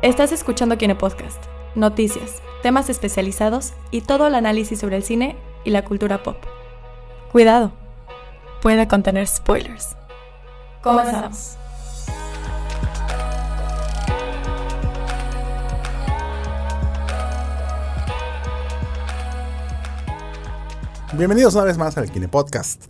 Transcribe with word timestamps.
Estás 0.00 0.30
escuchando 0.30 0.78
Kine 0.78 0.94
Podcast, 0.94 1.42
noticias, 1.74 2.40
temas 2.62 2.88
especializados 2.88 3.72
y 3.90 4.02
todo 4.02 4.28
el 4.28 4.36
análisis 4.36 4.78
sobre 4.78 4.94
el 4.94 5.02
cine 5.02 5.36
y 5.64 5.70
la 5.70 5.84
cultura 5.84 6.22
pop. 6.22 6.36
Cuidado, 7.32 7.72
puede 8.62 8.86
contener 8.86 9.26
spoilers. 9.26 9.96
Comenzamos. 10.84 11.56
Bienvenidos 21.14 21.56
una 21.56 21.64
vez 21.64 21.76
más 21.76 21.98
al 21.98 22.08
Kine 22.08 22.28
Podcast, 22.28 22.84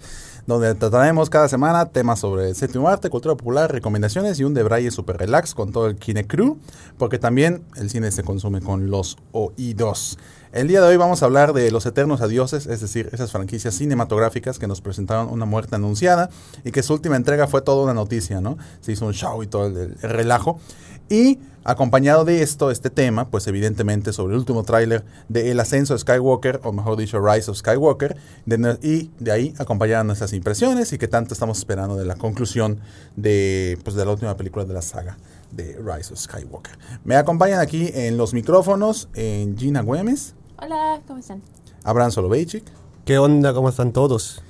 donde 0.49 0.75
trataremos 0.75 1.29
cada 1.29 1.47
semana 1.47 1.85
temas 1.85 2.21
sobre 2.21 2.49
el 2.49 2.55
séptimo 2.55 2.89
arte, 2.89 3.11
cultura 3.11 3.35
popular, 3.35 3.71
recomendaciones 3.71 4.41
y 4.41 4.45
un 4.45 4.55
debraye 4.55 4.91
super 4.91 5.19
relax 5.19 5.55
con 5.55 5.73
todo 5.73 5.89
el 5.89 5.97
Kine 5.97 6.27
Crew, 6.27 6.57
porque 6.97 7.19
también 7.19 7.63
el 7.77 7.91
cine 7.91 8.11
se 8.11 8.23
consume 8.23 8.63
con 8.63 8.91
los 8.91 9.19
oídos. 9.33 10.19
El 10.51 10.67
día 10.67 10.81
de 10.81 10.89
hoy 10.89 10.97
vamos 10.97 11.23
a 11.23 11.27
hablar 11.27 11.53
de 11.53 11.71
Los 11.71 11.85
Eternos 11.85 12.23
Adioses, 12.23 12.67
es 12.67 12.81
decir, 12.81 13.11
esas 13.13 13.31
franquicias 13.31 13.75
cinematográficas 13.75 14.59
que 14.59 14.67
nos 14.67 14.81
presentaron 14.81 15.29
una 15.29 15.45
muerte 15.45 15.77
anunciada 15.77 16.31
y 16.65 16.73
que 16.73 16.83
su 16.83 16.95
última 16.95 17.17
entrega 17.17 17.47
fue 17.47 17.61
toda 17.61 17.85
una 17.85 17.93
noticia, 17.93 18.41
¿no? 18.41 18.57
Se 18.81 18.93
hizo 18.93 19.05
un 19.05 19.13
show 19.13 19.43
y 19.43 19.49
todo 19.49 19.67
el, 19.67 19.77
el 19.77 20.11
relajo. 20.11 20.61
Y 21.09 21.39
acompañado 21.65 22.25
de 22.25 22.43
esto, 22.43 22.71
este 22.71 22.91
tema, 22.91 23.29
pues 23.29 23.47
evidentemente 23.47 24.13
sobre 24.13 24.35
el 24.35 24.41
último 24.41 24.63
tráiler 24.63 25.05
de 25.29 25.51
El 25.51 25.61
Ascenso 25.61 25.95
de 25.95 26.01
Skywalker, 26.01 26.61
o 26.65 26.73
mejor 26.73 26.97
dicho, 26.97 27.21
Rise 27.21 27.51
of 27.51 27.59
Skywalker, 27.59 28.17
de, 28.47 28.79
y 28.83 29.11
de 29.19 29.33
ahí 29.33 29.55
acompañadas 29.59 30.05
nuestras 30.05 30.33
impresiones 30.33 30.93
y 30.93 30.99
qué 30.99 31.09
tanto 31.09 31.35
estamos 31.35 31.59
esperando 31.59 31.97
de 31.97 32.05
la 32.05 32.17
conclusión 32.17 32.81
de, 33.17 33.79
pues, 33.85 33.97
de 33.97 34.05
la 34.05 34.13
última 34.13 34.37
película 34.37 34.65
de 34.65 34.75
la 34.75 34.83
saga 34.83 35.19
de 35.51 35.79
Rise 35.79 36.13
of 36.13 36.21
Skywalker. 36.21 36.79
Me 37.05 37.17
acompañan 37.17 37.61
aquí 37.61 37.91
en 37.95 38.17
los 38.17 38.35
micrófonos 38.35 39.09
en 39.15 39.57
Gina 39.57 39.83
Güemes. 39.83 40.35
Hola, 40.61 41.01
¿cómo 41.07 41.21
están? 41.21 41.43
Abraham 41.85 42.11
Soloveitchik. 42.11 42.65
¿Qué 43.05 43.19
onda? 43.19 43.55
¿Cómo 43.55 43.69
están 43.69 43.93
todos? 43.93 44.43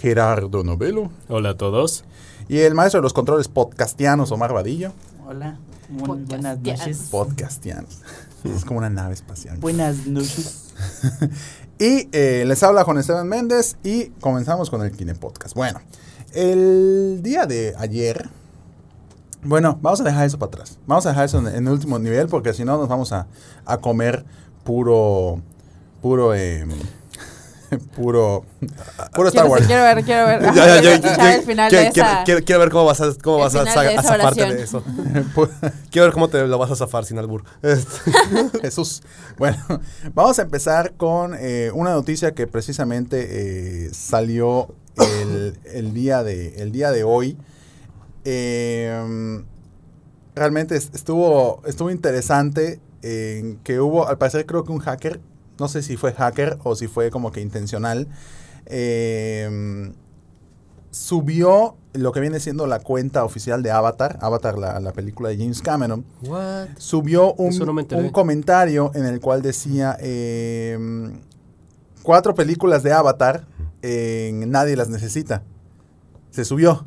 Gerardo 0.00 0.64
Novelo. 0.64 1.10
Hola 1.28 1.50
a 1.50 1.56
todos. 1.56 2.04
Y 2.48 2.58
el 2.58 2.74
maestro 2.74 3.00
de 3.00 3.02
los 3.02 3.12
controles 3.12 3.48
podcastianos, 3.48 4.30
Omar 4.30 4.52
Vadillo. 4.52 4.92
Hola, 5.28 5.58
muy 5.88 6.20
buenas 6.20 6.60
noches. 6.60 7.08
Podcastianos. 7.10 8.00
es 8.44 8.64
como 8.64 8.78
una 8.78 8.90
nave 8.90 9.12
espacial. 9.12 9.58
Buenas 9.58 10.06
noches. 10.06 10.72
y 11.80 12.08
eh, 12.12 12.44
les 12.46 12.62
habla 12.62 12.84
Juan 12.84 12.98
Esteban 12.98 13.26
Méndez 13.26 13.76
y 13.82 14.10
comenzamos 14.20 14.70
con 14.70 14.82
el 14.82 14.92
Kine 14.92 15.16
Podcast. 15.16 15.56
Bueno, 15.56 15.80
el 16.32 17.22
día 17.24 17.44
de 17.46 17.74
ayer, 17.76 18.28
bueno, 19.42 19.76
vamos 19.82 20.00
a 20.00 20.04
dejar 20.04 20.26
eso 20.26 20.38
para 20.38 20.50
atrás. 20.50 20.78
Vamos 20.86 21.06
a 21.06 21.08
dejar 21.08 21.24
eso 21.24 21.40
en, 21.40 21.48
en 21.48 21.66
el 21.66 21.72
último 21.72 21.98
nivel 21.98 22.28
porque 22.28 22.54
si 22.54 22.64
no 22.64 22.78
nos 22.78 22.88
vamos 22.88 23.10
a, 23.10 23.26
a 23.64 23.78
comer 23.78 24.24
puro, 24.62 25.42
puro, 26.02 26.36
eh, 26.36 26.64
puro, 27.96 28.44
puro 29.14 29.28
Star 29.28 29.46
Wars. 29.46 29.66
quiero 29.66 29.82
ver, 29.82 30.04
quiero 30.04 30.26
ver. 30.26 30.42
Ya, 30.54 30.80
ya, 30.80 30.96
ya, 31.00 31.42
final 31.46 31.68
quiero, 31.70 31.84
de 31.84 31.88
esa. 31.90 32.24
quiero- 32.24 32.44
quiero 32.44 32.60
ver 32.60 32.70
cómo 32.70 32.84
vas 32.84 33.00
a, 33.00 33.12
cómo 33.22 33.36
El 33.38 33.42
vas 33.44 33.54
a, 33.54 33.64
zafarte 34.02 34.54
de 34.54 34.62
eso. 34.62 34.82
Quiero 35.90 36.06
ver 36.06 36.12
cómo 36.12 36.28
te 36.28 36.46
lo 36.46 36.58
vas 36.58 36.70
a 36.70 36.76
zafar 36.76 37.04
sin 37.04 37.18
albur. 37.18 37.44
Jesús. 38.60 39.02
Bueno, 39.38 39.56
vamos 40.14 40.38
a 40.38 40.42
empezar 40.42 40.94
con 40.96 41.34
eh, 41.38 41.70
una 41.74 41.90
noticia 41.92 42.32
que 42.34 42.46
precisamente 42.46 43.86
eh, 43.86 43.90
salió 43.92 44.74
el, 44.96 45.58
el 45.72 45.92
día 45.94 46.22
de, 46.22 46.56
el 46.56 46.72
día 46.72 46.90
de 46.90 47.04
hoy. 47.04 47.36
Eh, 48.24 49.42
realmente 50.34 50.76
es- 50.76 50.90
estuvo, 50.94 51.62
estuvo 51.66 51.90
interesante 51.90 52.80
en 53.02 53.56
que 53.58 53.78
hubo, 53.80 54.08
al 54.08 54.18
parecer 54.18 54.46
creo 54.46 54.64
que 54.64 54.72
un 54.72 54.80
hacker, 54.80 55.20
no 55.58 55.68
sé 55.68 55.82
si 55.82 55.96
fue 55.96 56.12
hacker 56.12 56.58
o 56.64 56.76
si 56.76 56.86
fue 56.86 57.10
como 57.10 57.32
que 57.32 57.40
intencional, 57.40 58.08
eh, 58.66 59.92
subió 60.90 61.76
lo 61.92 62.12
que 62.12 62.20
viene 62.20 62.40
siendo 62.40 62.66
la 62.66 62.80
cuenta 62.80 63.24
oficial 63.24 63.62
de 63.62 63.70
Avatar, 63.70 64.18
Avatar 64.20 64.58
la, 64.58 64.80
la 64.80 64.92
película 64.92 65.28
de 65.28 65.38
James 65.38 65.62
Cameron, 65.62 66.04
What? 66.22 66.68
subió 66.78 67.34
un, 67.34 67.56
no 67.58 67.98
un 67.98 68.10
comentario 68.10 68.90
en 68.94 69.06
el 69.06 69.20
cual 69.20 69.42
decía 69.42 69.96
eh, 70.00 71.10
cuatro 72.02 72.34
películas 72.34 72.82
de 72.82 72.92
Avatar, 72.92 73.46
eh, 73.82 74.30
nadie 74.32 74.76
las 74.76 74.88
necesita. 74.88 75.42
Se 76.30 76.44
subió. 76.44 76.86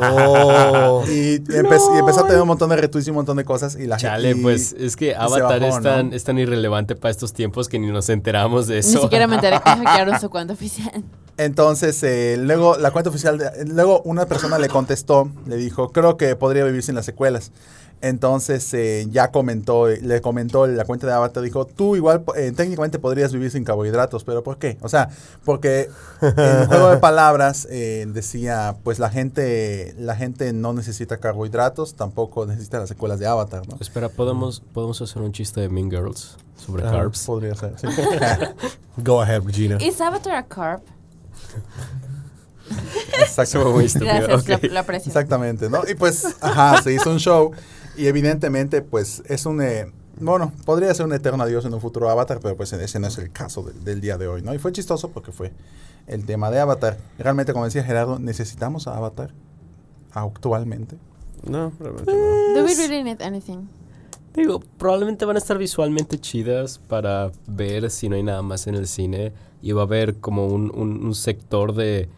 Oh, 0.00 1.04
Y, 1.08 1.38
empe- 1.38 1.94
y 1.94 1.98
empezó 1.98 2.20
a 2.24 2.26
tener 2.26 2.40
un 2.42 2.48
montón 2.48 2.70
de 2.70 2.76
retweets 2.76 3.06
y 3.06 3.10
un 3.10 3.16
montón 3.16 3.36
de 3.36 3.44
cosas. 3.44 3.76
Y 3.78 3.86
la 3.86 3.96
Chale, 3.96 4.30
y- 4.30 4.34
pues 4.34 4.74
es 4.78 4.96
que 4.96 5.14
Avatar 5.14 5.60
bajó, 5.60 5.76
es, 5.78 5.82
tan, 5.82 6.10
¿no? 6.10 6.16
es 6.16 6.24
tan 6.24 6.38
irrelevante 6.38 6.96
para 6.96 7.10
estos 7.10 7.32
tiempos 7.32 7.68
que 7.68 7.78
ni 7.78 7.88
nos 7.88 8.08
enteramos 8.08 8.66
de 8.66 8.74
Ni 8.74 8.80
eso. 8.80 9.02
siquiera 9.02 9.26
me 9.26 9.36
enteré 9.36 9.56
que 9.62 9.70
hackearon 9.70 10.18
su 10.20 10.30
cuenta 10.30 10.52
oficial. 10.54 11.04
Entonces, 11.36 12.00
eh, 12.04 12.36
luego 12.38 12.76
la 12.76 12.92
cuenta 12.92 13.10
oficial, 13.10 13.38
de- 13.38 13.64
luego 13.66 14.02
una 14.04 14.26
persona 14.26 14.58
le 14.58 14.68
contestó, 14.68 15.30
le 15.46 15.56
dijo, 15.56 15.90
creo 15.90 16.16
que 16.16 16.36
podría 16.36 16.64
vivir 16.64 16.82
sin 16.82 16.94
las 16.94 17.04
secuelas. 17.06 17.50
Entonces 18.04 18.74
eh, 18.74 19.06
ya 19.10 19.30
comentó, 19.30 19.88
le 19.88 20.20
comentó 20.20 20.66
la 20.66 20.84
cuenta 20.84 21.06
de 21.06 21.14
Avatar, 21.14 21.42
dijo, 21.42 21.64
tú 21.64 21.96
igual 21.96 22.22
eh, 22.36 22.52
técnicamente 22.54 22.98
podrías 22.98 23.32
vivir 23.32 23.50
sin 23.50 23.64
carbohidratos, 23.64 24.24
pero 24.24 24.42
¿por 24.42 24.58
qué? 24.58 24.76
O 24.82 24.90
sea, 24.90 25.08
porque 25.42 25.88
en 26.20 26.38
el 26.38 26.66
juego 26.66 26.90
de 26.90 26.98
palabras 26.98 27.66
eh, 27.70 28.04
decía, 28.08 28.76
pues 28.84 28.98
la 28.98 29.08
gente, 29.08 29.94
la 29.98 30.16
gente 30.16 30.52
no 30.52 30.74
necesita 30.74 31.16
carbohidratos, 31.16 31.94
tampoco 31.94 32.44
necesita 32.44 32.78
las 32.78 32.90
secuelas 32.90 33.18
de 33.20 33.26
Avatar, 33.26 33.66
¿no? 33.66 33.78
Espera, 33.80 34.10
¿podemos, 34.10 34.60
podemos 34.60 35.00
hacer 35.00 35.22
un 35.22 35.32
chiste 35.32 35.62
de 35.62 35.70
Mean 35.70 35.90
Girls 35.90 36.36
sobre 36.56 36.86
Ah, 36.86 36.90
carbs. 36.90 37.24
Podría 37.24 37.54
ser, 37.54 37.72
sí. 37.78 37.86
go 38.98 39.22
ahead, 39.22 39.42
Regina. 39.42 39.78
¿Es 39.80 39.98
Avatar 40.02 40.46
a. 40.46 40.80
Muy 43.72 43.84
estúpido, 43.86 44.12
Gracias, 44.12 44.42
ok. 44.42 44.62
lo, 44.64 44.72
lo 44.74 44.78
aprecio. 44.80 45.08
Exactamente, 45.08 45.70
¿no? 45.70 45.82
Y 45.88 45.94
pues, 45.94 46.36
ajá, 46.42 46.82
se 46.82 46.92
hizo 46.92 47.10
un 47.10 47.18
show 47.18 47.52
y 47.96 48.06
evidentemente, 48.06 48.82
pues, 48.82 49.22
es 49.26 49.46
un, 49.46 49.60
eh, 49.62 49.92
bueno, 50.20 50.52
podría 50.64 50.92
ser 50.94 51.06
un 51.06 51.12
eterno 51.12 51.42
adiós 51.42 51.64
en 51.64 51.74
un 51.74 51.80
futuro 51.80 52.08
Avatar, 52.10 52.38
pero 52.40 52.56
pues 52.56 52.72
ese 52.72 52.98
no 53.00 53.06
es 53.08 53.18
el 53.18 53.30
caso 53.32 53.62
del, 53.62 53.82
del 53.84 54.00
día 54.00 54.16
de 54.18 54.28
hoy, 54.28 54.42
¿no? 54.42 54.54
Y 54.54 54.58
fue 54.58 54.72
chistoso 54.72 55.10
porque 55.10 55.32
fue 55.32 55.52
el 56.06 56.24
tema 56.24 56.50
de 56.50 56.60
Avatar. 56.60 56.98
Realmente, 57.18 57.52
como 57.52 57.64
decía 57.64 57.82
Gerardo, 57.84 58.18
necesitamos 58.18 58.86
a 58.86 58.96
Avatar 58.96 59.32
actualmente. 60.12 60.96
No, 61.48 61.72
realmente 61.80 62.12
no. 62.12 62.54
Do 62.60 62.64
we 62.64 62.74
really 62.74 63.02
need 63.02 63.20
anything? 63.22 63.66
Digo, 64.34 64.60
probablemente 64.78 65.24
van 65.24 65.36
a 65.36 65.38
estar 65.38 65.58
visualmente 65.58 66.18
chidas 66.18 66.78
para 66.78 67.30
ver 67.46 67.90
si 67.90 68.08
no 68.08 68.16
hay 68.16 68.22
nada 68.22 68.42
más 68.42 68.66
en 68.66 68.74
el 68.74 68.86
cine. 68.86 69.32
Y 69.62 69.72
va 69.72 69.82
a 69.82 69.84
haber 69.84 70.16
como 70.16 70.46
un, 70.46 70.70
un- 70.74 71.04
un 71.06 71.14
sector 71.14 71.74
de... 71.74 72.08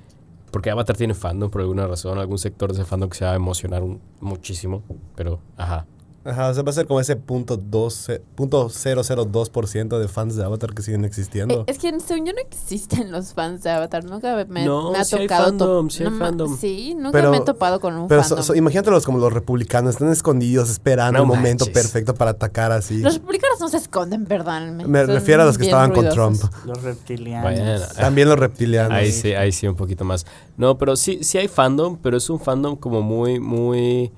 Porque 0.50 0.70
Avatar 0.70 0.96
tiene 0.96 1.14
fandom 1.14 1.50
por 1.50 1.60
alguna 1.60 1.86
razón. 1.86 2.18
Algún 2.18 2.38
sector 2.38 2.72
de 2.72 2.80
ese 2.80 2.88
fandom 2.88 3.10
que 3.10 3.16
se 3.16 3.24
va 3.24 3.32
a 3.32 3.36
emocionar 3.36 3.82
muchísimo. 4.20 4.82
Pero, 5.14 5.40
ajá. 5.56 5.86
Ajá, 6.26 6.48
o 6.48 6.54
sea, 6.54 6.62
va 6.62 6.70
a 6.70 6.72
ser 6.74 6.86
como 6.86 7.00
ese 7.00 7.16
punto, 7.16 7.56
12, 7.56 8.20
punto 8.34 8.68
002% 8.68 9.98
de 9.98 10.08
fans 10.08 10.36
de 10.36 10.44
Avatar 10.44 10.74
que 10.74 10.82
siguen 10.82 11.04
Eh, 11.04 11.06
existiendo. 11.06 11.64
es 11.66 11.78
que 11.78 11.98
según 12.00 12.26
yo 12.26 12.32
no 12.32 12.40
existen 12.40 13.12
los 13.12 13.32
fans 13.34 13.62
de 13.62 13.70
Avatar. 13.70 14.04
Nunca 14.04 14.34
me, 14.48 14.64
No, 14.64 14.92
me 14.92 14.98
ha 14.98 15.04
sí 15.04 15.16
hay 15.16 15.26
tocado. 15.26 15.44
to- 15.44 15.48
fandom, 15.58 15.90
sí 15.90 16.02
hay 16.04 16.10
no 16.10 16.18
fandom. 16.18 16.58
Sí, 16.58 16.94
nunca 16.96 17.12
Pero- 17.12 17.30
me 17.30 17.36
he 17.38 17.40
topado 17.42 17.80
con 17.80 17.94
un 17.96 18.08
Pero 18.08 18.22
so- 18.22 18.30
fandom. 18.30 18.44
so- 18.44 18.54
imagínatelos 18.54 19.04
como 19.04 19.18
los 19.18 19.32
republicanos, 19.32 19.94
están 19.94 20.10
escondidos 20.10 20.70
esperando 20.70 21.18
No 21.18 21.24
el 21.24 21.28
momento 21.28 21.64
manches. 21.66 21.82
perfecto 21.82 22.14
para 22.14 22.32
atacar 22.32 22.72
así. 22.72 22.98
Los 22.98 23.14
republicanos 23.14 23.60
no 23.60 23.68
se 23.68 23.76
esconden, 23.76 24.24
perdónenme. 24.26 24.86
Me 24.86 25.04
Son 25.06 25.14
refiero 25.14 25.42
a 25.42 25.46
los 25.46 25.56
que 25.58 25.64
estaban 25.64 25.92
con. 25.92 26.08
Trump. 26.08 26.40
Los 26.64 26.82
reptilianos. 26.82 27.42
Bueno, 27.52 27.80
También 27.98 28.28
los 28.28 28.38
reptilianos. 28.38 28.92
Ahí 28.92 29.12
sí, 29.12 29.32
ahí 29.34 29.52
sí, 29.52 29.66
un 29.66 29.76
poquito 29.76 30.04
más. 30.04 30.24
No, 30.56 30.78
pero 30.78 30.96
sí, 30.96 31.18
sí 31.22 31.38
hay 31.38 31.48
fandom, 31.48 31.98
pero 32.02 32.16
es 32.16 32.28
un 32.30 32.40
fandom 32.40 32.76
como 32.76 33.02
muy, 33.02 33.38
muy 33.40 34.12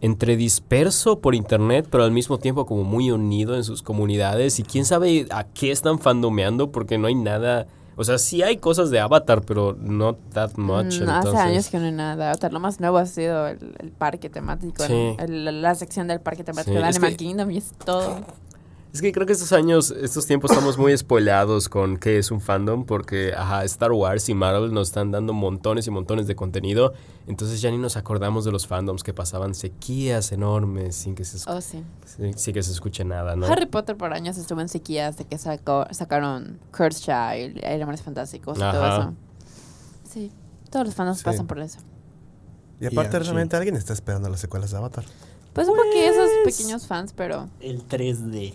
entre 0.00 0.36
disperso 0.36 1.20
por 1.20 1.34
internet, 1.34 1.86
pero 1.90 2.04
al 2.04 2.10
mismo 2.10 2.38
tiempo 2.38 2.64
como 2.66 2.84
muy 2.84 3.10
unido 3.10 3.54
en 3.54 3.64
sus 3.64 3.82
comunidades. 3.82 4.58
Y 4.58 4.62
quién 4.62 4.84
sabe 4.84 5.26
a 5.30 5.44
qué 5.44 5.70
están 5.70 5.98
fandomeando, 5.98 6.70
porque 6.72 6.96
no 6.98 7.06
hay 7.06 7.14
nada. 7.14 7.66
O 7.96 8.04
sea, 8.04 8.16
sí 8.16 8.42
hay 8.42 8.56
cosas 8.56 8.90
de 8.90 8.98
Avatar, 8.98 9.42
pero 9.42 9.76
not 9.78 10.16
that 10.32 10.52
much. 10.56 10.86
Mm, 10.86 10.86
hace 10.86 11.02
entonces- 11.02 11.34
años 11.40 11.68
que 11.68 11.78
no 11.78 11.84
hay 11.84 11.92
nada 11.92 12.16
de 12.16 12.24
Avatar. 12.24 12.50
Lo 12.52 12.60
más 12.60 12.80
nuevo 12.80 12.96
ha 12.96 13.04
sido 13.04 13.46
el, 13.46 13.74
el 13.78 13.90
parque 13.90 14.30
temático. 14.30 14.82
Sí. 14.86 15.16
el- 15.18 15.46
el- 15.46 15.60
la 15.60 15.74
sección 15.74 16.08
del 16.08 16.20
parque 16.20 16.44
temático 16.44 16.72
Sí, 16.76 16.78
de 16.78 16.84
Animal 16.88 17.10
que- 17.10 17.16
Kingdom 17.16 17.50
y 17.50 17.58
es 17.58 17.72
todo. 17.84 18.16
Es 18.92 19.00
que 19.00 19.12
creo 19.12 19.24
que 19.24 19.32
estos 19.34 19.52
años, 19.52 19.92
estos 19.92 20.26
tiempos 20.26 20.50
estamos 20.50 20.76
muy 20.76 20.96
spoileados 20.98 21.68
con 21.68 21.96
qué 21.96 22.18
es 22.18 22.32
un 22.32 22.40
fandom, 22.40 22.84
porque 22.84 23.32
ajá, 23.36 23.62
Star 23.64 23.92
Wars 23.92 24.28
y 24.28 24.34
Marvel 24.34 24.72
nos 24.74 24.88
están 24.88 25.12
dando 25.12 25.32
montones 25.32 25.86
y 25.86 25.90
montones 25.92 26.26
de 26.26 26.34
contenido, 26.34 26.92
entonces 27.28 27.60
ya 27.60 27.70
ni 27.70 27.78
nos 27.78 27.96
acordamos 27.96 28.44
de 28.44 28.50
los 28.50 28.66
fandoms 28.66 29.04
que 29.04 29.14
pasaban 29.14 29.54
sequías 29.54 30.32
enormes 30.32 30.96
sin 30.96 31.14
que 31.14 31.24
se, 31.24 31.38
Oh, 31.48 31.60
sí. 31.60 31.84
sin, 32.04 32.36
sin 32.36 32.52
que 32.52 32.64
se 32.64 32.72
escuche 32.72 33.04
nada, 33.04 33.36
¿no? 33.36 33.46
Harry 33.46 33.66
Potter 33.66 33.96
por 33.96 34.12
años 34.12 34.36
estuvo 34.38 34.60
en 34.60 34.68
sequías 34.68 35.16
de 35.18 35.24
que 35.24 35.38
sacó, 35.38 35.86
sacaron 35.92 36.58
Cursed 36.76 37.04
Child, 37.54 37.64
Animales 37.64 38.02
Fantásticos 38.02 38.58
y 38.58 38.60
todo 38.60 38.86
eso. 38.88 39.14
Sí, 40.02 40.32
todos 40.68 40.86
los 40.86 40.94
fandoms 40.96 41.18
Sí. 41.18 41.24
pasan 41.24 41.46
por 41.46 41.60
eso. 41.60 41.78
Y 42.80 42.86
aparte, 42.86 43.20
realmente 43.20 43.54
alguien 43.56 43.76
está 43.76 43.92
esperando 43.92 44.28
las 44.28 44.40
secuelas 44.40 44.72
de 44.72 44.78
Avatar. 44.78 45.04
Pues 45.52 45.68
un 45.68 45.76
poquito 45.76 45.96
esos 45.98 46.28
pequeños 46.44 46.86
fans, 46.88 47.12
pero 47.12 47.48
El 47.60 47.86
3D. 47.86 48.54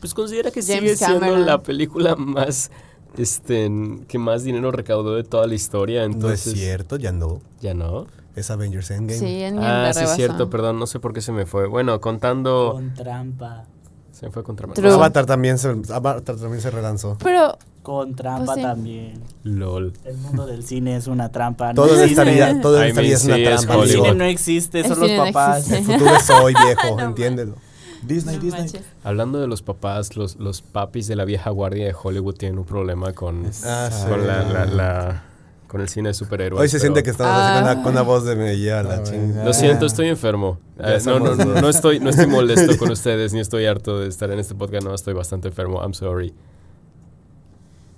Pues 0.00 0.14
considera 0.14 0.50
que 0.50 0.62
James 0.62 0.80
sigue 0.80 0.96
siendo 0.96 1.20
Cameron. 1.20 1.46
la 1.46 1.62
película 1.62 2.16
más, 2.16 2.70
este, 3.16 3.70
que 4.08 4.18
más 4.18 4.42
dinero 4.44 4.70
recaudó 4.72 5.14
de 5.14 5.24
toda 5.24 5.46
la 5.46 5.54
historia, 5.54 6.00
no 6.02 6.08
es 6.08 6.14
entonces... 6.14 6.52
cierto, 6.54 6.96
ya 6.96 7.12
no. 7.12 7.40
Ya 7.60 7.74
no. 7.74 8.06
Es 8.36 8.50
Avengers 8.50 8.90
Endgame. 8.90 9.18
sí, 9.18 9.42
en 9.42 9.58
Ah, 9.58 9.92
sí 9.92 10.04
es 10.04 10.14
cierto, 10.14 10.48
perdón, 10.50 10.78
no 10.78 10.86
sé 10.86 11.00
por 11.00 11.12
qué 11.12 11.20
se 11.20 11.32
me 11.32 11.46
fue. 11.46 11.66
Bueno, 11.66 12.00
contando... 12.00 12.70
Con 12.74 12.94
trampa. 12.94 13.64
Se 14.12 14.26
me 14.26 14.32
fue 14.32 14.42
contra 14.44 14.68
True. 14.68 14.92
Avatar 14.92 15.24
también 15.26 15.58
se, 15.58 15.68
Avatar 15.92 16.36
también 16.36 16.60
se 16.60 16.70
relanzó. 16.70 17.16
Pero 17.22 17.56
Con 17.82 18.14
trampa 18.14 18.44
Pues 18.44 18.56
sí. 18.56 18.62
también. 18.62 19.22
LOL. 19.44 19.92
El 20.04 20.16
mundo 20.18 20.46
del 20.46 20.62
cine 20.64 20.96
es 20.96 21.06
una 21.06 21.30
trampa. 21.30 21.72
Todo 21.74 21.86
no 21.86 21.94
en 21.94 22.08
esta 22.10 22.22
existe. 22.22 22.34
vida, 22.52 22.60
todo 22.60 22.82
en 22.82 22.88
esta 22.90 23.00
vida 23.00 23.14
es 23.16 23.24
una 23.24 23.34
sí, 23.36 23.42
es 23.44 23.48
trampa. 23.66 23.82
El 23.82 23.88
cine 23.90 24.14
no 24.14 24.24
existe, 24.24 24.80
El 24.80 24.86
son 24.86 25.00
los 25.00 25.10
no 25.10 25.24
papás. 25.24 25.70
El 25.70 25.84
futuro 25.84 26.10
es 26.16 26.30
hoy, 26.30 26.54
viejo, 26.64 26.96
No 26.98 27.02
entiéndelo. 27.04 27.54
Disney, 28.02 28.36
no 28.36 28.42
Disney. 28.42 28.62
manches. 28.62 28.82
Hablando 29.04 29.40
de 29.40 29.46
los 29.46 29.62
papás, 29.62 30.16
los, 30.16 30.36
los 30.36 30.62
papis 30.62 31.06
de 31.06 31.16
la 31.16 31.24
vieja 31.24 31.50
guardia 31.50 31.84
de 31.86 31.94
Hollywood 32.00 32.34
tienen 32.34 32.58
un 32.58 32.64
problema 32.64 33.12
con, 33.12 33.46
Ah, 33.64 33.90
sí. 33.92 34.08
con, 34.08 34.26
la, 34.26 34.42
la- 34.44 34.66
la- 34.66 35.22
con 35.68 35.80
el 35.80 35.88
cine 35.88 36.08
de 36.08 36.14
superhéroes. 36.14 36.60
Hoy 36.60 36.68
se 36.68 36.78
pero- 36.78 36.80
siente 36.82 37.02
que 37.04 37.10
estamos 37.10 37.32
así 37.32 37.60
con 37.60 37.68
Ah. 37.70 37.74
la, 37.76 37.82
con 37.82 37.94
la 37.94 38.02
voz 38.02 38.24
de 38.24 38.34
me 38.36 38.56
la 38.56 38.80
Ah, 38.80 39.02
chingada. 39.04 39.44
Lo 39.44 39.52
siento, 39.52 39.86
estoy 39.86 40.08
enfermo. 40.08 40.58
Eh, 40.78 40.98
no, 41.04 41.20
no, 41.20 41.34
no, 41.36 41.60
no 41.60 41.68
estoy, 41.68 42.00
no 42.00 42.10
estoy 42.10 42.26
molesto 42.26 42.76
con 42.78 42.90
ustedes, 42.92 43.32
ni 43.32 43.40
estoy 43.40 43.66
harto 43.66 44.00
de 44.00 44.08
estar 44.08 44.30
en 44.32 44.38
este 44.40 44.54
podcast, 44.54 44.84
no, 44.84 44.94
estoy 44.94 45.14
bastante 45.14 45.46
enfermo, 45.48 45.80
I'm 45.80 45.94
sorry. 45.94 46.34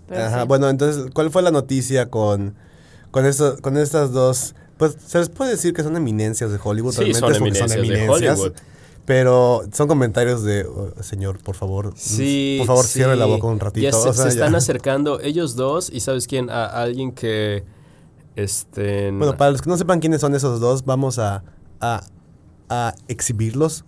Pero 0.09 0.23
Ajá, 0.25 0.43
sí. 0.43 0.49
bueno, 0.49 0.69
entonces, 0.69 1.07
¿cuál 1.15 1.31
fue 1.31 1.43
la 1.43 1.51
noticia 1.51 2.11
con, 2.11 2.55
con, 3.11 3.25
esto- 3.25 3.57
con 3.63 3.77
estas 3.77 4.13
dos? 4.13 4.55
Pues 4.77 4.97
se 5.07 5.19
les 5.19 5.29
puede 5.29 5.53
decir 5.53 5.73
que 5.73 5.83
son 5.83 5.97
eminencias 5.97 6.51
de 6.51 6.59
Hollywood, 6.63 6.93
Sí, 6.93 6.99
realmente 7.13 7.19
son 7.21 7.31
es 7.33 7.39
porque 7.39 7.49
eminencias 7.89 8.21
de 8.21 8.31
Hollywood. 8.43 8.53
Pero 9.05 9.63
son 9.73 9.89
comentarios 9.89 10.45
de, 10.45 10.65
oh, 10.65 10.93
señor, 11.03 11.39
por 11.43 11.57
favor, 11.57 11.93
Sí, 11.97 12.57
por 12.59 12.69
favor, 12.69 12.85
sí. 12.85 12.93
cierre 12.95 13.17
la 13.17 13.27
boca 13.27 13.47
un 13.49 13.59
ratito. 13.59 13.83
Ya 13.85 13.93
se, 13.93 14.09
o 14.09 14.13
sea, 14.13 14.25
se 14.25 14.29
están 14.31 14.53
ya. 14.53 14.59
acercando 14.59 15.19
ellos 15.21 15.57
dos 15.57 15.91
y 15.93 16.01
¿sabes 16.01 16.27
quién? 16.27 16.51
A 16.51 16.67
alguien 16.67 17.13
que... 17.13 17.65
Este, 18.37 19.11
Bueno, 19.11 19.37
para 19.37 19.51
los 19.51 19.61
que 19.61 19.69
no 19.69 19.77
sepan 19.77 20.01
quiénes 20.01 20.21
son 20.21 20.35
esos 20.35 20.59
dos, 20.61 20.85
vamos 20.85 21.19
a, 21.19 21.43
a, 21.81 22.05
a 22.69 22.95
exhibirlos. 23.09 23.85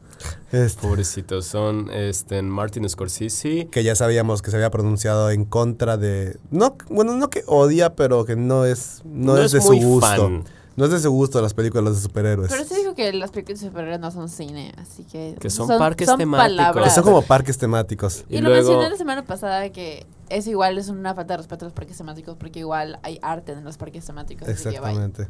Este, 0.53 0.81
Pobrecitos, 0.87 1.47
son 1.47 1.91
este, 1.93 2.41
Martin 2.43 2.89
Scorsese. 2.89 3.69
que 3.71 3.83
ya 3.83 3.95
sabíamos 3.97 4.43
que 4.43 4.51
se 4.51 4.57
había 4.57 4.71
pronunciado 4.71 5.31
en 5.31 5.45
contra 5.45 5.97
de... 5.97 6.39
No, 6.51 6.77
bueno, 6.89 7.15
no 7.15 7.31
que 7.31 7.43
odia, 7.47 7.95
pero 7.95 8.25
que 8.25 8.37
no 8.37 8.65
es, 8.65 9.03
no 9.05 9.37
es, 9.39 9.53
de 9.53 9.61
muy 9.61 9.81
su 9.81 9.87
gusto. 9.89 10.07
fan. 10.07 10.45
No 10.77 10.85
es 10.87 10.91
de 10.91 10.99
su 10.99 11.11
gusto 11.11 11.41
las 11.41 11.55
películas 11.55 11.95
de 11.95 12.01
superhéroes. 12.01 12.51
Pero 12.51 12.65
se 12.65 12.77
dijo 12.77 12.95
que 12.95 13.13
las 13.13 13.31
películas 13.31 13.61
de 13.61 13.69
superhéroes 13.69 14.01
no 14.01 14.11
son 14.11 14.29
cine, 14.29 14.73
así 14.77 15.05
que... 15.05 15.37
Que 15.41 15.49
son 15.51 15.69
parques 15.79 16.09
temáticos. 16.17 16.83
Que 16.83 16.91
son 16.91 17.05
como 17.05 17.23
parques 17.23 17.57
temáticos. 17.59 18.25
Y, 18.29 18.37
Y 18.39 18.41
lo 18.41 18.49
luego- 18.49 18.69
mencioné 18.71 18.91
la 18.91 18.97
semana 18.97 19.25
pasada 19.25 19.71
que 19.71 20.05
eso 20.31 20.51
igual 20.51 20.77
es 20.79 20.89
una 20.89 21.15
falta 21.15 21.35
de 21.35 21.39
respeto 21.39 21.65
a 21.65 21.69
los 21.69 21.75
parques 21.75 21.97
temáticos 21.97 22.37
porque 22.37 22.59
igual 22.61 22.99
hay 23.03 23.21
arte 23.23 23.53
en 23.53 23.63
los 23.63 23.77
parques 23.77 24.05
temáticos. 24.05 24.49
Exactamente. 24.49 25.29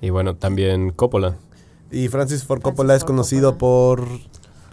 Y 0.00 0.10
bueno, 0.10 0.36
también 0.36 0.90
Coppola. 0.92 1.36
Y 1.90 2.06
Francis 2.08 2.44
Ford 2.44 2.60
Francis 2.60 2.76
Coppola 2.76 2.94
es 2.94 3.04
conocido 3.04 3.52
Coppola. 3.58 4.06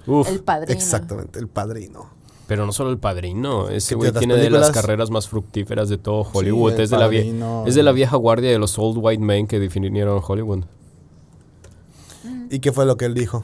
por... 0.06 0.16
Uf, 0.16 0.30
El 0.30 0.44
padrino. 0.44 0.74
Exactamente, 0.80 1.40
el 1.40 1.48
padrino. 1.48 2.10
Pero 2.48 2.66
no 2.66 2.72
solo 2.72 2.90
el 2.90 2.98
padrino, 2.98 3.70
ese 3.70 3.90
Que 3.90 3.96
güey 3.96 4.12
tiene 4.14 4.36
de 4.36 4.50
las 4.50 4.72
carreras 4.72 5.10
más 5.12 5.28
fructíferas 5.28 5.90
de 5.90 5.98
todo 5.98 6.22
Hollywood. 6.34 6.80
es, 6.80 6.90
de 6.90 6.98
la 6.98 7.06
Padrino, 7.06 7.64
es 7.68 7.76
de 7.76 7.84
la 7.84 7.92
vieja 7.92 8.16
guardia 8.16 8.50
de 8.50 8.58
los 8.58 8.78
old 8.80 8.98
white 9.00 9.22
men 9.24 9.48
que 9.48 9.60
definieron 9.60 10.22
Hollywood. 10.26 10.64
¿Y 12.50 12.60
qué 12.60 12.72
fue 12.72 12.86
lo 12.86 12.98
que 12.98 13.06
él 13.06 13.14
dijo? 13.14 13.44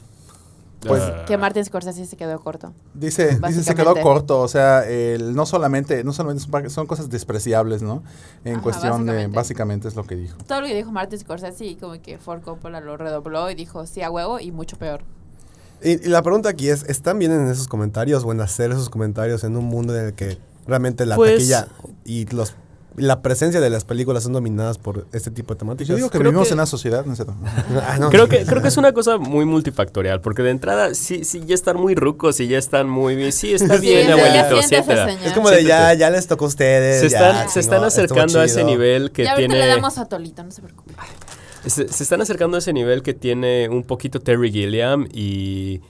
Pues- 0.86 1.02
Ah, 1.02 1.24
Que 1.26 1.38
Martin 1.38 1.64
Scorsese 1.64 2.04
se 2.04 2.16
quedó 2.16 2.38
corto. 2.40 2.72
Dice, 2.92 3.38
dice 3.46 3.62
se 3.62 3.74
quedó 3.74 3.94
corto, 3.96 4.40
o 4.40 4.48
sea, 4.48 4.86
el, 4.86 5.34
no 5.34 5.46
solamente, 5.46 6.04
no 6.04 6.12
solamente 6.12 6.44
son, 6.44 6.68
son 6.70 6.86
cosas 6.86 7.08
despreciables, 7.08 7.80
¿no? 7.82 8.02
En 8.44 8.54
Ajá, 8.56 8.62
cuestión 8.62 9.06
de, 9.06 9.12
básicamente. 9.12 9.36
básicamente 9.36 9.88
es 9.88 9.96
lo 9.96 10.04
que 10.04 10.16
dijo. 10.16 10.36
Todo 10.46 10.60
lo 10.60 10.66
que 10.66 10.74
dijo 10.74 10.92
Martin 10.92 11.18
Scorsese 11.18 11.64
y 11.64 11.76
como 11.76 11.94
que 12.02 12.18
Ford 12.18 12.42
Coppola 12.42 12.80
lo 12.80 12.98
redobló 12.98 13.50
y 13.50 13.54
dijo 13.54 13.86
sí 13.86 14.02
a 14.02 14.10
huevo 14.10 14.40
y 14.40 14.52
mucho 14.52 14.76
peor. 14.76 15.00
Y, 15.82 15.92
y 16.06 16.08
la 16.08 16.22
pregunta 16.22 16.48
aquí 16.48 16.68
es, 16.68 16.84
¿están 16.84 17.18
bien 17.18 17.32
en 17.32 17.48
esos 17.48 17.68
comentarios 17.68 18.24
o 18.24 18.32
en 18.32 18.40
hacer 18.40 18.70
esos 18.70 18.88
comentarios 18.90 19.44
en 19.44 19.56
un 19.56 19.64
mundo 19.66 19.96
en 19.98 20.06
el 20.06 20.12
que 20.14 20.38
realmente 20.66 21.04
la 21.06 21.16
Pues- 21.16 21.32
taquilla 21.34 21.68
y 22.04 22.26
los 22.26 22.54
la 22.96 23.22
presencia 23.22 23.60
de 23.60 23.70
las 23.70 23.84
películas 23.84 24.22
son 24.22 24.34
dominadas 24.34 24.78
por 24.78 25.08
este 25.12 25.32
tipo 25.32 25.52
de 25.52 25.58
temáticas? 25.58 25.88
Yo 25.88 25.96
digo 25.96 26.10
que 26.10 26.18
Creo 26.18 26.30
vivimos 26.30 26.46
que- 26.46 26.52
en 26.54 26.60
una 26.60 26.66
sociedad, 26.66 27.04
¿no 27.04 27.10
es 27.14 27.18
cierto? 27.18 27.34
Ah, 27.88 27.98
no. 27.98 28.08
Creo 28.08 28.28
que, 28.28 28.44
creo 28.46 28.62
que 28.62 28.68
es 28.68 28.76
una 28.76 28.92
cosa 28.92 29.18
muy 29.18 29.44
multifactorial, 29.46 30.20
porque 30.20 30.42
de 30.42 30.50
entrada 30.50 30.94
sí, 30.94 31.24
sí 31.24 31.42
ya 31.44 31.56
están 31.56 31.76
muy 31.76 31.96
rucos 31.96 32.38
y 32.38 32.46
ya 32.46 32.56
están 32.56 32.88
muy 32.88 33.16
bien. 33.16 33.32
Sí, 33.32 33.52
está 33.52 33.74
Sí, 33.80 33.86
bien, 33.88 34.06
ya 34.06 34.12
abuelito, 34.14 34.62
señor. 34.62 35.08
Es 35.24 35.32
como 35.32 35.50
de 35.50 35.64
ya, 35.64 35.92
ya 35.94 36.08
les 36.10 36.28
tocó 36.28 36.44
a 36.44 36.48
ustedes. 36.48 37.00
Se 37.00 37.08
ya, 37.08 37.30
están, 37.30 37.50
se 37.50 37.58
están 37.58 37.82
acercando 37.82 38.38
a 38.38 38.44
ese 38.44 38.62
nivel 38.62 39.10
que 39.10 39.24
y 39.24 39.26
ahorita 39.26 39.48
tiene. 39.48 39.66
le 39.66 39.66
damos 39.74 39.98
a 39.98 40.04
Tolito, 40.04 40.44
no 40.44 40.52
se 40.52 40.62
preocupe. 40.62 40.94
Se, 41.66 41.88
se 41.88 42.02
están 42.02 42.20
acercando 42.20 42.56
a 42.56 42.58
ese 42.58 42.72
nivel 42.72 43.02
que 43.02 43.14
tiene 43.14 43.68
un 43.68 43.84
poquito 43.84 44.20
Terry 44.20 44.50
Gilliam 44.52 45.08
y. 45.12 45.80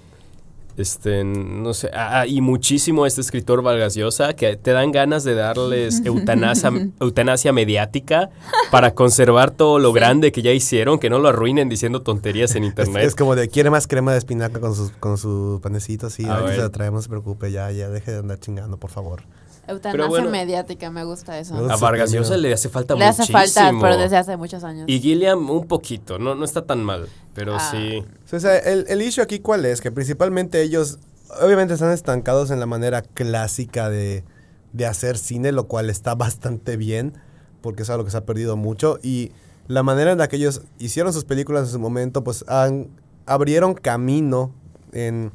Este, 0.77 1.23
no 1.23 1.73
sé, 1.73 1.89
ah, 1.95 2.23
ah, 2.23 2.27
y 2.27 2.41
muchísimo 2.41 3.07
este 3.07 3.21
escritor 3.21 3.63
Vargas 3.63 3.95
Llosa 3.95 4.33
que 4.35 4.57
te 4.57 4.73
dan 4.73 4.91
ganas 4.91 5.23
de 5.23 5.37
darles 5.37 6.03
eutanasia, 6.05 6.73
eutanasia 6.99 7.53
mediática 7.53 8.31
para 8.73 8.93
conservar 8.93 9.53
todo 9.53 9.79
lo 9.79 9.93
grande 9.93 10.33
que 10.33 10.43
ya 10.43 10.51
hicieron, 10.51 10.99
que 10.99 11.11
no 11.11 11.21
lo 11.21 11.29
arruinen 11.29 11.69
diciendo 11.69 12.03
tonterías 12.03 12.57
en 12.57 12.65
internet. 12.65 13.05
es 13.05 13.15
como 13.15 13.37
de, 13.37 13.49
quiere 13.49 13.71
más 13.71 13.87
crema 13.87 14.11
de 14.11 14.19
espinaca 14.19 14.59
con 14.59 14.75
sus, 14.75 14.91
con 14.91 15.17
su 15.17 15.61
panecito, 15.63 16.11
sí, 16.11 16.25
A 16.25 16.33
ahorita 16.33 16.47
ver. 16.47 16.57
se 16.57 16.63
la 16.63 16.71
traemos, 16.71 16.99
no 16.99 17.03
se 17.03 17.09
preocupe, 17.09 17.53
ya, 17.53 17.71
ya, 17.71 17.89
deje 17.89 18.11
de 18.11 18.19
andar 18.19 18.41
chingando, 18.41 18.77
por 18.77 18.91
favor. 18.91 19.23
Eutanasia 19.69 20.07
bueno. 20.09 20.31
mediática, 20.31 20.91
me 20.91 21.05
gusta 21.05 21.39
eso. 21.39 21.55
A 21.71 21.77
Vargas 21.77 22.11
Llosa 22.13 22.37
le 22.37 22.53
hace 22.53 22.69
falta 22.69 22.95
Le 22.95 23.05
hace 23.05 23.23
muchísimo. 23.23 23.39
falta, 23.39 23.73
pero 23.81 23.97
desde 23.97 24.17
hace 24.17 24.37
muchos 24.37 24.63
años. 24.65 24.85
Y 24.89 25.01
Gilliam 25.01 25.49
un 25.51 25.67
poquito, 25.67 26.19
no, 26.19 26.35
no 26.35 26.45
está 26.45 26.63
tan 26.67 26.83
mal, 26.85 27.09
pero 27.35 27.57
Ah. 27.57 27.69
sí. 27.71 28.05
O 28.33 28.41
sea, 28.41 28.57
el, 28.59 28.85
el 28.89 29.03
issue 29.03 29.23
aquí 29.23 29.39
cuál 29.41 29.65
es, 29.65 29.81
que 29.81 29.91
principalmente 29.93 30.61
ellos 30.63 30.99
obviamente 31.43 31.75
están 31.75 31.93
estancados 31.93 32.51
en 32.51 32.61
la 32.61 32.67
manera 32.67 33.03
clásica 33.03 33.89
de, 33.91 34.25
de 34.73 34.87
hacer 34.87 35.17
cine, 35.19 35.53
lo 35.53 35.65
cual 35.69 35.91
está 35.91 36.15
bastante 36.17 36.77
bien, 36.77 37.15
porque 37.61 37.83
es 37.83 37.91
algo 37.91 38.05
que 38.05 38.11
se 38.11 38.17
ha 38.19 38.25
perdido 38.27 38.57
mucho, 38.57 38.99
y 39.03 39.33
la 39.67 39.83
manera 39.83 40.13
en 40.13 40.19
la 40.19 40.29
que 40.29 40.37
ellos 40.37 40.63
hicieron 40.79 41.13
sus 41.13 41.25
películas 41.25 41.65
en 41.67 41.73
su 41.73 41.79
momento, 41.79 42.23
pues 42.23 42.45
han, 42.49 42.89
abrieron 43.27 43.73
camino 43.75 44.53
en, 44.93 45.33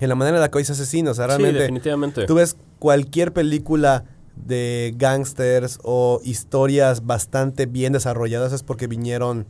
en 0.00 0.08
la 0.08 0.14
manera 0.14 0.36
en 0.38 0.40
la 0.40 0.50
que 0.50 0.58
hoy 0.58 0.64
se 0.64 0.72
hace 0.72 0.86
cine, 0.86 1.10
o 1.10 1.14
sea, 1.14 1.26
Sí, 1.26 1.28
realmente... 1.28 1.60
definitivamente. 1.60 2.26
Tú 2.26 2.34
ves 2.34 2.56
cualquier 2.78 3.32
película 3.32 4.04
de 4.36 4.94
gangsters 4.96 5.78
o 5.82 6.20
historias 6.24 7.04
bastante 7.06 7.66
bien 7.66 7.92
desarrolladas 7.92 8.52
es 8.52 8.62
porque 8.62 8.86
vinieron 8.86 9.46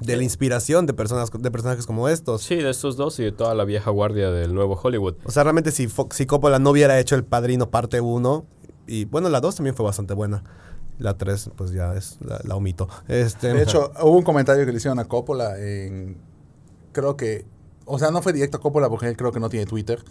de 0.00 0.16
la 0.16 0.22
inspiración 0.22 0.86
de 0.86 0.92
personas 0.94 1.30
de 1.30 1.50
personajes 1.50 1.86
como 1.86 2.08
estos. 2.08 2.42
Sí, 2.42 2.56
de 2.56 2.70
estos 2.70 2.96
dos 2.96 3.18
y 3.18 3.24
de 3.24 3.32
toda 3.32 3.54
la 3.54 3.64
vieja 3.64 3.90
guardia 3.90 4.30
del 4.30 4.54
nuevo 4.54 4.78
Hollywood. 4.82 5.16
O 5.24 5.30
sea, 5.30 5.42
realmente 5.42 5.70
si, 5.70 5.86
Fo- 5.88 6.12
si 6.12 6.26
Coppola 6.26 6.58
no 6.58 6.70
hubiera 6.70 6.98
hecho 6.98 7.14
El 7.14 7.24
Padrino 7.24 7.70
parte 7.70 8.00
1 8.00 8.44
y 8.86 9.04
bueno, 9.06 9.28
la 9.30 9.40
2 9.40 9.56
también 9.56 9.74
fue 9.74 9.84
bastante 9.86 10.14
buena. 10.14 10.42
La 10.98 11.16
3 11.18 11.50
pues 11.56 11.72
ya 11.72 11.94
es 11.94 12.18
la, 12.22 12.40
la 12.44 12.56
omito. 12.56 12.88
Este, 13.08 13.52
De 13.52 13.62
hecho, 13.62 13.90
hubo 14.02 14.16
un 14.16 14.22
comentario 14.22 14.64
que 14.64 14.70
le 14.72 14.78
hicieron 14.78 14.98
a 14.98 15.04
Coppola 15.06 15.58
en... 15.58 16.16
Creo 16.92 17.16
que... 17.16 17.44
O 17.86 17.98
sea, 17.98 18.10
no 18.10 18.20
fue 18.20 18.32
directo 18.34 18.58
a 18.58 18.60
Coppola 18.60 18.88
porque 18.90 19.06
él 19.08 19.16
creo 19.16 19.32
que 19.32 19.40
no 19.40 19.48
tiene 19.48 19.64
Twitter. 19.66 20.02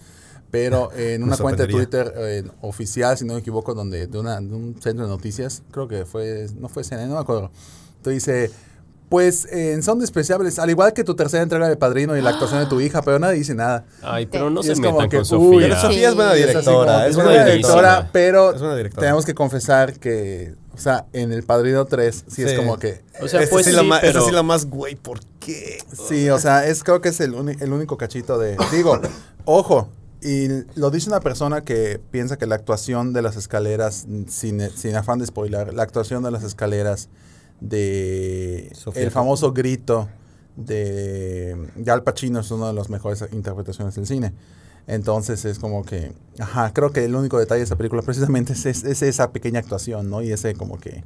Pero 0.51 0.89
en 0.95 1.23
una 1.23 1.37
cuenta 1.37 1.65
de. 1.67 1.73
Twitter 1.73 2.13
eh, 2.17 2.43
oficial, 2.61 3.17
si 3.17 3.25
no 3.25 3.33
me 3.33 3.39
equivoco, 3.41 3.73
donde 3.73 4.07
de, 4.07 4.17
una, 4.19 4.39
de 4.41 4.53
un 4.53 4.75
centro 4.81 5.05
de 5.05 5.11
noticias, 5.11 5.61
creo 5.71 5.87
que 5.87 6.05
fue... 6.05 6.47
No 6.57 6.69
fue 6.69 6.83
CNN, 6.83 7.07
no 7.09 7.15
me 7.15 7.21
acuerdo. 7.21 7.51
Entonces 7.97 8.13
dice... 8.25 8.51
Pues 9.07 9.45
eh, 9.51 9.79
son 9.83 9.99
despreciables, 9.99 10.57
al 10.57 10.71
igual 10.71 10.91
que 10.91 11.03
tu 11.03 11.15
tercera 11.15 11.43
entrega 11.43 11.69
de 11.69 11.77
Padrino 11.77 12.17
y 12.17 12.21
la 12.23 12.31
actuación 12.31 12.59
de 12.61 12.65
tu 12.65 12.81
hija, 12.81 13.03
pero 13.03 13.19
nadie 13.19 13.35
dice 13.37 13.53
nada. 13.53 13.85
Ay, 14.01 14.25
pero 14.25 14.49
no 14.49 14.61
Y 14.61 14.63
se 14.63 14.71
es 14.73 14.79
como 14.79 14.93
metan 14.99 15.09
que, 15.11 15.17
con 15.17 15.37
uy, 15.39 15.53
Sofía. 15.53 15.59
pero 15.69 15.81
Sofía 15.81 16.09
es 16.09 16.15
buena 16.15 16.33
Sí. 16.33 16.39
Es 16.39 16.43
así 16.47 16.53
directora. 16.57 16.91
como, 16.93 17.03
Es 17.03 17.09
es 17.09 17.15
buena 17.15 17.29
buena 17.29 17.45
directora, 17.45 18.09
pero 18.11 18.51
Es 18.55 18.59
buena 18.59 18.75
directora. 18.77 19.01
tenemos 19.01 19.25
que 19.25 19.35
confesar 19.35 19.93
que, 19.99 20.55
o 20.75 20.79
sea, 20.79 21.05
en 21.13 21.31
el 21.31 21.43
Padrino 21.43 21.85
3 21.85 22.25
sí, 22.27 22.43
es 22.43 22.53
como 22.53 22.77
que... 22.77 23.01
O 23.21 23.27
sea, 23.27 23.41
pues 23.49 23.65
sí, 23.65 23.71
sí, 23.71 23.75
lo 23.77 23.83
más, 23.83 24.03
ese 24.03 24.13
pero- 24.13 24.25
sí 24.25 24.31
lo 24.31 24.43
más, 24.43 24.65
güey, 24.65 24.95
¿por 24.95 25.19
qué? 25.39 25.79
Sí, 26.09 26.29
o 26.29 26.37
sea, 26.39 26.67
es 26.67 26.83
creo 26.83 27.01
que 27.01 27.09
es 27.09 27.19
el, 27.21 27.33
uni- 27.33 27.55
el 27.59 27.71
único 27.73 27.97
cachito 27.97 28.37
de... 28.37 28.57
Digo, 28.71 28.99
ojo, 29.45 29.89
y 30.21 30.47
lo 30.75 30.89
dice 30.91 31.09
una 31.09 31.19
persona 31.19 31.61
que 31.61 31.99
piensa 32.11 32.37
que 32.37 32.45
la 32.47 32.55
actuación 32.55 33.13
de 33.13 33.21
las 33.21 33.35
escaleras, 33.35 34.05
sin, 34.27 34.59
sin 34.75 34.95
afán 34.95 35.19
de 35.19 35.25
spoiler, 35.27 35.73
la 35.73 35.83
actuación 35.83 36.23
de 36.23 36.31
las 36.31 36.43
escaleras 36.43 37.09
de 37.61 38.69
Sofía 38.73 39.03
el 39.03 39.11
famoso 39.11 39.53
grito 39.53 40.07
de, 40.55 41.55
de 41.75 41.91
Al 41.91 42.03
Pacino 42.03 42.39
es 42.39 42.51
una 42.51 42.67
de 42.67 42.73
las 42.73 42.89
mejores 42.89 43.23
interpretaciones 43.31 43.95
del 43.95 44.07
cine. 44.07 44.33
Entonces 44.87 45.45
es 45.45 45.57
como 45.59 45.83
que, 45.83 46.11
ajá, 46.39 46.71
creo 46.73 46.91
que 46.91 47.05
el 47.05 47.15
único 47.15 47.39
detalle 47.39 47.59
de 47.59 47.65
esa 47.65 47.75
película 47.75 48.01
precisamente 48.03 48.53
es, 48.53 48.65
es- 48.65 48.83
es 48.83 49.01
esa 49.01 49.31
pequeña 49.31 49.59
actuación, 49.59 50.09
¿no? 50.09 50.21
Y 50.21 50.31
ese 50.31 50.53
como 50.53 50.77
que 50.79 51.03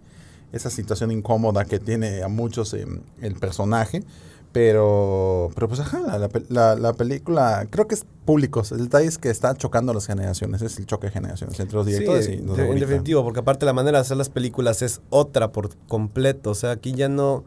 esa 0.52 0.70
situación 0.70 1.12
incómoda 1.12 1.64
que 1.66 1.80
tiene 1.80 2.24
a 2.24 2.28
muchos 2.28 2.74
eh, 2.74 2.86
el 3.22 3.36
personaje. 3.36 4.04
Pero, 4.52 5.52
pero 5.54 5.68
pues 5.68 5.80
ajá, 5.80 6.00
la, 6.02 6.18
la 6.18 6.30
la- 6.50 6.76
la 6.76 6.94
película 6.94 7.66
creo 7.70 7.88
que 7.88 7.96
es 7.96 8.06
público. 8.26 8.64
El 8.72 8.80
detalle 8.86 9.08
es 9.08 9.18
que 9.18 9.30
está 9.30 9.56
chocando 9.56 9.94
las 9.94 10.08
generaciones. 10.08 10.62
Es 10.64 10.78
el 10.80 10.86
choque 10.86 11.08
de 11.08 11.14
generaciones 11.14 11.60
entre 11.60 11.76
los 11.78 11.86
directores 11.86 12.26
Sí, 12.26 12.34
y 12.34 12.38
los 12.42 12.58
en 12.58 12.80
definitivo, 12.80 13.24
porque 13.24 13.40
aparte 13.42 13.66
la 13.66 13.74
manera 13.74 14.00
de 14.00 14.02
hacer 14.02 14.18
las 14.18 14.30
películas 14.30 14.82
es 14.82 15.02
otra 15.10 15.52
por 15.52 15.70
completo. 15.88 16.50
O 16.50 16.56
sea, 16.56 16.72
aquí 16.72 16.92
ya 16.94 17.08
no. 17.10 17.44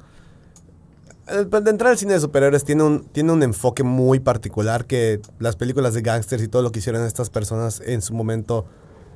Eh, 1.33 1.45
De 1.45 1.71
entrar 1.71 1.93
al 1.93 1.99
cine 1.99 2.15
de 2.15 2.21
superhéroes 2.21 2.65
tiene 2.65 2.83
un, 2.83 3.05
tiene 3.05 3.33
un 3.33 3.43
enfoque 3.43 3.83
muy 3.83 4.21
particular 4.21 4.87
que 4.87 5.21
las 5.39 5.57
películas 5.57 5.95
de 5.95 6.03
gángsters 6.03 6.43
y 6.43 6.49
todo 6.49 6.63
lo 6.63 6.73
que 6.73 6.79
hicieron 6.79 7.05
estas 7.05 7.31
personas 7.31 7.81
en 7.85 8.03
su 8.03 8.15
momento 8.15 8.67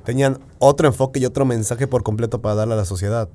tenían 0.03 0.39
otro 0.59 0.87
enfoque 0.87 1.19
y 1.19 1.25
otro 1.25 1.45
mensaje 1.45 1.87
por 1.87 2.03
completo 2.03 2.41
para 2.41 2.55
darle 2.55 2.75
a 2.75 2.77
la 2.77 2.85
sociedad. 2.85 3.29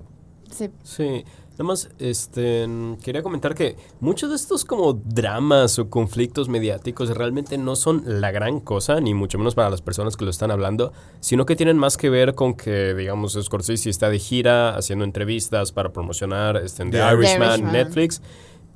Sí. 0.50 0.70
Sí, 0.82 1.24
nada 1.52 1.64
más 1.64 1.90
este, 1.98 2.66
quería 3.02 3.22
comentar 3.22 3.54
que 3.54 3.76
muchos 4.00 4.30
de 4.30 4.36
estos 4.36 4.64
como 4.64 4.94
dramas 4.94 5.78
o 5.78 5.90
conflictos 5.90 6.48
mediáticos 6.48 7.10
realmente 7.10 7.58
no 7.58 7.76
son 7.76 8.02
la 8.06 8.30
gran 8.30 8.60
cosa, 8.60 9.00
ni 9.00 9.12
mucho 9.12 9.38
menos 9.38 9.54
para 9.54 9.68
las 9.68 9.82
personas 9.82 10.16
que 10.16 10.24
lo 10.24 10.30
están 10.30 10.50
hablando, 10.50 10.92
sino 11.20 11.44
que 11.44 11.56
tienen 11.56 11.76
más 11.76 11.96
que 11.96 12.08
ver 12.10 12.34
con 12.34 12.54
que, 12.54 12.94
digamos, 12.94 13.38
Scorsese 13.40 13.90
está 13.90 14.08
de 14.08 14.18
gira 14.18 14.76
haciendo 14.76 15.04
entrevistas 15.04 15.72
para 15.72 15.92
promocionar 15.92 16.56
este, 16.56 16.84
The 16.84 16.90
The 16.90 17.14
Irishman, 17.14 17.72
Netflix. 17.72 18.22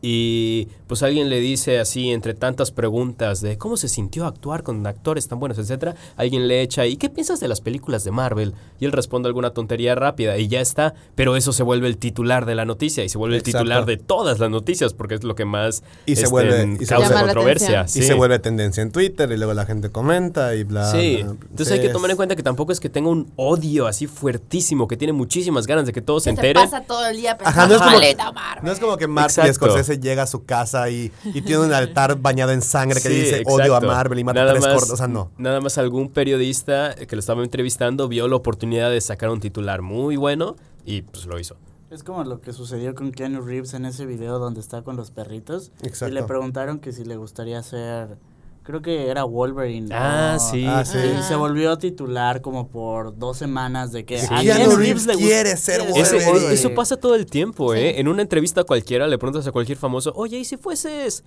Y 0.02 0.68
pues 0.86 1.02
alguien 1.02 1.28
le 1.30 1.40
dice 1.40 1.78
así, 1.80 2.10
entre 2.10 2.34
tantas 2.34 2.70
preguntas 2.70 3.40
de 3.40 3.58
cómo 3.58 3.76
se 3.76 3.88
sintió 3.88 4.26
actuar 4.26 4.62
con 4.62 4.86
actores 4.86 5.26
tan 5.26 5.40
buenos, 5.40 5.58
etcétera, 5.58 5.94
alguien 6.16 6.46
le 6.48 6.60
echa, 6.62 6.86
¿y 6.86 6.96
qué 6.96 7.08
piensas 7.08 7.40
de 7.40 7.48
las 7.48 7.60
películas 7.60 8.04
de 8.04 8.10
Marvel? 8.12 8.54
Y 8.78 8.84
él 8.84 8.92
responde 8.92 9.26
alguna 9.26 9.50
tontería 9.50 9.94
rápida 9.94 10.36
y 10.38 10.48
ya 10.48 10.60
está, 10.60 10.94
pero 11.14 11.34
eso 11.36 11.52
se 11.52 11.62
vuelve 11.62 11.88
el 11.88 11.96
titular 11.96 12.44
de 12.46 12.54
la 12.54 12.64
noticia 12.64 13.04
y 13.04 13.08
se 13.08 13.18
vuelve 13.18 13.38
Exacto. 13.38 13.58
el 13.58 13.64
titular 13.64 13.84
de 13.86 13.96
todas 13.96 14.38
las 14.38 14.50
noticias 14.50 14.92
porque 14.94 15.14
es 15.14 15.24
lo 15.24 15.34
que 15.34 15.44
más 15.44 15.82
Y 16.04 16.14
se 16.16 16.22
este, 16.24 16.32
vuelve- 16.32 16.76
y 16.80 16.84
se 16.86 16.94
causa 16.94 17.20
controversia. 17.22 17.84
Y 17.86 18.02
se 18.02 18.14
vuelve 18.14 18.38
tendencia 18.38 18.82
en 18.82 18.92
Twitter 18.92 19.30
y 19.32 19.36
luego 19.36 19.54
la 19.54 19.66
gente 19.66 19.90
comenta 19.90 20.54
y 20.54 20.62
bla. 20.64 20.90
Sí, 20.92 21.22
bla. 21.22 21.30
entonces 21.50 21.72
hay 21.72 21.80
que 21.80 21.88
tomar 21.88 22.10
en 22.10 22.16
cuenta 22.16 22.36
que 22.36 22.42
tampoco 22.42 22.70
es 22.70 22.80
que 22.80 22.90
tenga 22.90 23.08
un 23.08 23.32
odio 23.36 23.86
así 23.86 24.06
fuertísimo, 24.06 24.86
que 24.86 24.96
tiene 24.96 25.12
muchísimas 25.14 25.66
ganas 25.66 25.86
de 25.86 25.92
que 25.92 26.02
todos 26.02 26.22
se 26.24 26.30
Se 26.30 26.34
enteren. 26.36 26.62
pasa 26.62 26.82
todo 26.82 27.06
el 27.06 27.16
día 27.16 27.32
Ajá, 27.32 27.66
pensando, 27.66 27.68
no 27.68 27.74
es 27.74 27.80
como, 27.80 27.98
"Maldita 27.98 28.32
Marvel". 28.32 28.64
no 28.64 28.72
es 28.72 28.78
como 28.78 28.96
que 28.96 29.06
Martin 29.08 29.44
Scorsese 29.86 30.00
llega 30.00 30.22
a 30.24 30.26
su 30.26 30.44
casa 30.44 30.90
y, 30.90 31.12
y 31.24 31.42
tiene 31.42 31.64
un 31.64 31.72
altar 31.72 32.20
bañado 32.20 32.52
en 32.52 32.62
sangre 32.62 33.00
que 33.00 33.08
Sí, 33.08 33.14
dice 33.14 33.42
odio 33.46 33.74
a. 33.76 33.80
Marvel 33.80 34.18
y 34.18 34.24
mata 34.24 34.40
Nada 34.40 34.52
tres 34.52 34.64
más- 34.64 34.72
cortos. 34.74 34.90
O 34.92 34.96
sea, 34.96 35.06
no. 35.08 35.30
Nada 35.38 35.60
más 35.60 35.78
algún 35.78 36.08
periodista 36.10 36.94
que 36.94 37.14
lo 37.16 37.20
estaba 37.20 37.42
entrevistando 37.42 38.08
vio 38.08 38.28
la 38.28 38.36
oportunidad 38.36 38.90
de 38.90 39.00
sacar 39.00 39.30
un 39.30 39.40
titular 39.40 39.82
muy 39.82 40.16
bueno 40.16 40.56
y 40.84 41.02
pues 41.02 41.26
lo 41.26 41.38
hizo. 41.38 41.56
Es 41.90 42.02
como 42.02 42.24
lo 42.24 42.40
que 42.40 42.52
sucedió 42.52 42.94
con 42.96 43.12
Keanu 43.12 43.40
Reeves 43.42 43.72
en 43.74 43.86
ese 43.86 44.06
video 44.06 44.38
donde 44.40 44.60
está 44.60 44.82
con 44.82 44.96
los 44.96 45.10
perritos. 45.12 45.70
Exacto. 45.82 46.12
Y 46.12 46.14
le 46.14 46.24
preguntaron 46.24 46.80
que 46.80 46.92
si 46.92 47.04
le 47.04 47.16
gustaría 47.16 47.62
ser, 47.62 48.18
creo 48.66 48.82
que 48.82 49.08
era 49.08 49.22
Wolverine. 49.24 49.88
Ah, 49.94 50.38
sí. 50.40 50.66
Ah, 50.66 50.84
sí. 50.84 50.98
Y 50.98 51.22
se 51.22 51.36
volvió 51.36 51.78
titular 51.78 52.40
como 52.40 52.68
por 52.68 53.16
dos 53.16 53.36
semanas 53.38 53.92
de 53.92 54.04
que 54.04 54.18
Sí. 54.18 54.26
a 54.28 54.40
Keanu 54.40 54.58
Keanu 54.64 54.76
Reeves 54.76 55.06
le 55.06 55.14
quiere 55.14 55.56
ser 55.56 55.82
quiere 55.82 56.00
Eso, 56.00 56.16
Wolverine. 56.26 56.52
eso 56.52 56.74
pasa 56.74 56.96
todo 56.96 57.14
el 57.14 57.26
tiempo, 57.26 57.74
¿eh? 57.74 57.92
Sí. 57.94 58.00
En 58.00 58.08
una 58.08 58.22
entrevista 58.22 58.64
cualquiera 58.64 59.06
le 59.06 59.18
preguntas 59.18 59.46
a 59.46 59.52
cualquier 59.52 59.78
famoso, 59.78 60.12
oye, 60.16 60.38
¿y 60.38 60.44
si 60.44 60.56
fueses... 60.56 61.22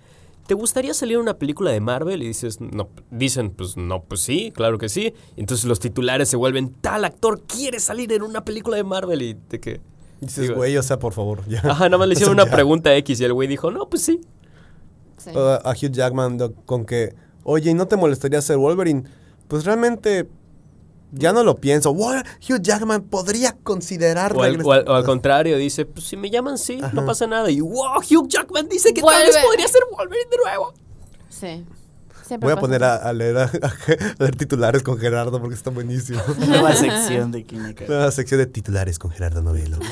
¿Te 0.48 0.56
gustaría 0.56 0.96
salir 0.96 1.16
en 1.16 1.22
una 1.22 1.36
película 1.36 1.70
de 1.70 1.80
Marvel? 1.80 2.24
Y 2.24 2.28
dices, 2.28 2.60
no, 2.60 2.90
dicen, 3.12 3.52
pues 3.52 3.78
no, 3.78 4.02
pues 4.04 4.22
sí, 4.22 4.52
claro 4.54 4.80
que 4.80 4.90
sí. 4.90 5.14
Entonces 5.38 5.66
los 5.66 5.80
titulares 5.80 6.28
se 6.28 6.38
vuelven, 6.38 6.74
tal 6.82 7.06
actor 7.06 7.44
quiere 7.44 7.80
salir 7.80 8.12
en 8.14 8.24
una 8.24 8.44
película 8.44 8.76
de 8.76 8.84
Marvel 8.84 9.22
y 9.22 9.38
de 9.48 9.60
que... 9.60 9.80
Dices, 10.22 10.52
güey, 10.52 10.76
o 10.76 10.82
sea, 10.84 10.98
por 11.00 11.14
favor. 11.14 11.48
Ya. 11.48 11.60
Ajá, 11.64 11.86
nada 11.88 12.00
más 12.00 12.08
le 12.08 12.14
O 12.16 12.18
sea, 12.18 12.24
hicieron 12.26 12.34
una 12.34 12.46
ya. 12.46 12.52
pregunta 12.52 12.96
X 12.96 13.22
y 13.22 13.24
el 13.26 13.32
güey 13.34 13.48
dijo, 13.48 13.70
no, 13.70 13.88
pues 13.90 14.02
sí. 14.02 14.20
Sí. 15.18 15.30
Uh, 15.36 15.60
a 15.64 15.72
Hugh 15.72 15.92
Jackman 15.92 16.40
con 16.66 16.86
que, 16.86 17.14
oye, 17.50 17.72
¿y 17.72 17.74
no 17.74 17.88
te 17.88 17.96
molestaría 17.98 18.42
ser 18.42 18.58
Wolverine? 18.58 19.04
Pues 19.48 19.66
realmente 19.66 20.28
ya 21.12 21.34
no 21.34 21.44
lo 21.44 21.56
pienso. 21.56 21.92
What? 21.92 22.24
Hugh 22.48 22.62
Jackman 22.62 23.02
podría 23.04 23.58
considerar 23.64 24.36
O 24.36 24.44
al, 24.44 24.62
o 24.64 24.72
al- 24.72 24.88
o 24.88 24.94
al 24.94 25.04
contrario, 25.06 25.58
dice, 25.58 25.86
pues 25.86 26.06
si 26.06 26.16
me 26.18 26.30
llaman, 26.30 26.58
sí, 26.58 26.80
no 26.94 27.06
pasa 27.06 27.26
nada. 27.28 27.50
Y 27.50 27.62
wow, 27.62 27.98
Hugh 28.00 28.28
Jackman 28.28 28.70
dice 28.70 28.94
que 28.94 29.02
tal 29.02 29.24
vez 29.26 29.38
podría 29.44 29.68
ser 29.68 29.82
Wolverine 29.92 30.30
de 30.30 30.38
nuevo. 30.44 30.74
Sí. 31.30 31.66
Siempre 32.28 32.46
Voy 32.46 32.52
a 32.52 32.56
pasa 32.58 32.62
poner 32.68 32.84
a, 32.84 33.12
leer, 33.12 33.38
a, 33.40 33.44
a 33.64 33.74
leer 34.20 34.36
titulares 34.36 34.84
con 34.84 35.00
Gerardo 35.00 35.42
porque 35.42 35.56
está 35.56 35.72
buenísimo. 35.72 36.22
Nueva 36.48 36.76
sección 36.76 37.32
de 37.32 37.44
Kineca. 37.44 37.86
Nueva 37.88 38.12
sección 38.12 38.40
de 38.40 38.46
titulares 38.46 39.00
con 39.00 39.10
Gerardo 39.10 39.42
Novelo. 39.42 39.80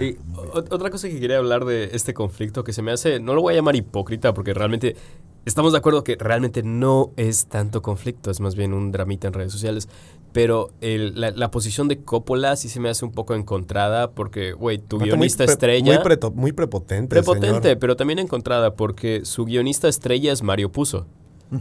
Y 0.00 0.16
o- 0.36 0.52
otra 0.70 0.90
cosa 0.90 1.08
que 1.08 1.18
quería 1.18 1.38
hablar 1.38 1.64
de 1.64 1.90
este 1.92 2.14
conflicto 2.14 2.62
que 2.64 2.72
se 2.72 2.82
me 2.82 2.92
hace, 2.92 3.18
no 3.20 3.34
lo 3.34 3.42
voy 3.42 3.54
a 3.54 3.56
llamar 3.56 3.74
hipócrita 3.76 4.32
porque 4.32 4.54
realmente 4.54 4.96
estamos 5.46 5.72
de 5.72 5.78
acuerdo 5.78 6.04
que 6.04 6.16
realmente 6.16 6.62
no 6.62 7.10
es 7.16 7.46
tanto 7.46 7.82
conflicto, 7.82 8.30
es 8.30 8.40
más 8.40 8.54
bien 8.56 8.72
un 8.72 8.92
dramita 8.92 9.28
en 9.28 9.34
redes 9.34 9.52
sociales. 9.52 9.88
Pero 10.32 10.70
el- 10.80 11.20
la, 11.20 11.30
la 11.30 11.50
posición 11.50 11.88
de 11.88 11.98
Coppola 12.02 12.56
sí 12.56 12.70
se 12.70 12.80
me 12.80 12.88
hace 12.88 13.04
un 13.04 13.12
poco 13.12 13.34
encontrada 13.34 14.12
porque, 14.12 14.52
güey, 14.54 14.78
tu 14.78 14.98
guionista 14.98 15.42
muy 15.42 15.46
pre- 15.46 15.52
estrella... 15.52 15.94
Muy, 15.94 16.02
preto- 16.02 16.30
muy 16.30 16.52
prepotente. 16.52 17.08
Prepotente, 17.08 17.62
señor. 17.68 17.78
pero 17.78 17.96
también 17.96 18.18
encontrada 18.18 18.74
porque 18.74 19.26
su 19.26 19.44
guionista 19.44 19.88
estrella 19.88 20.32
es 20.32 20.42
Mario 20.42 20.72
Puzo. 20.72 21.06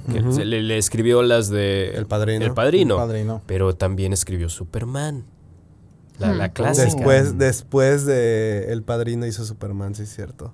Que 0.09 0.23
se- 0.31 0.45
le, 0.45 0.61
le 0.63 0.77
escribió 0.77 1.21
las 1.21 1.50
de 1.50 1.89
El 1.95 2.05
Padrino. 2.05 2.45
El 2.45 2.53
Padrino. 2.53 2.95
El 2.95 3.01
Padrino. 3.01 3.41
Pero 3.45 3.75
también 3.75 4.13
escribió 4.13 4.47
Superman. 4.47 5.25
La, 6.17 6.31
Hmm. 6.31 6.38
la 6.38 6.53
clásica. 6.53 6.85
Después, 6.85 7.38
después 7.38 8.05
de 8.05 8.71
El 8.71 8.83
Padrino 8.83 9.25
hizo 9.25 9.43
Superman, 9.43 9.95
sí 9.95 10.03
es 10.03 10.15
cierto. 10.15 10.53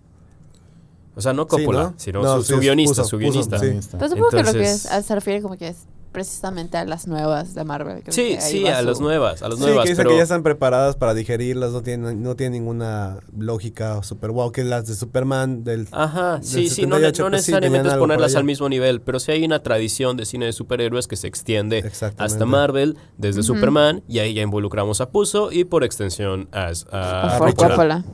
O 1.18 1.22
sea, 1.22 1.34
no 1.34 1.44
Sí, 1.44 1.50
Coppola, 1.50 1.84
¿no? 1.84 1.94
sino 1.98 2.22
No, 2.22 2.38
su, 2.38 2.44
sí, 2.44 2.54
su 2.54 2.60
guionista, 2.60 3.02
Puzo, 3.02 3.10
su 3.10 3.18
guionista. 3.18 3.58
sí. 3.60 3.80
Pero 3.92 4.08
supongo 4.10 4.30
que 4.30 4.36
lo 4.38 4.44
que 4.44 4.50
Entonces- 4.60 4.86
es, 4.86 4.92
a- 4.92 5.02
se 5.02 5.16
refiere 5.16 5.42
como 5.42 5.58
que 5.58 5.68
es 5.70 5.78
precisamente 6.12 6.78
a 6.78 6.86
las 6.86 7.06
nuevas 7.06 7.54
de 7.54 7.64
Marvel. 7.64 8.02
creo 8.02 8.14
Sí, 8.14 8.30
que 8.30 8.38
ahí 8.40 8.52
sí, 8.52 8.68
a 8.68 8.80
su- 8.80 8.86
las 8.86 9.00
nuevas, 9.00 9.44
a 9.44 9.50
las 9.50 9.60
Sí, 9.60 9.66
nuevas. 9.66 9.84
que 9.84 9.90
dice 9.92 10.00
pero 10.02 10.10
que 10.12 10.18
ya 10.18 10.24
están 10.24 10.42
preparadas 10.42 10.96
para 10.96 11.14
digerirlas, 11.14 11.72
no 11.74 11.84
tienen, 11.84 12.24
no 12.24 12.36
tienen 12.36 12.54
ninguna 12.64 13.18
lógica 13.38 14.02
super 14.02 14.32
wow, 14.32 14.52
que 14.52 14.64
las 14.64 14.88
de 14.88 14.96
Superman 14.96 15.64
del... 15.64 15.88
Ajá, 15.92 16.36
del 16.36 16.44
sí, 16.44 16.70
sí, 16.70 16.84
no, 16.88 16.96
ne- 16.98 17.08
78, 17.08 17.24
no 17.24 17.30
pues 17.30 17.44
sí, 17.46 17.52
necesariamente 17.52 17.90
es 17.90 17.96
ponerlas 17.96 18.36
al 18.36 18.46
mismo 18.46 18.68
nivel, 18.70 19.02
pero 19.02 19.20
sí 19.20 19.32
hay 19.32 19.44
una 19.46 19.62
tradición 19.62 20.18
de 20.18 20.26
cine 20.26 20.46
de 20.46 20.54
superhéroes 20.54 21.08
que 21.08 21.18
se 21.18 21.28
extiende 21.28 21.84
hasta 22.18 22.46
Marvel, 22.46 22.98
desde 23.18 23.44
Superman, 23.44 24.02
y 24.08 24.20
ahí 24.20 24.34
ya 24.34 24.42
involucramos 24.42 25.02
a 25.02 25.10
Puzo 25.10 25.52
y 25.52 25.66
por 25.66 25.84
extensión 25.84 26.48
a, 26.52 26.72
a, 26.92 27.00
a 27.00 27.36
a 27.36 27.40
Coppola. 27.40 27.70
Coppola. 27.70 28.06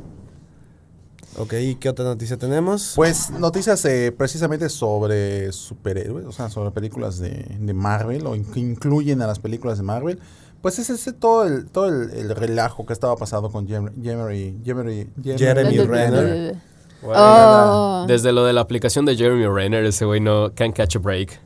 Ok, 1.38 1.54
¿y 1.54 1.75
qué 1.75 1.90
otra 1.90 2.06
noticia 2.06 2.38
tenemos? 2.38 2.94
Pues 2.96 3.32
noticias 3.32 3.84
eh, 3.86 4.13
precisamente 4.16 4.70
sobre 4.70 5.52
superhéroes, 5.52 6.25
o 6.25 6.32
sea, 6.32 6.50
sobre 6.50 6.72
películas 6.72 7.18
de, 7.20 7.46
de 7.60 7.74
Marvel 7.74 8.28
o 8.28 8.36
in- 8.36 8.46
que 8.46 8.60
incluyen 8.60 9.22
a 9.22 9.28
las 9.28 9.40
películas 9.40 9.78
de 9.78 9.84
Marvel. 9.84 10.20
Pues 10.62 10.80
es 10.80 10.90
ese 10.90 11.12
todo 11.12 11.44
el 11.46 11.66
todo 11.66 11.88
el, 11.90 12.12
el 12.12 12.36
relajo 12.36 12.86
que 12.86 12.94
estaba 12.94 13.16
pasado 13.18 13.52
con 13.52 13.68
Jem- 13.68 13.92
Jeremy 14.02 14.62
Jeremy 14.63 15.08
Jeremy 15.24 15.78
Renner. 15.80 16.56
Bueno, 17.02 17.20
Oh. 17.20 18.06
Desde 18.08 18.32
lo 18.32 18.46
de 18.46 18.54
la 18.54 18.62
aplicación 18.62 19.04
de 19.06 19.16
Jeremy 19.18 19.46
Renner, 19.48 19.84
ese 19.84 20.06
güey 20.06 20.22
no 20.22 20.54
can 20.54 20.72
catch 20.72 20.96
a 20.96 21.00
break. 21.00 21.38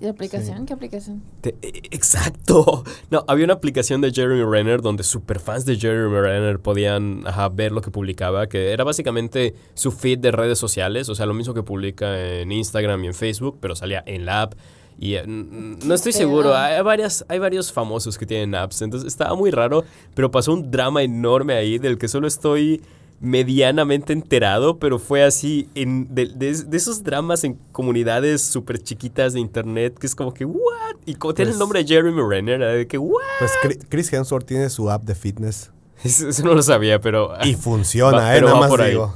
¿Y 0.00 0.06
aplicación? 0.06 0.66
¿Qué 0.66 0.74
aplicación? 0.74 1.22
Te- 1.40 1.56
e- 1.62 1.82
exacto. 1.90 2.84
No, 3.10 3.24
había 3.28 3.44
una 3.44 3.54
aplicación 3.54 4.00
de 4.00 4.10
Jeremy 4.10 4.42
Renner 4.44 4.82
donde 4.82 5.02
superfans 5.04 5.64
de 5.64 5.76
Jeremy 5.76 6.12
Renner 6.20 6.58
podían 6.58 7.22
ajá, 7.26 7.48
ver 7.48 7.70
lo 7.72 7.80
que 7.80 7.90
publicaba, 7.90 8.48
que 8.48 8.72
era 8.72 8.82
básicamente 8.84 9.54
su 9.74 9.92
feed 9.92 10.18
de 10.18 10.32
redes 10.32 10.58
sociales, 10.58 11.08
o 11.08 11.14
sea, 11.14 11.24
lo 11.26 11.34
mismo 11.34 11.54
que 11.54 11.62
publica 11.62 12.20
en 12.40 12.50
Instagram 12.50 13.04
y 13.04 13.06
en 13.08 13.14
Facebook, 13.14 13.58
pero 13.60 13.76
salía 13.76 14.02
en 14.06 14.26
la 14.26 14.42
app. 14.42 14.54
Y 14.98 15.14
eh, 15.14 15.24
no 15.26 15.94
estoy 15.94 16.12
seguro, 16.12 16.56
hay, 16.56 16.82
varias, 16.82 17.24
hay 17.28 17.38
varios 17.38 17.70
famosos 17.70 18.16
que 18.18 18.26
tienen 18.26 18.54
apps, 18.54 18.82
entonces 18.82 19.06
estaba 19.06 19.34
muy 19.34 19.50
raro, 19.50 19.84
pero 20.14 20.30
pasó 20.30 20.52
un 20.52 20.70
drama 20.70 21.02
enorme 21.02 21.54
ahí 21.54 21.78
del 21.78 21.98
que 21.98 22.08
solo 22.08 22.26
estoy 22.26 22.82
medianamente 23.20 24.12
enterado, 24.12 24.78
pero 24.78 24.98
fue 24.98 25.24
así, 25.24 25.68
en, 25.74 26.14
de, 26.14 26.26
de- 26.26 26.64
de 26.64 26.76
esos 26.76 27.02
dramas 27.02 27.44
en 27.44 27.54
comunidades 27.72 28.42
súper 28.42 28.78
chiquitas 28.82 29.32
de 29.32 29.40
internet, 29.40 29.98
que 29.98 30.06
es 30.06 30.14
como 30.14 30.34
que, 30.34 30.44
¿what? 30.44 30.96
Y 31.06 31.14
como 31.14 31.32
tiene 31.34 31.50
el 31.50 31.54
Pues- 31.54 31.58
nombre 31.60 31.82
de 31.82 31.88
Jeremy 31.88 32.20
Renner, 32.28 32.60
de 32.60 32.86
que, 32.86 32.98
¿what? 32.98 33.22
Pues 33.38 33.52
Chris 33.88 34.12
Hemsworth 34.12 34.46
tiene 34.46 34.68
su 34.70 34.90
app 34.90 35.04
de 35.04 35.14
fitness 35.14 35.70
Eso, 36.04 36.28
eso 36.28 36.44
no 36.44 36.54
lo 36.54 36.62
sabía, 36.62 37.00
pero... 37.00 37.32
y 37.44 37.54
funciona, 37.54 38.18
Va- 38.18 38.32
¿eh? 38.32 38.34
pero 38.36 38.48
Nada 38.48 38.60
más 38.60 38.68
por 38.68 38.82
ahí. 38.82 38.90
digo. 38.90 39.14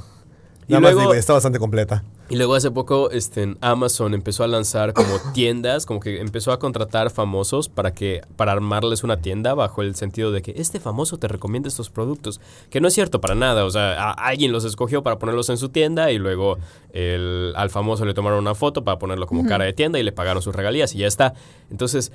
Y 0.67 0.73
Nada 0.73 0.81
luego- 0.81 0.95
más 0.99 1.03
digo, 1.09 1.13
está 1.19 1.33
bastante 1.33 1.59
completa. 1.59 2.03
Y 2.31 2.37
luego 2.37 2.55
hace 2.55 2.71
poco 2.71 3.11
este, 3.11 3.55
Amazon 3.61 4.13
empezó 4.13 4.43
a 4.43 4.47
lanzar 4.47 4.93
como 4.93 5.09
tiendas, 5.33 5.85
como 5.85 5.99
que 5.99 6.21
empezó 6.21 6.51
a 6.51 6.59
contratar 6.59 7.11
famosos 7.11 7.67
para 7.69 7.93
que 7.93 8.21
para 8.37 8.53
armarles 8.53 9.03
una 9.03 9.17
tienda 9.17 9.53
bajo 9.53 9.81
el 9.81 9.95
sentido 9.95 10.31
de 10.31 10.41
que 10.41 10.53
este 10.55 10.79
famoso 10.79 11.17
te 11.17 11.27
recomienda 11.27 11.67
estos 11.67 11.89
productos, 11.89 12.39
que 12.69 12.79
no 12.81 12.87
es 12.87 12.93
cierto 12.93 13.19
para 13.21 13.35
nada, 13.35 13.65
o 13.65 13.69
sea, 13.69 13.93
a- 14.01 14.11
alguien 14.13 14.51
los 14.51 14.63
escogió 14.65 15.03
para 15.03 15.19
ponerlos 15.19 15.49
en 15.49 15.57
su 15.57 15.69
tienda 15.69 16.11
y 16.11 16.17
luego 16.17 16.57
el, 16.93 17.53
al 17.55 17.69
famoso 17.69 18.05
le 18.05 18.13
tomaron 18.13 18.39
una 18.39 18.55
foto 18.55 18.83
para 18.83 18.97
ponerlo 18.97 19.27
como 19.27 19.45
cara 19.45 19.65
de 19.65 19.73
tienda 19.73 19.99
y 19.99 20.03
le 20.03 20.11
pagaron 20.11 20.41
sus 20.41 20.55
regalías 20.55 20.95
y 20.95 20.99
ya 20.99 21.07
está. 21.07 21.33
Entonces, 21.69 22.11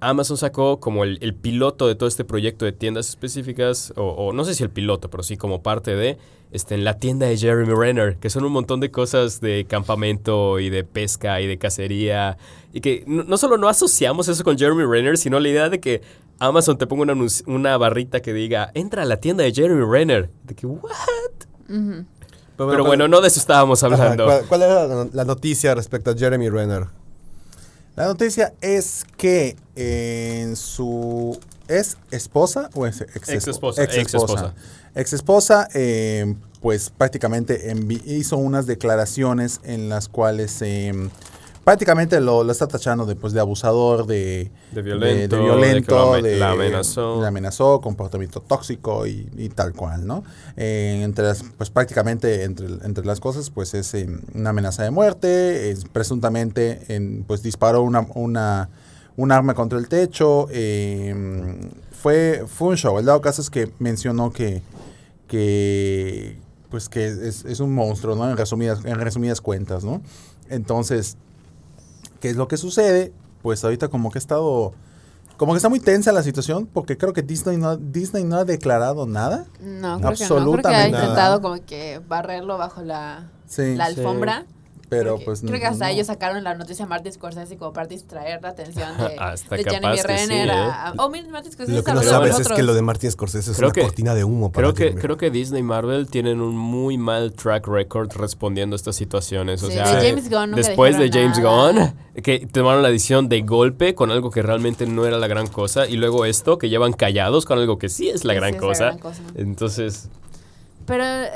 Amazon 0.00 0.36
sacó 0.36 0.78
como 0.78 1.04
el, 1.04 1.18
el 1.22 1.34
piloto 1.34 1.86
de 1.88 1.94
todo 1.94 2.08
este 2.08 2.24
proyecto 2.24 2.64
de 2.64 2.72
tiendas 2.72 3.08
específicas, 3.08 3.92
o, 3.96 4.04
o 4.04 4.32
no 4.32 4.44
sé 4.44 4.54
si 4.54 4.62
el 4.62 4.70
piloto, 4.70 5.10
pero 5.10 5.22
sí 5.22 5.36
como 5.36 5.62
parte 5.62 5.94
de 5.94 6.18
este, 6.52 6.74
en 6.74 6.84
la 6.84 6.98
tienda 6.98 7.26
de 7.26 7.36
Jeremy 7.36 7.74
Renner, 7.74 8.16
que 8.16 8.30
son 8.30 8.44
un 8.44 8.52
montón 8.52 8.80
de 8.80 8.90
cosas 8.90 9.40
de 9.40 9.66
campamento 9.68 10.60
y 10.60 10.70
de 10.70 10.84
pesca 10.84 11.40
y 11.40 11.46
de 11.46 11.58
cacería. 11.58 12.38
Y 12.72 12.80
que 12.80 13.04
no, 13.06 13.24
no 13.24 13.36
solo 13.36 13.58
no 13.58 13.68
asociamos 13.68 14.28
eso 14.28 14.44
con 14.44 14.56
Jeremy 14.56 14.84
Renner, 14.84 15.18
sino 15.18 15.40
la 15.40 15.48
idea 15.48 15.68
de 15.68 15.80
que 15.80 16.02
Amazon 16.38 16.78
te 16.78 16.86
ponga 16.86 17.12
una, 17.46 17.76
barrita 17.76 18.20
que 18.20 18.32
diga, 18.32 18.70
entra 18.74 19.02
a 19.02 19.06
la 19.06 19.18
tienda 19.18 19.44
de 19.44 19.52
Jeremy 19.52 19.84
Renner. 19.84 20.30
De 20.44 20.54
que, 20.54 20.66
¿what? 20.66 20.90
Pero 22.56 22.84
bueno, 22.84 23.08
no 23.08 23.20
de 23.20 23.28
eso 23.28 23.40
estábamos 23.40 23.82
Ajá, 23.82 23.94
hablando. 23.94 24.26
¿Cuál, 24.26 24.44
cuál 24.46 24.62
era 24.62 25.04
la 25.12 25.24
noticia 25.24 25.74
respecto 25.74 26.10
a 26.10 26.14
Jeremy 26.14 26.48
Renner? 26.48 26.86
La 27.96 28.04
noticia 28.04 28.52
es 28.60 29.04
que 29.16 29.56
en 29.74 30.54
su 30.54 31.38
es 31.66 31.96
esposa 32.10 32.68
o 32.74 32.86
es 32.86 33.00
ex 33.00 33.28
Ex-esposa, 33.30 33.82
ex 33.82 33.96
ex-esposa. 33.96 34.54
ex 34.94 35.12
esposa 35.14 35.68
eh, 35.74 36.34
pues 36.60 36.90
prácticamente 36.90 37.74
hizo 38.04 38.36
unas 38.36 38.66
declaraciones 38.66 39.60
en 39.64 39.88
las 39.88 40.08
cuales 40.08 40.60
eh, 40.60 40.92
prácticamente 41.66 42.20
lo, 42.20 42.44
lo 42.44 42.52
está 42.52 42.68
tachando 42.68 43.06
de 43.06 43.16
pues 43.16 43.32
de 43.32 43.40
abusador 43.40 44.06
de 44.06 44.52
De 44.70 44.82
violento, 44.82 45.34
de, 45.36 45.42
violento, 45.42 46.12
de 46.14 46.22
de- 46.22 46.36
la 46.38 46.52
amenazó. 46.52 47.20
la 47.20 47.26
amenazó 47.26 47.80
comportamiento 47.80 48.40
tóxico 48.40 49.04
y, 49.04 49.28
y 49.36 49.48
tal 49.48 49.72
cual 49.72 50.06
no 50.06 50.22
Eh, 50.56 51.00
entre 51.02 51.24
las 51.24 51.42
pues 51.58 51.70
prácticamente 51.70 52.44
entre, 52.44 52.66
entre 52.84 53.04
las 53.04 53.18
cosas 53.18 53.50
pues 53.50 53.74
es 53.74 53.92
eh, 53.94 54.08
una 54.34 54.50
amenaza 54.50 54.84
de 54.84 54.92
muerte 54.92 55.70
es 55.70 55.84
presuntamente 55.86 56.82
en, 56.94 57.24
pues 57.26 57.42
disparó 57.42 57.82
una, 57.82 58.06
una 58.14 58.68
un 59.16 59.32
arma 59.32 59.54
contra 59.54 59.76
el 59.80 59.88
techo 59.88 60.46
eh, 60.52 61.12
fue 61.90 62.44
fue 62.46 62.68
un 62.68 62.76
show. 62.76 62.96
El 63.00 63.06
dado 63.06 63.20
caso 63.20 63.42
es 63.42 63.50
que 63.50 63.72
mencionó 63.80 64.30
que 64.30 64.62
que 65.26 66.38
pues 66.70 66.88
que 66.88 67.06
es, 67.06 67.44
es 67.44 67.58
un 67.58 67.74
monstruo 67.74 68.14
no 68.14 68.30
en 68.30 68.36
resumidas 68.36 68.84
en 68.84 69.00
resumidas 69.00 69.40
cuentas 69.40 69.82
no 69.82 70.00
entonces 70.48 71.16
¿Qué 72.26 72.30
es 72.30 72.36
lo 72.36 72.48
que 72.48 72.56
sucede? 72.56 73.12
Pues 73.40 73.62
ahorita 73.62 73.86
como 73.86 74.10
que 74.10 74.18
ha 74.18 74.20
estado... 74.20 74.74
Como 75.36 75.52
que 75.52 75.58
está 75.58 75.68
muy 75.68 75.78
tensa 75.78 76.10
la 76.10 76.24
situación 76.24 76.66
porque 76.66 76.98
creo 76.98 77.12
que 77.12 77.22
Disney 77.22 77.56
no, 77.56 77.76
Disney 77.76 78.24
no 78.24 78.34
ha 78.38 78.44
declarado 78.44 79.06
nada. 79.06 79.46
No, 79.60 79.60
creo 79.60 79.60
que 79.60 79.78
no. 79.78 80.00
Creo 80.00 80.00
que 80.00 80.02
ha 80.02 80.08
Absolutamente 80.10 80.72
nada. 80.72 80.88
intentado 81.04 81.40
como 81.40 81.64
que 81.64 82.00
barrerlo 82.08 82.58
bajo 82.58 82.82
la, 82.82 83.30
Sí, 83.46 83.76
la 83.76 83.86
sí. 83.92 84.00
alfombra. 84.00 84.44
Pero 84.88 85.12
Porque 85.12 85.24
pues 85.24 85.40
creo 85.40 85.58
que 85.58 85.66
hasta 85.66 85.86
no. 85.86 85.90
ellos 85.92 86.06
sacaron 86.06 86.44
la 86.44 86.54
noticia 86.54 86.84
a 86.84 86.88
Martin 86.88 87.12
Scorsese 87.12 87.56
como 87.56 87.72
para 87.72 87.86
distraer 87.86 88.40
la 88.42 88.50
atención 88.50 88.96
de, 88.96 89.04
Hasta 89.18 89.56
de 89.56 89.64
capaz 89.64 89.76
Jeremy 89.76 89.96
que 89.96 90.02
sí, 90.02 90.06
Renner. 90.28 90.48
¿eh? 90.48 90.70
oh, 90.98 91.08
mira, 91.10 91.28
Martin 91.28 91.52
Scorsese 91.52 91.76
Lo 91.78 91.84
que 91.84 91.92
no 91.92 92.02
sabes 92.02 92.38
es 92.38 92.48
que 92.48 92.62
lo 92.62 92.74
de 92.74 92.82
Martin 92.82 93.10
Scorsese 93.10 93.50
es 93.50 93.56
Creo 93.56 93.68
una 93.68 93.74
que- 93.74 93.82
cortina 93.82 94.14
de 94.14 94.24
humo 94.24 94.52
para 94.52 94.62
Creo 94.68 94.74
que, 94.74 94.82
Jeremy. 94.84 95.00
creo 95.00 95.16
que 95.16 95.30
Disney 95.30 95.60
y 95.60 95.64
Marvel 95.64 96.08
tienen 96.08 96.40
un 96.40 96.56
muy 96.56 96.98
mal 96.98 97.32
track 97.32 97.66
record 97.66 98.12
respondiendo 98.16 98.74
a 98.74 98.76
estas 98.76 98.96
situaciones. 98.96 99.62
O 99.62 99.66
Sí, 99.68 99.72
sea, 99.74 99.94
de 99.96 100.08
James 100.08 100.30
Gunn 100.30 100.50
nunca 100.50 100.56
después 100.56 100.98
de 100.98 101.10
James 101.10 101.38
nada. 101.38 101.72
Gunn, 101.72 102.22
que 102.22 102.46
tomaron 102.46 102.82
la 102.82 102.88
decisión 102.90 103.28
de 103.28 103.42
golpe 103.42 103.94
con 103.94 104.10
algo 104.10 104.30
que 104.30 104.42
realmente 104.42 104.86
no 104.86 105.04
era 105.06 105.18
la 105.18 105.26
gran 105.26 105.46
cosa, 105.48 105.86
y 105.86 105.96
luego 105.96 106.24
esto, 106.24 106.58
que 106.58 106.68
llevan 106.68 106.92
callados 106.92 107.44
con 107.44 107.58
algo 107.58 107.78
que 107.78 107.88
sí 107.88 108.08
es 108.08 108.24
la, 108.24 108.32
Sí, 108.34 108.36
gran, 108.40 108.50
sí 108.52 108.56
es 108.56 108.62
la 108.62 108.68
cosa. 108.68 108.84
gran 108.86 108.98
cosa. 108.98 109.22
Entonces, 109.34 110.08
Pero 110.86 111.04
eh, 111.04 111.30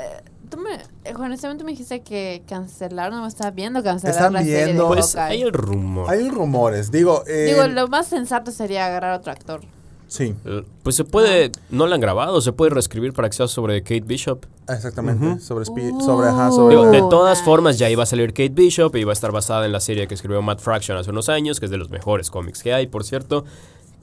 tú 0.49 0.57
me, 0.57 0.77
eh, 1.03 1.13
Juan, 1.13 1.31
este 1.33 1.47
momento 1.47 1.65
me 1.65 1.71
dijiste 1.71 2.01
que 2.01 2.43
cancelaron, 2.47 3.15
no 3.15 3.21
me 3.23 3.27
estaba 3.27 3.51
viendo 3.51 3.81
cancelar 3.83 4.15
Están 4.15 4.33
la 4.33 4.39
serie 4.39 4.65
viendo- 4.65 4.83
de 4.89 4.95
pues 4.95 5.15
Hawkeye. 5.15 5.37
hay 5.37 5.41
el 5.41 5.53
rumor. 5.53 6.09
Hay 6.09 6.29
rumores, 6.29 6.91
digo... 6.91 7.23
eh, 7.27 7.45
Digo, 7.53 7.67
lo 7.67 7.87
más 7.87 8.07
sensato 8.07 8.51
sería 8.51 8.85
agarrar 8.85 9.13
a 9.13 9.17
otro 9.17 9.31
actor. 9.31 9.61
Sí, 10.07 10.35
Eh, 10.45 10.63
Pues 10.83 10.97
se 10.97 11.05
puede, 11.05 11.51
no 11.69 11.87
la 11.87 11.95
han 11.95 12.01
grabado, 12.01 12.41
se 12.41 12.51
puede 12.51 12.71
reescribir 12.71 13.13
para 13.13 13.29
que 13.29 13.35
sea 13.37 13.47
sobre 13.47 13.81
Kate 13.81 14.01
Bishop. 14.01 14.45
exactamente. 14.67 15.39
Sobre, 15.39 15.63
Spi- 15.65 15.91
Uh. 15.93 16.01
sobre, 16.01 16.27
ajá, 16.27 16.51
sobre... 16.51 16.75
Digo, 16.75 16.91
de 16.91 17.01
Oh, 17.01 17.07
todas 17.09 17.37
nice. 17.37 17.45
formas, 17.45 17.77
ya 17.79 17.89
iba 17.89 18.03
a 18.03 18.05
salir 18.05 18.29
Kate 18.33 18.49
Bishop 18.49 18.93
y 18.97 18.99
iba 18.99 19.11
a 19.11 19.13
estar 19.13 19.31
basada 19.31 19.65
en 19.65 19.71
la 19.71 19.79
serie 19.79 20.07
que 20.07 20.13
escribió 20.15 20.41
Matt 20.41 20.59
Fraction 20.59 20.97
hace 20.97 21.11
unos 21.11 21.29
años, 21.29 21.59
que 21.61 21.65
es 21.67 21.71
de 21.71 21.77
los 21.77 21.89
mejores 21.89 22.29
cómics 22.29 22.61
que 22.61 22.73
hay, 22.73 22.87
por 22.87 23.05
cierto. 23.05 23.45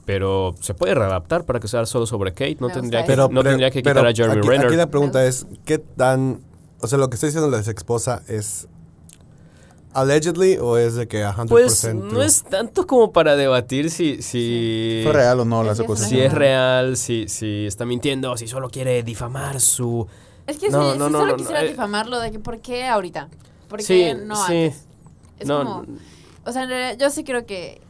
Pero 0.05 0.55
se 0.61 0.73
puede 0.73 0.95
readaptar 0.95 1.45
para 1.45 1.59
que 1.59 1.67
sea 1.67 1.85
solo 1.85 2.07
sobre 2.07 2.31
Kate. 2.31 2.57
No 2.59 2.67
Me 2.69 2.73
tendría, 2.73 3.01
gusta 3.01 3.13
que, 3.15 3.21
eso. 3.21 3.29
no 3.31 3.43
tendría 3.43 3.69
que 3.69 3.81
pero 3.83 3.99
quitar 4.01 4.07
a 4.07 4.13
Jeremy 4.15 4.39
aquí, 4.39 4.47
Renner. 4.47 4.67
aquí 4.67 4.75
la 4.75 4.87
pregunta 4.89 5.23
es, 5.25 5.45
¿qué 5.65 5.77
tan... 5.77 6.39
O 6.81 6.87
sea, 6.87 6.97
lo 6.97 7.09
que 7.09 7.15
está 7.15 7.27
diciendo 7.27 7.49
la 7.49 7.57
ex 7.57 7.67
esposa 7.67 8.23
es... 8.27 8.67
¿Allegedly 9.91 10.57
o 10.57 10.77
es 10.77 10.93
de 10.93 11.07
que 11.07 11.25
100% 11.25 11.47
Pues 11.47 11.83
no 11.93 12.21
es 12.21 12.43
tanto 12.43 12.85
como 12.85 13.11
para 13.11 13.35
debatir 13.35 13.89
si, 13.89 14.21
si, 14.21 15.01
¿Fue 15.03 15.11
real 15.13 15.39
o 15.39 15.45
no 15.45 15.63
la 15.63 15.73
secuencia? 15.73 16.07
si 16.07 16.21
es 16.21 16.31
real, 16.31 16.95
si, 16.95 17.27
si 17.27 17.65
está 17.65 17.85
mintiendo, 17.85 18.37
si 18.37 18.47
solo 18.47 18.69
quiere 18.69 19.01
difamar 19.01 19.59
su... 19.59 20.05
Es 20.45 20.57
que 20.59 20.69
No, 20.69 20.93
si, 20.93 20.99
no, 20.99 21.07
si 21.07 21.11
no, 21.11 21.19
solo 21.19 21.31
no, 21.31 21.37
difamarlo 21.37 21.65
eh. 21.65 21.69
difamarlo, 21.69 22.19
de 22.19 22.31
que 22.31 22.39
¿por 22.39 22.59
qué 22.59 22.85
ahorita? 22.87 23.29
¿Por 23.67 23.79
qué 23.79 23.85
Sí, 23.85 24.13
no 24.25 24.35
sí. 24.35 24.41
antes? 24.65 24.83
Es 25.39 25.47
No, 25.47 25.57
como... 25.63 25.85
O 26.45 26.51
sea, 26.51 26.63
en 26.63 26.69
realidad, 26.69 26.97
yo 26.99 27.09
sí 27.09 27.23
creo 27.23 27.45
que... 27.47 27.81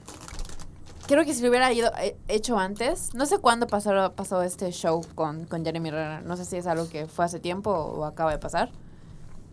Creo 1.10 1.26
que 1.26 1.34
si 1.34 1.42
lo 1.42 1.50
hubiera 1.50 1.74
ido, 1.74 1.92
eh, 2.00 2.16
hecho 2.28 2.60
antes, 2.60 3.16
no 3.16 3.26
sé 3.26 3.40
cuándo 3.40 3.66
pasó, 3.66 4.14
pasó 4.16 4.44
este 4.44 4.72
show 4.72 5.04
con, 5.16 5.46
con 5.46 5.66
Jeremy 5.66 5.90
Renner, 5.90 6.24
no 6.24 6.38
sé 6.38 6.46
si 6.46 6.58
es 6.58 6.68
algo 6.68 6.88
que 6.88 7.08
fue 7.08 7.26
hace 7.26 7.40
tiempo 7.40 7.72
o 7.72 8.06
acaba 8.06 8.30
de 8.30 8.38
pasar, 8.38 8.70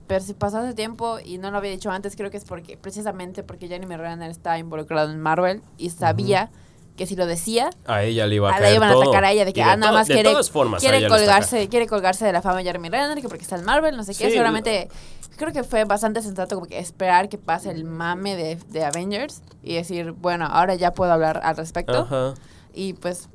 pero 0.06 0.22
si 0.22 0.34
pasó 0.34 0.58
hace 0.58 0.74
tiempo 0.74 1.18
y 1.24 1.38
no 1.38 1.50
lo 1.50 1.56
había 1.56 1.70
dicho 1.70 1.90
antes, 1.90 2.14
creo 2.14 2.30
que 2.30 2.36
es 2.36 2.44
porque 2.44 2.76
precisamente 2.76 3.42
porque 3.42 3.68
Jeremy 3.68 3.96
Renner 3.96 4.30
está 4.30 4.58
involucrado 4.58 5.10
en 5.10 5.18
Marvel 5.18 5.62
y 5.78 5.88
sabía 5.88 6.50
que 6.94 7.06
si 7.06 7.16
lo 7.16 7.24
decía, 7.24 7.70
A 7.86 8.02
ella 8.02 8.26
le 8.26 8.34
iba 8.34 8.50
a 8.50 8.56
a 8.56 8.60
la 8.60 8.72
iban 8.72 8.90
a 8.90 8.92
todo. 8.92 9.02
atacar 9.04 9.24
a 9.24 9.32
ella 9.32 9.46
de 9.46 9.54
que 9.54 9.60
Y 9.60 9.62
ah, 9.62 9.76
nada 9.76 9.92
más 9.92 10.08
de 10.08 10.14
quiere, 10.14 10.30
formas, 10.44 10.84
a 10.84 10.86
quiere 10.86 11.08
colgarse, 11.08 11.68
quiere 11.68 11.86
colgarse 11.86 12.26
de 12.26 12.32
la 12.32 12.42
fama 12.42 12.58
de 12.58 12.64
Jeremy 12.64 12.90
Renner, 12.90 13.20
que 13.22 13.28
porque 13.28 13.44
está 13.44 13.56
en 13.56 13.64
Marvel, 13.64 13.96
no 13.96 14.04
sé 14.04 14.12
qué, 14.12 14.26
Sí, 14.26 14.32
seguramente 14.32 14.88
creo 15.36 15.52
que 15.52 15.62
fue 15.64 15.84
bastante 15.84 16.22
sensato 16.22 16.54
como 16.56 16.66
que 16.66 16.78
esperar 16.78 17.28
que 17.28 17.38
pase 17.38 17.70
el 17.70 17.84
mame 17.84 18.36
de, 18.36 18.56
de 18.68 18.84
Avengers 18.84 19.42
y 19.62 19.74
decir, 19.74 20.12
bueno, 20.12 20.46
ahora 20.46 20.74
ya 20.74 20.92
puedo 20.92 21.12
hablar 21.12 21.40
al 21.42 21.56
respecto. 21.56 21.98
Ajá. 22.02 22.34
Y 22.74 22.92
pues 22.94 23.28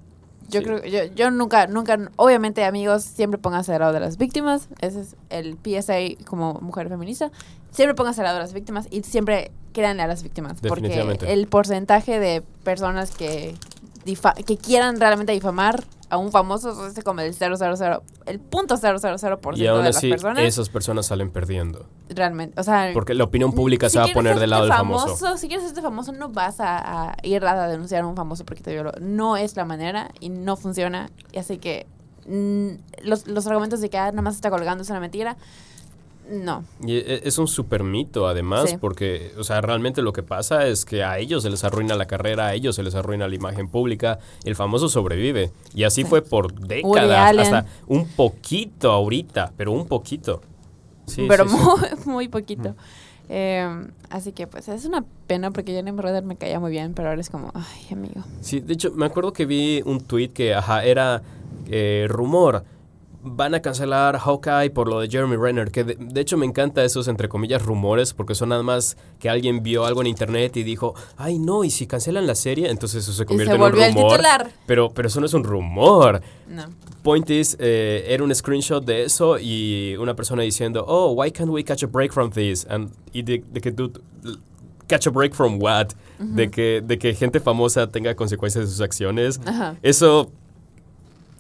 yo 0.50 0.60
Sí. 0.60 0.66
creo 0.66 0.84
yo, 0.84 1.14
yo 1.16 1.32
nunca, 1.32 1.68
nunca, 1.68 1.98
obviamente 2.18 2.66
amigos, 2.66 3.04
siempre 3.04 3.38
pónganse 3.40 3.72
del 3.72 3.80
lado 3.82 3.94
de 3.94 4.00
las 4.02 4.18
víctimas. 4.18 4.68
Ese 4.82 5.02
es 5.02 5.16
el 5.30 5.58
PSA 5.64 6.24
como 6.26 6.56
mujer 6.56 6.90
feminista. 6.90 7.32
Siempre 7.72 7.96
pónganse 7.96 8.22
del 8.22 8.26
lado 8.26 8.38
de 8.38 8.44
las 8.44 8.54
víctimas 8.54 8.88
y 8.92 9.04
siempre 9.04 9.52
créanle 9.74 10.04
a 10.04 10.08
las 10.08 10.24
víctimas. 10.24 10.58
Porque 10.68 11.16
el 11.28 11.48
porcentaje 11.48 12.20
de 12.20 12.42
personas 12.64 13.12
que, 13.12 13.56
difa- 14.06 14.34
que 14.44 14.58
quieran 14.58 15.00
realmente 15.00 15.32
difamar 15.32 15.84
a 16.12 16.18
un 16.18 16.30
famoso 16.30 16.88
es 16.88 17.02
como 17.06 17.22
el 17.22 17.34
000, 17.34 17.54
el 18.26 18.40
punto 18.42 18.76
000% 18.76 19.58
Y 19.58 19.66
aún 19.66 19.80
de 19.80 19.86
las 19.86 19.96
así, 19.96 20.10
personas. 20.10 20.44
esas 20.44 20.68
personas 20.68 21.06
salen 21.06 21.32
perdiendo. 21.32 21.86
Realmente, 22.10 22.60
o 22.60 22.64
sea... 22.64 22.90
Porque 22.94 23.14
la 23.14 23.24
opinión 23.24 23.54
pública 23.54 23.88
si 23.88 23.94
se 23.94 24.00
va 24.00 24.06
a 24.06 24.14
poner 24.14 24.38
del 24.38 24.50
lado 24.50 24.64
del 24.64 24.74
hacerte 24.74 24.88
famoso. 24.90 25.38
Si 25.38 25.48
quieres 25.48 25.64
hacerte 25.64 25.82
famoso, 25.82 26.12
no 26.12 26.28
vas 26.28 26.60
a, 26.60 27.12
a 27.12 27.16
ir 27.24 27.46
a 27.46 27.66
denunciar 27.70 28.04
a 28.04 28.08
un 28.08 28.18
famoso 28.18 28.44
porque 28.46 28.62
te 28.62 28.74
violó. 28.74 28.92
No 29.00 29.38
es 29.38 29.56
la 29.56 29.64
manera 29.64 30.12
y 30.20 30.28
no 30.28 30.58
funciona. 30.58 31.10
Y 31.32 31.40
así 31.40 31.60
que 31.60 31.88
mm, 32.28 33.06
los, 33.08 33.28
los 33.28 33.48
argumentos 33.48 33.80
de 33.80 33.90
que 33.90 33.98
ah, 33.98 34.12
nada 34.12 34.22
más 34.22 34.36
está 34.36 34.50
colgando 34.50 34.84
es 34.84 34.90
una 34.90 35.00
mentira, 35.00 35.38
no. 36.30 36.64
Y 36.86 36.98
e- 36.98 37.22
es 37.28 37.38
un 37.38 37.48
super 37.48 37.84
mito, 37.84 38.28
además, 38.28 38.70
Sí. 38.72 38.78
porque, 38.80 39.32
o 39.38 39.44
sea, 39.44 39.62
realmente 39.62 40.02
lo 40.02 40.14
que 40.14 40.24
pasa 40.24 40.68
es 40.68 40.86
que 40.86 41.04
a 41.04 41.18
ellos 41.20 41.44
se 41.44 41.50
les 41.50 41.64
arruina 41.64 41.96
la 41.96 42.06
carrera, 42.06 42.48
a 42.48 42.54
ellos 42.54 42.76
se 42.76 42.84
les 42.84 42.96
arruina 42.96 43.28
la 43.28 43.36
imagen 43.36 43.68
pública, 43.68 44.20
el 44.44 44.56
famoso 44.56 44.88
sobrevive. 44.90 45.52
Y 45.74 45.84
así 45.84 46.04
Sí. 46.04 46.08
fue 46.10 46.22
por 46.22 46.54
décadas, 46.54 47.38
hasta 47.38 47.66
un 47.88 48.08
poquito 48.08 48.92
ahorita, 48.92 49.54
pero 49.58 49.72
un 49.72 49.88
poquito. 49.88 50.42
Sí, 51.08 51.26
pero 51.28 51.46
muy, 51.46 51.56
muy 52.06 52.28
poquito. 52.28 52.76
Eh, 53.34 53.88
así 54.10 54.34
que 54.34 54.46
pues 54.48 54.68
es 54.68 54.84
una 54.86 55.06
pena 55.28 55.52
porque 55.52 55.72
Jenny 55.72 55.92
Brother 55.92 56.24
me 56.24 56.36
caía 56.36 56.60
muy 56.60 56.72
bien, 56.72 56.94
pero 56.94 57.10
ahora 57.10 57.22
es 57.22 57.30
como, 57.30 57.52
ay, 57.54 57.88
amigo. 57.94 58.22
Sí, 58.42 58.60
de 58.60 58.74
hecho, 58.74 58.92
me 58.92 59.06
acuerdo 59.06 59.32
que 59.32 59.46
vi 59.46 59.82
un 59.86 60.02
tweet 60.02 60.30
que, 60.30 60.54
ajá, 60.54 60.84
era 60.84 61.22
eh, 61.68 62.08
rumor. 62.10 62.66
Van 63.24 63.54
a 63.54 63.62
cancelar 63.62 64.18
Hawkeye 64.18 64.72
por 64.72 64.88
lo 64.88 65.00
de 65.00 65.08
Jeremy 65.10 65.36
Renner, 65.36 65.72
que 65.72 65.84
de, 65.84 65.96
de 65.96 66.22
hecho 66.22 66.38
me 66.38 66.46
encanta 66.46 66.84
esos, 66.84 67.08
entre 67.08 67.30
comillas, 67.30 67.62
rumores, 67.62 68.14
porque 68.14 68.36
son 68.36 68.50
nada 68.50 68.64
más 68.64 68.98
que 69.20 69.30
alguien 69.30 69.62
vio 69.64 69.86
algo 69.86 70.02
en 70.02 70.08
internet 70.08 70.58
y 70.58 70.64
dijo, 70.64 70.96
ay 71.18 71.40
no, 71.40 71.64
y 71.64 71.70
si 71.70 71.88
cancelan 71.88 72.26
la 72.28 72.36
serie, 72.36 72.70
entonces 72.70 73.04
eso 73.04 73.14
se 73.14 73.26
convierte 73.26 73.52
se 73.52 73.56
en 73.58 73.64
un 73.64 73.72
rumor. 73.72 74.12
titular. 74.12 74.52
Pero, 74.66 74.90
pero 74.90 75.08
eso 75.08 75.20
no 75.20 75.26
es 75.26 75.34
un 75.34 75.44
rumor. 75.44 76.22
No. 76.48 76.66
Point 77.04 77.30
is, 77.30 77.56
eh, 77.60 78.06
era 78.08 78.24
un 78.24 78.34
screenshot 78.34 78.84
de 78.84 79.04
eso 79.04 79.38
y 79.40 79.96
una 80.00 80.16
persona 80.16 80.44
diciendo, 80.44 80.84
oh, 80.88 81.14
why 81.14 81.32
can't 81.32 81.50
we 81.50 81.64
catch 81.64 81.84
a 81.84 81.88
break 81.88 82.12
from 82.12 82.32
this? 82.32 82.66
And, 82.70 82.92
y 83.14 83.22
de, 83.24 83.44
de 83.52 83.62
que 83.62 83.72
tú, 83.72 83.92
catch 84.88 85.08
a 85.08 85.10
break 85.10 85.34
from 85.34 85.62
what? 85.62 85.90
de, 86.20 86.52
que, 86.52 86.84
de 86.86 87.00
que 87.00 87.16
gente 87.16 87.40
famosa 87.40 87.90
tenga 87.90 88.14
consecuencias 88.16 88.66
de 88.66 88.72
sus 88.72 88.82
acciones. 88.82 89.40
Eso, 89.82 90.32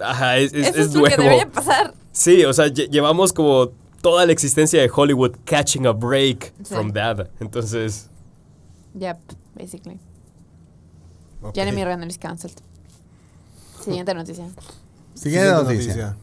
ajá, 0.03 0.37
es, 0.37 0.53
es, 0.53 0.67
Eso 0.69 0.79
es 0.79 0.87
es 0.87 0.93
lo 0.95 1.03
que 1.03 1.17
debería 1.17 1.49
pasar. 1.49 1.93
Sí, 2.11 2.43
o 2.45 2.53
sea, 2.53 2.67
lle- 2.67 2.89
llevamos 2.89 3.31
como 3.33 3.69
toda 4.01 4.25
la 4.25 4.31
existencia 4.31 4.81
de 4.81 4.89
Hollywood 4.93 5.35
catching 5.45 5.85
a 5.87 5.91
break 5.91 6.53
Sí. 6.63 6.73
from 6.73 6.91
that. 6.93 7.27
Entonces, 7.39 8.07
Yep, 8.95 9.17
basically. 9.55 9.99
Ok. 11.41 11.55
Jeremy 11.55 11.83
Renner 11.85 12.07
is 12.07 12.17
cancelled. 12.17 12.57
Siguiente 13.83 14.13
noticia. 14.13 14.47
Siguiente 15.15 15.51
noticia. 15.51 16.15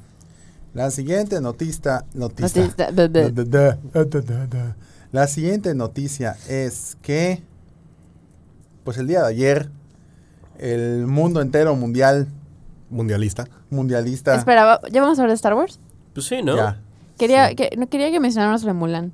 La 0.75 0.91
siguiente 0.91 1.41
noticia, 1.41 2.05
noticia. 2.15 2.67
Noticia, 2.67 2.91
blah, 2.93 4.47
blah. 4.47 4.77
La 5.11 5.27
siguiente 5.27 5.75
noticia 5.75 6.37
es 6.49 6.97
que, 7.03 7.43
pues 8.85 8.99
el 8.99 9.07
día 9.09 9.23
de 9.23 9.29
ayer, 9.29 9.71
el 10.59 11.07
mundo 11.07 11.41
entero 11.41 11.75
mundial, 11.75 12.29
Mundialista. 12.91 13.47
mundialista, 13.71 14.35
Espera, 14.35 14.81
¿ya 14.91 15.03
vamos 15.03 15.19
a 15.19 15.23
hablar 15.23 15.33
de 15.33 15.37
Star 15.37 15.55
Wars? 15.55 15.79
Pues 16.15 16.27
sí, 16.27 16.43
¿no? 16.43 16.57
ya. 16.57 16.81
Quería, 17.19 17.55
que, 17.55 17.71
no 17.77 17.89
quería 17.89 18.11
que 18.11 18.21
mencionáramos 18.21 18.61
sobre 18.61 18.75
Mulan. 18.75 19.13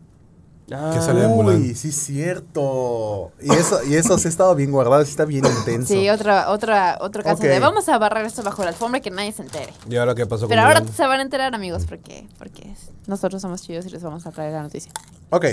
Ah, 0.71 0.93
Que 0.95 1.01
sale 1.01 1.21
de 1.23 1.29
Mulan. 1.29 1.57
Uy, 1.61 1.75
sí 1.75 1.91
cierto. 1.93 3.33
Y 3.41 3.51
eso, 3.53 3.83
y 3.85 3.95
eso 3.95 4.17
se 4.19 4.29
ha 4.29 4.31
estado 4.31 4.55
bien 4.55 4.71
guardado, 4.71 5.05
sí 5.05 5.11
está 5.11 5.25
bien 5.25 5.45
intenso. 5.45 5.93
Sí, 5.93 6.09
otra, 6.09 6.51
otra, 6.51 6.99
otro 7.01 7.23
caso 7.23 7.43
de 7.43 7.59
vamos 7.61 7.89
a 7.89 7.99
barrar 7.99 8.25
esto 8.25 8.43
bajo 8.43 8.63
la 8.63 8.71
alfombra 8.71 8.99
y 8.99 9.01
que 9.03 9.11
nadie 9.11 9.33
se 9.33 9.43
entere. 9.43 9.73
¿Y 9.89 9.97
ahora 9.97 10.15
qué 10.15 10.27
pasó 10.27 10.49
Pero 10.49 10.61
con 10.63 10.69
ahora 10.69 10.81
Mulan? 10.81 10.95
se 10.95 11.07
van 11.07 11.21
a 11.21 11.23
enterar, 11.23 11.55
amigos, 11.55 11.85
porque, 11.87 12.27
porque 12.39 12.75
nosotros 13.07 13.43
somos 13.43 13.63
chidos 13.63 13.87
y 13.87 13.91
les 13.91 14.03
vamos 14.03 14.27
a 14.27 14.31
traer 14.33 14.53
la 14.53 14.63
noticia. 14.63 14.93
Ok, 15.31 15.47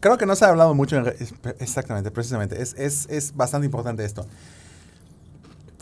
creo 0.00 0.16
que 0.18 0.26
no 0.26 0.36
se 0.36 0.44
ha 0.44 0.48
hablado 0.48 0.74
mucho, 0.74 0.96
en 0.96 1.06
exactamente, 1.58 2.10
precisamente. 2.10 2.62
Es, 2.62 2.74
es, 2.78 3.06
es 3.10 3.34
bastante 3.36 3.66
importante 3.66 4.04
esto. 4.04 4.26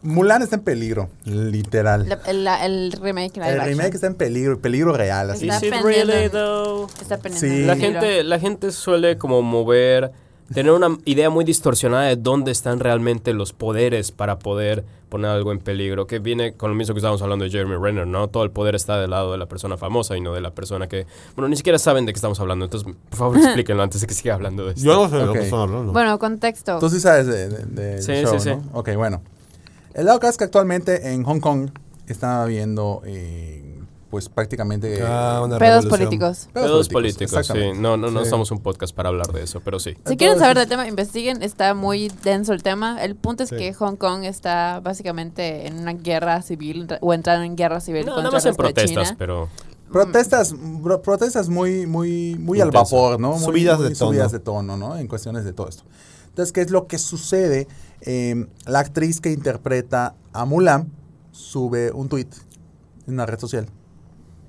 Mulan 0.05 0.43
está 0.43 0.57
en 0.57 0.63
peligro, 0.63 1.09
literal. 1.25 2.09
La- 2.09 2.21
el, 2.27 2.45
la- 2.45 2.65
el 2.65 2.93
remake, 2.93 3.37
el 3.39 3.43
action. 3.43 3.81
está 3.81 4.07
en 4.07 4.15
peligro, 4.15 4.59
peligro 4.61 4.93
real. 4.93 5.31
Así. 5.31 5.49
Está 5.49 5.57
Is 5.57 5.63
it 5.65 5.71
pendiente. 5.83 6.05
really 6.13 6.29
though? 6.29 6.89
Está 7.01 7.19
pendiente. 7.19 7.49
Sí. 7.61 7.65
La 7.65 7.77
gente, 7.77 8.23
la 8.23 8.39
gente 8.39 8.71
suele 8.71 9.17
como 9.19 9.43
mover, 9.43 10.13
tener 10.53 10.73
una 10.73 10.99
idea 11.07 11.31
muy 11.31 11.45
distorsionada 11.45 12.05
de 12.05 12.17
dónde 12.17 12.53
están 12.53 12.81
realmente 12.81 13.33
los 13.33 13.53
poderes 13.53 14.13
para 14.13 14.39
poder 14.39 14.85
poner 15.09 15.31
algo 15.31 15.53
en 15.53 15.59
peligro, 15.61 16.07
que 16.09 16.19
viene 16.19 16.55
con 16.55 16.71
lo 16.71 16.77
mismo 16.77 16.93
que 16.93 16.99
estábamos 16.99 17.23
hablando 17.23 17.45
de 17.45 17.51
Jeremy 17.51 17.77
Renner, 17.81 18.07
¿no? 18.07 18.27
Todo 18.29 18.43
el 18.43 18.51
poder 18.51 18.75
está 18.75 18.99
del 19.01 19.11
lado 19.11 19.31
de 19.33 19.39
la 19.39 19.47
persona 19.47 19.77
famosa 19.77 20.17
y 20.17 20.21
no 20.21 20.35
de 20.35 20.41
la 20.41 20.51
persona 20.51 20.89
que, 20.89 21.07
bueno, 21.37 21.49
ni 21.49 21.57
siquiera 21.57 21.79
saben 21.79 22.05
de 22.05 22.13
qué 22.13 22.17
estamos 22.19 22.41
hablando, 22.41 22.65
entonces 22.65 22.93
por 23.11 23.19
favor 23.19 23.39
explíquenlo 23.43 23.83
antes 23.85 24.01
de 24.01 24.07
que 24.09 24.15
siga 24.15 24.35
hablando 24.35 24.65
de 24.65 24.71
esto. 24.73 24.83
Yo 24.83 24.95
no 24.95 25.09
sé 25.09 25.17
de 25.17 25.27
lo 25.27 25.33
que 25.33 25.39
están 25.41 25.61
hablando. 25.61 25.93
Bueno, 25.93 26.19
contexto. 26.19 26.79
Tú 26.81 26.91
sí 26.91 26.99
sabes 27.01 27.27
de, 27.29 27.49
de- 27.49 27.65
del 27.67 28.03
Sí, 28.03 28.13
show, 28.23 28.39
sí, 28.41 28.49
¿no? 28.51 28.61
sí. 28.61 28.69
Ok, 28.73 28.95
bueno. 28.97 29.23
El 29.95 30.07
lado 30.07 30.21
que 30.21 30.27
es 30.29 30.37
que 30.37 30.45
actualmente 30.45 31.13
en 31.13 31.23
Hong 31.25 31.41
Kong 31.41 31.71
está 32.09 32.43
habiendo, 32.43 33.03
eh, 33.07 33.81
pues 34.11 34.29
prácticamente... 34.29 35.01
Ah, 35.03 35.41
una 35.45 35.59
Pedos 35.59 35.85
revolución. 35.85 35.91
políticos. 35.91 36.49
Pedos 36.53 36.89
políticos, 36.89 37.31
sí. 37.31 37.37
exactamente. 37.37 37.79
No, 37.81 37.97
no, 37.97 38.11
no 38.11 38.25
Sí. 38.25 38.31
somos 38.31 38.51
un 38.51 38.59
podcast 38.61 38.95
para 38.95 39.09
hablar 39.09 39.33
de 39.33 39.43
eso, 39.43 39.61
pero 39.61 39.79
sí. 39.81 39.97
Si 40.07 40.17
quieren 40.17 40.39
saber 40.39 40.59
del 40.59 40.69
tema, 40.69 40.87
investiguen. 40.89 41.43
Está 41.43 41.75
muy 41.75 42.13
denso 42.23 42.53
el 42.53 42.63
tema. 42.63 43.03
El 43.05 43.15
punto 43.17 43.43
es 43.45 43.49
Sí. 43.51 43.57
que 43.57 43.73
Hong 43.75 43.97
Kong 43.97 44.25
está 44.25 44.81
básicamente 44.81 45.67
en 45.67 45.79
una 45.79 45.93
guerra 45.95 46.43
civil 46.43 46.87
o 47.01 47.15
entrando 47.15 47.45
en 47.45 47.57
guerra 47.57 47.81
civil 47.81 48.03
No, 48.07 48.15
contra 48.15 48.23
nada 48.25 48.33
más 48.37 48.47
en 48.47 48.55
protestas, 48.57 49.05
China. 49.05 49.17
pero 49.19 49.49
Protestas, 49.93 50.53
bro- 50.55 51.03
protestas 51.03 51.49
muy, 51.49 51.87
muy, 51.87 52.37
muy 52.41 52.61
al 52.61 52.73
vapor, 52.73 53.21
¿no? 53.21 53.33
Muy- 53.35 53.45
Subidas 53.45 53.79
muy 53.79 53.89
de 53.91 53.95
tono. 53.95 54.11
Subidas 54.11 54.33
de 54.33 54.41
tono, 54.41 54.77
¿no? 54.77 54.97
En 54.97 55.07
cuestiones 55.07 55.45
de 55.45 55.53
todo 55.53 55.69
esto. 55.69 55.85
Entonces, 56.35 56.53
¿qué 56.53 56.63
es 56.63 56.71
lo 56.73 56.89
que 56.89 56.99
sucede? 56.99 57.69
Eh, 58.01 58.47
la 58.67 58.81
actriz 58.81 59.21
que 59.21 59.31
interpreta 59.31 60.17
a 60.33 60.45
Mulan 60.45 60.91
sube 61.31 61.93
un 61.93 62.09
tweet 62.09 62.27
en 63.07 63.15
una 63.15 63.25
red 63.25 63.39
social, 63.39 63.67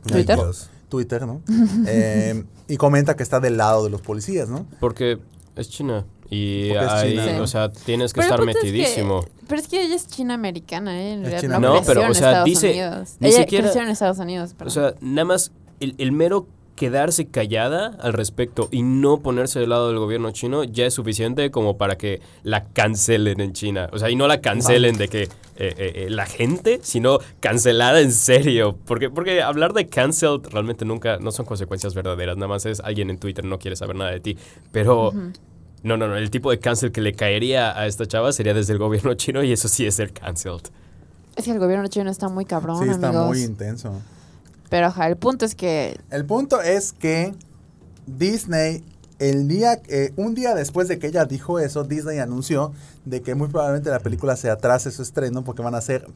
¿Twitter? 0.06 0.40
Twitter, 0.90 1.28
¿no? 1.28 1.42
Eh, 1.88 2.44
y 2.68 2.78
comenta 2.78 3.16
que 3.16 3.22
está 3.22 3.40
del 3.40 3.58
lado 3.58 3.84
de 3.84 3.92
los 3.92 4.02
policías, 4.02 4.50
¿no? 4.50 4.66
porque 4.80 5.20
es 5.56 5.70
China 5.70 6.06
y 6.32 6.70
Porque 6.70 6.86
es 6.86 6.92
ahí, 6.92 7.12
China, 7.12 7.26
Sí. 7.36 7.40
o 7.40 7.48
sea, 7.48 7.70
tienes 7.72 8.12
que 8.14 8.22
Pero 8.22 8.26
estar 8.34 8.40
punto 8.40 8.58
es 8.58 8.64
que- 8.64 8.72
metidísimo. 8.72 9.26
pero 9.48 9.62
es 9.62 9.68
que 9.68 9.84
ella 9.84 9.94
es 9.96 10.08
china 10.08 10.34
americana, 10.34 11.00
¿eh? 11.00 11.14
En 11.14 11.20
realidad 11.22 11.42
china 11.42 11.60
no, 11.60 11.68
americana. 11.68 11.82
No, 11.82 12.02
pero, 12.02 12.12
o 12.12 12.14
sea, 12.16 12.30
Estados 12.30 12.46
dice- 12.46 12.70
Unidos. 12.72 13.10
ni 13.20 13.28
ella 13.28 13.38
siquiera- 13.42 13.64
creció 13.66 13.82
en 13.84 13.90
Estados 13.90 14.18
Unidos, 14.18 14.56
O 14.66 14.70
sea, 14.72 14.96
nada 15.02 15.26
más 15.26 15.52
el, 15.80 15.94
el 16.00 16.12
mero 16.12 16.48
quedarse 16.76 17.26
callada 17.28 17.98
al 18.02 18.14
respecto 18.14 18.68
y 18.72 18.84
no 18.84 19.20
ponerse 19.22 19.60
del 19.60 19.70
lado 19.70 19.88
del 19.88 19.98
gobierno 19.98 20.32
chino 20.32 20.64
ya 20.64 20.86
es 20.86 20.94
suficiente 20.94 21.50
como 21.50 21.78
para 21.78 21.98
que 21.98 22.22
la 22.44 22.66
cancelen 22.66 23.40
en 23.40 23.54
China. 23.54 23.90
O 23.94 24.00
sea, 24.00 24.10
y 24.10 24.16
no 24.16 24.28
la 24.28 24.42
cancelen 24.42 24.98
de 24.98 25.08
que 25.08 25.24
eh, 25.24 25.30
eh, 25.58 25.74
eh, 25.78 26.08
la 26.10 26.26
gente, 26.26 26.80
sino 26.84 27.20
cancelada 27.40 28.02
en 28.02 28.12
serio. 28.12 28.78
Porque, 28.86 29.10
porque 29.10 29.42
hablar 29.42 29.74
de 29.74 29.88
cancel 29.88 30.42
realmente 30.44 30.84
nunca, 30.84 31.18
no 31.18 31.32
son 31.32 31.46
consecuencias 31.46 31.96
verdaderas. 31.96 32.36
Nada 32.36 32.50
más 32.50 32.66
es 32.66 32.82
alguien 32.82 33.10
en 33.10 33.18
Twitter 33.18 33.46
no 33.46 33.58
quiere 33.58 33.76
saber 33.76 33.96
nada 33.96 34.12
de 34.12 34.20
ti. 34.20 34.38
Pero... 34.72 35.14
No, 35.84 35.98
no, 35.98 36.08
no. 36.08 36.16
El 36.18 36.32
tipo 36.32 36.50
de 36.50 36.58
cancel 36.58 36.92
que 36.92 37.00
le 37.00 37.14
caería 37.14 37.80
a 37.80 37.86
esta 37.86 38.08
chava 38.08 38.32
sería 38.32 38.56
desde 38.56 38.74
el 38.74 38.80
gobierno 38.80 39.14
chino 39.14 39.44
y 39.44 39.52
eso 39.52 39.68
sí 39.68 39.86
es 39.86 39.94
ser 39.94 40.14
cancelled. 40.14 40.64
es 41.36 41.46
que 41.46 41.52
el 41.52 41.60
gobierno 41.60 41.88
chino 41.90 42.10
está 42.10 42.28
muy 42.28 42.44
cabrón, 42.44 42.84
sí, 42.84 42.90
está 42.90 43.10
amigos. 43.10 43.28
muy 43.28 43.44
intenso. 43.44 44.02
Pero 44.70 44.88
ajá, 44.88 45.08
el 45.08 45.18
punto 45.18 45.46
es 45.46 45.56
que 45.56 46.00
El 46.10 46.26
punto 46.26 46.62
es 46.62 46.92
que 46.94 47.34
Disney, 48.08 48.84
el 49.20 49.48
día, 49.48 49.82
eh, 49.88 50.12
un 50.16 50.36
día 50.36 50.54
después 50.56 50.88
de 50.88 51.00
que 51.00 51.08
ella 51.08 51.26
dijo 51.26 51.60
eso, 51.60 51.84
Disney 51.84 52.20
anunció 52.20 52.74
de 53.06 53.22
que 53.22 53.36
muy 53.36 53.48
probablemente 53.48 53.90
la 53.90 54.00
película 54.00 54.36
se 54.36 54.50
atrase 54.50 54.92
su 54.92 55.02
estreno 55.02 55.44
porque 55.44 55.62
van 55.62 55.76
a 55.76 55.80
hacer 55.80 56.08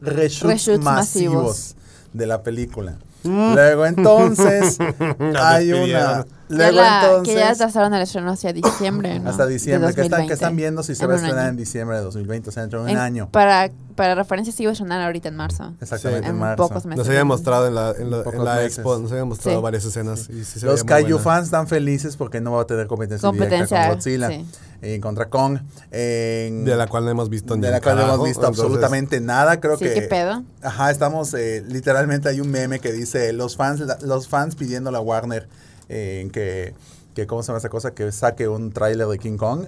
reshoots, 0.00 0.42
Reshoots 0.52 0.84
masivos, 0.84 1.34
masivos. 1.34 1.76
de 2.12 2.26
la 2.26 2.42
película. 2.42 2.98
Luego 3.24 3.86
entonces 3.86 4.78
hay 5.38 5.72
una... 5.72 6.26
Luego 6.48 6.72
la- 6.78 7.04
entonces... 7.04 7.32
que 7.34 7.40
ya 7.40 7.50
atrasaron 7.52 7.94
el 7.94 8.02
estreno 8.02 8.32
hacia 8.32 8.52
diciembre, 8.52 9.20
¿no? 9.20 9.30
hasta 9.30 9.46
diciembre, 9.46 9.94
que 9.94 10.00
están, 10.00 10.26
que 10.26 10.34
2020. 10.34 10.34
están 10.34 10.56
viendo 10.56 10.82
si 10.82 10.96
se 10.96 11.06
va 11.06 11.12
a 11.12 11.16
estrenar 11.16 11.38
año. 11.42 11.50
en 11.50 11.56
diciembre 11.56 11.96
de 11.98 12.02
2020, 12.02 12.48
o 12.48 12.52
sea, 12.52 12.62
dentro 12.62 12.80
de 12.80 12.84
un 12.86 12.90
En- 12.90 12.98
año. 12.98 13.28
Para, 13.30 13.70
para 13.94 14.16
referencia, 14.16 14.52
sí 14.52 14.64
iba 14.64 14.70
a 14.70 14.72
estrenar 14.72 15.00
ahorita 15.02 15.28
en 15.28 15.36
marzo. 15.36 15.72
Exactamente, 15.80 16.26
en 16.26 16.34
en 16.34 16.40
marzo. 16.40 16.56
pocos 16.66 16.86
meses. 16.86 16.98
Nos 16.98 17.08
había 17.08 17.24
mostrado 17.24 17.68
en 17.68 17.76
la, 17.76 17.92
en 17.96 18.10
la, 18.10 18.22
en 18.32 18.44
la 18.44 18.64
expo, 18.64 18.98
nos 18.98 19.12
había 19.12 19.24
mostrado 19.26 19.58
Sí. 19.58 19.62
varias 19.62 19.84
escenas. 19.84 20.28
y 20.28 20.44
sí 20.44 20.58
se 20.58 20.66
Los 20.66 20.82
Kaiju 20.82 21.18
fans 21.20 21.44
están 21.44 21.68
felices 21.68 22.16
porque 22.16 22.40
no 22.40 22.50
va 22.52 22.62
a 22.62 22.66
tener 22.66 22.88
competencia, 22.88 23.28
Competencia, 23.28 23.76
directa 23.76 23.88
con 23.88 23.96
Godzilla, 23.98 24.28
sí. 24.30 24.44
en 24.82 25.00
contra 25.00 25.26
Kong, 25.28 25.58
en- 25.92 26.64
De 26.64 26.74
la 26.74 26.88
cual 26.88 27.04
no 27.04 27.10
hemos 27.12 27.28
visto 27.30 27.54
ni 27.54 27.62
de 27.62 27.70
la 27.70 27.80
cual 27.80 27.94
no 27.96 28.02
hemos 28.14 28.24
visto 28.24 28.40
entonces- 28.40 28.64
absolutamente 28.64 29.20
nada. 29.20 29.60
Creo 29.60 29.76
Sí, 29.76 29.84
que 29.84 29.94
¿qué 29.94 30.02
pedo? 30.02 30.42
Ajá, 30.62 30.90
estamos 30.90 31.32
eh, 31.34 31.62
literalmente 31.68 32.28
hay 32.28 32.40
un 32.40 32.50
meme 32.50 32.80
que 32.80 32.90
dice 32.92 33.09
los 33.32 33.56
fans 33.56 33.80
la- 33.80 33.98
los 34.02 34.28
fans 34.28 34.54
pidiendo 34.56 34.90
a 34.94 35.00
Warner 35.00 35.48
eh, 35.88 36.28
que 36.32 36.74
que 37.14 37.26
cómo 37.26 37.42
se 37.42 37.48
llama 37.48 37.58
esa 37.58 37.68
cosa 37.68 37.92
que 37.92 38.10
saque 38.12 38.46
un 38.48 38.70
tráiler 38.72 39.06
de 39.08 39.18
King 39.18 39.36
Kong 39.36 39.66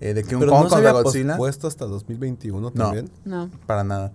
eh, 0.00 0.14
de 0.14 0.22
King 0.24 0.38
Pero 0.40 0.50
Kong 0.50 0.64
no 0.64 0.68
contra 0.68 0.90
Godzilla 0.92 1.36
puesto 1.36 1.68
hasta 1.68 1.84
2021 1.86 2.60
No. 2.60 2.70
también. 2.72 3.10
No. 3.24 3.48
para 3.66 3.84
nada. 3.84 4.10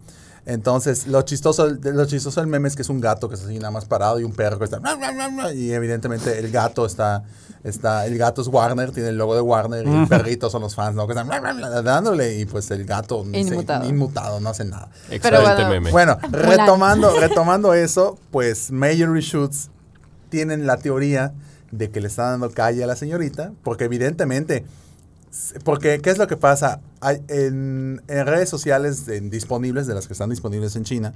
Entonces, 0.50 1.08
lo 1.08 1.22
chistoso, 1.24 1.68
lo 1.68 2.06
chistoso 2.06 2.40
del 2.40 2.48
meme 2.48 2.70
es 2.70 2.76
que 2.78 2.82
es 2.82 2.90
un 2.90 3.02
gato 3.02 3.28
que 3.28 3.36
está 3.36 3.48
así 3.48 3.58
nada 3.60 3.70
más 3.70 3.84
parado 3.84 4.18
y 4.18 4.24
un 4.24 4.32
perro 4.32 4.58
que 4.58 4.64
está... 4.66 4.80
Y 5.54 5.74
evidentemente 5.74 6.40
el 6.40 6.50
gato 6.52 6.86
está... 6.86 7.24
está 7.66 8.06
el 8.06 8.18
gato 8.18 8.42
es 8.42 8.48
Warner, 8.48 8.92
tiene 8.92 9.10
el 9.10 9.18
logo 9.18 9.36
de 9.36 9.42
Warner 9.42 9.86
y 9.86 9.94
el 9.94 10.08
perrito 10.08 10.50
son 10.50 10.62
los 10.62 10.74
fans, 10.74 10.96
¿no? 10.96 11.06
Que 11.06 11.12
están 11.14 11.28
dándole 11.84 12.40
y 12.40 12.46
pues 12.46 12.72
el 12.72 12.86
gato 12.86 13.26
ni 13.26 13.44
se- 13.44 13.50
Inmutado. 13.54 13.86
inmutado, 13.90 14.40
no 14.40 14.48
hace 14.50 14.64
nada. 14.64 14.88
Excelente 15.10 15.64
bueno, 15.64 15.70
meme. 15.70 15.92
Bueno, 15.92 16.18
retomando, 16.32 17.20
retomando 17.20 17.74
eso, 17.74 18.18
pues 18.32 18.72
Major 18.72 19.12
Reshoots 19.12 19.70
tienen 20.30 20.66
la 20.66 20.78
teoría 20.78 21.34
de 21.72 21.90
que 21.92 22.00
le 22.00 22.08
está 22.08 22.32
dando 22.32 22.50
calle 22.52 22.82
a 22.86 22.88
la 22.88 22.96
señorita, 22.96 23.52
porque 23.64 23.84
evidentemente, 23.84 24.66
porque 25.64 26.00
¿qué 26.02 26.10
es 26.10 26.18
lo 26.18 26.28
que 26.28 26.38
pasa? 26.38 26.82
Hay, 27.02 27.22
en, 27.28 28.02
en 28.08 28.26
redes 28.26 28.50
sociales 28.50 29.08
en- 29.08 29.30
disponibles, 29.30 29.88
de 29.88 29.94
las 29.94 30.08
que 30.08 30.14
están 30.14 30.30
disponibles 30.30 30.76
en 30.76 30.84
China, 30.84 31.14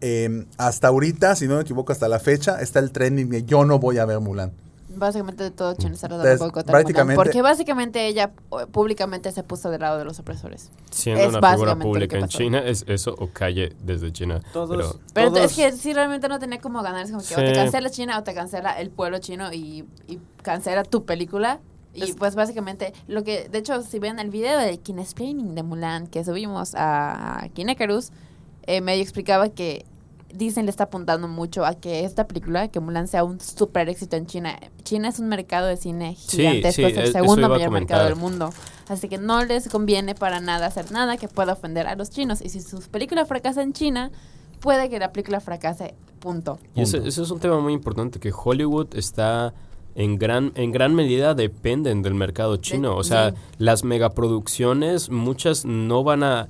eh, 0.00 0.46
hasta 0.58 0.88
ahorita, 0.88 1.34
si 1.36 1.46
no 1.48 1.56
me 1.56 1.62
equivoco, 1.62 1.92
hasta 1.92 2.08
la 2.08 2.18
fecha, 2.18 2.60
está 2.60 2.78
el 2.78 2.90
trending 2.90 3.28
de 3.30 3.44
yo 3.44 3.64
no 3.64 3.78
voy 3.78 3.98
a 3.98 4.04
ver 4.06 4.20
Mulan. 4.20 4.52
Básicamente 4.96 5.50
todo 5.50 5.74
China 5.74 5.94
está 5.94 6.06
de 6.06 6.36
boicotar 6.36 6.84
Porque 7.16 7.42
básicamente 7.42 8.06
ella 8.06 8.30
públicamente 8.70 9.32
se 9.32 9.42
puso 9.42 9.70
del 9.70 9.80
lado 9.80 9.98
de 9.98 10.04
los 10.04 10.20
opresores. 10.20 10.70
Siendo 10.90 11.20
es 11.22 11.28
una 11.34 11.50
figura 11.50 11.76
pública 11.76 12.18
en. 12.18 12.28
China, 12.28 12.60
es 12.60 12.84
eso 12.86 13.12
o 13.18 13.28
calle 13.28 13.72
desde 13.82 14.12
China. 14.12 14.40
Todos, 14.52 14.68
Pero 14.70 15.00
Pero 15.12 15.32
todos- 15.32 15.50
es 15.50 15.56
que 15.56 15.72
sí 15.72 15.92
realmente 15.94 16.28
no 16.28 16.38
tenía 16.38 16.60
como 16.60 16.80
ganar. 16.82 17.04
Es 17.06 17.10
como 17.10 17.24
que 17.24 17.34
o 17.34 17.38
te 17.38 17.52
cancela 17.54 17.90
China 17.90 18.18
o 18.18 18.22
te 18.22 18.34
cancela 18.34 18.78
el 18.80 18.90
pueblo 18.90 19.18
chino 19.18 19.52
y, 19.52 19.84
y 20.06 20.20
cancela 20.42 20.84
tu 20.84 21.04
película. 21.04 21.60
Y 21.94 22.02
Es- 22.02 22.16
pues 22.16 22.34
básicamente 22.34 22.92
lo 23.06 23.22
que, 23.24 23.48
de 23.48 23.58
hecho, 23.58 23.82
si 23.82 23.98
ven 23.98 24.18
el 24.18 24.30
video 24.30 24.58
de 24.58 24.78
Kinesplaining 24.78 25.54
de 25.54 25.62
Mulan 25.62 26.06
que 26.08 26.24
subimos 26.24 26.72
a 26.76 27.48
Kinecarus, 27.54 28.10
eh, 28.66 28.80
medio 28.80 29.02
explicaba 29.02 29.48
que 29.48 29.84
Disney 30.34 30.64
le 30.64 30.70
está 30.70 30.84
apuntando 30.84 31.28
mucho 31.28 31.64
a 31.64 31.74
que 31.74 32.04
esta 32.04 32.26
película, 32.26 32.66
que 32.66 32.80
Mulan 32.80 33.06
sea 33.06 33.22
un 33.22 33.38
super 33.38 33.88
éxito 33.88 34.16
en 34.16 34.26
China. 34.26 34.58
China 34.82 35.08
es 35.08 35.20
un 35.20 35.28
mercado 35.28 35.68
de 35.68 35.76
cine 35.76 36.14
gigantesco, 36.14 36.82
sí, 36.82 36.82
es 36.92 36.96
el 36.96 37.04
e- 37.04 37.12
segundo 37.12 37.48
mayor 37.48 37.70
mercado 37.70 38.04
del 38.06 38.16
mundo. 38.16 38.50
Así 38.88 39.08
que 39.08 39.18
no 39.18 39.44
les 39.44 39.68
conviene 39.68 40.16
para 40.16 40.40
nada 40.40 40.66
hacer 40.66 40.90
nada 40.90 41.16
que 41.18 41.28
pueda 41.28 41.52
ofender 41.52 41.86
a 41.86 41.94
los 41.94 42.10
chinos. 42.10 42.42
Y 42.42 42.48
si 42.48 42.60
su 42.60 42.80
película 42.80 43.24
fracasa 43.26 43.62
en 43.62 43.72
China, 43.72 44.10
puede 44.60 44.88
que 44.90 44.98
la 44.98 45.12
película 45.12 45.38
fracase, 45.38 45.94
punto. 46.18 46.58
Y 46.74 46.82
ese, 46.82 46.96
ese 47.06 47.22
es 47.22 47.30
un 47.30 47.38
tema 47.38 47.60
muy 47.60 47.72
importante, 47.72 48.18
que 48.18 48.32
Hollywood 48.34 48.88
está 48.96 49.54
en 49.94 50.18
gran, 50.18 50.52
en 50.56 50.72
gran 50.72 50.94
medida 50.94 51.34
dependen 51.34 52.02
del 52.02 52.14
mercado 52.14 52.56
chino. 52.56 52.96
O 52.96 53.04
sea, 53.04 53.30
sí. 53.30 53.36
las 53.58 53.84
megaproducciones, 53.84 55.10
muchas 55.10 55.64
no 55.64 56.02
van 56.02 56.22
a, 56.22 56.48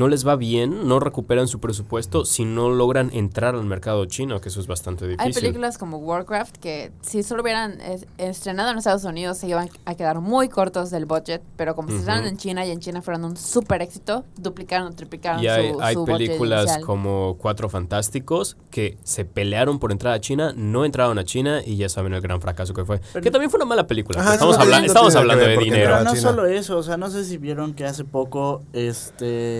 no 0.00 0.08
les 0.08 0.26
va 0.26 0.34
bien, 0.36 0.88
no 0.88 0.98
recuperan 0.98 1.46
su 1.46 1.60
presupuesto 1.60 2.24
si 2.24 2.46
no 2.46 2.70
logran 2.70 3.10
entrar 3.12 3.54
al 3.54 3.64
mercado 3.64 4.06
chino, 4.06 4.40
que 4.40 4.48
eso 4.48 4.58
es 4.60 4.66
bastante 4.66 5.04
Hay 5.04 5.10
difícil. 5.10 5.34
películas 5.42 5.76
como 5.76 5.98
Warcraft 5.98 6.56
que 6.56 6.90
si 7.02 7.22
solo 7.22 7.42
hubieran 7.42 7.80
es- 7.82 8.06
estrenado 8.16 8.70
en 8.70 8.78
Estados 8.78 9.04
Unidos 9.04 9.36
se 9.36 9.46
iban 9.48 9.68
a 9.84 9.94
quedar 9.94 10.20
muy 10.20 10.48
cortos 10.48 10.90
del 10.90 11.04
budget, 11.04 11.42
pero 11.56 11.74
como 11.76 11.88
se 11.90 11.96
estrenaron 11.96 12.26
en 12.28 12.36
China 12.38 12.64
y 12.64 12.70
en 12.70 12.80
China 12.80 13.02
fueron 13.02 13.24
un 13.26 13.36
super 13.36 13.82
éxito, 13.82 14.24
duplicaron 14.38 14.88
o 14.88 14.92
triplicaron 14.92 15.42
Y 15.42 15.48
hay, 15.48 15.72
su, 15.74 15.80
hay 15.82 15.94
su 15.94 16.00
budget 16.06 16.16
películas 16.28 16.78
como 16.86 17.36
Cuatro 17.38 17.68
Fantásticos 17.68 18.56
que 18.70 18.96
se 19.04 19.26
pelearon 19.26 19.78
por 19.78 19.92
entrar 19.92 20.14
a 20.14 20.20
China, 20.20 20.54
no 20.56 20.86
entraron 20.86 21.18
a 21.18 21.24
China 21.24 21.60
y 21.64 21.76
ya 21.76 21.88
saben 21.90 22.14
el 22.14 22.22
gran 22.22 22.40
fracaso 22.40 22.72
que 22.72 22.84
fue. 22.86 23.00
Pero- 23.12 23.22
que 23.22 23.30
también 23.30 23.50
fue 23.50 23.58
una 23.58 23.66
mala 23.66 23.86
película. 23.86 24.20
Ajá, 24.20 24.32
estamos 24.34 24.56
no 24.56 24.62
habla- 24.62 24.86
estamos 24.86 25.14
hablando 25.14 25.44
de 25.44 25.56
dinero. 25.58 25.90
Pero 25.98 26.04
no 26.04 26.16
solo 26.16 26.46
eso, 26.46 26.78
o 26.78 26.82
sea, 26.82 26.96
no 26.96 27.10
sé 27.10 27.24
si 27.24 27.36
vieron 27.36 27.74
que 27.74 27.84
hace 27.84 28.04
poco 28.04 28.62
este 28.72 29.58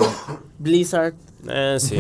Blizzard 0.59 1.15
Eh, 1.49 1.77
sí. 1.81 1.99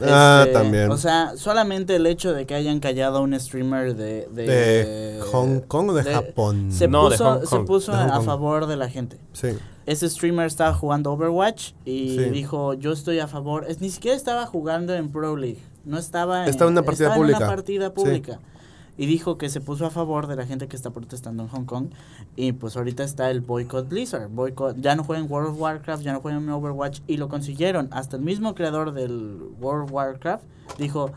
Ah, 0.00 0.42
este, 0.46 0.52
también. 0.52 0.90
O 0.92 0.96
sea, 0.96 1.32
solamente 1.36 1.96
el 1.96 2.06
hecho 2.06 2.32
de 2.32 2.46
que 2.46 2.54
hayan 2.54 2.78
callado 2.78 3.18
a 3.18 3.20
un 3.20 3.38
streamer 3.38 3.96
de 3.96 4.28
de, 4.32 4.46
¿De 4.46 5.20
Hong 5.32 5.60
Kong 5.60 5.90
o 5.90 5.94
de 5.94 6.04
Japón? 6.04 6.70
Se 6.72 6.86
No, 6.88 7.10
de 7.10 7.16
puso, 7.16 7.24
Hong 7.32 7.40
se 7.40 7.56
Kong. 7.56 7.66
puso 7.66 7.92
De 7.92 7.98
Hong 7.98 8.10
a 8.10 8.16
Kong. 8.16 8.24
favor 8.24 8.66
de 8.66 8.76
la 8.76 8.88
gente. 8.88 9.18
Sí. 9.32 9.48
Ese 9.86 10.08
streamer 10.08 10.46
estaba 10.46 10.72
jugando 10.74 11.10
Overwatch 11.12 11.72
y 11.84 12.16
Sí. 12.16 12.24
dijo, 12.30 12.74
yo 12.74 12.92
estoy 12.92 13.18
a 13.18 13.26
favor. 13.26 13.64
Es, 13.68 13.80
ni 13.80 13.90
siquiera 13.90 14.16
estaba 14.16 14.46
jugando 14.46 14.94
en 14.94 15.10
Pro 15.10 15.36
League. 15.36 15.58
No 15.84 15.98
estaba 15.98 16.46
Estaba 16.46 16.68
en 16.70 16.74
una 16.74 16.82
partida 16.84 17.06
estaba 17.08 17.16
en 17.16 17.20
pública. 17.22 17.38
una 17.38 17.48
partida 17.48 17.86
Sí. 17.88 17.92
Y 18.98 19.06
dijo 19.06 19.38
que 19.38 19.48
se 19.48 19.60
puso 19.60 19.86
a 19.86 19.90
favor 19.90 20.26
de 20.26 20.36
la 20.36 20.44
gente 20.44 20.68
que 20.68 20.76
está 20.76 20.90
protestando 20.90 21.44
en 21.44 21.48
Hong 21.48 21.64
Kong. 21.64 21.86
Y 22.36 22.52
pues 22.52 22.76
ahorita 22.76 23.04
está 23.04 23.30
el 23.30 23.40
boycott 23.40 23.88
Blizzard. 23.88 24.28
Boycott, 24.28 24.76
ya 24.80 24.94
no 24.96 25.04
juegan 25.04 25.30
World 25.30 25.50
of 25.50 25.60
Warcraft, 25.60 26.02
ya 26.02 26.12
no 26.12 26.20
juegan 26.20 26.48
Overwatch. 26.48 27.00
Y 27.06 27.16
lo 27.16 27.28
consiguieron. 27.28 27.88
Hasta 27.92 28.16
el 28.16 28.22
mismo 28.22 28.54
creador 28.54 28.92
del 28.92 29.40
World 29.60 29.84
of 29.84 29.92
Warcraft 29.92 30.44
dijo, 30.78 31.12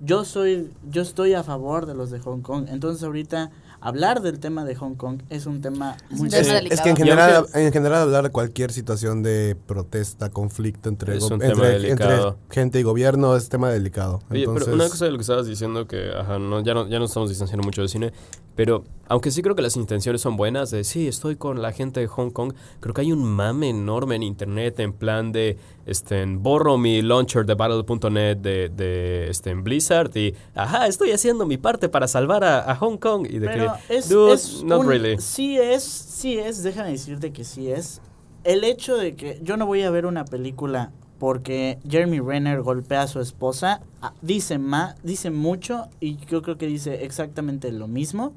yo 0.00 0.24
soy, 0.24 0.70
yo 0.90 1.02
estoy 1.02 1.34
a 1.34 1.42
favor 1.42 1.86
de 1.86 1.94
los 1.94 2.10
de 2.10 2.18
Hong 2.20 2.40
Kong. 2.40 2.66
Entonces 2.68 3.02
ahorita 3.02 3.50
hablar 3.80 4.22
del 4.22 4.38
tema 4.38 4.64
de 4.64 4.74
Hong 4.74 4.94
Kong 4.94 5.22
es 5.30 5.46
un 5.46 5.60
tema 5.60 5.96
muy 6.10 6.28
Es, 6.28 6.46
delicado. 6.48 6.74
es 6.74 6.80
que 6.80 6.90
en 6.90 6.96
general, 6.96 7.46
en 7.54 7.72
general 7.72 8.02
hablar 8.02 8.24
de 8.24 8.30
cualquier 8.30 8.72
situación 8.72 9.22
de 9.22 9.56
protesta, 9.66 10.30
conflicto 10.30 10.88
entre, 10.88 11.16
entre, 11.16 12.18
gente 12.50 12.80
y 12.80 12.82
gobierno 12.82 13.36
es 13.36 13.48
tema 13.48 13.70
delicado. 13.70 14.20
Oye, 14.30 14.40
Entonces, 14.40 14.64
pero 14.64 14.76
una 14.76 14.88
cosa 14.88 15.04
de 15.04 15.10
lo 15.12 15.18
que 15.18 15.22
estabas 15.22 15.46
diciendo, 15.46 15.86
que 15.86 16.10
ajá, 16.10 16.38
no, 16.38 16.60
ya, 16.62 16.74
no, 16.74 16.88
ya 16.88 16.98
no 16.98 17.04
estamos 17.04 17.28
distanciando 17.28 17.64
mucho 17.64 17.80
del 17.82 17.88
cine, 17.88 18.12
pero 18.58 18.82
aunque 19.06 19.30
sí 19.30 19.40
creo 19.40 19.54
que 19.54 19.62
las 19.62 19.76
intenciones 19.76 20.20
son 20.20 20.36
buenas, 20.36 20.72
de 20.72 20.82
sí, 20.82 21.06
estoy 21.06 21.36
con 21.36 21.62
la 21.62 21.70
gente 21.70 22.00
de 22.00 22.08
Hong 22.08 22.30
Kong, 22.30 22.54
creo 22.80 22.92
que 22.92 23.02
hay 23.02 23.12
un 23.12 23.22
mame 23.22 23.68
enorme 23.68 24.16
en 24.16 24.24
internet 24.24 24.80
en 24.80 24.92
plan 24.92 25.30
de, 25.30 25.56
este, 25.86 26.26
borro 26.26 26.76
mi 26.76 27.00
launcher 27.00 27.46
de 27.46 27.54
battle.net 27.54 28.36
de, 28.38 28.68
de 28.68 29.30
este, 29.30 29.50
en 29.50 29.62
Blizzard 29.62 30.10
y, 30.16 30.34
ajá, 30.56 30.88
estoy 30.88 31.12
haciendo 31.12 31.46
mi 31.46 31.56
parte 31.56 31.88
para 31.88 32.08
salvar 32.08 32.42
a, 32.42 32.68
a 32.68 32.74
Hong 32.74 32.96
Kong. 32.96 33.28
Y 33.30 33.38
de 33.38 33.46
Pero 33.46 33.74
que, 33.86 33.98
es, 33.98 34.08
dude, 34.08 34.34
es 34.34 34.64
not 34.64 34.80
un- 34.80 34.88
really. 34.88 35.18
Sí 35.20 35.56
es, 35.56 35.84
sí 35.84 36.36
es, 36.36 36.64
déjame 36.64 36.90
decirte 36.90 37.32
que 37.32 37.44
sí 37.44 37.70
es. 37.70 38.00
El 38.42 38.64
hecho 38.64 38.96
de 38.96 39.14
que 39.14 39.38
yo 39.40 39.56
no 39.56 39.66
voy 39.66 39.82
a 39.82 39.90
ver 39.90 40.04
una 40.04 40.24
película 40.24 40.90
porque 41.20 41.78
Jeremy 41.88 42.18
Renner 42.18 42.62
golpea 42.62 43.02
a 43.02 43.06
su 43.06 43.20
esposa, 43.20 43.82
ah, 44.02 44.14
dice, 44.20 44.58
ma, 44.58 44.96
dice 45.04 45.30
mucho 45.30 45.86
y 46.00 46.16
yo 46.26 46.42
creo 46.42 46.58
que 46.58 46.66
dice 46.66 47.04
exactamente 47.04 47.70
lo 47.70 47.86
mismo 47.86 48.34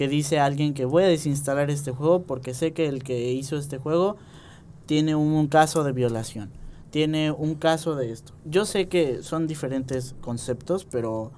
que 0.00 0.08
dice 0.08 0.40
alguien 0.40 0.72
que 0.72 0.86
voy 0.86 1.02
a 1.02 1.08
desinstalar 1.08 1.68
este 1.68 1.90
juego 1.90 2.22
porque 2.22 2.54
sé 2.54 2.72
que 2.72 2.86
el 2.88 3.02
que 3.02 3.32
hizo 3.32 3.58
este 3.58 3.76
juego 3.76 4.16
tiene 4.86 5.14
un 5.14 5.46
caso 5.46 5.84
de 5.84 5.92
violación, 5.92 6.48
tiene 6.88 7.30
un 7.32 7.54
caso 7.54 7.96
de 7.96 8.10
esto. 8.10 8.32
Yo 8.46 8.64
sé 8.64 8.88
que 8.88 9.22
son 9.22 9.46
diferentes 9.46 10.14
conceptos, 10.22 10.86
pero 10.90 11.32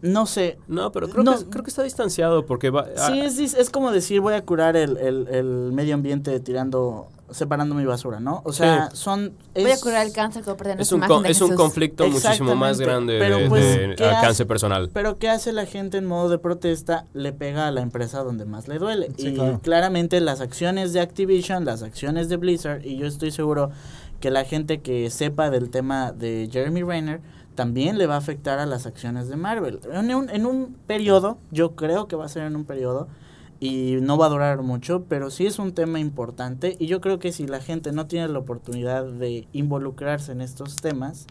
no 0.00 0.26
sé, 0.26 0.58
No, 0.68 0.92
pero 0.92 1.08
creo, 1.08 1.24
No. 1.24 1.36
que, 1.36 1.44
creo 1.46 1.64
que 1.64 1.70
está 1.70 1.82
distanciado 1.82 2.46
porque 2.46 2.70
va... 2.70 2.84
Sí, 2.84 3.20
ah, 3.20 3.24
es, 3.24 3.36
dis- 3.36 3.56
es 3.58 3.68
como 3.68 3.90
decir 3.90 4.20
voy 4.20 4.34
a 4.34 4.44
curar 4.44 4.76
el, 4.76 4.96
el, 4.98 5.26
el 5.26 5.72
medio 5.72 5.94
ambiente 5.94 6.38
tirando, 6.38 7.08
separando 7.32 7.74
mi 7.74 7.84
basura, 7.84 8.20
¿no? 8.20 8.42
O 8.44 8.52
sea, 8.52 8.90
son... 8.92 9.32
Voy 9.54 9.64
a 9.70 9.74
es- 9.74 9.80
curar 9.82 10.06
el 10.06 10.12
cáncer 10.12 10.42
que 10.44 10.54
pertenece 10.54 10.82
es 10.82 10.92
a 10.92 10.94
un, 10.94 10.98
imagen 11.00 11.14
con- 11.16 11.22
de 11.24 11.30
es 11.30 11.40
un 11.40 11.54
conflicto 11.54 12.06
muchísimo 12.08 12.54
más 12.54 12.80
grande 12.80 13.18
pero 13.18 13.38
de, 13.38 13.48
pues, 13.48 13.64
de 13.64 13.94
¿qué 13.96 14.04
alcance 14.04 14.26
hace? 14.28 14.46
personal. 14.46 14.90
Pero 14.92 15.18
¿qué 15.18 15.28
hace 15.28 15.52
la 15.52 15.66
gente 15.66 15.98
en 15.98 16.06
modo 16.06 16.28
de 16.28 16.38
protesta? 16.38 17.06
Le 17.14 17.32
pega 17.32 17.66
a 17.68 17.70
la 17.70 17.80
empresa 17.82 18.22
donde 18.22 18.44
más 18.44 18.68
le 18.68 18.78
duele. 18.78 19.08
Sí, 19.16 19.28
y 19.28 19.34
claro. 19.34 19.60
claramente 19.62 20.20
las 20.20 20.40
acciones 20.40 20.92
de 20.92 21.00
Activision, 21.00 21.64
las 21.64 21.82
acciones 21.82 22.28
de 22.28 22.36
Blizzard, 22.36 22.84
y 22.84 22.96
yo 22.96 23.06
estoy 23.06 23.30
seguro 23.30 23.70
que 24.20 24.30
la 24.30 24.44
gente 24.44 24.80
que 24.80 25.10
sepa 25.10 25.50
del 25.50 25.70
tema 25.70 26.12
de 26.12 26.48
Jeremy 26.52 26.82
Renner 26.82 27.20
también 27.54 27.98
le 27.98 28.06
va 28.06 28.14
a 28.14 28.18
afectar 28.18 28.58
a 28.60 28.66
las 28.66 28.86
acciones 28.86 29.28
de 29.28 29.36
Marvel. 29.36 29.80
En 29.92 30.14
un, 30.14 30.30
en 30.30 30.46
un 30.46 30.74
periodo, 30.86 31.38
yo 31.50 31.72
creo 31.72 32.06
que 32.08 32.16
va 32.16 32.24
a 32.24 32.28
ser 32.28 32.44
en 32.44 32.56
un 32.56 32.64
periodo, 32.64 33.08
y 33.64 33.98
no 34.00 34.18
va 34.18 34.26
a 34.26 34.28
durar 34.28 34.62
mucho, 34.62 35.04
pero 35.08 35.30
sí 35.30 35.46
es 35.46 35.60
un 35.60 35.72
tema 35.72 36.00
importante, 36.00 36.74
y 36.80 36.86
yo 36.88 37.00
creo 37.00 37.20
que 37.20 37.30
si 37.30 37.46
la 37.46 37.60
gente 37.60 37.92
no 37.92 38.06
tiene 38.08 38.26
la 38.26 38.40
oportunidad 38.40 39.04
de 39.04 39.46
involucrarse 39.52 40.32
en 40.32 40.40
estos 40.40 40.74
temas, 40.76 41.26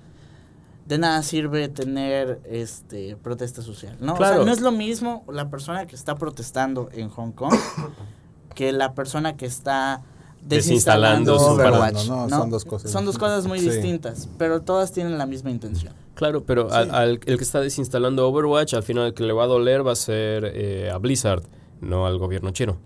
de 0.88 0.98
nada 0.98 1.22
sirve 1.24 1.68
tener 1.68 2.40
este 2.50 3.18
protesta 3.18 3.62
social, 3.62 3.98
¿no? 4.00 4.14
O 4.14 4.18
sea, 4.18 4.28
Claro. 4.30 4.46
no 4.46 4.52
es 4.54 4.62
lo 4.62 4.72
mismo 4.72 5.26
la 5.30 5.50
persona 5.50 5.86
que 5.88 5.96
está 5.96 6.16
protestando 6.16 6.88
en 6.94 7.10
Hong 7.10 7.32
Kong 7.34 7.54
que 8.56 8.72
la 8.72 8.94
persona 8.94 9.36
que 9.36 9.46
está 9.46 10.02
Desinstalando 10.44 11.34
desinstalando 11.34 12.00
su 12.00 12.10
No, 12.12 12.28
¿no? 12.28 12.38
son 12.38 12.50
dos 12.50 12.66
cosas 12.66 12.90
Son 12.92 13.06
dos 13.06 13.18
cosas 13.18 13.46
muy 13.46 13.60
Sí. 13.60 13.70
distintas, 13.70 14.28
pero 14.38 14.62
todas 14.62 14.92
tienen 14.92 15.18
la 15.18 15.26
misma 15.26 15.52
intención. 15.52 15.94
Claro, 16.16 16.44
pero 16.46 16.72
al, 16.72 16.90
al- 16.96 17.20
el 17.26 17.38
que 17.38 17.44
está 17.44 17.60
desinstalando 17.60 18.28
Overwatch, 18.28 18.74
al 18.74 18.84
final 18.84 19.08
el 19.08 19.14
que 19.14 19.24
le 19.24 19.34
va 19.34 19.44
a 19.44 19.48
doler 19.48 19.86
va 19.86 19.92
a 19.92 19.96
ser 19.96 20.46
eh, 20.56 20.90
a 20.92 20.98
Blizzard, 20.98 21.44
no 21.82 22.06
al 22.06 22.18
gobierno 22.18 22.52
chino. 22.52 22.78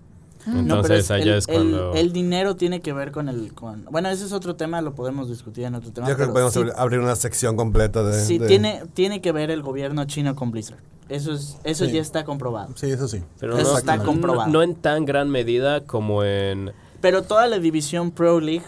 No, 0.47 0.59
Entonces 0.59 0.87
pero 0.87 0.99
es 0.99 1.11
allá 1.11 1.31
el, 1.33 1.37
es 1.39 1.47
cuando... 1.47 1.93
el, 1.93 1.97
el 1.97 2.13
dinero 2.13 2.55
tiene 2.55 2.79
que 2.79 2.93
ver 2.93 3.11
con 3.11 3.29
el 3.29 3.53
con 3.53 3.85
bueno, 3.89 4.09
ese 4.09 4.25
es 4.25 4.31
otro 4.31 4.55
tema, 4.55 4.79
lo 4.81 4.93
podemos 4.93 5.27
discutir 5.27 5.63
en 5.63 5.73
otro 5.73 5.91
tema. 5.91 6.07
yo 6.07 6.15
creo 6.15 6.27
que 6.27 6.33
podemos 6.33 6.53
sí- 6.53 6.59
abrir- 6.77 6.99
una 6.99 7.15
sección 7.15 7.55
completa 7.57 8.03
de... 8.03 8.23
sí, 8.23 8.37
de- 8.37 8.47
tiene 8.47 8.83
tiene 8.93 9.21
que 9.21 9.31
ver 9.31 9.49
el 9.49 9.63
gobierno 9.63 10.05
chino 10.05 10.35
con 10.35 10.51
Blizzard. 10.51 10.77
Eso 11.09 11.33
es 11.33 11.57
eso 11.63 11.85
Sí. 11.85 11.93
ya 11.93 12.01
está 12.01 12.25
comprobado. 12.25 12.73
Sí, 12.75 12.91
eso 12.91 13.07
sí. 13.07 13.23
pero 13.39 13.57
eso 13.57 13.71
no, 13.73 13.77
está 13.79 13.97
comprobado. 13.99 14.51
no 14.51 14.61
en 14.61 14.75
tan 14.75 15.05
gran 15.05 15.29
medida 15.29 15.81
como 15.83 16.23
en... 16.23 16.71
Pero 17.01 17.23
toda 17.23 17.47
la 17.47 17.57
división 17.57 18.11
Pro 18.11 18.39
League 18.39 18.65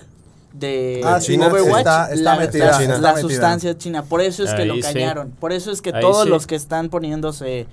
de 0.53 1.01
Ah, 1.05 1.21
sí, 1.21 1.35
Overwatch, 1.37 1.77
está- 1.79 2.11
está 2.11 2.35
la, 2.35 2.39
metida, 2.39 2.65
la- 2.71 2.77
China. 2.79 2.87
la 2.89 2.95
está 2.95 3.13
metida. 3.13 3.29
sustancia 3.29 3.69
es 3.71 3.77
china. 3.77 4.03
Por 4.03 4.21
eso 4.21 4.43
es 4.43 4.51
que 4.55 4.65
lo 4.65 4.79
callaron. 4.81 5.29
Por 5.39 5.53
eso 5.53 5.71
es 5.71 5.83
que 5.83 5.91
Ahí 5.93 6.01
todos 6.01 6.23
sí. 6.23 6.29
los 6.29 6.47
que 6.47 6.55
están 6.55 6.89
poniéndose 6.89 7.67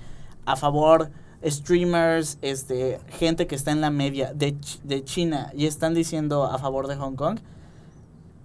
a 0.45 0.55
favor, 0.55 1.09
streamers, 1.43 2.37
este, 2.41 2.99
gente 3.19 3.47
que 3.47 3.55
está 3.55 3.71
en 3.71 3.81
la 3.81 3.89
media 3.91 4.33
de, 4.33 4.53
Ch- 4.55 4.81
de 4.83 5.03
China 5.03 5.51
y 5.55 5.65
están 5.65 5.93
diciendo 5.93 6.43
a 6.45 6.57
favor 6.59 6.87
de 6.87 6.95
Hong 6.95 7.15
Kong, 7.15 7.39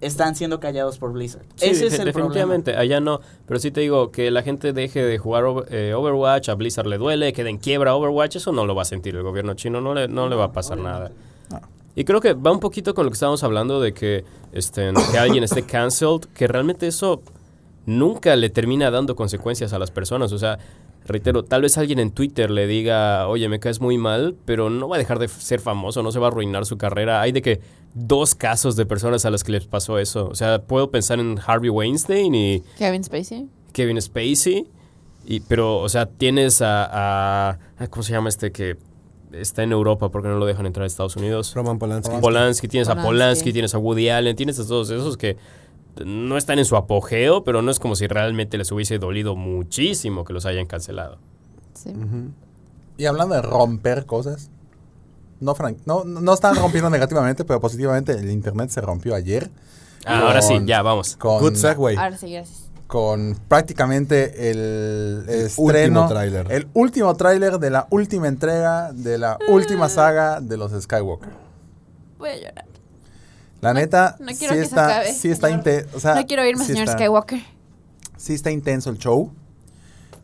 están 0.01 0.35
siendo 0.35 0.59
callados 0.59 0.97
por 0.97 1.13
Blizzard. 1.13 1.43
Sí, 1.55 1.67
Ese 1.69 1.85
es 1.87 1.99
el 1.99 2.05
definitivamente, 2.05 2.75
allá 2.75 2.99
no. 2.99 3.21
Pero 3.45 3.59
sí 3.59 3.69
te 3.69 3.81
digo 3.81 4.11
que 4.11 4.31
la 4.31 4.41
gente 4.41 4.73
deje 4.73 5.03
de 5.03 5.17
jugar 5.19 5.43
eh, 5.69 5.93
Overwatch, 5.95 6.49
a 6.49 6.55
Blizzard 6.55 6.87
le 6.87 6.97
duele, 6.97 7.33
quede 7.33 7.49
en 7.51 7.59
quiebra 7.59 7.95
Overwatch, 7.95 8.37
eso 8.37 8.51
no 8.51 8.65
lo 8.65 8.73
va 8.73 8.81
a 8.81 8.85
sentir 8.85 9.15
el 9.15 9.21
gobierno 9.21 9.53
chino, 9.53 9.79
no 9.79 9.93
le, 9.93 10.07
no 10.07 10.27
le 10.27 10.35
va 10.35 10.45
a 10.45 10.51
pasar 10.53 10.79
nada. 10.79 11.11
Y 11.93 12.03
creo 12.05 12.19
que 12.21 12.33
va 12.33 12.51
un 12.51 12.59
poquito 12.61 12.93
con 12.95 13.03
lo 13.05 13.11
que 13.11 13.15
estábamos 13.15 13.43
hablando 13.43 13.79
de 13.81 13.93
que, 13.93 14.23
este, 14.53 14.91
que 15.11 15.17
alguien 15.19 15.43
esté 15.43 15.63
cancelled, 15.63 16.21
que 16.33 16.47
realmente 16.47 16.87
eso 16.87 17.21
nunca 17.85 18.35
le 18.35 18.49
termina 18.49 18.89
dando 18.89 19.15
consecuencias 19.15 19.73
a 19.73 19.77
las 19.77 19.91
personas. 19.91 20.31
O 20.31 20.37
sea, 20.39 20.57
reitero, 21.05 21.43
tal 21.43 21.61
vez 21.63 21.77
alguien 21.77 21.99
en 21.99 22.11
Twitter 22.11 22.49
le 22.51 22.67
diga, 22.67 23.27
oye, 23.27 23.49
me 23.49 23.59
caes 23.59 23.81
muy 23.81 23.97
mal, 23.97 24.35
pero 24.45 24.69
no 24.69 24.87
va 24.87 24.95
a 24.95 24.99
dejar 24.99 25.19
de 25.19 25.27
ser 25.27 25.59
famoso, 25.59 26.03
no 26.03 26.11
se 26.11 26.19
va 26.19 26.27
a 26.27 26.29
arruinar 26.31 26.65
su 26.65 26.77
carrera. 26.77 27.21
Hay 27.21 27.31
de 27.31 27.41
que 27.41 27.59
dos 27.93 28.35
casos 28.35 28.75
de 28.75 28.85
personas 28.85 29.25
a 29.25 29.29
las 29.31 29.43
que 29.43 29.51
les 29.51 29.65
pasó 29.65 29.97
eso. 29.99 30.27
O 30.29 30.35
sea, 30.35 30.61
puedo 30.61 30.91
pensar 30.91 31.19
en 31.19 31.39
Harvey 31.45 31.69
Weinstein 31.69 32.33
y 32.35 32.63
Kevin 32.77 33.03
Spacey. 33.03 33.47
Kevin 33.73 34.01
Spacey. 34.01 34.67
Y, 35.25 35.41
pero, 35.41 35.77
o 35.79 35.89
sea, 35.89 36.05
tienes 36.07 36.61
a, 36.61 36.85
a- 36.85 37.59
a- 37.77 37.87
¿Cómo 37.87 38.03
se 38.03 38.11
llama 38.13 38.29
este 38.29 38.51
que 38.51 38.77
está 39.31 39.63
en 39.63 39.71
Europa 39.71 40.09
porque 40.09 40.27
no 40.27 40.37
lo 40.37 40.45
dejan 40.45 40.65
entrar 40.65 40.83
a 40.83 40.87
Estados 40.87 41.15
Unidos? 41.15 41.53
Roman 41.53 41.77
Polanski. 41.79 42.15
Polanski, 42.19 42.67
tienes 42.67 42.89
a 42.89 42.93
Polanski. 42.93 43.07
Polanski, 43.11 43.53
tienes 43.53 43.75
a 43.75 43.77
Woody 43.77 44.09
Allen, 44.09 44.35
tienes 44.35 44.59
a 44.59 44.65
todos 44.67 44.89
esos 44.89 45.17
que 45.17 45.37
no 46.05 46.37
están 46.37 46.59
en 46.59 46.65
su 46.65 46.75
apogeo, 46.75 47.43
pero 47.43 47.61
no 47.61 47.71
es 47.71 47.79
como 47.79 47.95
si 47.95 48.07
realmente 48.07 48.57
les 48.57 48.71
hubiese 48.71 48.97
dolido 48.97 49.35
muchísimo 49.35 50.23
que 50.23 50.33
los 50.33 50.45
hayan 50.45 50.65
cancelado. 50.65 51.17
Sí. 51.73 51.93
Y 52.97 53.05
hablando 53.05 53.35
de 53.35 53.41
romper 53.41 54.05
cosas, 54.05 54.49
no, 55.39 55.55
Frank, 55.55 55.79
no, 55.85 56.03
no 56.03 56.33
están 56.33 56.55
rompiendo 56.55 56.89
negativamente, 56.91 57.43
pero 57.43 57.59
positivamente 57.59 58.13
el 58.13 58.29
internet 58.29 58.69
se 58.69 58.81
rompió 58.81 59.15
ayer. 59.15 59.49
Ah, 60.05 60.27
ahora 60.27 60.41
sí, 60.41 60.59
ya, 60.65 60.81
vamos. 60.81 61.15
Con, 61.15 61.39
Good 61.39 61.55
segue. 61.55 61.97
Ahora 61.97 62.17
sí, 62.17 62.31
gracias. 62.31 62.69
con 62.87 63.37
prácticamente 63.47 64.49
el 64.51 65.25
estreno, 65.27 66.01
último 66.01 66.07
tráiler. 66.07 66.51
el 66.51 66.67
último 66.73 67.15
tráiler 67.15 67.59
de 67.59 67.69
la 67.69 67.87
última 67.91 68.27
entrega 68.27 68.91
de 68.93 69.17
la 69.17 69.37
última 69.49 69.89
saga 69.89 70.41
de 70.41 70.57
los 70.57 70.71
Skywalker. 70.71 71.29
Voy 72.17 72.29
a 72.29 72.35
llorar. 72.35 72.70
La 73.61 73.73
neta, 73.73 74.15
no 74.19 74.27
quiero 74.27 74.53
sí 74.53 74.59
que 74.59 74.65
se 74.65 74.69
está, 74.69 74.85
acabe, 74.87 75.13
sí 75.13 75.29
está 75.29 75.47
señor. 75.47 75.59
intenso. 75.59 75.97
O 75.97 75.99
sea, 75.99 76.15
no 76.15 76.25
quiero 76.25 76.45
irme, 76.45 76.65
sí 76.65 76.71
señor 76.73 76.85
está- 76.87 76.97
Skywalker. 76.97 77.39
Sí 78.17 78.33
está 78.33 78.51
intenso 78.51 78.89
el 78.89 78.97
show. 78.97 79.31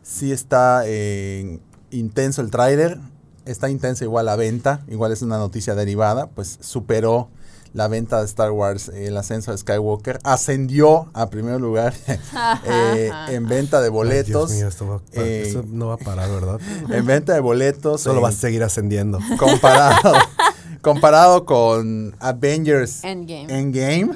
Sí 0.02 0.32
está 0.32 0.82
eh, 0.86 1.58
intenso 1.90 2.40
el 2.42 2.50
tráiler. 2.50 2.98
Está 3.44 3.70
intensa 3.70 4.04
igual 4.04 4.26
la 4.26 4.36
venta. 4.36 4.82
Igual 4.88 5.12
es 5.12 5.22
una 5.22 5.38
noticia 5.38 5.74
derivada. 5.74 6.26
Pues 6.28 6.58
superó 6.60 7.28
la 7.74 7.86
venta 7.86 8.18
de 8.20 8.24
Star 8.24 8.50
Wars, 8.50 8.88
eh, 8.88 9.06
el 9.08 9.16
ascenso 9.16 9.52
de 9.52 9.58
Skywalker. 9.58 10.18
Ascendió 10.24 11.10
a 11.12 11.28
primer 11.30 11.60
lugar 11.60 11.92
eh, 12.64 13.10
en 13.28 13.46
venta 13.46 13.80
de 13.80 13.86
Ay, 13.86 13.90
boletos. 13.92 14.48
Dios 14.50 14.52
mío, 14.52 14.68
esto, 14.68 14.86
va 14.88 14.94
a 14.96 14.98
pa- 14.98 15.04
eh, 15.22 15.42
esto 15.46 15.64
no 15.68 15.88
va 15.88 15.94
a 15.94 15.98
parar, 15.98 16.30
¿verdad? 16.30 16.58
En 16.90 17.04
venta 17.06 17.34
de 17.34 17.40
boletos. 17.40 18.00
Solo 18.00 18.20
eh, 18.20 18.22
va 18.22 18.28
a 18.30 18.32
seguir 18.32 18.62
ascendiendo. 18.64 19.18
comparado, 19.38 20.14
comparado 20.82 21.44
con 21.44 22.14
Avengers 22.20 23.04
Endgame. 23.04 23.46
Endgame. 23.58 24.10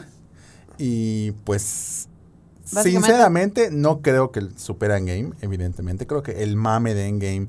Y 0.79 1.33
pues, 1.45 2.09
sinceramente, 2.65 3.71
no 3.71 4.01
creo 4.01 4.31
que 4.33 4.49
supera 4.57 4.97
Endgame, 4.99 5.33
evidentemente. 5.41 6.07
Creo 6.07 6.23
que 6.23 6.43
el 6.43 6.57
mame 6.57 6.95
de 6.95 7.07
Endgame 7.07 7.49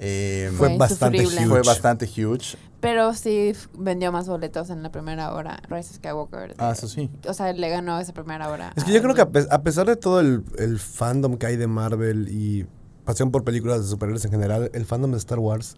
eh, 0.00 0.50
Fue 0.56 0.68
Fue 0.70 0.78
bastante 0.78 1.24
huge. 1.26 1.46
fue 1.46 1.62
bastante 1.62 2.04
huge. 2.06 2.56
Pero 2.80 3.14
sí 3.14 3.52
vendió 3.78 4.12
más 4.12 4.28
boletos 4.28 4.68
en 4.68 4.82
la 4.82 4.90
primera 4.92 5.32
hora. 5.32 5.62
Rise 5.70 5.90
of 5.90 5.96
Skywalker. 5.96 6.48
de- 6.48 6.54
Ah, 6.58 6.72
eso 6.72 6.86
sí. 6.88 7.08
O 7.26 7.32
sea, 7.32 7.52
le 7.52 7.68
ganó 7.70 7.98
esa 7.98 8.12
primera 8.12 8.50
hora. 8.50 8.72
Es 8.76 8.84
que 8.84 8.92
yo 8.92 9.00
creo 9.00 9.14
que 9.14 9.22
a, 9.22 9.30
pe- 9.30 9.46
a 9.50 9.62
pesar 9.62 9.86
de 9.86 9.96
todo 9.96 10.20
el, 10.20 10.44
el 10.58 10.78
fandom 10.78 11.38
que 11.38 11.46
hay 11.46 11.56
de 11.56 11.66
Marvel 11.66 12.28
y 12.28 12.66
pasión 13.04 13.30
por 13.30 13.44
películas 13.44 13.82
de 13.82 13.88
superhéroes 13.88 14.24
en 14.26 14.32
general, 14.32 14.70
el 14.74 14.84
fandom 14.84 15.12
de 15.12 15.16
Star 15.18 15.38
Wars 15.38 15.76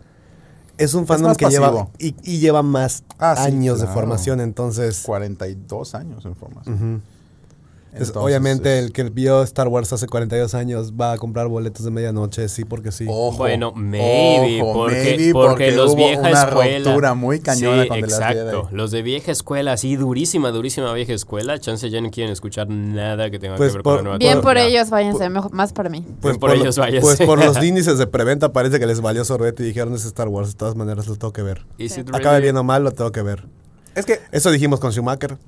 es 0.78 0.94
un 0.94 1.06
fandom 1.06 1.34
que 1.34 1.48
lleva 1.48 1.88
y, 1.98 2.14
y 2.22 2.38
lleva 2.38 2.62
más 2.62 3.04
Ah, 3.18 3.34
sí, 3.36 3.42
años 3.44 3.80
de 3.80 3.86
formación, 3.86 4.40
entonces, 4.40 5.02
42 5.04 5.94
años 5.94 6.24
en 6.24 6.36
formación. 6.36 7.02
Entonces, 7.98 8.16
obviamente 8.16 8.78
es- 8.78 8.84
el 8.86 8.92
que 8.92 9.04
vio 9.04 9.42
Star 9.42 9.68
Wars 9.68 9.92
hace 9.92 10.06
42 10.06 10.54
años 10.54 10.92
va 10.92 11.12
a 11.12 11.18
comprar 11.18 11.48
boletos 11.48 11.84
de 11.84 11.90
medianoche, 11.90 12.48
sí, 12.48 12.64
porque 12.64 12.92
sí. 12.92 13.06
Ojo, 13.08 13.38
Bueno, 13.38 13.72
maybe, 13.74 14.60
ojo, 14.62 14.72
porque, 14.74 15.16
maybe, 15.16 15.32
porque 15.32 15.72
los 15.72 15.92
hubo 15.92 15.96
vieja 15.96 16.20
una 16.20 16.30
escuela. 16.44 16.84
ruptura 16.90 17.14
muy 17.14 17.40
cañona 17.40 17.82
sí, 17.84 17.88
con 17.88 17.98
exacto. 17.98 18.68
Los 18.72 18.90
de 18.90 19.02
vieja 19.02 19.32
escuela, 19.32 19.72
así 19.72 19.96
durísima, 19.96 20.50
durísima 20.50 20.92
vieja 20.92 21.12
escuela. 21.12 21.58
Chance 21.58 21.88
ya 21.90 22.00
no 22.00 22.10
quieren 22.10 22.32
escuchar 22.32 22.68
nada 22.68 23.30
que 23.30 23.38
tenga 23.38 23.56
Pues 23.56 23.70
que 23.72 23.78
ver 23.78 23.82
por- 23.82 23.96
con 23.96 23.96
la 23.98 24.02
nueva 24.02 24.18
Bien 24.18 24.40
por 24.40 24.58
ellos, 24.58 24.90
váyanse. 24.90 25.28
mejor- 25.30 25.52
más 25.52 25.72
para 25.72 25.88
mí. 25.88 26.04
Bien 26.22 26.36
por 26.36 26.50
lo- 26.50 26.56
ellos, 26.56 26.76
váyase. 26.78 27.00
pues 27.00 27.20
por 27.22 27.42
los 27.44 27.56
índices 27.64 27.98
de 27.98 28.06
preventa 28.06 28.52
parece 28.52 28.78
que 28.78 28.86
les 28.86 29.00
valió 29.00 29.24
sorbete 29.24 29.62
y 29.62 29.66
dijeron 29.66 29.94
es 29.94 30.04
Star 30.04 30.28
Wars, 30.28 30.48
de 30.50 30.54
todas 30.54 30.74
maneras 30.76 31.06
lo 31.06 31.16
tengo 31.16 31.32
que 31.32 31.42
ver. 31.42 31.64
It 31.78 31.92
Acabe 32.08 32.24
really- 32.24 32.42
bien 32.42 32.56
o 32.56 32.64
mal, 32.64 32.84
lo 32.84 32.90
tengo 32.92 33.10
que 33.12 33.22
ver. 33.22 33.44
Es 33.94 34.04
que 34.04 34.20
Eso 34.32 34.50
dijimos 34.50 34.78
con 34.80 34.92
Schumacher. 34.92 35.38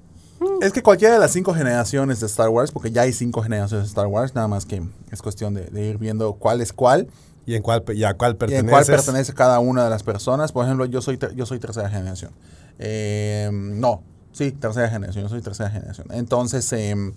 Es 0.61 0.72
que 0.72 0.83
cualquiera 0.83 1.14
de 1.14 1.20
las 1.20 1.33
cinco 1.33 1.55
generaciones 1.55 2.20
de 2.20 2.27
Star 2.27 2.48
Wars, 2.48 2.70
porque 2.70 2.90
ya 2.90 3.03
hay 3.03 3.12
cinco 3.12 3.42
generaciones 3.42 3.87
de 3.87 3.88
Star 3.88 4.07
Wars, 4.07 4.35
nada 4.35 4.48
más 4.48 4.66
que 4.66 4.83
es 5.11 5.22
cuestión 5.22 5.55
de, 5.55 5.64
de 5.66 5.87
ir 5.87 5.98
viendo 5.98 6.35
cuál 6.35 6.61
es 6.61 6.72
cuál 6.72 7.09
¿Y 7.48 7.55
en 7.55 7.62
cuál, 7.62 7.83
y 7.94 8.05
a 8.05 8.12
cuál 8.12 8.33
y 8.33 8.35
perteneces? 8.35 8.64
en 8.64 8.68
cuál 8.68 8.85
pertenece 8.85 9.33
cada 9.33 9.59
una 9.59 9.83
de 9.83 9.88
las 9.88 10.03
personas. 10.03 10.53
Por 10.53 10.66
ejemplo, 10.66 10.85
yo 10.85 11.01
soy, 11.01 11.18
yo 11.35 11.46
soy 11.46 11.59
tercera 11.59 11.88
generación. 11.88 12.31
Eh, 12.79 13.48
no, 13.51 14.03
sí, 14.33 14.53
tercera 14.53 14.90
generación, 14.90 15.24
yo 15.24 15.31
soy 15.31 15.40
tercera 15.40 15.70
generación. 15.70 16.09
Entonces, 16.11 16.70
em, 16.74 17.14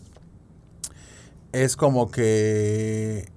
es 1.51 1.75
como 1.75 2.09
que 2.11 3.29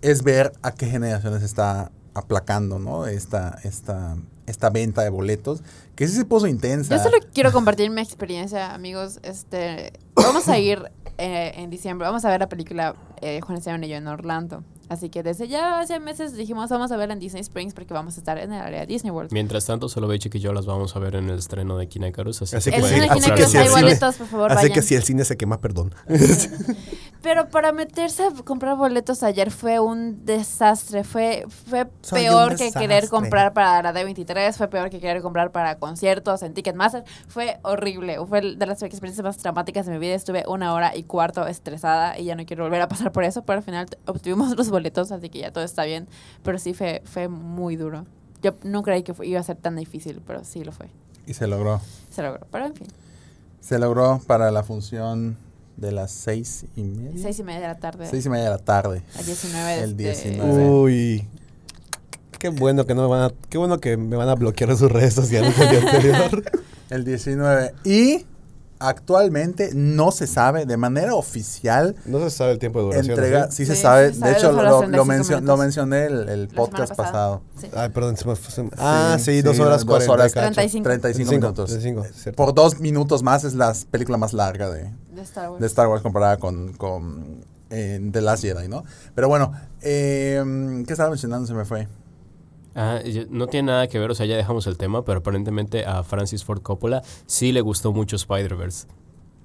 es 0.00 0.22
ver 0.22 0.54
a 0.62 0.72
qué 0.72 0.86
generaciones 0.86 1.42
está 1.42 1.92
aplacando, 2.14 2.78
¿no? 2.78 3.06
Esta, 3.06 3.58
esta, 3.62 4.16
esta 4.50 4.70
venta 4.70 5.02
de 5.02 5.10
boletos, 5.10 5.62
que 5.94 6.06
sí 6.06 6.14
se 6.14 6.24
puso 6.24 6.46
intensa. 6.46 6.96
Yo 6.96 7.02
solo 7.02 7.18
quiero 7.32 7.52
compartir 7.52 7.90
mi 7.90 8.00
experiencia, 8.00 8.74
amigos. 8.74 9.20
Este, 9.22 9.92
vamos 10.14 10.48
a 10.48 10.58
ir 10.58 10.90
eh, 11.18 11.52
en 11.56 11.70
diciembre, 11.70 12.06
vamos 12.06 12.24
a 12.24 12.30
ver 12.30 12.40
la 12.40 12.48
película 12.48 12.94
eh, 13.20 13.40
Juan 13.40 13.58
Esteban 13.58 13.82
y 13.84 13.88
yo 13.88 13.96
en 13.96 14.06
Orlando. 14.06 14.62
Así 14.88 15.10
que 15.10 15.22
desde 15.22 15.48
ya 15.48 15.80
hace 15.80 16.00
meses 16.00 16.34
dijimos 16.36 16.70
vamos 16.70 16.90
a 16.92 16.96
verla 16.96 17.14
en 17.14 17.20
Disney 17.20 17.40
Springs 17.42 17.74
porque 17.74 17.92
vamos 17.94 18.16
a 18.16 18.20
estar 18.20 18.38
en 18.38 18.52
el 18.52 18.60
área 18.60 18.80
de 18.80 18.86
Disney 18.86 19.10
World. 19.10 19.32
Mientras 19.32 19.66
tanto, 19.66 19.88
solo 19.88 20.08
Beche 20.08 20.30
y 20.32 20.38
yo 20.40 20.52
las 20.52 20.66
vamos 20.66 20.94
a 20.96 20.98
ver 20.98 21.16
en 21.16 21.28
el 21.30 21.38
estreno 21.38 21.76
de 21.76 21.88
Kinecarus. 21.88 22.42
Así, 22.42 22.56
Así 22.56 22.70
que 22.70 22.76
que 22.78 22.82
El 22.82 22.88
sí, 22.88 22.94
cine 22.94 23.06
así 23.10 23.20
Kinex 23.20 23.40
que 23.40 23.46
sí, 23.46 23.56
hay 23.58 23.64
el 23.66 23.70
cine- 23.70 23.82
boletos, 23.82 24.16
por 24.16 24.26
favor, 24.26 24.52
Así 24.52 24.56
vayan. 24.62 24.72
que 24.74 24.82
si 24.82 24.94
el 24.94 25.02
cine 25.02 25.24
se 25.24 25.36
quema, 25.36 25.60
perdón. 25.60 25.94
Pero 27.22 27.48
para 27.48 27.72
meterse 27.72 28.22
a 28.24 28.30
comprar 28.44 28.76
boletos 28.76 29.22
ayer 29.24 29.50
fue 29.50 29.80
un 29.80 30.24
desastre. 30.24 31.02
Fue, 31.02 31.44
fue 31.66 31.88
Soy 32.00 32.22
peor 32.22 32.56
que 32.56 32.70
querer 32.70 33.08
comprar 33.08 33.52
para 33.52 33.82
la 33.82 33.92
D23, 33.92 34.52
fue 34.54 34.68
peor 34.68 34.88
que 34.88 35.00
querer 35.00 35.20
comprar 35.20 35.50
para 35.50 35.78
conciertos 35.78 36.42
en 36.44 36.54
Ticketmaster. 36.54 37.04
Fue 37.26 37.58
horrible. 37.62 38.18
Fue 38.28 38.40
de 38.56 38.66
las 38.66 38.82
experiencias 38.82 39.24
más 39.24 39.36
dramáticas 39.42 39.86
de 39.86 39.92
mi 39.92 39.98
vida. 39.98 40.14
Estuve 40.14 40.44
una 40.46 40.72
hora 40.72 40.94
y 40.96 41.02
cuarto 41.02 41.44
estresada 41.48 42.16
y 42.18 42.24
ya 42.26 42.36
no 42.36 42.46
quiero 42.46 42.62
volver 42.64 42.82
a 42.82 42.88
pasar 42.88 43.10
por 43.10 43.24
eso. 43.24 43.42
Pero 43.42 43.58
al 43.58 43.64
final 43.64 43.86
obtuvimos 44.06 44.56
los 44.56 44.70
boletos, 44.70 44.77
así 44.86 45.28
que 45.30 45.38
ya 45.40 45.52
todo 45.52 45.64
está 45.64 45.84
bien. 45.84 46.06
Pero 46.42 46.58
sí 46.58 46.74
fue, 46.74 47.02
fue 47.04 47.28
muy 47.28 47.76
duro. 47.76 48.06
Yo 48.42 48.54
no 48.62 48.82
creí 48.82 49.02
que 49.02 49.14
fue- 49.14 49.26
iba 49.26 49.40
a 49.40 49.42
ser 49.42 49.56
tan 49.56 49.76
difícil, 49.76 50.20
pero 50.26 50.44
sí 50.44 50.62
lo 50.64 50.72
fue. 50.72 50.86
Y 51.26 51.34
se 51.34 51.46
logró. 51.46 51.80
Se 52.10 52.22
logró. 52.22 52.46
Pero 52.50 52.66
en 52.66 52.74
fin, 52.74 52.86
Se 53.60 53.78
logró 53.78 54.20
para 54.26 54.50
la 54.50 54.62
función 54.62 55.36
de 55.76 55.92
las 55.92 56.10
seis 56.10 56.64
y 56.76 56.82
media. 56.82 57.20
seis 57.22 57.38
y 57.38 57.42
media 57.42 57.60
de 57.60 57.66
la 57.68 57.78
tarde. 57.78 58.06
Seis 58.08 58.24
y 58.26 58.28
media 58.30 58.44
de 58.44 58.50
la 58.50 58.58
tarde. 58.58 59.02
a 59.18 59.22
19 59.22 59.68
de 59.76 59.82
El 59.84 59.90
este- 59.90 60.30
19. 60.30 60.68
Uy. 60.70 61.26
Qué 62.38 62.48
bueno 62.50 62.86
que 62.86 62.94
no 62.94 63.02
me 63.02 63.08
van 63.08 63.22
a, 63.22 63.34
qué 63.50 63.58
bueno 63.58 63.78
que 63.78 63.96
me 63.96 64.16
van 64.16 64.28
a 64.28 64.34
bloquear 64.36 64.76
sus 64.76 64.90
redes 64.90 65.14
sociales 65.14 65.58
el 65.58 65.68
día 65.70 65.80
anterior. 65.90 66.44
El 66.90 67.04
19. 67.04 67.72
Y 67.84 68.24
actualmente 68.80 69.70
no 69.74 70.10
se 70.12 70.26
sabe 70.26 70.66
de 70.66 70.76
manera 70.76 71.14
oficial 71.14 71.96
No 72.06 72.18
se 72.20 72.30
sabe 72.30 72.52
el 72.52 72.58
tiempo 72.58 72.78
de 72.80 72.84
duración. 72.86 73.10
entrega. 73.10 73.50
¿sí? 73.50 73.56
Sí, 73.58 73.66
se 73.66 73.76
Sí, 73.76 73.82
sabe. 73.82 74.08
se 74.08 74.14
de 74.14 74.18
sabe 74.20 74.32
hecho, 74.32 74.52
lo, 74.52 74.62
lo, 74.62 74.78
35 74.80 75.04
mencio- 75.06 75.40
lo 75.40 75.56
mencioné 75.56 76.06
el, 76.06 76.28
el 76.28 76.48
podcast 76.48 76.94
pasado. 76.94 77.42
Sí. 77.60 77.68
Ay, 77.74 77.88
perdón, 77.90 78.16
se 78.16 78.26
me 78.26 78.36
fue- 78.36 78.68
Ah, 78.78 79.16
sí, 79.20 79.42
dos 79.42 79.56
sí, 79.56 79.62
horas 79.62 79.80
dos 79.84 80.06
40. 80.06 80.12
horas, 80.12 80.32
cacho. 80.32 80.54
35. 80.54 80.84
35 80.84 81.30
minutos. 81.32 81.70
35, 81.70 82.06
cierto. 82.14 82.36
Por 82.36 82.54
dos 82.54 82.80
minutos 82.80 83.22
más 83.22 83.44
es 83.44 83.54
la 83.54 83.72
película 83.90 84.16
más 84.18 84.32
larga 84.32 84.70
de, 84.70 84.90
De 85.14 85.22
Star 85.22 85.50
Wars. 85.50 85.60
de 85.60 85.66
Star 85.66 85.88
Wars 85.88 86.02
comparada 86.02 86.36
con, 86.38 86.72
con 86.74 87.44
eh, 87.70 88.00
The 88.12 88.20
Last 88.20 88.42
Jedi, 88.44 88.68
¿no? 88.68 88.84
Pero 89.14 89.28
bueno, 89.28 89.52
eh, 89.82 90.82
¿qué 90.86 90.92
estaba 90.92 91.10
mencionando? 91.10 91.46
Se 91.46 91.54
me 91.54 91.64
fue. 91.64 91.88
Ah, 92.80 93.00
no 93.30 93.48
tiene 93.48 93.72
nada 93.72 93.88
que 93.88 93.98
ver, 93.98 94.08
o 94.08 94.14
sea, 94.14 94.24
ya 94.24 94.36
dejamos 94.36 94.68
el 94.68 94.78
tema, 94.78 95.04
pero 95.04 95.18
aparentemente 95.18 95.84
a 95.84 96.04
Francis 96.04 96.44
Ford 96.44 96.62
Coppola 96.62 97.02
sí 97.26 97.50
le 97.50 97.60
gustó 97.60 97.92
mucho 97.92 98.14
Spider-Verse. 98.14 98.86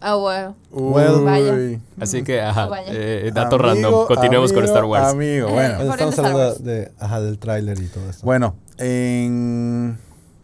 Ah, 0.01 0.15
bueno. 0.15 0.55
Well, 0.69 1.21
Vaya. 1.23 1.53
Uy. 1.53 1.81
Así 1.99 2.23
que, 2.23 2.41
ajá, 2.41 2.67
Vaya. 2.67 2.91
eh, 2.91 3.31
dato 3.33 3.55
Amigo, 3.55 3.69
random. 3.69 4.05
Continuemos 4.07 4.53
con 4.53 4.63
Star 4.65 4.85
Wars. 4.85 5.07
Amigo, 5.13 5.47
Eh, 5.47 5.51
bueno. 5.51 5.91
Estamos 5.91 6.19
hablando 6.19 6.39
Wars. 6.39 6.63
de, 6.63 6.91
ajá, 6.99 7.21
del 7.21 7.39
tráiler 7.39 7.79
y 7.81 7.87
todo 7.87 8.07
esto. 8.09 8.23
Bueno, 8.25 8.55
en... 8.77 9.97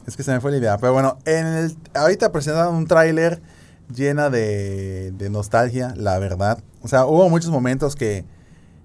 es 0.07 0.17
que 0.17 0.23
se 0.23 0.31
me 0.31 0.39
fue 0.39 0.49
la 0.51 0.57
idea, 0.57 0.77
pero 0.79 0.93
bueno, 0.93 1.17
en 1.25 1.45
el... 1.45 1.75
ahorita 1.93 2.31
presentaron 2.31 2.73
un 2.75 2.87
tráiler 2.87 3.41
llena 3.93 4.29
de, 4.29 5.11
de 5.11 5.29
nostalgia, 5.29 5.93
la 5.95 6.17
verdad. 6.19 6.63
O 6.81 6.87
sea, 6.87 7.05
hubo 7.05 7.29
muchos 7.29 7.51
momentos 7.51 7.95
que, 7.95 8.25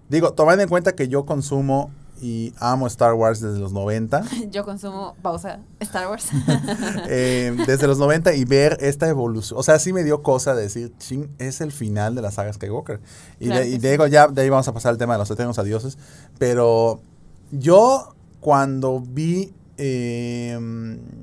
digo, 0.09 0.33
tomando 0.33 0.63
en 0.63 0.69
cuenta 0.69 0.95
que 0.95 1.09
yo 1.09 1.25
consumo 1.25 1.91
y 2.27 2.55
amo 2.59 2.87
Star 2.87 3.13
Wars 3.13 3.41
desde 3.43 3.59
los 3.59 3.73
90, 3.75 4.25
Yo 4.51 4.65
consumo 4.65 5.15
pausa 5.21 5.59
Star 5.81 6.09
Wars. 6.09 6.29
eh, 7.09 7.55
desde 7.67 7.87
los 7.87 7.99
90 7.99 8.35
y 8.35 8.47
ver 8.47 8.79
esta 8.81 9.07
evolución, 9.09 9.61
o 9.61 9.63
sea, 9.63 9.79
sí 9.79 9.93
me 9.93 10.05
dio 10.05 10.23
cosa 10.23 10.55
de 10.55 10.63
decir, 10.63 10.91
ching, 10.99 11.29
es 11.39 11.61
el 11.61 11.71
final 11.71 12.15
de 12.15 12.23
la 12.23 12.31
saga 12.31 12.51
Skywalker. 12.53 13.01
Y, 13.41 13.47
Claro 13.49 13.61
de, 13.61 13.69
y 13.69 13.73
sí. 13.73 13.79
digo, 13.79 14.07
ya 14.07 14.29
de 14.29 14.41
ahí 14.41 14.49
vamos 14.49 14.67
a 14.69 14.73
pasar 14.73 14.93
al 14.93 14.99
tema 14.99 15.13
de 15.15 15.19
los 15.19 15.31
eternos 15.31 15.59
adioses, 15.59 15.99
pero 16.39 17.03
yo 17.51 18.15
cuando 18.41 19.01
vi, 19.01 19.53
eh, 19.77 20.59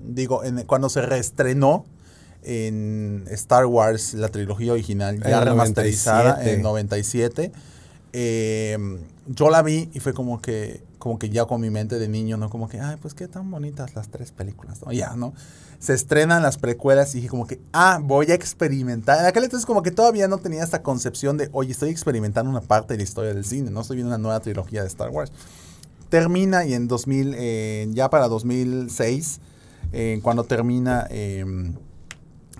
digo, 0.05 0.43
en- 0.43 0.63
cuando 0.65 0.87
se 0.89 1.01
reestrenó 1.01 1.85
en 2.43 3.25
Star 3.31 3.65
Wars, 3.65 4.13
la 4.13 4.29
trilogía 4.29 4.73
original, 4.73 5.19
ya 5.23 5.39
el 5.39 5.45
remasterizada 5.45 6.33
97. 6.43 6.53
en 6.53 6.61
97, 6.61 7.51
eh, 8.13 8.77
yo 9.27 9.49
la 9.49 9.61
vi 9.61 9.89
y 9.93 9.99
fue 9.99 10.13
como 10.13 10.41
que, 10.41 10.83
como 11.01 11.17
que 11.17 11.31
ya 11.31 11.45
con 11.45 11.59
mi 11.59 11.71
mente 11.71 11.97
de 11.97 12.07
niño, 12.07 12.37
¿no? 12.37 12.51
Como 12.51 12.69
que, 12.69 12.79
ay, 12.79 12.95
pues 13.01 13.15
qué 13.15 13.27
tan 13.27 13.49
bonitas 13.49 13.95
las 13.95 14.09
tres 14.09 14.31
películas, 14.31 14.83
¿no? 14.85 14.91
Ya, 14.91 15.15
¿no? 15.15 15.33
Se 15.79 15.95
estrenan 15.95 16.43
las 16.43 16.59
precuelas 16.59 17.15
y 17.15 17.17
dije 17.17 17.27
como 17.27 17.47
que, 17.47 17.59
ah, 17.73 17.99
voy 17.99 18.29
a 18.29 18.35
experimentar. 18.35 19.19
En 19.19 19.25
aquel 19.25 19.43
entonces 19.43 19.65
como 19.65 19.81
que 19.81 19.89
todavía 19.89 20.27
no 20.27 20.37
tenía 20.37 20.63
esta 20.63 20.83
concepción 20.83 21.37
de, 21.37 21.49
oye, 21.53 21.71
estoy 21.71 21.89
experimentando 21.89 22.51
una 22.51 22.61
parte 22.61 22.93
de 22.93 22.97
la 22.97 23.03
historia 23.03 23.33
del 23.33 23.43
cine, 23.45 23.71
¿no? 23.71 23.81
Estoy 23.81 23.95
viendo 23.95 24.09
una 24.09 24.19
nueva 24.19 24.39
trilogía 24.41 24.83
de 24.83 24.87
Star 24.89 25.09
Wars. 25.09 25.31
Termina 26.09 26.65
y 26.65 26.75
en 26.75 26.87
2000, 26.87 27.33
eh, 27.35 27.87
ya 27.93 28.11
para 28.11 28.27
2006, 28.27 29.39
eh, 29.93 30.19
cuando 30.21 30.43
termina, 30.43 31.07
eh, 31.09 31.43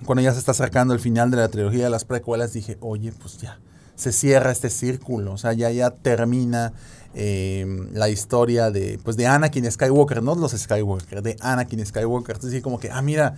cuando 0.04 0.20
ya 0.20 0.32
se 0.32 0.40
está 0.40 0.50
acercando 0.50 0.94
el 0.94 1.00
final 1.00 1.30
de 1.30 1.36
la 1.36 1.46
trilogía 1.46 1.84
de 1.84 1.90
las 1.90 2.04
precuelas, 2.04 2.52
dije, 2.52 2.76
oye, 2.80 3.12
pues 3.12 3.38
ya, 3.38 3.60
se 3.94 4.10
cierra 4.10 4.50
este 4.50 4.68
círculo, 4.68 5.34
o 5.34 5.38
sea, 5.38 5.52
ya, 5.52 5.70
ya 5.70 5.90
termina 5.90 6.72
eh, 7.14 7.66
la 7.92 8.08
historia 8.08 8.70
de, 8.70 8.98
pues, 9.02 9.16
de 9.16 9.26
Anakin 9.26 9.70
Skywalker, 9.70 10.22
no 10.22 10.34
los 10.34 10.52
Skywalker, 10.52 11.22
de 11.22 11.36
Anakin 11.40 11.84
Skywalker. 11.84 12.36
Entonces, 12.36 12.62
como 12.62 12.78
que, 12.78 12.90
ah, 12.90 13.02
mira, 13.02 13.34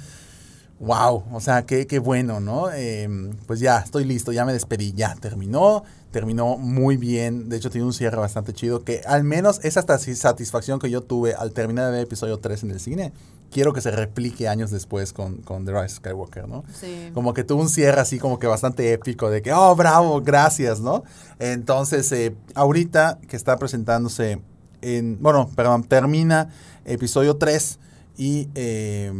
wow, 0.80 1.24
o 1.32 1.40
sea, 1.40 1.64
qué, 1.66 1.86
qué 1.86 1.98
bueno, 1.98 2.40
¿no? 2.40 2.70
Eh, 2.72 3.08
pues 3.46 3.60
ya, 3.60 3.78
estoy 3.78 4.04
listo, 4.04 4.32
ya 4.32 4.44
me 4.44 4.52
despedí, 4.52 4.92
ya 4.92 5.14
terminó, 5.14 5.84
terminó 6.10 6.56
muy 6.58 6.96
bien, 6.96 7.48
de 7.48 7.56
hecho 7.56 7.70
tiene 7.70 7.86
un 7.86 7.92
cierre 7.92 8.16
bastante 8.18 8.52
chido, 8.52 8.84
que 8.84 9.00
al 9.06 9.24
menos 9.24 9.60
esa 9.64 9.84
sati- 9.86 10.14
satisfacción 10.14 10.78
que 10.78 10.90
yo 10.90 11.02
tuve 11.02 11.34
al 11.34 11.52
terminar 11.52 11.86
de 11.86 11.92
ver 11.92 12.00
episodio 12.02 12.38
3 12.38 12.64
en 12.64 12.70
el 12.72 12.80
cine, 12.80 13.12
quiero 13.50 13.72
que 13.72 13.80
se 13.80 13.92
replique 13.92 14.48
años 14.48 14.70
después 14.72 15.12
con, 15.12 15.36
con 15.38 15.64
The 15.64 15.72
Rise 15.72 15.84
of 15.84 15.92
Skywalker, 15.98 16.48
¿no? 16.48 16.64
Sí. 16.78 17.10
Como 17.14 17.34
que 17.34 17.44
tuvo 17.44 17.62
un 17.62 17.68
cierre 17.68 18.00
así 18.00 18.18
como 18.18 18.38
que 18.40 18.46
bastante 18.48 18.92
épico 18.92 19.30
de 19.30 19.42
que, 19.42 19.52
oh, 19.52 19.74
bravo, 19.76 20.20
gracias, 20.22 20.80
¿no? 20.80 21.04
Entonces, 21.38 22.10
eh, 22.12 22.34
ahorita 22.54 23.18
que 23.28 23.36
está 23.36 23.56
presentándose 23.58 24.40
en, 24.82 25.18
bueno, 25.22 25.48
perdón, 25.54 25.84
termina 25.84 26.48
episodio 26.84 27.36
3 27.36 27.78
y 28.16 28.48
eh, 28.54 29.12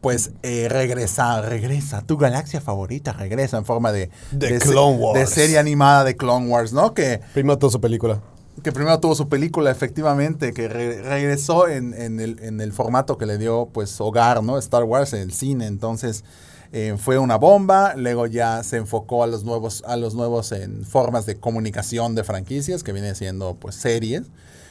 pues 0.00 0.30
eh, 0.42 0.68
regresa, 0.70 1.40
regresa, 1.42 2.02
tu 2.02 2.16
galaxia 2.16 2.60
favorita 2.60 3.12
regresa 3.12 3.56
en 3.58 3.64
forma 3.64 3.90
de, 3.92 4.10
De 4.30 4.60
se- 4.60 4.70
Clone 4.70 4.96
Wars. 4.98 5.18
de 5.18 5.26
serie 5.26 5.58
animada 5.58 6.04
de 6.04 6.16
Clone 6.16 6.46
Wars, 6.48 6.72
¿no? 6.72 6.94
Que, 6.94 7.20
Primero 7.34 7.58
toda 7.58 7.72
su 7.72 7.80
película. 7.80 8.20
que 8.62 8.72
primero 8.72 8.98
tuvo 9.00 9.14
su 9.14 9.28
película, 9.28 9.70
efectivamente, 9.70 10.52
que 10.52 10.68
re- 10.68 11.02
regresó 11.02 11.68
en, 11.68 11.94
en 11.94 12.20
el, 12.20 12.38
en 12.42 12.60
el 12.60 12.72
formato 12.72 13.18
que 13.18 13.26
le 13.26 13.38
dio, 13.38 13.68
pues, 13.72 14.00
hogar, 14.00 14.42
¿no? 14.42 14.58
Star 14.58 14.84
Wars 14.84 15.12
en 15.14 15.20
el 15.20 15.32
cine. 15.32 15.66
Entonces, 15.66 16.24
eh, 16.72 16.96
fue 16.98 17.18
una 17.18 17.36
bomba. 17.36 17.94
Luego 17.96 18.26
ya 18.26 18.62
se 18.64 18.76
enfocó 18.76 19.22
a 19.22 19.26
los 19.26 19.44
nuevos, 19.44 19.82
a 19.86 19.96
los 19.96 20.14
nuevos 20.14 20.50
en 20.52 20.84
formas 20.84 21.24
de 21.26 21.36
comunicación 21.36 22.14
de 22.14 22.24
franquicias, 22.24 22.82
que 22.82 22.92
viene 22.92 23.14
siendo, 23.14 23.54
pues, 23.56 23.74
series. 23.76 24.22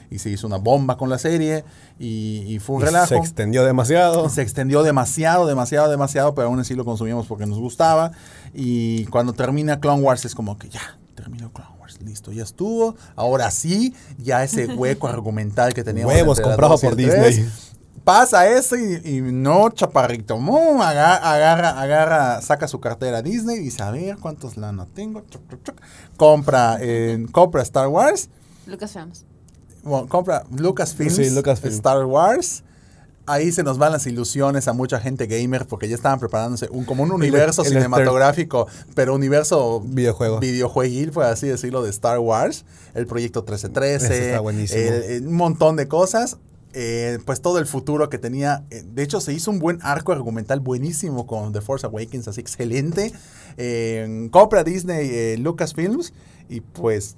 Y 0.09 0.19
se 0.19 0.29
hizo 0.29 0.47
una 0.47 0.57
bomba 0.57 0.95
con 0.97 1.09
la 1.09 1.17
serie 1.17 1.65
y, 1.99 2.43
y 2.47 2.59
fue 2.59 2.77
un 2.77 2.81
Y 2.83 2.85
relajo. 2.85 3.07
Se 3.07 3.17
extendió 3.17 3.65
demasiado. 3.65 4.29
Se 4.29 4.41
extendió 4.41 4.83
demasiado, 4.83 5.45
demasiado, 5.47 5.89
demasiado, 5.89 6.33
pero 6.33 6.47
aún 6.47 6.59
así 6.59 6.75
lo 6.75 6.85
consumíamos 6.85 7.27
porque 7.27 7.45
nos 7.45 7.59
gustaba. 7.59 8.11
Y 8.53 9.05
cuando 9.07 9.33
termina 9.33 9.79
Clone 9.79 10.01
Wars 10.01 10.23
es 10.25 10.33
como 10.33 10.57
que 10.57 10.69
ya, 10.69 10.97
terminó 11.15 11.51
Clone 11.51 11.71
Wars, 11.79 11.99
listo, 12.01 12.31
ya 12.31 12.43
estuvo. 12.43 12.95
Ahora 13.15 13.51
sí, 13.51 13.93
ya 14.17 14.43
ese 14.43 14.67
hueco 14.67 15.07
argumental 15.09 15.73
que 15.73 15.83
teníamos. 15.83 16.13
Huevos 16.13 16.37
entre 16.39 16.51
la 16.51 16.55
comprado 16.55 16.73
dos 16.73 16.83
y 16.83 16.85
por 16.87 16.95
Disney. 16.95 17.45
Pasa 18.05 18.47
eso 18.47 18.77
y, 18.77 19.01
y 19.03 19.21
no, 19.21 19.69
chaparrito. 19.69 20.37
Mum, 20.37 20.79
aga- 20.81 21.17
agarra, 21.17 21.81
agarra, 21.81 22.41
saca 22.41 22.69
su 22.69 22.79
cartera 22.79 23.21
Disney 23.21 23.57
y 23.57 23.63
dice, 23.63 23.83
a 23.83 23.91
ver 23.91 24.15
cuántos 24.17 24.55
lana 24.55 24.85
tengo. 24.93 25.19
chuc, 25.29 25.41
chuc, 25.49 25.63
chuc. 25.63 25.75
Compra, 26.15 26.77
eh, 26.79 27.25
compra 27.33 27.61
Star 27.63 27.89
Wars. 27.89 28.29
Lucasfilms. 28.65 29.25
Bueno, 29.87 30.07
compra 30.07 30.43
Lucasfilms, 30.55 31.15
Sí, 31.15 31.29
Lucasfilm. 31.31 31.73
Star 31.73 32.05
Wars. 32.05 32.63
Ahí 33.29 33.51
se 33.51 33.61
nos 33.61 33.77
van 33.77 33.91
las 33.91 34.07
ilusiones 34.07 34.69
a 34.69 34.73
mucha 34.73 35.01
gente 35.01 35.27
gamer 35.27 35.67
porque 35.67 35.89
ya 35.89 35.95
estaban 35.95 36.17
preparándose 36.17 36.69
un, 36.71 36.85
como 36.85 37.03
un 37.03 37.11
universo 37.11 37.61
el 37.63 37.67
cinematográfico, 37.67 38.67
pero 38.95 39.13
universo 39.15 39.81
Videojuego. 39.85 40.39
videojueguil, 40.39 41.11
por 41.11 41.25
así 41.25 41.45
decirlo, 41.47 41.83
de 41.83 41.89
Star 41.89 42.19
Wars. 42.19 42.63
El 42.93 43.05
proyecto 43.05 43.41
1313, 43.41 44.05
Ese 44.05 44.25
está 44.27 44.39
buenísimo. 44.39 44.79
el- 44.81 45.03
el- 45.03 45.27
un 45.27 45.33
montón 45.33 45.75
de 45.75 45.87
cosas. 45.89 46.37
eh, 46.79 47.17
pues 47.25 47.41
todo 47.41 47.57
el 47.59 47.65
futuro 47.65 48.07
que 48.07 48.17
tenía. 48.19 48.63
eh, 48.69 48.83
De 48.93 49.01
hecho, 49.01 49.19
se 49.19 49.33
hizo 49.33 49.49
un 49.49 49.57
buen 49.57 49.79
arco 49.81 50.11
argumental 50.11 50.59
buenísimo 50.59 51.25
con 51.25 51.51
The 51.51 51.61
Force 51.61 51.87
Awakens, 51.87 52.27
así 52.27 52.39
excelente. 52.39 53.11
Eh, 53.57 54.27
compra 54.31 54.63
Disney 54.63 55.09
eh, 55.11 55.37
Lucasfilms 55.39 56.13
y 56.49 56.61
pues 56.61 57.15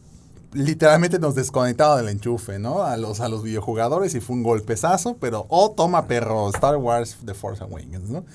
literalmente 0.53 1.19
nos 1.19 1.35
desconectaba 1.35 1.97
del 1.97 2.09
enchufe, 2.09 2.59
¿no? 2.59 2.83
A 2.83 2.97
los, 2.97 3.19
a 3.19 3.29
los 3.29 3.43
videojugadores 3.43 4.15
y 4.15 4.19
fue 4.19 4.35
un 4.35 4.43
golpezazo, 4.43 5.17
pero 5.17 5.45
oh, 5.49 5.71
toma 5.71 6.07
perro, 6.07 6.49
Star 6.49 6.77
Wars 6.77 7.17
The 7.25 7.33
Force 7.33 7.63
Awakens, 7.63 8.09
¿no? 8.09 8.25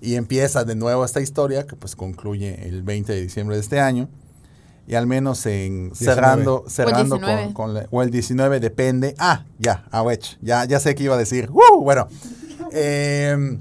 Y 0.00 0.14
empieza 0.14 0.64
de 0.64 0.74
nuevo 0.74 1.04
esta 1.04 1.20
historia 1.20 1.66
que 1.66 1.76
pues 1.76 1.96
concluye 1.96 2.68
el 2.68 2.82
20 2.82 3.12
de 3.12 3.20
diciembre 3.22 3.56
de 3.56 3.62
este 3.62 3.80
año. 3.80 4.08
Y 4.86 4.96
al 4.96 5.06
menos 5.06 5.46
en 5.46 5.88
19. 5.88 5.94
cerrando, 5.96 6.64
cerrando 6.68 7.16
con, 7.18 7.26
19. 7.26 7.54
con 7.54 7.74
la- 7.74 7.86
o 7.90 8.02
el 8.02 8.10
19 8.10 8.60
depende. 8.60 9.14
Ah, 9.18 9.44
ya, 9.58 9.84
a 9.90 10.02
wech, 10.02 10.36
ya, 10.42 10.66
ya 10.66 10.78
sé 10.78 10.94
qué 10.94 11.04
iba 11.04 11.14
a 11.14 11.18
decir. 11.18 11.48
¡Uh! 11.50 11.82
Bueno, 11.82 12.06
em, 12.72 13.60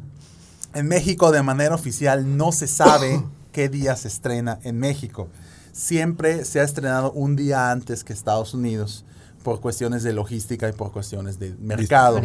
en 0.73 0.87
México 0.87 1.31
de 1.31 1.41
manera 1.41 1.75
oficial 1.75 2.35
no 2.37 2.51
se 2.51 2.67
sabe 2.67 3.23
qué 3.53 3.69
día 3.69 3.95
se 3.95 4.09
estrena 4.09 4.59
en 4.63 4.79
México. 4.79 5.29
Siempre 5.73 6.45
se 6.45 6.59
ha 6.59 6.63
estrenado 6.63 7.11
un 7.11 7.35
día 7.35 7.71
antes 7.71 8.03
que 8.03 8.13
Estados 8.13 8.53
Unidos 8.53 9.03
por 9.43 9.59
cuestiones 9.59 10.03
de 10.03 10.13
logística 10.13 10.69
y 10.69 10.71
por 10.71 10.91
cuestiones 10.91 11.39
de 11.39 11.55
mercado. 11.59 12.21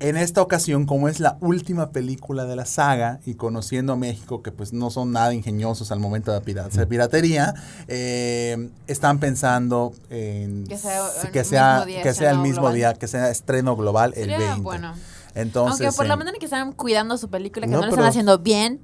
En 0.00 0.16
esta 0.16 0.40
ocasión, 0.42 0.86
como 0.86 1.08
es 1.08 1.18
la 1.18 1.36
última 1.40 1.90
película 1.90 2.44
de 2.44 2.56
la 2.56 2.64
saga 2.64 3.20
y 3.26 3.34
conociendo 3.34 3.94
a 3.94 3.96
México, 3.96 4.42
que 4.42 4.52
pues 4.52 4.72
no 4.72 4.90
son 4.90 5.12
nada 5.12 5.34
ingeniosos 5.34 5.90
al 5.92 5.98
momento 5.98 6.30
de 6.32 6.60
hacer 6.60 6.86
piratería, 6.88 7.54
eh, 7.88 8.70
están 8.86 9.18
pensando 9.18 9.92
en 10.10 10.64
Que 10.66 10.76
sea 10.78 11.08
que 11.32 11.42
sea, 11.44 11.72
mismo 11.78 11.86
día, 11.86 12.02
que 12.02 12.12
sea 12.14 12.30
el 12.30 12.36
estreno 12.36 12.42
mismo 12.42 12.60
global. 12.62 12.74
día, 12.74 12.94
que 12.94 13.08
sea 13.08 13.30
estreno 13.30 13.76
global 13.76 14.12
el 14.16 14.22
Sería 14.30 14.38
20. 14.38 14.60
bueno. 14.62 14.94
Entonces, 15.34 15.80
Aunque 15.86 15.96
por 15.96 16.06
la 16.06 16.14
eh, 16.14 16.16
manera 16.18 16.36
en 16.36 16.40
que 16.40 16.46
están 16.46 16.72
cuidando 16.72 17.16
su 17.18 17.28
película, 17.28 17.66
que 17.66 17.72
No, 17.72 17.78
no, 17.80 17.86
lo 17.86 17.90
pero- 17.90 18.02
están 18.02 18.10
haciendo 18.10 18.38
bien, 18.38 18.80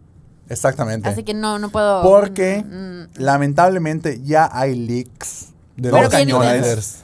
exactamente. 0.51 1.09
así 1.09 1.24
que 1.24 1.32
no, 1.34 1.59
no 1.59 1.70
puedo... 1.70 2.03
Porque 2.03 2.62
mm, 2.64 2.74
mm, 2.74 3.09
lamentablemente 3.22 4.20
ya 4.22 4.48
hay 4.53 4.74
leaks. 4.76 5.46
De 5.76 5.90
bien 5.90 6.09
cañones. 6.11 6.98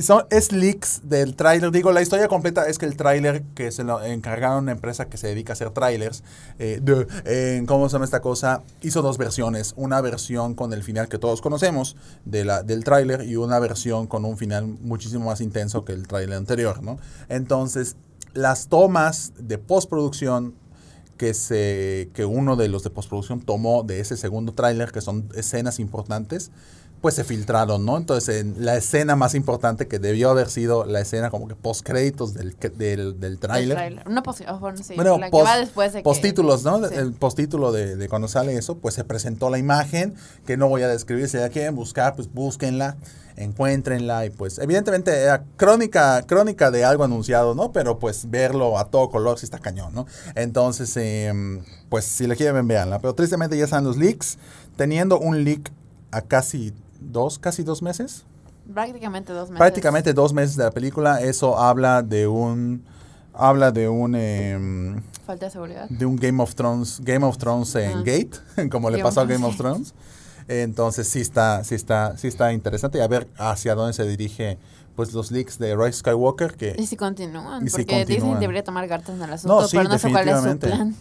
Son, 0.00 0.22
es 0.30 0.52
leaks 0.52 1.00
del 1.02 1.34
tráiler. 1.34 1.72
Digo, 1.72 1.90
la 1.90 2.02
historia 2.02 2.28
completa 2.28 2.68
es 2.68 2.78
que 2.78 2.86
el 2.86 2.96
tráiler 2.96 3.42
que 3.56 3.72
se 3.72 3.82
lo 3.82 4.00
encargaron 4.00 4.56
a 4.58 4.60
una 4.60 4.70
empresa 4.72 5.06
que 5.06 5.16
se 5.16 5.26
dedica 5.26 5.52
a 5.52 5.54
hacer 5.54 5.70
trailers, 5.70 6.22
eh, 6.60 6.78
de- 6.80 7.64
¿cómo 7.66 7.88
se 7.88 7.94
llama 7.94 8.04
esta 8.04 8.22
cosa? 8.22 8.62
Hizo 8.82 9.02
dos 9.02 9.18
versiones. 9.18 9.72
Una 9.76 10.00
versión 10.00 10.54
con 10.54 10.72
el 10.72 10.84
final 10.84 11.08
que 11.08 11.18
todos 11.18 11.40
conocemos 11.40 11.96
de 12.24 12.44
la, 12.44 12.62
del 12.62 12.84
tráiler 12.84 13.22
y 13.24 13.34
una 13.34 13.58
versión 13.58 14.06
con 14.06 14.24
un 14.24 14.38
final 14.38 14.66
muchísimo 14.66 15.26
más 15.26 15.40
intenso 15.40 15.84
que 15.84 15.94
el 15.94 16.06
tráiler 16.06 16.36
anterior, 16.38 16.80
¿no? 16.80 16.98
Entonces, 17.28 17.96
las 18.34 18.68
tomas 18.68 19.32
de 19.36 19.58
postproducción 19.58 20.54
que 21.22 21.34
se 21.34 22.10
que 22.14 22.24
uno 22.24 22.56
de 22.56 22.66
los 22.66 22.82
de 22.82 22.90
postproducción 22.90 23.40
tomó 23.40 23.84
de 23.84 24.00
ese 24.00 24.16
segundo 24.16 24.54
tráiler 24.54 24.90
que 24.90 25.00
son 25.00 25.28
escenas 25.36 25.78
importantes 25.78 26.50
pues 27.02 27.14
se 27.16 27.24
filtraron 27.24 27.84
no 27.84 27.98
entonces 27.98 28.40
en 28.40 28.64
la 28.64 28.76
escena 28.76 29.14
más 29.16 29.34
importante 29.34 29.88
que 29.88 29.98
debió 29.98 30.30
haber 30.30 30.48
sido 30.48 30.86
la 30.86 31.00
escena 31.00 31.28
como 31.30 31.46
que 31.48 31.54
post 31.54 31.84
créditos 31.84 32.32
del 32.32 32.54
que- 32.56 32.70
del, 32.70 33.20
del 33.20 33.32
el 33.32 33.38
tráiler. 33.38 34.08
No, 34.08 34.22
pues, 34.22 34.42
oh, 34.48 34.58
bueno, 34.58 34.78
sí, 34.82 34.94
bueno, 34.94 35.18
la 35.18 35.26
que 35.26 35.30
post- 35.32 35.46
va 35.46 35.58
después 35.58 35.92
de 35.92 35.98
que... 35.98 36.04
postítulos, 36.04 36.62
¿no? 36.64 36.88
Sí. 36.88 36.94
El 36.94 37.12
postítulo 37.12 37.72
de, 37.72 37.96
de 37.96 38.08
cuando 38.08 38.28
sale 38.28 38.56
eso, 38.56 38.78
pues 38.78 38.94
se 38.94 39.04
presentó 39.04 39.50
la 39.50 39.58
imagen, 39.58 40.14
que 40.46 40.56
no 40.56 40.68
voy 40.68 40.82
a 40.82 40.88
describir, 40.88 41.28
si 41.28 41.36
la 41.36 41.48
quieren 41.50 41.74
buscar, 41.74 42.14
pues 42.16 42.32
búsquenla, 42.32 42.96
encuéntrenla 43.36 44.26
y 44.26 44.30
pues 44.30 44.58
evidentemente 44.58 45.10
era 45.22 45.44
crónica, 45.56 46.22
crónica 46.26 46.70
de 46.70 46.84
algo 46.84 47.04
anunciado, 47.04 47.54
¿no? 47.54 47.72
Pero 47.72 47.98
pues 47.98 48.30
verlo 48.30 48.78
a 48.78 48.86
todo 48.90 49.10
color 49.10 49.38
sí 49.38 49.44
está 49.46 49.58
cañón, 49.58 49.92
¿no? 49.94 50.06
Entonces, 50.34 50.96
em, 50.96 51.62
pues 51.88 52.04
si 52.04 52.26
la 52.26 52.36
quieren, 52.36 52.66
véanla. 52.68 52.98
Pero 53.00 53.14
tristemente 53.14 53.56
ya 53.58 53.64
están 53.64 53.84
los 53.84 53.96
leaks, 53.96 54.38
teniendo 54.76 55.18
un 55.18 55.44
leak 55.44 55.70
a 56.10 56.20
casi 56.22 56.72
dos, 57.10 57.38
casi 57.38 57.62
dos 57.62 57.82
meses. 57.82 58.24
Prácticamente 58.72 59.32
dos 59.32 59.48
meses. 59.50 59.58
Prácticamente 59.58 60.12
dos 60.14 60.32
meses 60.32 60.56
de 60.56 60.64
la 60.64 60.70
película, 60.70 61.20
eso 61.20 61.58
habla 61.58 62.02
de 62.02 62.26
un... 62.26 62.84
Habla 63.34 63.72
de 63.72 63.88
un... 63.88 64.14
em, 64.14 65.02
Falta 65.26 65.46
de 65.46 65.50
seguridad. 65.52 65.88
de 65.88 66.04
un 66.04 66.16
Game 66.16 66.42
of 66.42 66.54
Thrones, 66.54 67.00
Game 67.02 67.24
of 67.24 67.38
Thrones 67.38 67.74
en. 67.76 67.98
Gate, 68.04 68.32
como 68.70 68.90
le 68.90 69.02
pasó 69.02 69.20
a 69.20 69.24
Game 69.24 69.44
of 69.46 69.56
Thrones. 69.56 69.94
Entonces 70.48 71.08
sí 71.08 71.20
está, 71.20 71.64
sí 71.64 71.74
está, 71.76 72.16
sí 72.18 72.26
está 72.28 72.52
interesante 72.52 72.98
y 72.98 73.00
a 73.00 73.06
ver 73.08 73.28
hacia 73.38 73.74
dónde 73.74 73.92
se 73.94 74.04
dirige 74.06 74.58
pues 74.96 75.14
los 75.14 75.30
leaks 75.30 75.58
de 75.58 75.74
Rise 75.76 76.00
Skywalker 76.00 76.54
que 76.56 76.74
Y 76.78 76.86
si 76.86 76.96
continúan, 76.96 77.64
Y 77.66 77.70
si 77.70 77.76
porque 77.78 78.00
Disney 78.00 78.16
continúan. 78.18 78.40
debería 78.40 78.64
tomar 78.64 78.86
cartas 78.88 79.14
en 79.16 79.22
el 79.22 79.32
asunto, 79.32 79.60
No, 79.62 79.68
sí, 79.68 79.76
pero 79.78 79.88
no 79.88 79.98
sé 79.98 80.10
cuál 80.10 80.28
es 80.28 80.40
su 80.42 80.58
plan. 80.58 80.94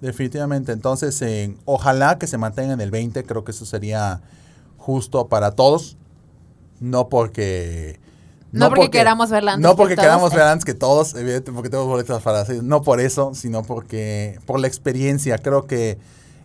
definitivamente 0.00 0.72
entonces 0.72 1.20
eh, 1.22 1.54
ojalá 1.66 2.18
que 2.18 2.26
se 2.26 2.38
mantenga 2.38 2.72
en 2.72 2.80
el 2.80 2.90
20, 2.90 3.22
creo 3.24 3.44
que 3.44 3.52
eso 3.52 3.64
sería 3.66 4.20
justo 4.86 5.26
para 5.26 5.50
todos, 5.50 5.96
no 6.78 7.08
porque 7.08 7.98
No 8.52 8.68
porque 8.68 8.88
queramos 8.88 9.30
verla 9.30 9.54
antes 9.54 9.64
No 9.64 9.70
que 9.70 9.76
porque 9.78 9.96
todos, 9.96 10.06
queramos 10.06 10.32
eh. 10.32 10.36
verla 10.36 10.52
antes 10.52 10.64
que 10.64 10.74
todos, 10.74 11.14
evidentemente 11.14 11.52
porque 11.52 11.70
tenemos 11.70 11.88
boletos 11.88 12.22
para 12.22 12.42
así, 12.42 12.60
no 12.62 12.82
por 12.82 13.00
eso, 13.00 13.34
sino 13.34 13.64
porque 13.64 14.38
por 14.46 14.60
la 14.60 14.68
experiencia, 14.68 15.38
creo 15.38 15.66
que 15.66 15.98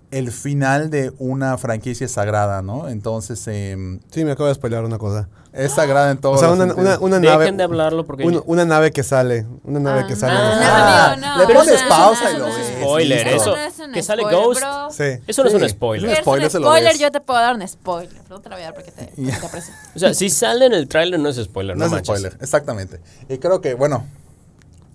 el 0.10 0.32
final 0.32 0.90
de 0.90 1.14
una 1.20 1.56
franquicia 1.60 2.06
es 2.06 2.14
sagrada, 2.14 2.64
¿no? 2.64 2.90
Entonces, 2.90 3.48
em, 3.48 4.00
Sí, 4.10 4.26
me 4.26 4.32
acabo 4.32 4.50
de 4.50 4.56
spoiler 4.56 4.84
una 4.84 4.98
cosa. 4.98 5.30
Es 5.54 5.72
sagrada 5.74 6.12
en 6.12 6.18
todo. 6.18 6.34
O 6.34 6.38
sea, 6.38 6.50
una, 6.52 6.74
una, 6.74 7.00
una 7.00 7.20
nave. 7.20 7.40
Dejen 7.40 7.58
de 7.58 7.64
hablarlo 7.64 8.06
porque... 8.06 8.24
un- 8.24 8.42
una 8.46 8.64
nave 8.66 8.92
que 8.92 9.04
sale. 9.04 9.46
Una 9.64 9.80
nave 9.80 10.02
Ah, 10.04 10.08
que 10.08 10.16
sale. 10.16 10.34
no, 10.34 10.56
no, 10.56 10.66
amigo, 11.14 11.28
no. 11.28 11.48
le 11.48 11.54
pones 11.56 11.82
pausa 11.90 12.32
y 12.32 12.38
lo 12.38 12.46
ves. 12.46 12.56
spoiler, 12.80 13.28
eso- 13.28 13.56
no 13.56 13.58
es 13.58 13.80
un 13.80 13.92
que 13.92 14.04
sale 14.04 14.22
spoiler, 14.24 14.44
Ghost. 14.46 14.62
bro. 14.62 14.92
Sí. 14.92 15.22
Eso 15.28 15.44
no 15.44 15.50
es 15.50 15.56
un 15.56 15.70
spoiler. 15.70 16.10
Es 16.12 16.18
Es 16.18 16.24
spoiler, 16.24 16.46
un 16.46 16.52
se 16.52 16.60
lo 16.60 16.66
spoiler, 16.68 16.98
yo 16.98 17.12
te 17.12 17.20
puedo 17.22 17.40
dar 17.40 17.56
un 17.56 17.68
spoiler. 17.68 18.14
No 18.30 18.40
te 18.42 18.50
lo 18.50 18.56
voy 18.56 18.64
a 18.64 18.66
dar 18.68 18.74
porque 18.76 18.92
te, 18.92 19.04
aprecio. 19.46 19.74
O 19.96 20.00
sea, 20.00 20.14
si 20.14 20.30
sale 20.30 20.66
en 20.68 20.74
el 20.74 20.88
tráiler 20.88 21.20
no 21.20 21.30
es 21.30 21.36
spoiler, 21.38 21.76
No 21.76 21.82
no, 21.82 21.86
es 21.88 21.92
manches. 21.92 22.08
spoiler, 22.08 22.38
exactamente. 22.42 23.02
Y 23.28 23.38
creo 23.40 23.60
que, 23.62 23.74
bueno, 23.74 24.06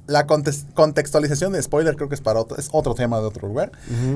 la 0.07 0.25
contextualización 0.27 1.53
de 1.53 1.61
spoiler 1.63 1.97
creo 1.97 2.09
que 2.09 2.15
es 2.15 2.21
para 2.21 2.41
otro, 2.41 2.57
es 2.57 2.69
otro 2.73 2.95
tema 2.95 3.19
de 3.19 3.27
otro 3.27 3.49
lugar. 3.49 3.73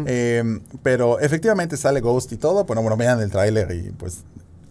Eh, 0.06 0.42
pero 0.82 1.18
efectivamente 1.20 1.76
sale 1.76 2.00
Ghost 2.00 2.32
y 2.32 2.36
todo. 2.36 2.64
Bueno, 2.64 2.80
bueno, 2.80 2.96
vean 2.96 3.20
el 3.20 3.30
tráiler 3.30 3.70
y 3.72 3.90
pues 3.90 4.20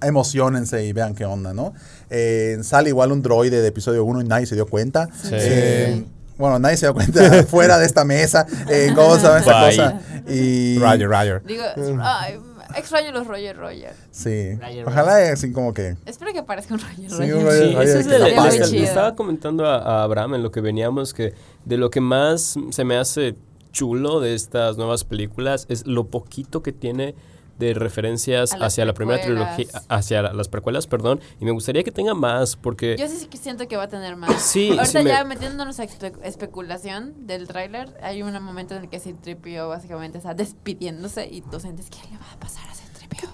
emocionense 0.02 0.86
y 0.86 0.94
vean 0.94 1.16
qué 1.16 1.26
onda, 1.26 1.54
¿no? 1.54 1.74
Eh, 2.10 2.58
sale 2.64 2.90
igual 2.90 3.12
un 3.12 3.22
droide 3.22 3.62
de 3.62 3.68
episodio 3.68 4.04
1 4.06 4.22
y 4.22 4.24
nadie 4.26 4.46
se 4.46 4.56
dio 4.56 4.66
cuenta. 4.68 5.08
Sí. 5.22 5.30
Eh, 5.34 6.06
bueno, 6.38 6.58
nadie 6.60 6.78
se 6.78 6.86
dio 6.86 6.94
cuenta 6.94 7.44
fuera 7.48 7.78
de 7.78 7.86
esta 7.86 8.06
mesa. 8.06 8.46
Eh, 8.70 8.92
¿Cómo 8.96 9.16
se 9.18 9.24
llama 9.24 9.40
esta 9.40 9.62
Bye. 9.68 9.76
cosa? 9.78 10.02
Y, 10.32 10.78
Roger, 10.78 11.08
Roger. 11.10 11.44
Digo, 11.44 11.64
ay, 12.04 12.40
extraño 12.78 13.12
los 13.12 13.26
Roger 13.26 13.58
Roger. 13.58 13.94
Sí. 14.12 14.54
Roger, 14.62 14.88
Ojalá 14.88 15.26
eh, 15.26 15.32
así 15.32 15.52
como 15.52 15.74
que... 15.74 15.98
Espero 16.06 16.32
que 16.34 16.38
aparezca 16.40 16.76
un 16.76 16.80
Roger 16.82 17.10
Sí, 17.10 17.18
Roger. 17.18 17.36
un 17.36 17.44
Roger 17.46 17.68
Sí, 17.70 17.74
Roger 17.74 17.90
ese 17.90 18.00
es 18.00 18.06
el- 18.06 18.60
le 18.60 18.66
chido. 18.68 18.84
estaba 18.84 19.16
comentando 19.16 19.66
a, 19.66 19.78
a 19.80 20.04
Abraham 20.04 20.36
en 20.36 20.44
lo 20.44 20.52
que 20.52 20.62
veníamos 20.62 21.16
que 21.16 21.34
de 21.66 21.78
lo 21.78 21.90
que 21.90 22.00
más 22.00 22.56
se 22.70 22.84
me 22.84 22.96
hace 22.98 23.36
chulo 23.72 24.20
de 24.20 24.36
estas 24.36 24.78
nuevas 24.78 25.04
películas 25.04 25.66
es 25.68 25.88
lo 25.88 26.08
poquito 26.10 26.62
que 26.62 26.74
tiene 26.74 27.16
de 27.60 27.74
referencias 27.74 28.56
hacia 28.60 28.86
la 28.86 28.94
primera 28.94 29.22
trilogía, 29.22 29.68
hacia 29.90 30.22
la- 30.22 30.34
las 30.34 30.48
precuelas, 30.48 30.88
perdón, 30.88 31.20
y 31.40 31.46
me 31.46 31.52
gustaría 31.52 31.84
que 31.84 31.92
tenga 31.92 32.14
más 32.14 32.56
porque 32.56 32.96
Yo 32.98 33.08
sí 33.08 33.28
que 33.28 33.38
siento 33.38 33.68
que 33.68 33.76
va 33.78 33.84
a 33.84 33.88
tener 33.90 34.16
más. 34.16 34.30
Sí, 34.42 34.68
Ahorita 34.70 34.86
sí 34.86 34.98
me- 35.00 35.10
ya 35.10 35.24
metiéndonos 35.26 35.80
a 35.80 35.86
espe- 35.86 36.18
especulación 36.24 37.28
del 37.28 37.48
tráiler, 37.48 37.90
hay 38.02 38.24
un 38.24 38.32
momento 38.42 38.76
en 38.76 38.84
el 38.84 38.90
que 38.90 39.00
Citripio 39.00 39.68
básicamente 39.68 40.18
está 40.18 40.34
despidiéndose 40.34 41.28
y 41.30 41.42
tú 41.42 41.60
sientes 41.60 41.90
que 41.90 41.98
le 42.10 42.18
va 42.18 42.32
a 42.34 42.40
pasar 42.40 42.68
a 42.70 42.74
Citripio. 42.74 43.30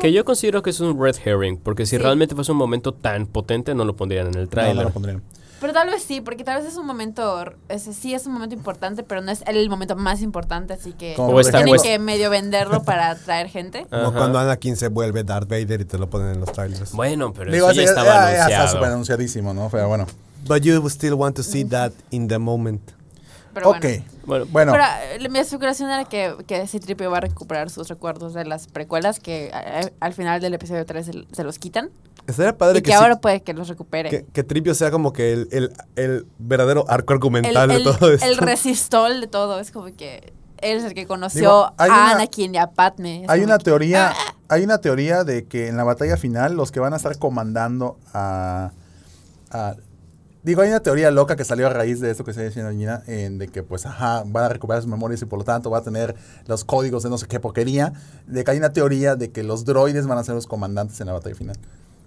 que 0.00 0.12
yo 0.12 0.24
considero 0.24 0.62
que 0.62 0.70
es 0.70 0.80
un 0.80 1.00
red 1.00 1.14
herring, 1.24 1.58
porque 1.58 1.86
si 1.86 1.96
Sí. 1.96 1.98
realmente 2.02 2.34
fuese 2.34 2.50
un 2.52 2.58
momento 2.58 2.92
tan 2.92 3.26
potente 3.26 3.74
no 3.74 3.84
lo 3.84 3.94
pondrían 3.94 4.26
en 4.28 4.34
el 4.34 4.40
No, 4.40 4.44
no 4.44 4.50
tráiler. 4.50 4.84
lo 4.86 4.90
pondrían. 4.90 5.22
Pero 5.62 5.72
tal 5.72 5.88
vez 5.88 6.02
sí, 6.02 6.20
porque 6.20 6.44
tal 6.44 6.60
vez 6.60 6.70
es 6.70 6.76
un 6.76 6.84
momento, 6.86 7.44
ese 7.70 7.94
sí 7.94 8.12
es 8.12 8.26
un 8.26 8.34
momento 8.34 8.54
importante, 8.54 9.02
pero 9.02 9.22
no 9.22 9.30
es 9.32 9.42
el 9.46 9.70
momento 9.70 9.96
más 9.96 10.20
importante, 10.20 10.74
así 10.74 10.92
que 10.92 11.14
Como 11.14 11.40
está- 11.40 11.62
tienen 11.64 11.80
que 11.80 11.98
medio 11.98 12.28
venderlo 12.28 12.82
para 12.82 13.10
atraer 13.12 13.48
gente. 13.48 13.86
Como 13.88 14.02
Ajá. 14.08 14.18
cuando 14.18 14.38
Anakin 14.40 14.76
se 14.76 14.88
vuelve 14.88 15.24
Darth 15.24 15.48
Vader 15.48 15.80
y 15.80 15.84
te 15.86 15.96
lo 15.96 16.10
ponen 16.10 16.32
en 16.34 16.40
los 16.40 16.52
trailers. 16.52 16.92
Bueno, 16.92 17.32
pero 17.32 17.50
Digo, 17.50 17.70
eso 17.70 17.80
ya 17.80 17.86
estaba 17.86 18.04
ya- 18.04 18.12
ya 18.12 18.32
está 18.32 18.44
anunciado. 18.44 18.68
súper 18.68 18.88
anunciadísimo, 18.90 19.54
¿no? 19.54 19.68
Pero 19.70 19.88
bueno. 19.88 20.06
But 20.48 20.62
you 20.62 20.84
still 20.90 21.14
want 21.14 21.36
to 21.36 21.42
see 21.44 21.64
that 21.66 21.92
in 22.10 22.26
the 22.28 22.38
moment. 22.38 22.82
Pero 23.54 23.70
ok. 23.70 23.78
bueno. 23.80 24.04
Bueno, 24.24 24.46
Bueno, 24.50 24.72
Pero 24.72 24.84
eh, 25.24 25.28
mi 25.28 25.38
especulación 25.38 25.90
era 25.90 26.04
que, 26.06 26.34
que 26.46 26.66
Citripio 26.66 27.10
va 27.10 27.18
a 27.18 27.20
recuperar 27.20 27.70
sus 27.70 27.88
recuerdos 27.88 28.34
de 28.34 28.44
las 28.44 28.66
precuelas 28.66 29.20
que 29.20 29.50
eh, 29.54 29.92
al 30.00 30.12
final 30.14 30.40
del 30.40 30.54
episodio 30.54 30.84
3 30.86 31.06
se, 31.06 31.12
se 31.32 31.44
los 31.44 31.58
quitan. 31.58 31.90
Estaría 32.26 32.56
padre 32.56 32.78
y 32.78 32.82
que, 32.82 32.90
que, 32.90 32.96
sí- 32.96 33.02
ahora 33.02 33.16
puede 33.20 33.42
que 33.42 33.52
los 33.52 33.68
recupere. 33.68 34.08
que, 34.10 34.24
que 34.32 34.44
Tripio 34.44 34.74
sea 34.74 34.90
como 34.90 35.12
que 35.12 35.32
el, 35.32 35.48
el, 35.50 35.72
el 35.96 36.26
verdadero 36.38 36.84
arco 36.88 37.12
argumental 37.14 37.70
el- 37.70 37.78
de 37.78 37.84
todo 37.84 38.12
esto. 38.12 38.26
el 38.26 38.36
resistol 38.36 39.20
de 39.20 39.26
todo. 39.26 39.58
Es 39.58 39.70
como 39.72 39.86
que 39.86 40.32
él 40.58 40.78
es 40.78 40.84
el 40.84 40.94
que 40.94 41.06
conoció 41.06 41.40
Digo, 41.40 41.74
a 41.76 41.84
una- 41.86 42.12
Anakin 42.12 42.54
y 42.54 42.58
a 42.58 42.68
Padme. 42.68 43.24
Es 43.24 43.28
hay 43.30 43.40
una 43.42 43.58
que- 43.58 43.64
teoría, 43.64 44.12
hay 44.48 44.62
una 44.62 44.78
teoría 44.78 45.24
de 45.24 45.46
que 45.46 45.66
en 45.68 45.76
la 45.76 45.82
batalla 45.84 46.16
final 46.16 46.54
los 46.54 46.70
que 46.70 46.78
van 46.80 46.92
a 46.92 46.96
estar 46.96 47.18
comandando 47.18 47.98
a, 48.14 48.70
a- 49.50 49.74
digo, 50.44 50.62
hay 50.62 50.68
una 50.68 50.80
teoría 50.80 51.10
loca 51.10 51.34
que 51.34 51.44
salió 51.44 51.66
a 51.66 51.70
raíz 51.70 51.98
de 52.00 52.10
esto 52.12 52.22
que 52.24 52.32
se 52.32 52.42
decía 52.42 52.70
Gina, 52.70 53.02
en 53.08 53.38
de 53.38 53.48
que 53.48 53.64
pues 53.64 53.84
ajá, 53.86 54.22
van 54.26 54.44
a 54.44 54.48
recuperar 54.48 54.82
sus 54.82 54.90
memorias 54.90 55.20
y 55.22 55.24
por 55.24 55.40
lo 55.40 55.44
tanto 55.44 55.70
va 55.70 55.78
a 55.78 55.82
tener 55.82 56.14
los 56.46 56.64
códigos 56.64 57.02
de 57.02 57.10
no 57.10 57.18
sé 57.18 57.26
qué 57.26 57.40
porquería, 57.40 57.92
de 58.28 58.44
que 58.44 58.50
hay 58.52 58.58
una 58.58 58.72
teoría 58.72 59.16
de 59.16 59.32
que 59.32 59.42
los 59.42 59.64
droides 59.64 60.06
van 60.06 60.18
a 60.18 60.24
ser 60.24 60.36
los 60.36 60.46
comandantes 60.46 61.00
en 61.00 61.08
la 61.08 61.12
batalla 61.14 61.34
final. 61.34 61.56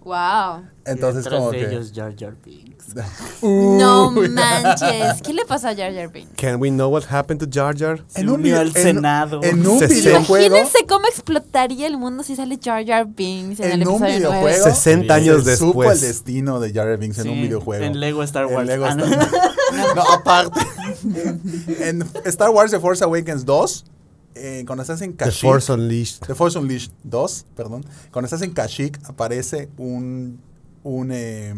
Wow. 0.06 0.64
Entonces 0.86 1.28
como 1.28 1.52
de 1.52 1.58
que 1.60 1.66
ellos 1.66 1.92
Jar 1.94 2.16
Jar 2.18 2.36
Binks. 2.46 2.86
No 3.42 4.12
manches. 4.12 5.22
¿Qué 5.24 5.34
le 5.34 5.44
pasa 5.46 5.70
a 5.70 5.76
Jar 5.76 5.92
Jar 5.94 6.10
Binks? 6.12 6.32
Can 6.40 6.62
we 6.62 6.70
know 6.70 6.90
what 6.92 7.04
happened 7.10 7.40
to 7.42 7.48
Jar 7.52 7.76
Jar? 7.76 8.04
Se 8.08 8.22
unió 8.26 8.60
al 8.60 8.68
en- 8.68 8.74
Senado. 8.74 9.42
en 9.44 9.66
un 9.68 9.80
Se- 9.80 9.88
videojuego, 9.88 10.46
Imagínense 10.58 10.86
cómo 10.88 11.08
explotaría 11.08 11.88
el 11.88 11.98
mundo 11.98 12.22
si 12.24 12.36
sale 12.36 12.60
Jar 12.64 12.86
Jar 12.86 13.08
Binks 13.08 13.60
en, 13.60 13.72
En 13.72 13.82
el 13.82 13.88
un 13.88 14.00
videojuego. 14.02 14.64
60 14.64 15.14
años 15.14 15.44
se 15.44 15.58
supo 15.58 15.82
después. 15.82 16.02
el 16.04 16.08
destino 16.10 16.60
de 16.60 16.72
Jar 16.72 16.86
Jar 16.88 16.98
Binks 17.00 17.18
en 17.18 17.24
Sí, 17.24 17.30
un 17.30 17.42
videojuego. 17.42 17.84
En 17.84 18.00
Lego 18.00 18.22
Star 18.24 18.46
En 18.48 18.54
Wars. 18.54 18.68
Lego 18.68 18.86
Ah, 18.86 18.96
no. 18.96 19.06
Star- 19.06 19.30
No, 19.96 20.04
aparte. 20.14 20.60
en 21.80 22.08
Star 22.26 22.52
Wars 22.52 22.70
The 22.72 22.80
Force 22.80 23.04
Awakens 23.04 23.44
2, 23.46 23.86
eh, 24.36 24.64
cuando 24.68 24.82
estás 24.84 25.02
en 25.02 25.12
The 25.12 25.26
Kashyyyk. 25.26 25.52
Force 25.52 25.72
Unleashed. 25.74 26.28
The 26.28 26.36
Force 26.36 26.60
Unleashed 26.60 26.92
2, 27.04 27.46
perdón. 27.56 27.86
Cuando 28.12 28.26
estás 28.26 28.42
en 28.42 28.52
Kashyyyk 28.52 29.00
aparece 29.06 29.70
un 29.78 30.40
un, 30.88 31.10
eh, 31.12 31.52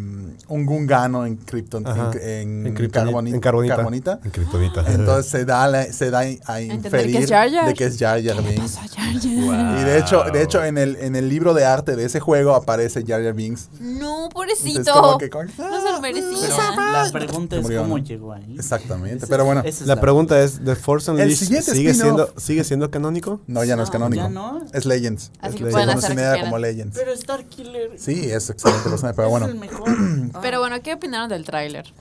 un 0.47 0.65
Gungano 0.65 1.25
en 1.25 1.35
Krypton, 1.35 1.85
en, 1.85 2.21
En, 2.21 2.67
en, 2.67 2.75
Kryptonita- 2.75 2.91
Carboni- 3.11 3.33
en 3.33 3.39
Carbonita. 3.41 3.75
Carbonita. 3.75 4.19
En 4.23 4.31
Kryptonita. 4.31 4.85
Entonces 4.89 5.29
se 5.29 5.43
da, 5.43 5.67
la- 5.67 5.83
se 5.91 6.09
da 6.09 6.19
a 6.19 6.61
inferir 6.61 7.11
que 7.17 7.23
es 7.23 7.29
Jar 7.29 7.51
Jar. 7.51 7.67
de 7.67 7.73
que 7.73 7.83
es 7.83 7.97
Jar 7.99 8.23
Jar 8.23 8.37
¿Qué 8.37 8.41
le 8.41 8.49
Binks. 8.55 8.77
pasó 8.77 8.79
a 8.79 8.87
Jar 8.87 9.13
Jar? 9.19 9.79
Y 9.81 9.83
de 9.83 9.97
hecho, 9.99 10.23
de 10.31 10.41
hecho 10.41 10.63
en 10.63 10.77
el, 10.77 10.95
en 10.95 11.17
el 11.17 11.27
libro 11.27 11.53
de 11.53 11.65
arte 11.65 11.97
de 11.97 12.05
ese 12.05 12.21
juego 12.21 12.55
aparece 12.55 13.03
Jar 13.05 13.21
Jar 13.21 13.33
Binks. 13.33 13.67
No, 13.81 14.27
Entonces, 14.27 14.33
pobrecito. 14.33 14.93
como 14.93 15.17
que- 15.17 15.29
como- 15.29 15.43
No 15.43 15.81
se 15.85 15.91
lo 15.91 16.01
merecía. 16.01 16.47
Pero 16.75 16.91
la 16.93 17.09
pregunta 17.11 17.55
es 17.57 17.61
murió, 17.63 17.81
cómo 17.81 17.97
¿no? 17.97 18.03
llegó 18.03 18.31
ahí. 18.31 18.55
Exactamente, 18.57 19.27
pero 19.27 19.43
es- 19.43 19.45
bueno. 19.45 19.61
es 19.65 19.81
La 19.81 19.99
pregunta 19.99 20.41
es, 20.41 20.63
¿The 20.63 20.75
Force 20.77 21.11
El 21.11 21.15
Unleashed 21.17 21.35
siguiente 21.37 21.71
sigue 21.73 21.93
siendo, 21.93 22.33
sigue 22.37 22.63
siendo 22.63 22.89
canónico? 22.89 23.41
No, 23.45 23.63
ya 23.65 23.75
no, 23.75 23.83
es 23.83 23.89
No, 23.89 23.93
canónico. 23.93 24.23
ya 24.23 24.29
no. 24.29 24.61
Es 24.73 24.85
Legends. 24.85 25.31
Así 25.41 25.55
Es 25.55 25.59
que 25.59 25.63
Legends. 25.65 26.03
hacer 26.05 26.39
como 26.41 26.57
Legends. 26.59 26.97
Pero 26.97 27.11
Star 27.11 27.43
Killer 27.45 27.91
Sí, 27.97 28.29
es 28.31 28.49
excelente 28.49 28.89
pero 29.17 29.27
es 29.27 29.31
bueno. 29.31 29.45
el 29.47 29.55
mejor. 29.55 29.89
Pero 30.41 30.59
bueno, 30.59 30.81
¿qué 30.83 30.93
opinaron 30.93 31.27
del 31.27 31.43
tráiler? 31.43 31.91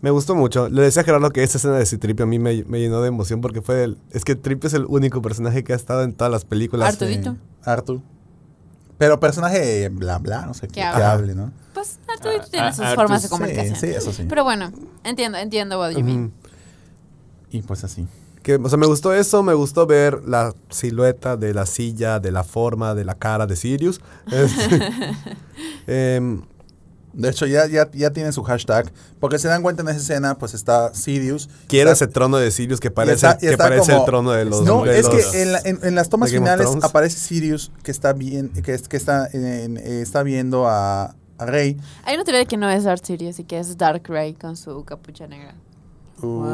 Me 0.00 0.10
gustó 0.10 0.34
mucho. 0.34 0.68
Le 0.68 0.82
decía 0.82 1.02
a 1.02 1.04
Gerardo 1.04 1.30
que 1.30 1.42
esta 1.42 1.58
escena 1.58 1.76
de 1.76 1.86
Citripio 1.86 2.24
a 2.24 2.26
mí 2.26 2.38
me, 2.40 2.64
me 2.64 2.80
llenó 2.80 3.00
de 3.00 3.08
emoción 3.08 3.40
porque 3.40 3.62
fue 3.62 3.84
el... 3.84 3.98
Es 4.10 4.24
que 4.24 4.34
Tripio 4.34 4.66
es 4.66 4.74
el 4.74 4.84
único 4.86 5.22
personaje 5.22 5.62
que 5.62 5.72
ha 5.72 5.76
estado 5.76 6.02
en 6.02 6.14
todas 6.14 6.32
las 6.32 6.44
películas. 6.44 6.88
Artu. 6.88 7.04
Artudito. 7.04 7.36
Artu. 7.62 8.02
Pero 8.98 9.20
personaje 9.20 9.88
bla 9.88 10.18
bla, 10.18 10.46
no 10.46 10.54
sé, 10.54 10.66
que, 10.66 10.74
Que 10.74 10.82
hable. 10.82 11.36
¿no? 11.36 11.52
Pues 11.74 12.00
Artudito 12.08 12.42
Ah, 12.42 12.48
tiene 12.50 12.66
ah, 12.66 12.72
sus 12.72 12.84
Artu 12.84 12.96
formas 12.96 13.22
de 13.22 13.28
sí, 13.28 13.32
comunicación. 13.32 13.76
Sí, 13.76 13.86
sí, 13.86 13.92
eso 13.94 14.12
sí. 14.12 14.26
Pero 14.28 14.42
bueno, 14.42 14.72
entiendo, 15.04 15.38
entiendo 15.38 15.78
what 15.78 15.92
you 15.92 16.02
mean. 16.02 16.32
Y 17.50 17.62
pues 17.62 17.84
así. 17.84 18.06
Que, 18.48 18.54
o 18.54 18.66
sea, 18.70 18.78
me 18.78 18.86
gustó 18.86 19.12
eso, 19.12 19.42
me 19.42 19.52
gustó 19.52 19.86
ver 19.86 20.22
la 20.26 20.54
silueta 20.70 21.36
de 21.36 21.52
la 21.52 21.66
silla, 21.66 22.18
de 22.18 22.32
la 22.32 22.44
forma, 22.44 22.94
de 22.94 23.04
la 23.04 23.14
cara 23.14 23.46
de 23.46 23.54
Sirius. 23.56 24.00
Este, 24.32 24.80
em, 25.86 26.40
De 27.12 27.28
hecho, 27.28 27.44
ya, 27.44 27.66
ya, 27.66 27.90
ya 27.92 28.10
tiene 28.10 28.32
su 28.32 28.42
hashtag. 28.44 28.90
Porque 29.20 29.38
se 29.38 29.48
dan 29.48 29.60
cuenta 29.60 29.82
en 29.82 29.88
esa 29.90 29.98
escena, 29.98 30.38
pues 30.38 30.54
está 30.54 30.94
Sirius. 30.94 31.50
quiero 31.66 31.90
está- 31.92 32.06
ese 32.06 32.10
trono 32.14 32.38
de 32.38 32.50
Sirius 32.50 32.80
que 32.80 32.88
y 32.88 32.90
parece, 32.90 33.26
está- 33.26 33.36
y 33.46 33.50
que 33.50 33.58
parece 33.58 33.90
como- 33.92 33.98
el 33.98 34.06
trono 34.06 34.30
de 34.30 34.44
los... 34.46 34.62
No, 34.64 34.82
de 34.84 34.98
es 34.98 35.04
los- 35.06 35.26
que 35.26 35.42
en, 35.42 35.52
la- 35.52 35.60
en- 35.66 35.80
en 35.82 35.94
las 35.94 36.08
tomas 36.08 36.30
finales 36.30 36.70
aparece 36.82 37.18
Sirius 37.18 37.70
que 37.82 37.90
está 37.90 38.14
bien, 38.14 38.48
que, 38.48 38.72
es- 38.72 38.88
que 38.88 38.96
está, 38.96 39.28
en- 39.30 39.76
eh, 39.76 40.00
está 40.00 40.22
viendo 40.22 40.66
a, 40.68 41.14
a 41.36 41.44
Rey. 41.44 41.76
Hay 42.04 42.14
una 42.14 42.24
teoría 42.24 42.40
de 42.40 42.46
que 42.46 42.56
no 42.56 42.70
es 42.70 42.84
Darth 42.84 43.04
Sirius 43.04 43.38
y 43.40 43.44
que 43.44 43.58
es 43.58 43.76
Dark 43.76 44.04
Ray 44.08 44.32
con 44.32 44.56
su 44.56 44.84
capucha 44.86 45.26
negra. 45.26 45.54
Uy. 46.22 46.48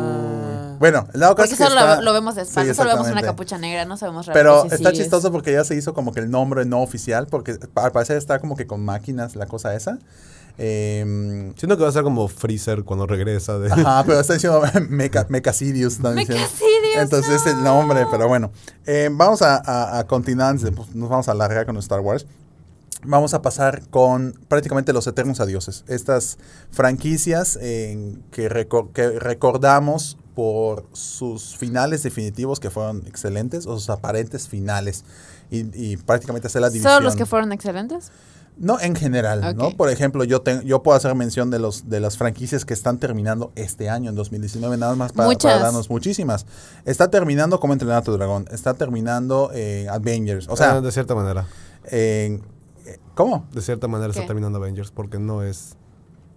Bueno, 0.78 1.06
el 1.14 1.20
lado 1.20 1.34
Porque 1.36 1.52
es 1.54 1.60
está- 1.60 1.96
lo, 1.96 2.02
lo 2.02 2.12
vemos 2.12 2.34
de 2.34 2.44
Sí, 2.44 2.48
espalda, 2.50 2.74
solo 2.74 2.90
vemos 2.90 3.08
una 3.10 3.22
capucha 3.22 3.58
negra, 3.58 3.84
no 3.84 3.96
sabemos 3.96 4.26
realmente 4.26 4.42
Pero 4.48 4.60
si 4.62 4.66
es 4.68 4.72
está 4.74 4.90
Sirius. 4.90 5.04
chistoso 5.04 5.32
porque 5.32 5.52
ya 5.52 5.64
se 5.64 5.74
hizo 5.76 5.94
como 5.94 6.12
que 6.12 6.20
el 6.20 6.30
nombre 6.30 6.64
no 6.64 6.82
oficial, 6.82 7.26
porque 7.28 7.56
al 7.76 7.92
parecer 7.92 8.16
está 8.16 8.38
como 8.40 8.56
que 8.56 8.66
con 8.66 8.84
máquinas 8.84 9.36
la 9.36 9.46
cosa 9.46 9.74
esa. 9.74 9.98
Em, 10.58 11.52
Siento 11.56 11.76
que 11.76 11.82
va 11.82 11.88
a 11.88 11.92
ser 11.92 12.04
como 12.04 12.28
Freezer 12.28 12.84
cuando 12.84 13.06
regresa 13.06 13.58
de... 13.58 13.72
ajá, 13.72 14.04
pero 14.06 14.20
está 14.20 14.34
diciendo 14.34 14.62
diciendo. 16.12 16.34
Mechasidius, 16.34 16.96
Entonces 16.96 17.32
es 17.42 17.46
el 17.46 17.56
no. 17.56 17.64
nombre, 17.80 18.06
pero 18.10 18.28
bueno. 18.28 18.52
Eh, 18.86 19.08
vamos 19.12 19.42
a, 19.42 19.56
a- 19.56 19.98
a 19.98 20.06
continuar, 20.06 20.56
pues, 20.58 20.94
nos 20.94 21.08
vamos 21.08 21.28
a 21.28 21.32
alargar 21.32 21.66
con 21.66 21.76
Star 21.78 22.00
Wars. 22.00 22.26
Vamos 23.06 23.34
a 23.34 23.42
pasar 23.42 23.82
con 23.90 24.38
prácticamente 24.48 24.92
los 24.92 25.06
eternos 25.06 25.40
adioses. 25.40 25.84
Estas 25.88 26.38
franquicias 26.70 27.56
en 27.56 28.22
que, 28.30 28.48
recor- 28.50 28.92
que 28.92 29.18
recordamos 29.20 30.18
por 30.34 30.86
sus 30.92 31.56
finales 31.56 32.02
definitivos 32.02 32.58
que 32.60 32.68
fueron 32.70 33.06
excelentes 33.06 33.66
o 33.66 33.74
sus 33.78 33.88
aparentes 33.90 34.48
finales. 34.48 35.04
Y, 35.50 35.66
y 35.92 35.96
prácticamente 35.96 36.48
hacer 36.48 36.62
la 36.62 36.70
división. 36.70 36.92
¿Solo 36.94 37.04
los 37.04 37.16
que 37.16 37.26
fueron 37.26 37.52
excelentes? 37.52 38.10
No, 38.56 38.78
en 38.80 38.94
general, 38.94 39.56
¿no? 39.56 39.76
Por 39.76 39.90
ejemplo, 39.90 40.22
yo 40.24 40.40
te- 40.42 40.64
yo 40.64 40.82
puedo 40.82 40.96
hacer 40.96 41.12
mención 41.16 41.50
de 41.50 41.58
los 41.58 41.88
de 41.88 41.98
las 42.00 42.16
franquicias 42.16 42.64
que 42.64 42.72
están 42.72 42.98
terminando 42.98 43.50
este 43.56 43.90
año, 43.90 44.10
en 44.10 44.16
2019, 44.16 44.76
nada 44.76 44.94
más 44.94 45.12
para, 45.12 45.28
darnos 45.64 45.90
muchísimas. 45.90 46.46
Está 46.84 47.10
terminando 47.10 47.58
como 47.58 47.72
entrenar 47.72 47.98
a 47.98 48.02
tu 48.02 48.12
dragón, 48.12 48.46
está 48.52 48.74
terminando 48.74 49.50
eh, 49.52 49.88
Avengers, 49.90 50.46
o 50.48 50.56
sea, 50.56 50.76
Ah, 50.76 50.80
de 50.80 50.92
cierta 50.92 51.14
manera. 51.16 51.46
eh, 51.90 52.40
¿cómo? 53.14 53.46
De 53.52 53.60
cierta 53.62 53.88
manera 53.88 54.12
¿Qué? 54.12 54.18
está 54.20 54.26
terminando 54.26 54.58
Avengers 54.58 54.90
porque 54.90 55.18
no 55.18 55.42
es. 55.42 55.76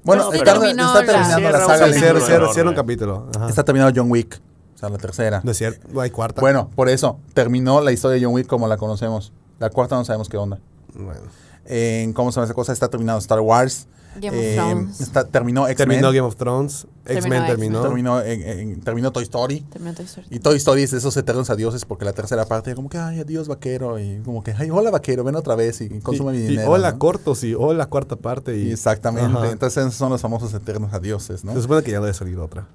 Bueno, 0.03 0.25
No, 0.25 0.33
está, 0.33 0.53
terminó 0.53 0.85
está 0.87 0.99
la- 1.01 1.05
terminando 1.05 1.49
la 1.51 1.59
saga 1.65 1.87
de 1.87 1.93
Cierra, 1.93 2.13
película. 2.13 2.25
cierra, 2.25 2.53
cierra 2.53 2.69
un 2.69 2.75
capítulo. 2.75 3.27
Ajá. 3.35 3.49
Está 3.49 3.63
terminando 3.63 3.99
John 3.99 4.09
Wick, 4.11 4.39
o 4.75 4.77
sea, 4.77 4.89
la 4.89 4.97
tercera. 4.97 5.41
No 5.43 5.51
es 5.51 5.57
cierto. 5.57 5.85
No 5.91 5.99
hay 6.01 6.09
cuarta. 6.11 6.39
Bueno, 6.39 6.69
por 6.75 6.87
eso, 6.87 7.19
terminó 7.33 7.81
la 7.81 7.91
historia 7.91 8.17
de 8.19 8.23
John 8.25 8.33
Wick 8.33 8.47
como 8.47 8.67
la 8.67 8.77
conocemos. 8.77 9.33
La 9.59 9.69
cuarta 9.69 9.95
no 9.95 10.05
sabemos 10.05 10.29
qué 10.29 10.37
onda. 10.37 10.59
Bueno. 10.93 11.21
En, 11.65 12.13
¿Cómo 12.13 12.31
se 12.31 12.35
llama 12.37 12.45
esa 12.45 12.53
cosa? 12.53 12.71
Está 12.71 12.87
terminado 12.87 13.19
Star 13.19 13.41
Wars. 13.41 13.87
Game 14.15 14.35
of 14.37 14.43
Eh, 14.43 14.55
Thrones. 14.55 15.01
está, 15.01 15.25
terminó 15.27 15.67
X-Men. 15.67 15.89
Terminó 15.89 16.07
Game 16.11 16.21
of 16.21 16.35
Thrones. 16.35 16.87
Terminó 17.03 17.19
X-Men 17.35 17.45
terminó. 17.45 17.81
Terminó, 17.81 18.21
en- 18.21 18.41
en- 18.41 18.81
terminó 18.81 19.11
Toy 19.11 19.23
Story. 19.23 19.61
Terminó 19.61 19.93
Toy 19.93 20.05
Story. 20.05 20.27
Y 20.31 20.39
Toy 20.39 20.57
Story 20.57 20.81
es 20.83 20.91
de 20.91 20.97
esos 20.97 21.15
eternos 21.17 21.49
adioses 21.49 21.85
porque 21.85 22.03
la 22.05 22.13
tercera 22.13 22.45
parte 22.45 22.73
como 22.75 22.89
que, 22.89 22.97
ay, 22.97 23.19
adiós 23.19 23.47
vaquero. 23.47 23.99
Y 23.99 24.19
como 24.25 24.43
que, 24.43 24.53
ay, 24.57 24.69
hola 24.71 24.89
vaquero, 24.89 25.23
ven 25.23 25.35
otra 25.35 25.55
vez 25.55 25.81
y 25.81 25.89
consume 25.99 26.31
mi 26.31 26.37
Y- 26.39 26.41
y 26.41 26.47
dinero. 26.47 26.71
hola 26.71 26.91
¿no? 26.93 26.99
cortos 26.99 27.43
y 27.43 27.53
hola 27.53 27.85
cuarta 27.87 28.15
parte. 28.15 28.57
Y, 28.57 28.69
Y 28.69 28.71
Exactamente. 28.71 29.37
Ajá. 29.37 29.51
Entonces 29.51 29.77
esos 29.83 29.95
son 29.95 30.09
los 30.09 30.21
famosos 30.21 30.53
eternos 30.53 30.91
adioses, 30.93 31.43
¿no? 31.43 31.53
Se 31.53 31.61
supone 31.61 31.83
que 31.83 31.91
ya 31.91 31.99
debe 31.99 32.13
salir 32.13 32.37
otra. 32.39 32.67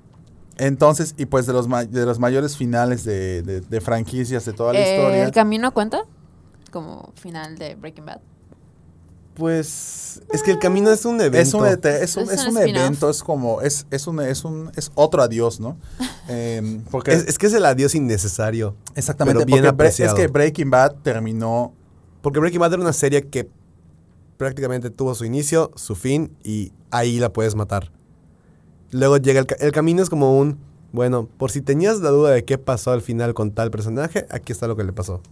Entonces, 0.58 1.14
y 1.16 1.26
pues 1.26 1.46
de 1.46 1.52
los, 1.54 1.66
ma- 1.66 1.84
de 1.84 2.04
los 2.06 2.18
mayores 2.18 2.56
finales 2.56 3.04
de, 3.04 3.42
de- 3.42 3.60
de 3.62 3.80
franquicias 3.80 4.44
de 4.44 4.52
toda 4.52 4.74
la 4.74 4.80
Eh, 4.80 4.94
historia. 4.96 5.24
¿El 5.24 5.32
camino 5.32 5.72
cuenta? 5.72 6.02
Como 6.70 7.12
final 7.16 7.56
de 7.58 7.74
Breaking 7.74 8.04
Bad. 8.06 8.20
Pues 9.34 10.20
es 10.30 10.42
que 10.42 10.50
el 10.50 10.58
camino 10.58 10.90
es 10.90 11.04
un 11.06 11.20
evento. 11.20 11.38
Es 11.38 11.54
un, 11.54 11.62
ete- 11.64 12.02
es 12.02 12.16
un, 12.16 12.24
Es 12.24 12.32
es 12.32 12.40
un 12.46 12.48
un 12.56 12.58
spin-off. 12.58 12.82
evento, 12.82 13.10
es 13.10 13.22
como, 13.22 13.60
es, 13.62 13.86
es 13.90 14.06
un, 14.06 14.20
es 14.20 14.44
un, 14.44 14.70
es 14.76 14.90
otro 14.94 15.22
adiós, 15.22 15.58
¿no? 15.58 15.78
Em, 16.28 16.82
porque 16.90 17.12
Es, 17.12 17.26
es 17.28 17.38
que 17.38 17.46
es 17.46 17.54
el 17.54 17.64
adiós 17.64 17.94
innecesario. 17.94 18.76
exactamente, 18.94 19.38
pero 19.40 19.46
bien 19.46 19.60
Bre- 19.62 19.66
es 19.66 19.72
apreciado. 19.72 20.16
que 20.16 20.26
Breaking 20.28 20.70
Bad 20.70 20.96
terminó 21.02 21.72
Porque 22.20 22.38
Breaking 22.38 22.60
Bad 22.60 22.74
era 22.74 22.82
una 22.82 22.92
serie 22.92 23.22
que 23.28 23.48
prácticamente 24.36 24.90
tuvo 24.90 25.14
su 25.14 25.24
inicio, 25.24 25.70
su 25.76 25.94
fin 25.96 26.36
y 26.44 26.72
ahí 26.90 27.18
la 27.18 27.32
puedes 27.32 27.54
matar. 27.54 27.90
Luego 28.90 29.16
llega 29.16 29.40
el, 29.40 29.46
el 29.60 29.72
camino 29.72 30.02
es 30.02 30.10
como 30.10 30.38
un, 30.38 30.58
bueno, 30.92 31.26
por 31.38 31.50
si 31.50 31.62
tenías 31.62 32.00
la 32.00 32.10
duda 32.10 32.30
de 32.32 32.44
qué 32.44 32.58
pasó 32.58 32.90
al 32.92 33.00
final 33.02 33.32
con 33.34 33.50
tal 33.52 33.70
personaje, 33.70 34.26
aquí 34.30 34.52
está 34.52 34.66
lo 34.68 34.76
que 34.76 34.84
le 34.84 34.92
pasó. 34.92 35.22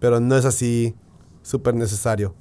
Pero 0.00 0.18
no 0.20 0.36
es 0.36 0.44
así 0.44 0.94
súper 1.42 1.74
necesario. 1.74 2.34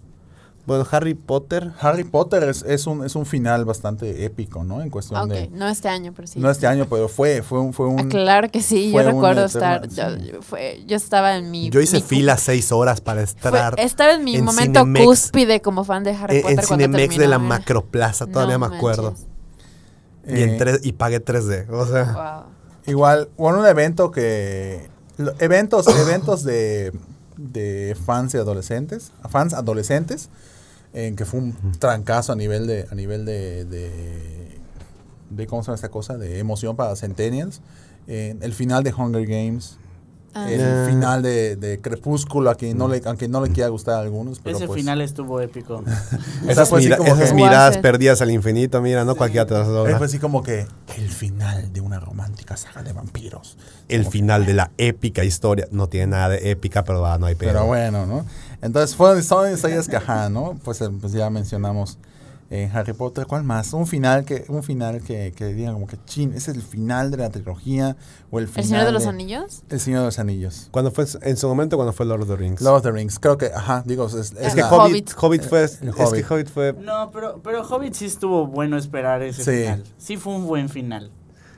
Bueno, 0.66 0.84
Harry 0.90 1.14
Potter, 1.14 1.72
Harry 1.80 2.04
Potter 2.04 2.42
es, 2.44 2.64
es 2.64 2.88
un, 2.88 3.06
es 3.06 3.16
un 3.16 3.26
final 3.28 3.66
bastante 3.66 4.26
épico, 4.26 4.64
¿no? 4.64 4.82
En 4.82 4.90
cuestión 4.90 5.20
Ah, 5.20 5.24
ok, 5.26 5.30
de 5.30 5.48
no 5.50 5.68
este 5.68 5.90
año, 5.90 6.12
pero 6.16 6.28
sí. 6.28 6.40
no 6.40 6.50
este 6.50 6.66
año, 6.66 6.88
pero 6.90 7.08
fue, 7.08 7.44
fue 7.44 7.60
un, 7.60 7.72
fue 7.72 7.86
un 7.88 8.00
Ah, 8.00 8.06
claro 8.10 8.50
que 8.50 8.62
sí, 8.64 8.88
yo 8.88 8.94
fue 8.94 9.04
recuerdo 9.04 9.46
eterno- 9.46 9.86
estar. 9.86 9.88
Yo, 9.90 10.18
sí. 10.18 10.32
yo- 10.32 10.42
fue, 10.42 10.84
yo 10.88 10.96
estaba 10.98 11.38
en 11.38 11.52
mi. 11.52 11.70
yo 11.70 11.82
hice 11.82 11.98
mi 11.98 12.02
fila 12.02 12.36
seis 12.38 12.72
horas 12.72 13.00
para 13.00 13.22
fue- 13.22 13.24
estar 13.26 13.80
estaba 13.80 14.14
en 14.14 14.24
mi 14.24 14.38
en 14.38 14.44
momento 14.46 14.80
Cinemex. 14.80 15.06
cúspide 15.06 15.62
como 15.62 15.84
fan 15.84 16.04
de 16.04 16.12
Harry 16.16 16.38
en, 16.38 16.42
Potter. 16.42 16.60
en 16.60 16.66
cuando 16.66 16.86
Cinemex 16.86 17.18
de 17.18 17.28
la 17.28 17.36
eh. 17.36 17.40
Macroplaza, 17.40 18.26
todavía 18.26 18.58
No 18.58 18.68
me 18.68 18.76
acuerdo. 18.76 19.14
Y, 20.28 20.42
en 20.42 20.50
eh, 20.50 20.56
tres, 20.58 20.80
y 20.84 20.94
pagué 20.94 21.24
3D. 21.24 21.70
O 21.70 21.86
sea, 21.86 22.44
Wow. 22.46 22.56
Igual, 22.88 23.30
bueno, 23.38 23.60
un 23.60 23.66
evento 23.68 24.10
que. 24.12 24.90
lo- 25.18 25.34
Eventos, 25.40 25.88
eventos 25.88 26.44
de, 26.44 26.92
de 27.38 27.96
fans 28.06 28.34
y 28.34 28.38
adolescentes, 28.38 29.12
fans 29.30 29.54
adolescentes, 29.54 30.30
en 30.96 31.16
que 31.16 31.26
fue 31.26 31.40
un 31.42 31.56
trancazo 31.78 32.32
a 32.32 32.36
nivel 32.36 32.66
de, 32.66 32.88
a 32.90 32.96
nivel 32.96 33.26
de, 33.26 33.66
de, 33.66 34.58
de 35.30 35.48
¿cómo 35.48 35.62
se 35.62 35.68
llama 35.68 35.76
esta 35.76 35.90
cosa? 35.90 36.18
De 36.18 36.40
emoción 36.40 36.76
para 36.76 36.96
Centennials. 36.96 37.62
Eh, 38.08 38.36
el 38.42 38.54
final 38.54 38.84
de 38.84 38.94
Hunger 38.94 39.26
Games, 39.28 39.78
Ah. 40.38 40.52
el 40.52 40.60
Ah. 40.62 40.86
final 40.90 41.22
de, 41.24 41.56
de 41.56 41.80
Crepúsculo, 41.80 42.50
a 42.50 42.56
quien 42.56 42.78
no 42.78 42.90
le, 42.90 43.02
aunque 43.06 43.30
no 43.30 43.42
le 43.42 43.52
quiera 43.54 43.70
gustar 43.70 43.96
a 43.96 44.00
algunos, 44.02 44.40
pero 44.40 44.58
Ese 44.58 44.68
pues, 44.68 44.78
final 44.82 45.00
estuvo 45.00 45.40
épico. 45.40 45.82
esas, 46.50 46.68
fue 46.68 46.80
así 46.80 46.88
mira- 46.88 46.98
como 46.98 47.16
esas 47.16 47.30
que- 47.30 47.36
miradas 47.36 47.78
perdidas 47.78 48.22
al 48.22 48.32
infinito, 48.32 48.82
mira, 48.82 49.06
no 49.06 49.16
cualquiera 49.16 49.46
te 49.46 49.56
fue 49.56 50.06
así 50.06 50.20
como 50.20 50.44
que 50.44 50.68
el 50.98 51.10
final 51.10 51.72
de 51.72 51.80
una 51.80 52.02
romántica 52.02 52.58
saga 52.58 52.84
de 52.84 52.92
vampiros. 52.92 53.58
El 53.88 54.02
Como 54.02 54.12
que- 54.12 54.18
final 54.18 54.46
de 54.46 54.54
la 54.56 54.72
épica 54.78 55.24
historia. 55.24 55.70
No 55.72 55.88
tiene 55.88 56.08
nada 56.08 56.28
de 56.28 56.52
épica, 56.52 56.84
pero 56.84 57.00
va, 57.00 57.18
no 57.18 57.28
hay 57.28 57.36
pedo. 57.36 57.52
Pero 57.54 57.66
bueno, 57.68 58.06
¿no? 58.06 58.26
Entonces 58.66 58.96
fueron 58.96 59.22
son 59.24 59.52
historias 59.54 59.88
que, 59.88 59.96
ajá, 59.98 60.30
¿no? 60.30 60.58
Pues, 60.64 60.82
eh, 60.82 60.90
pues 61.00 61.14
ya 61.14 61.30
mencionamos 61.30 61.98
en 62.50 62.72
Harry 62.76 62.94
Potter. 62.94 63.26
¿Cuál 63.28 63.44
más? 63.44 63.74
Un 63.74 63.86
final 63.88 64.26
que, 64.26 64.46
un 64.50 64.64
final 64.64 65.02
que, 65.02 65.34
que 65.36 65.46
digan 65.54 65.74
como 65.74 65.88
que, 65.88 65.98
chin, 66.06 66.32
ese 66.34 66.52
es 66.52 66.58
el 66.58 66.64
final 66.64 67.12
de 67.12 67.18
la 67.18 67.30
trilogía 67.30 67.96
o 68.32 68.40
el 68.40 68.48
final 68.48 68.64
¿El 68.64 68.70
Señor 68.70 68.86
de 68.86 68.92
los 68.92 69.06
Anillos? 69.06 69.64
El 69.70 69.80
Señor 69.80 70.00
de 70.02 70.06
los 70.08 70.20
Anillos. 70.20 70.68
Cuando 70.72 70.92
fue, 70.92 71.06
en 71.22 71.38
su 71.38 71.48
momento, 71.48 71.76
cuando 71.76 71.94
fue 71.94 72.06
Lord 72.06 72.22
of 72.24 72.28
the 72.30 72.36
Rings. 72.36 72.62
Lord 72.62 72.78
of 72.78 72.84
the 72.84 72.92
Rings. 72.92 73.20
Creo 73.20 73.38
que, 73.38 73.48
ajá, 73.48 73.84
digo, 73.86 74.08
es, 74.08 74.14
es 74.16 74.34
es 74.34 74.56
que 74.56 74.62
la- 74.62 74.70
Hobbit, 74.72 75.12
Hobbit. 75.16 75.44
Fue. 75.44 75.64
Es 75.64 75.80
Hobbit. 75.98 76.26
que 76.28 76.34
Hobbit 76.34 76.48
fue. 76.50 76.74
No, 76.74 77.12
pero, 77.12 77.40
pero 77.44 77.62
Hobbit 77.68 77.94
sí 77.94 78.06
estuvo 78.06 78.48
bueno 78.48 78.78
esperar 78.78 79.22
ese 79.22 79.44
Sí. 79.44 79.64
final. 79.64 79.84
Sí 79.98 80.18
fue 80.18 80.34
un 80.36 80.48
buen 80.48 80.70
final. 80.70 81.12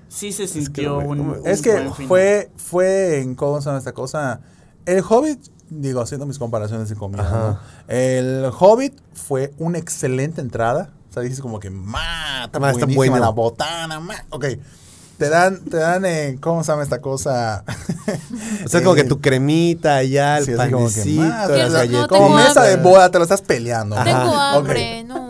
Sí 0.09 0.31
se 0.31 0.43
que 0.43 0.47
sintió 0.49 0.93
no 0.93 0.99
me- 1.01 1.07
un, 1.07 1.19
un 1.21 1.41
Es 1.47 1.61
que 1.61 1.71
buen 1.71 1.93
final. 1.93 2.07
fue, 2.07 2.51
fue 2.55 3.19
en, 3.21 3.35
¿cómo 3.35 3.59
se 3.61 3.65
llama 3.65 3.79
esta 3.79 3.93
cosa? 3.93 4.39
El 4.85 5.03
Hobbit, 5.07 5.39
digo, 5.70 6.01
haciendo 6.01 6.26
mis 6.26 6.39
comparaciones 6.39 6.89
de 6.89 6.95
comida. 6.95 7.61
El 7.88 8.49
Hobbit 8.57 8.93
fue 9.13 9.53
una 9.57 9.78
excelente 9.78 10.41
entrada. 10.41 10.89
O 11.09 11.13
sea, 11.13 11.24
dices 11.24 11.41
como 11.41 11.59
que, 11.59 11.70
ma, 11.70 12.45
está 12.45 12.59
Ma, 12.59 12.72
está 12.72 12.86
buenísima 12.86 12.95
bueno". 13.11 13.20
la 13.26 13.30
botana, 13.32 13.99
ma. 13.99 14.13
Ok. 14.30 14.45
Te 15.18 15.30
dan, 15.30 15.61
te 15.65 15.78
dan, 15.78 16.05
eh, 16.05 16.38
¿cómo 16.39 16.63
se 16.63 16.72
llama 16.72 16.84
esta 16.84 17.01
cosa? 17.01 17.63
O 18.65 18.70
sea, 18.70 18.82
como 18.84 18.95
que 18.95 19.01
Eh, 19.01 19.05
tu 19.05 19.20
cremita 19.20 19.95
allá, 19.97 20.38
el 20.38 20.45
sí, 20.45 20.51
que, 20.51 20.57
panecito, 20.57 21.22
ma, 21.22 21.28
las 21.28 21.47
Quiero- 21.47 21.68
no, 21.70 21.74
galletas. 21.74 22.07
como 22.07 22.26
tengo 22.28 22.36
mesa 22.38 22.63
de 22.63 22.76
boda, 22.78 23.09
te 23.09 23.18
lo 23.18 23.24
estás 23.24 23.41
peleando. 23.41 23.95
Tengo 24.03 24.34
hambre, 24.36 25.03
no. 25.03 25.26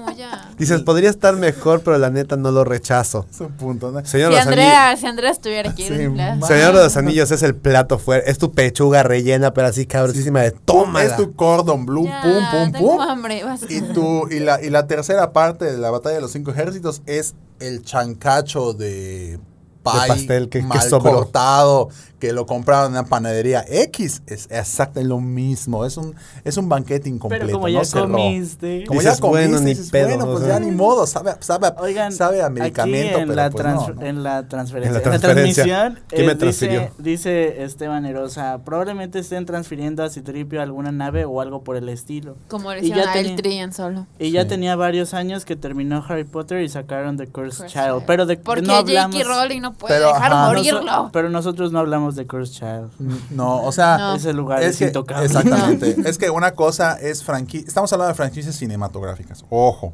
Dices, 0.57 0.81
podría 0.81 1.09
estar 1.09 1.35
mejor, 1.35 1.81
pero 1.81 1.97
la 1.97 2.09
neta 2.09 2.35
no 2.35 2.49
lo 2.51 2.63
rechazo. 2.63 3.25
Es 3.29 3.39
un 3.41 3.51
punto, 3.53 3.91
¿no? 3.91 4.03
Señor 4.05 4.07
Si 4.07 4.17
de 4.17 4.23
los 4.29 4.47
Anillos. 4.47 4.47
Andrea, 4.47 4.97
si 4.97 5.05
Andrea 5.05 5.31
estuviera 5.31 5.69
aquí, 5.69 5.83
Sí, 5.83 5.89
Señor 5.93 6.75
de 6.75 6.83
los 6.83 6.97
Anillos 6.97 7.29
es 7.31 7.43
el 7.43 7.55
plato 7.55 7.99
fuerte. 7.99 8.31
Es 8.31 8.37
tu 8.39 8.51
pechuga 8.51 9.03
rellena, 9.03 9.53
pero 9.53 9.67
así 9.67 9.85
cabrosísima 9.85 10.41
de 10.41 10.51
toma. 10.51 11.03
Es 11.03 11.15
tu 11.15 11.33
cordon 11.35 11.85
blue, 11.85 12.05
Ya, 12.07 12.21
pum, 12.23 12.33
pum, 12.51 12.71
tengo 12.71 12.91
pum. 12.97 13.01
hambre. 13.01 13.43
Y, 13.69 13.81
tú, 13.93 14.27
y, 14.31 14.39
la, 14.39 14.61
y 14.63 14.69
la 14.71 14.87
tercera 14.87 15.31
parte 15.31 15.65
de 15.65 15.77
la 15.77 15.91
batalla 15.91 16.15
de 16.15 16.21
los 16.21 16.31
cinco 16.31 16.51
ejércitos 16.51 17.01
es 17.05 17.35
el 17.59 17.83
chancacho 17.83 18.73
de 18.73 19.39
pay 19.83 20.07
pastel 20.09 20.49
que- 20.49 20.59
que 20.59 20.65
mal 20.65 20.81
sobró. 20.89 21.11
cortado 21.13 21.89
que 22.19 22.33
lo 22.33 22.45
compraron 22.45 22.87
en 22.89 22.95
la 22.95 23.03
panadería 23.05 23.63
X. 23.67 24.21
Es 24.27 24.47
exactamente 24.49 25.03
lo 25.09 25.19
mismo. 25.19 25.85
Es 25.85 25.97
un, 25.97 26.15
es 26.43 26.57
un 26.57 26.67
banquete 26.69 27.09
incompleto. 27.09 27.45
Pero 27.45 27.57
como 27.57 27.67
ya 27.69 27.81
comiste. 27.91 28.85
Como 28.87 28.99
Dices, 28.99 29.15
ya 29.15 29.21
comiste, 29.21 29.47
bueno, 29.49 29.59
ni 29.63 29.71
dices, 29.71 29.89
pedo, 29.91 30.07
bueno, 30.09 30.23
o 30.25 30.31
pues 30.33 30.43
sea. 30.45 30.59
ya 30.59 30.59
ni 30.59 30.71
modo. 30.71 31.05
Sabe, 31.07 31.35
sabe, 31.41 31.69
Oigan, 31.79 32.11
sabe 32.11 32.41
a 32.41 32.47
aquí 32.47 32.53
medicamento, 32.59 33.17
en, 33.19 33.23
pero 33.27 33.35
la 33.35 33.49
pues 33.49 33.63
trans- 33.63 33.87
no, 33.89 33.93
¿no? 33.93 34.01
en 34.05 34.23
la 34.23 34.47
transferencia, 34.47 34.87
En 34.89 34.93
la 34.93 34.99
en 34.99 35.11
la 35.13 35.19
transferencia. 35.19 35.63
transmisión, 35.63 36.03
¿Quién 36.09 36.25
me 36.25 36.31
eh, 36.31 36.35
transfirió? 36.35 36.81
dice, 36.81 37.03
dice 37.03 37.63
Esteban 37.63 38.05
Erosa, 38.05 38.59
probablemente 38.65 39.19
estén 39.19 39.45
transfiriendo 39.45 40.03
a 40.03 40.09
Citripio 40.09 40.61
alguna 40.61 40.91
nave 40.91 41.25
o 41.25 41.41
algo 41.41 41.63
por 41.63 41.75
el 41.77 41.89
estilo. 41.89 42.35
Como 42.47 42.73
le 42.73 42.79
hicieron 42.81 43.07
a 43.09 43.35
Tri 43.35 43.57
en 43.57 43.73
solo. 43.73 44.07
Y 44.19 44.31
ya 44.31 44.43
Sí. 44.43 44.47
tenía 44.49 44.75
varios 44.75 45.13
años 45.13 45.45
que 45.45 45.55
terminó 45.55 46.03
Harry 46.07 46.23
Potter 46.23 46.61
y 46.61 46.69
sacaron 46.69 47.17
The 47.17 47.27
Cursed 47.27 47.57
Cursed 47.63 47.67
Child. 47.67 47.85
Child. 47.97 48.03
Pero 48.07 48.25
de, 48.25 48.37
Porque 48.37 48.61
no 48.63 48.73
hablamos. 48.73 49.15
J.K. 49.15 49.41
Rowling 49.41 49.61
no 49.61 49.73
puede 49.73 49.95
Pero, 49.95 50.07
dejar 50.13 50.31
ajá, 50.33 50.47
morirlo. 50.47 50.81
Noso- 50.81 51.09
pero 51.11 51.29
nosotros 51.29 51.71
no 51.71 51.79
hablamos 51.79 52.06
de 52.15 52.25
Cursed 52.27 52.53
Child. 52.53 53.29
No, 53.31 53.63
o 53.63 53.71
sea, 53.71 53.97
No. 53.97 54.15
Ese 54.15 54.33
lugar 54.33 54.61
es, 54.63 54.69
es 54.69 54.77
que, 54.77 54.85
intocable. 54.85 55.25
Exactamente. 55.25 55.95
es 56.05 56.17
que 56.17 56.29
una 56.29 56.51
cosa 56.53 56.93
es 56.99 57.23
franquicia. 57.23 57.67
Estamos 57.67 57.91
hablando 57.93 58.09
de 58.09 58.15
franquicias 58.15 58.55
cinematográficas. 58.55 59.43
Ojo. 59.49 59.93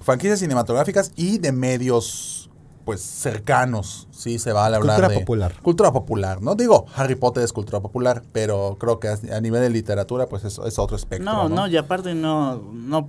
Franquicias 0.00 0.38
cinematográficas 0.38 1.10
y 1.16 1.38
de 1.38 1.50
medios, 1.52 2.50
pues, 2.84 3.00
cercanos. 3.02 4.06
Sí, 4.10 4.38
se 4.38 4.52
va 4.52 4.62
a 4.62 4.66
hablar 4.66 4.80
Cultura 4.82 5.08
de. 5.08 5.18
popular. 5.20 5.54
Cultura 5.62 5.92
popular. 5.92 6.40
No 6.42 6.54
digo 6.54 6.86
Harry 6.94 7.14
Potter 7.16 7.42
es 7.42 7.52
cultura 7.52 7.80
popular, 7.80 8.22
pero 8.32 8.76
creo 8.80 9.00
que 9.00 9.08
a, 9.08 9.18
a 9.36 9.40
nivel 9.40 9.60
de 9.62 9.70
literatura, 9.70 10.26
pues, 10.28 10.44
es, 10.44 10.58
es 10.64 10.78
otro 10.78 10.96
espectro. 10.96 11.24
No, 11.30 11.48
No, 11.48 11.54
no, 11.56 11.66
y 11.68 11.76
aparte 11.76 12.14
no, 12.14 12.56
no, 12.72 13.08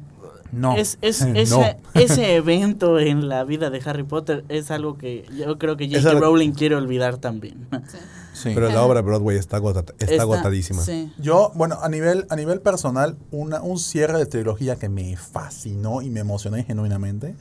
No. 0.52 0.76
Es, 0.76 0.98
es- 1.02 1.22
No. 1.28 1.36
ese, 1.36 1.78
ese 1.94 2.36
evento 2.36 3.00
en 3.00 3.30
la 3.30 3.44
vida 3.44 3.70
de 3.70 3.82
Harry 3.86 4.04
Potter 4.04 4.44
es 4.50 4.72
algo 4.72 4.98
que 4.98 5.26
yo 5.38 5.58
creo 5.60 5.78
que 5.78 5.88
J.K. 5.88 6.20
Rowling 6.20 6.52
quiere 6.54 6.76
olvidar 6.76 7.18
también. 7.18 7.68
Sí. 7.88 7.98
Pero 8.44 8.70
la 8.70 8.84
obra 8.84 9.02
de 9.02 9.06
Broadway 9.08 9.38
está, 9.38 9.58
está 9.58 9.94
Está- 10.00 10.22
agotadísima. 10.24 10.82
Sí. 10.84 11.12
Yo, 11.18 11.52
bueno, 11.56 11.78
a 11.82 11.90
nivel, 11.90 12.26
a 12.30 12.36
nivel 12.36 12.62
personal, 12.62 13.18
una, 13.32 13.62
un 13.62 13.80
cierre 13.80 14.18
de 14.18 14.26
trilogía 14.26 14.76
que 14.78 14.90
me 14.90 15.16
fascinó 15.18 16.02
y 16.02 16.10
me 16.10 16.20
emocioné 16.22 16.64
genuinamente 16.64 17.36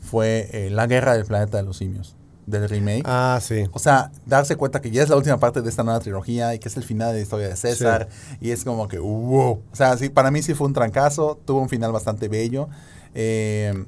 fue 0.00 0.48
eh, 0.52 0.70
La 0.70 0.86
Guerra 0.86 1.14
del 1.14 1.24
Planeta 1.24 1.56
de 1.56 1.62
los 1.64 1.76
Simios. 1.78 2.14
del 2.46 2.68
remake. 2.68 3.02
Ah, 3.06 3.40
sí. 3.42 3.64
O 3.72 3.80
sea, 3.80 4.12
darse 4.24 4.54
cuenta 4.54 4.80
que 4.80 4.90
ya 4.92 5.02
es 5.02 5.08
la 5.08 5.16
última 5.16 5.36
parte 5.38 5.62
de 5.62 5.68
esta 5.68 5.82
nueva 5.82 5.98
trilogía 5.98 6.54
y 6.54 6.60
que 6.60 6.68
es 6.68 6.76
el 6.76 6.84
final 6.84 7.08
de 7.08 7.14
la 7.14 7.22
historia 7.22 7.48
de 7.48 7.56
César. 7.56 8.08
Y 8.40 8.52
es 8.52 8.62
como 8.64 8.86
que, 8.86 8.98
wow. 9.00 9.62
O 9.72 9.76
sea, 9.76 9.96
sí, 9.96 10.10
para 10.10 10.30
mí 10.30 10.42
sí 10.42 10.54
fue 10.54 10.68
un 10.68 10.72
trancazo. 10.72 11.40
Tuvo 11.44 11.60
un 11.60 11.68
final 11.68 11.90
bastante 11.90 12.28
bello. 12.28 12.68
Eh, 13.14 13.84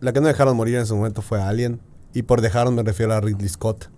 La 0.00 0.12
que 0.12 0.20
no 0.20 0.26
dejaron 0.26 0.56
morir 0.56 0.74
en 0.76 0.84
su 0.86 0.94
momento 0.96 1.22
fue 1.22 1.40
Alien. 1.40 1.80
Y 2.12 2.22
por 2.24 2.42
dejaron 2.42 2.74
me 2.74 2.82
refiero 2.82 3.14
a 3.14 3.20
Ridley 3.22 3.48
Scott. 3.48 3.88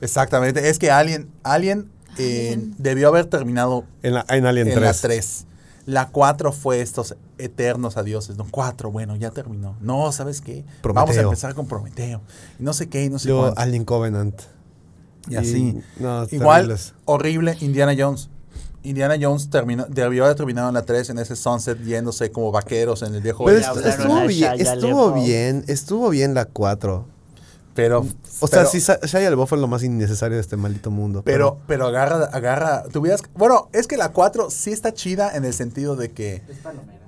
Exactamente. 0.00 0.68
Es 0.68 0.78
que 0.78 0.90
Alien, 0.90 1.28
Alien 1.42 1.90
eh, 2.18 2.58
debió 2.78 3.08
haber 3.08 3.26
terminado 3.26 3.84
En, 4.02 4.14
la, 4.14 4.24
en 4.28 4.46
Alien 4.46 4.68
en 4.68 4.74
3. 4.74 4.84
la 4.84 4.92
3. 4.94 5.46
La 5.86 6.08
4 6.08 6.50
fue 6.52 6.80
estos 6.80 7.14
eternos 7.38 7.96
adioses. 7.96 8.36
No, 8.36 8.46
4, 8.50 8.90
bueno, 8.90 9.14
ya 9.16 9.30
terminó. 9.30 9.76
No, 9.80 10.10
¿sabes 10.12 10.40
qué? 10.40 10.64
Vamos 10.64 10.70
a 10.72 10.82
Prometeo. 10.82 11.22
empezar 11.24 11.54
con 11.54 11.68
Prometeo. 11.68 12.20
No 12.58 12.72
sé 12.72 12.88
qué, 12.88 13.08
no 13.08 13.18
sé 13.20 13.28
Luego 13.28 13.42
cuánto. 13.44 13.60
Alien 13.60 13.84
Covenant. 13.84 14.40
Y 15.28 15.36
así. 15.36 15.78
no, 15.98 16.24
Igual, 16.30 16.62
terribles. 16.62 16.94
horrible, 17.04 17.56
Indiana 17.60 17.94
Jones. 17.96 18.30
Indiana 18.82 19.16
Jones 19.20 19.50
terminó, 19.50 19.84
debió 19.88 20.24
haber 20.24 20.36
terminado 20.36 20.68
en 20.68 20.74
la 20.74 20.82
3 20.82 21.10
en 21.10 21.18
ese 21.18 21.34
sunset 21.34 21.80
yéndose 21.82 22.30
como 22.30 22.52
vaqueros 22.52 23.02
en 23.02 23.14
el 23.16 23.20
viejo 23.20 23.44
Pero 23.44 23.58
est- 23.58 23.84
estuvo 23.84 24.26
bien, 24.28 24.52
estuvo 24.60 25.12
bien, 25.12 25.64
estuvo 25.66 26.08
bien 26.10 26.34
la 26.34 26.44
4. 26.44 27.04
Pero, 27.76 28.00
O 28.40 28.46
sea, 28.48 28.60
pero- 28.60 28.70
sí, 28.70 28.80
Sa- 28.80 28.98
Shia 29.04 29.30
LaBeouf 29.30 29.48
fue 29.50 29.58
lo 29.58 29.68
más 29.68 29.82
innecesario 29.84 30.36
de 30.36 30.40
este 30.40 30.56
maldito 30.56 30.90
mundo. 30.90 31.22
Pero, 31.24 31.58
pero 31.68 31.86
agarra, 31.86 32.24
agarra, 32.32 32.82
tuvieras, 32.84 33.22
bueno, 33.34 33.68
es 33.72 33.86
que 33.86 33.96
la 33.96 34.08
4 34.12 34.50
sí 34.50 34.72
está 34.72 34.92
chida 34.94 35.36
en 35.36 35.44
el 35.44 35.52
sentido 35.52 35.94
de 35.94 36.10
que, 36.10 36.42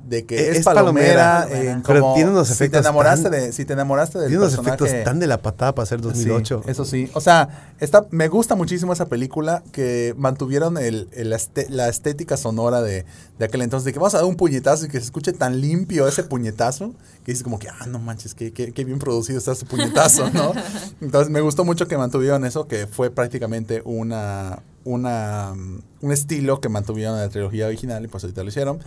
de 0.09 0.25
que 0.25 0.37
Eh, 0.39 0.51
es, 0.53 0.57
es 0.59 0.65
palomera, 0.65 1.43
palomera. 1.49 1.71
en 1.73 1.83
Pero 1.83 2.01
como- 2.01 2.15
tiene 2.15 2.31
unos 2.31 2.47
si 2.49 2.55
efectos 2.55 2.81
te 2.83 2.89
enamoraste 2.89 3.31
tan- 3.31 3.33
de, 3.41 3.53
si 3.53 3.65
te 3.65 3.73
enamoraste 3.75 4.19
del 4.19 4.29
tiene 4.29 4.43
unos 4.43 4.57
personaje, 4.57 4.85
efectos 4.85 5.05
tan 5.05 5.19
de 5.19 5.27
la 5.27 5.43
patada 5.43 5.75
para 5.75 5.87
ser 5.87 6.01
2008. 6.01 6.63
Sí, 6.65 6.71
eso 6.71 6.85
sí. 6.85 7.11
O 7.15 7.21
sea, 7.21 7.75
está, 7.79 8.07
me 8.11 8.29
gusta 8.29 8.55
muchísimo 8.55 8.93
esa 8.93 9.07
película 9.07 9.63
que 9.73 10.15
mantuvieron 10.17 10.79
el, 10.79 11.09
el 11.13 11.33
este- 11.33 11.69
la 11.69 11.89
estética 11.89 12.37
sonora 12.37 12.81
de, 12.83 13.05
de 13.39 13.45
aquel 13.45 13.63
entonces, 13.63 13.85
de 13.85 13.93
que 13.93 13.99
vamos 13.99 14.15
a 14.15 14.19
dar 14.19 14.27
un 14.27 14.37
puñetazo 14.37 14.87
y 14.87 14.89
que 14.89 14.99
se 14.99 15.05
escuche 15.05 15.33
tan 15.33 15.61
limpio 15.61 16.09
ese 16.09 16.25
puñetazo, 16.25 16.95
que 17.25 17.33
dices 17.33 17.45
como 17.45 17.59
que, 17.59 17.69
ah, 17.69 17.87
no 17.87 17.99
manches, 17.99 18.35
qué, 18.35 18.53
qué, 18.53 18.73
qué 18.73 18.85
bien 18.85 18.99
producido 18.99 19.39
está 19.39 19.53
ese 19.53 19.67
puñetazo, 19.67 20.31
¿no? 20.31 20.53
Entonces 21.03 21.31
me 21.31 21.41
gustó 21.43 21.65
mucho 21.65 21.87
que 21.87 21.99
mantuvieron 21.99 22.45
eso, 22.47 22.67
que 22.67 22.87
fue 22.87 23.11
prácticamente 23.11 23.83
una, 23.85 24.61
una, 24.85 25.53
mm, 25.55 25.81
un 26.01 26.13
estilo 26.13 26.61
que 26.61 26.69
mantuvieron 26.71 27.17
en 27.17 27.21
la 27.21 27.29
trilogía 27.29 27.67
original 27.67 28.03
y 28.05 28.09
pues 28.09 28.25
ahorita 28.25 28.43
lo 28.43 28.49
hicieron. 28.49 28.79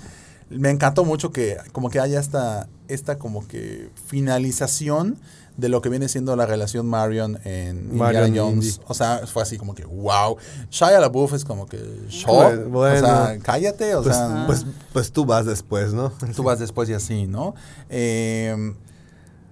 Me 0.52 0.70
encantó 0.70 1.06
mucho 1.06 1.32
que 1.32 1.58
como 1.72 1.90
que 1.90 2.00
haya 2.00 2.20
esta, 2.20 2.68
esta 2.88 3.18
como 3.18 3.48
que 3.48 3.90
finalización 4.08 5.18
de 5.58 5.70
lo 5.70 5.82
que 5.82 5.90
viene 5.90 6.08
siendo 6.08 6.36
la 6.36 6.46
relación 6.46 6.88
Marion 6.88 7.40
en 7.44 7.96
Marion 7.96 8.28
Indiana 8.28 8.50
Jones. 8.52 8.66
Indy. 8.76 8.86
O 8.88 8.94
sea, 8.94 9.22
fue 9.28 9.44
así 9.44 9.58
como 9.58 9.76
que, 9.76 9.84
wow. 9.86 10.38
Shia 10.70 11.00
LaBeouf 11.00 11.34
es 11.34 11.46
como 11.46 11.66
que, 11.68 11.78
show. 12.10 12.70
Bueno, 12.70 13.08
o 13.08 13.26
sea, 13.26 13.38
cállate, 13.44 13.96
o 13.96 14.02
Pues, 14.04 14.16
sea, 14.16 14.44
pues, 14.48 14.66
pues 14.94 15.12
tú 15.12 15.26
vas 15.26 15.46
después, 15.46 15.94
¿no? 15.94 16.12
tú 16.36 16.44
vas 16.44 16.60
después 16.60 16.90
y 16.90 16.94
así, 16.94 17.28
¿no? 17.28 17.54
Eh, 17.90 18.74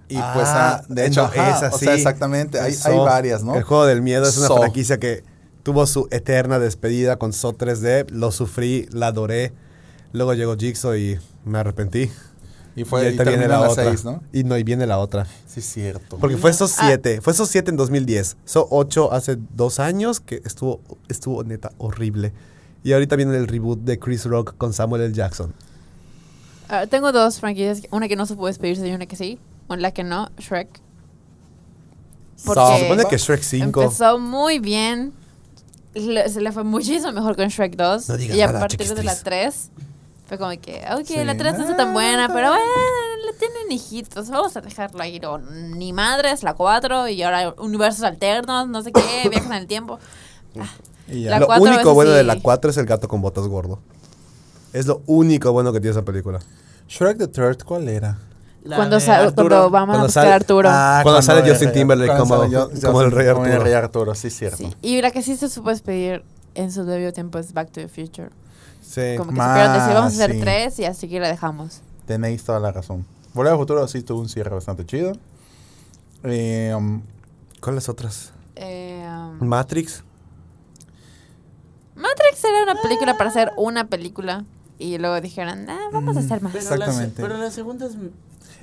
y 0.08 0.16
Ah, 0.16 0.32
pues, 0.34 0.48
ah, 0.48 0.82
de 0.88 1.06
hecho, 1.06 1.22
ajá, 1.22 1.56
es 1.56 1.62
o 1.62 1.76
así. 1.76 1.84
sea, 1.84 1.94
exactamente, 1.94 2.58
hay, 2.58 2.74
hay 2.84 2.98
varias, 2.98 3.44
¿no? 3.44 3.54
El 3.54 3.62
juego 3.62 3.84
del 3.86 4.02
miedo 4.02 4.26
es 4.26 4.36
una 4.38 4.48
franquicia 4.48 4.98
que 4.98 5.22
tuvo 5.62 5.86
su 5.86 6.08
eterna 6.10 6.58
despedida 6.58 7.16
con 7.16 7.32
So 7.32 7.52
3D. 7.52 8.08
Lo 8.10 8.32
sufrí, 8.32 8.88
la 8.90 9.08
adoré. 9.08 9.52
Luego 10.12 10.34
llegó 10.34 10.56
Jigsaw 10.56 10.94
y 10.96 11.18
me 11.44 11.58
arrepentí. 11.58 12.10
Y 12.76 12.84
fue, 12.84 13.00
y 13.00 13.02
y 13.02 13.06
ahorita 13.06 13.24
viene 13.24 13.38
terminó 13.38 13.60
la 13.60 13.66
en 13.66 13.70
otra. 13.72 13.84
seis, 13.84 14.04
¿no? 14.04 14.22
Y 14.32 14.44
no, 14.44 14.56
y 14.56 14.62
viene 14.62 14.86
la 14.86 14.98
otra. 14.98 15.26
Sí, 15.46 15.60
es 15.60 15.66
cierto. 15.66 16.18
Porque 16.18 16.36
fue 16.36 16.50
esos 16.50 16.72
Ah. 16.78 16.84
7. 16.86 17.20
Fue 17.20 17.32
esos 17.32 17.48
7 17.48 17.70
en 17.70 17.76
2010. 17.76 18.36
So 18.44 18.66
8 18.70 19.12
hace 19.12 19.36
dos 19.56 19.80
años 19.80 20.20
que 20.20 20.40
estuvo, 20.44 20.80
estuvo 21.08 21.42
neta 21.44 21.72
horrible. 21.78 22.32
Y 22.84 22.92
ahorita 22.92 23.16
viene 23.16 23.36
el 23.36 23.48
reboot 23.48 23.80
de 23.80 23.98
Chris 23.98 24.24
Rock 24.24 24.54
con 24.56 24.72
Samuel 24.72 25.02
L. 25.02 25.14
Jackson. 25.14 25.52
Ah, 26.68 26.86
tengo 26.86 27.10
dos 27.12 27.40
franquicias, 27.40 27.82
una 27.90 28.06
que 28.08 28.14
no 28.16 28.24
se 28.26 28.36
puede 28.36 28.50
despedirse 28.52 28.86
y 28.88 28.92
una 28.92 29.06
que 29.06 29.16
sí, 29.16 29.38
o 29.66 29.74
la 29.76 29.90
que 29.90 30.04
no, 30.04 30.30
Shrek. 30.38 30.68
Porque. 32.46 32.60
Se 32.76 32.82
supone 32.82 33.04
que 33.06 33.16
Shrek 33.18 33.42
5. 33.42 33.82
empezó 33.82 34.18
muy 34.18 34.60
bien, 34.60 35.12
le- 35.94 36.28
se 36.28 36.40
le 36.40 36.52
fue 36.52 36.64
muchísimo 36.64 37.12
mejor 37.12 37.36
con 37.36 37.48
Shrek 37.48 37.76
2 37.76 38.08
No 38.08 38.16
digas 38.16 38.36
y 38.36 38.40
a 38.40 38.46
nada, 38.46 38.60
partir 38.60 38.78
de 38.94 39.02
la 39.02 39.12
chiquistris. 39.12 39.22
3 39.24 39.70
fue 40.30 40.38
como 40.38 40.50
que, 40.60 40.84
ok, 40.94 41.04
Sí. 41.06 41.24
la 41.24 41.36
3 41.36 41.54
no 41.58 41.64
está 41.64 41.76
tan 41.76 41.92
buena, 41.92 42.28
pero 42.32 42.50
bueno, 42.50 42.64
le 43.26 43.32
tienen 43.32 43.72
hijitos, 43.72 44.30
vamos 44.30 44.56
a 44.56 44.60
dejarla 44.60 45.08
ir, 45.08 45.26
o 45.26 45.38
ni 45.38 45.92
madres, 45.92 46.44
la 46.44 46.54
4 46.54 47.08
y 47.08 47.20
ahora 47.24 47.52
universos 47.58 48.04
alternos, 48.04 48.68
no 48.68 48.80
sé 48.80 48.92
qué, 48.92 49.00
viajes 49.28 49.46
en 49.50 49.52
el 49.56 49.66
tiempo. 49.66 49.98
Y 51.08 51.22
ya. 51.24 51.30
La 51.30 51.38
Lo 51.40 51.48
único 51.60 51.94
bueno 51.94 52.12
de 52.12 52.22
la 52.22 52.38
4 52.40 52.70
es 52.70 52.76
el 52.76 52.86
gato 52.86 53.08
con 53.08 53.20
botas 53.20 53.48
gordo. 53.48 53.80
Es 54.72 54.86
lo 54.86 55.02
único 55.06 55.50
bueno 55.50 55.72
que 55.72 55.80
tiene 55.80 55.90
esa 55.96 56.04
película. 56.04 56.38
Shrek 56.88 57.18
the 57.18 57.26
Third, 57.26 57.64
¿cuál 57.64 57.88
era? 57.88 58.16
La 58.62 58.76
Cuando, 58.76 58.96
de 58.96 59.00
sa- 59.00 59.16
Arturo. 59.18 59.48
cuando 59.48 59.70
vamos 59.70 59.86
Cuando 59.94 60.04
a 60.04 60.06
buscar 60.06 60.22
sale- 60.22 60.32
a 60.32 60.36
Arturo. 60.36 60.68
Ah, 60.70 61.00
Cuando 61.02 61.22
sale 61.22 61.40
el 61.40 61.48
Justin 61.50 61.68
rey- 61.70 61.74
Timberlake 61.74 62.08
cuando 62.16 62.24
como- 62.28 62.42
sale 62.42 62.56
Jo- 62.56 62.86
como 62.86 63.02
el 63.02 63.10
rey 63.10 63.26
como 63.32 63.46
el 63.46 63.50
Arturo. 63.52 63.64
rey 63.64 63.72
Arturo, 63.72 64.14
sí, 64.14 64.30
cierto. 64.30 64.58
Sí, 64.58 64.76
Y 64.82 65.02
la 65.02 65.10
que 65.10 65.22
sí 65.22 65.36
se 65.36 65.48
supo 65.48 65.70
despedir 65.70 66.22
en 66.54 66.70
su 66.70 66.84
debido 66.84 67.12
tiempo 67.12 67.38
es 67.40 67.52
Back 67.52 67.72
to 67.72 67.80
the 67.80 67.88
Future. 67.88 68.30
Sí. 68.90 69.14
Como 69.16 69.30
que 69.30 69.36
Ma, 69.36 69.46
supieron 69.50 69.72
decir, 69.74 69.94
vamos 69.94 70.12
a 70.12 70.16
hacer 70.16 70.32
sí. 70.32 70.40
tres 70.40 70.78
y 70.80 70.84
así 70.84 71.08
que 71.08 71.20
la 71.20 71.28
dejamos. 71.28 71.80
Tenéis 72.06 72.42
toda 72.42 72.58
la 72.58 72.72
razón. 72.72 73.06
Volver 73.34 73.52
al 73.52 73.58
futuro 73.58 73.86
sí 73.86 74.02
tuvo 74.02 74.20
un 74.20 74.28
cierre 74.28 74.50
bastante 74.50 74.84
chido. 74.84 75.12
Eh, 76.24 76.74
um, 76.76 77.00
¿Cuáles 77.60 77.88
otras? 77.88 78.32
Eh, 78.56 79.06
um, 79.06 79.46
Matrix. 79.46 80.02
Matrix 81.94 82.42
era 82.42 82.64
una 82.64 82.82
película 82.82 83.16
para 83.16 83.30
hacer 83.30 83.52
una 83.56 83.86
película. 83.86 84.44
Y 84.76 84.98
luego 84.98 85.20
dijeron, 85.20 85.70
ah, 85.70 85.88
vamos 85.92 86.16
a 86.16 86.20
hacer 86.20 86.42
más. 86.42 86.52
Pero 86.52 86.76
la 86.76 86.86
Exactamente. 86.86 87.22
pero 87.22 87.38
la 87.38 87.50
segunda 87.52 87.86
es. 87.86 87.92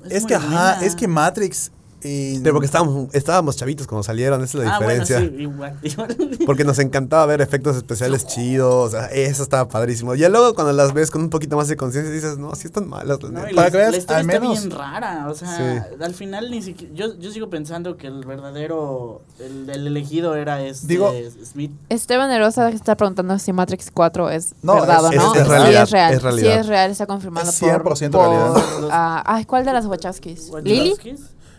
es 0.09 0.23
muy 0.23 0.27
que, 0.27 0.35
ajá, 0.35 0.83
es 0.83 0.93
que 0.93 1.07
Matrix. 1.07 1.71
Eh, 2.03 2.39
Pero 2.43 2.53
porque 2.55 2.65
estábamos, 2.67 3.13
estábamos 3.13 3.55
chavitos 3.57 3.87
cuando 3.87 4.03
salieron, 4.03 4.43
esa 4.43 4.57
es 4.59 4.63
la 4.65 4.75
Ah, 4.75 4.79
bueno, 4.79 5.03
diferencia. 5.03 5.19
sí, 5.37 5.43
igual. 5.43 5.79
igual. 5.83 6.15
Porque 6.45 6.63
nos 6.63 6.79
encantaba 6.79 7.25
ver 7.25 7.41
efectos 7.41 7.75
especiales 7.75 8.25
chidos, 8.27 8.93
o 8.93 8.97
sea, 8.97 9.07
eso 9.07 9.43
estaba 9.43 9.67
padrísimo. 9.67 10.15
Ya 10.15 10.29
luego 10.29 10.53
cuando 10.55 10.73
las 10.73 10.93
ves 10.93 11.09
con 11.11 11.21
un 11.21 11.29
poquito 11.29 11.55
más 11.57 11.67
de 11.67 11.75
conciencia 11.77 12.11
dices, 12.13 12.37
no, 12.37 12.53
sí 12.55 12.67
están 12.67 12.87
malas. 12.87 13.21
la 13.23 13.29
No, 13.29 13.39
neta". 13.39 13.51
y 13.51 13.55
Para 13.55 13.67
la, 13.67 13.71
que 13.71 13.77
veas, 13.77 13.91
la 13.91 13.97
historia 13.97 14.19
al 14.19 14.29
está 14.29 14.39
menos- 14.39 14.59
bien 14.63 14.71
rara. 14.71 15.27
O 15.29 15.33
sea, 15.35 15.87
al 15.99 16.13
final 16.13 16.51
ni 16.51 16.61
siquiera. 16.61 16.93
Yo, 16.93 17.17
yo 17.17 17.31
sigo 17.31 17.49
pensando 17.49 17.97
que 17.97 18.07
el 18.07 18.25
verdadero. 18.25 19.21
El, 19.39 19.69
el 19.69 19.87
elegido 19.87 20.35
era 20.35 20.61
este 20.61 20.87
Digo- 20.87 21.11
Smith. 21.45 21.71
Esteban 21.89 22.31
Erosa 22.31 22.69
está 22.69 22.95
preguntando 22.95 23.37
si 23.39 23.53
Matrix 23.53 23.91
4 23.93 24.29
es 24.29 24.53
No, 24.61 24.75
verdad 24.75 25.05
o 25.05 25.11
no. 25.11 25.33
es- 25.33 25.39
es 25.41 25.43
sí, 25.43 25.49
realidad, 25.49 25.83
es 25.83 25.91
real. 25.91 26.13
es 26.13 26.21
realidad. 26.23 26.53
Sí, 26.53 26.59
es 26.59 26.67
real, 26.67 26.91
está 26.91 27.05
confirmado 27.05 27.49
Es 27.49 27.59
por. 27.59 27.69
100% 27.69 28.11
por, 28.11 28.29
realidad. 28.29 28.89
ah, 28.91 29.23
ay, 29.25 29.45
¿cuál 29.45 29.65
de 29.65 29.73
las 29.73 29.85
Wachowskis? 29.85 30.51
¿Lily? 30.63 30.95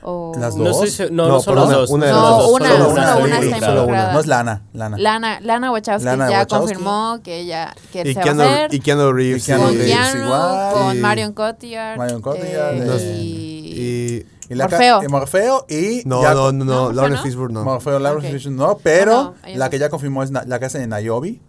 O 0.03 0.33
Las 0.39 0.55
No, 0.55 0.65
dos. 0.65 0.75
estoy 0.85 0.91
se- 0.91 1.13
no, 1.13 1.25
No, 1.27 1.29
no, 1.35 1.41
son 1.41 1.59
una- 1.59 1.63
dos. 1.77 1.91
una 1.91 2.07
de 2.07 2.13
son 2.13 2.21
las 2.21 2.31
los 2.31 2.39
dos. 2.39 2.47
dos, 2.51 2.61
una- 2.61 2.69
solo 2.69 2.85
solo 2.85 2.95
sí, 2.95 3.23
una 3.25 3.39
está 3.41 3.59
claro. 3.59 3.73
involucrada. 3.75 4.13
No 4.13 4.21
es 4.21 4.27
Lana, 4.27 4.63
Lana. 4.73 4.99
Lana, 4.99 5.41
Lana 5.41 5.73
Wachowski 5.73 6.05
Lana 6.05 6.31
ya 6.31 6.39
Wachowski. 6.39 6.67
confirmó 6.75 7.21
que 7.25 7.41
ella 7.41 7.75
que 7.93 8.03
Y 8.03 8.05
se 8.05 8.15
va 8.15 8.21
a 8.21 8.25
Keanu, 8.25 8.43
hacer. 8.43 8.75
y 8.75 8.81
Keanu 8.81 9.13
Reeves. 9.13 9.43
Y 9.43 9.47
Keanu 9.47 9.65
con 9.65 9.73
Reeves. 9.75 9.87
Keanu, 9.97 10.25
igual. 10.25 10.73
con 10.75 10.97
Y- 10.97 11.01
Marion 11.01 11.33
Cotillard. 11.33 11.99
Marion 11.99 12.23
Cotillard, 12.23 12.75
eh, 12.77 12.85
Nos- 12.87 13.03
y, 13.03 13.75
y- 14.21 14.27
Y 14.51 14.55
la 14.55 14.69
Morfeo. 14.69 15.03
y 15.03 15.09
Morfeo 15.09 15.67
y. 15.69 16.03
no, 16.07 16.23
ya- 16.23 16.33
no, 16.35 16.53
no, 16.53 16.65
no, 16.65 16.93
No, 16.93 17.09
no. 17.09 17.23
Fishburne 17.23 17.55
no. 17.55 17.65
Morfeo, 17.65 17.99
Lawrence 17.99 18.29
Ok. 18.29 18.33
Fishburne 18.35 18.57
no, 18.57 18.79
pero 18.83 19.13
No, 19.13 19.23
no, 19.25 19.57
la 19.59 19.65
no. 19.67 19.71
que 19.71 19.79
ya 19.79 19.89
confirmó 19.91 20.23
es 20.23 20.31
na- 20.31 20.45
la 20.47 20.59
que 20.61 20.67
hace 20.67 20.79
de 20.79 20.87
Niobe. 20.87 21.41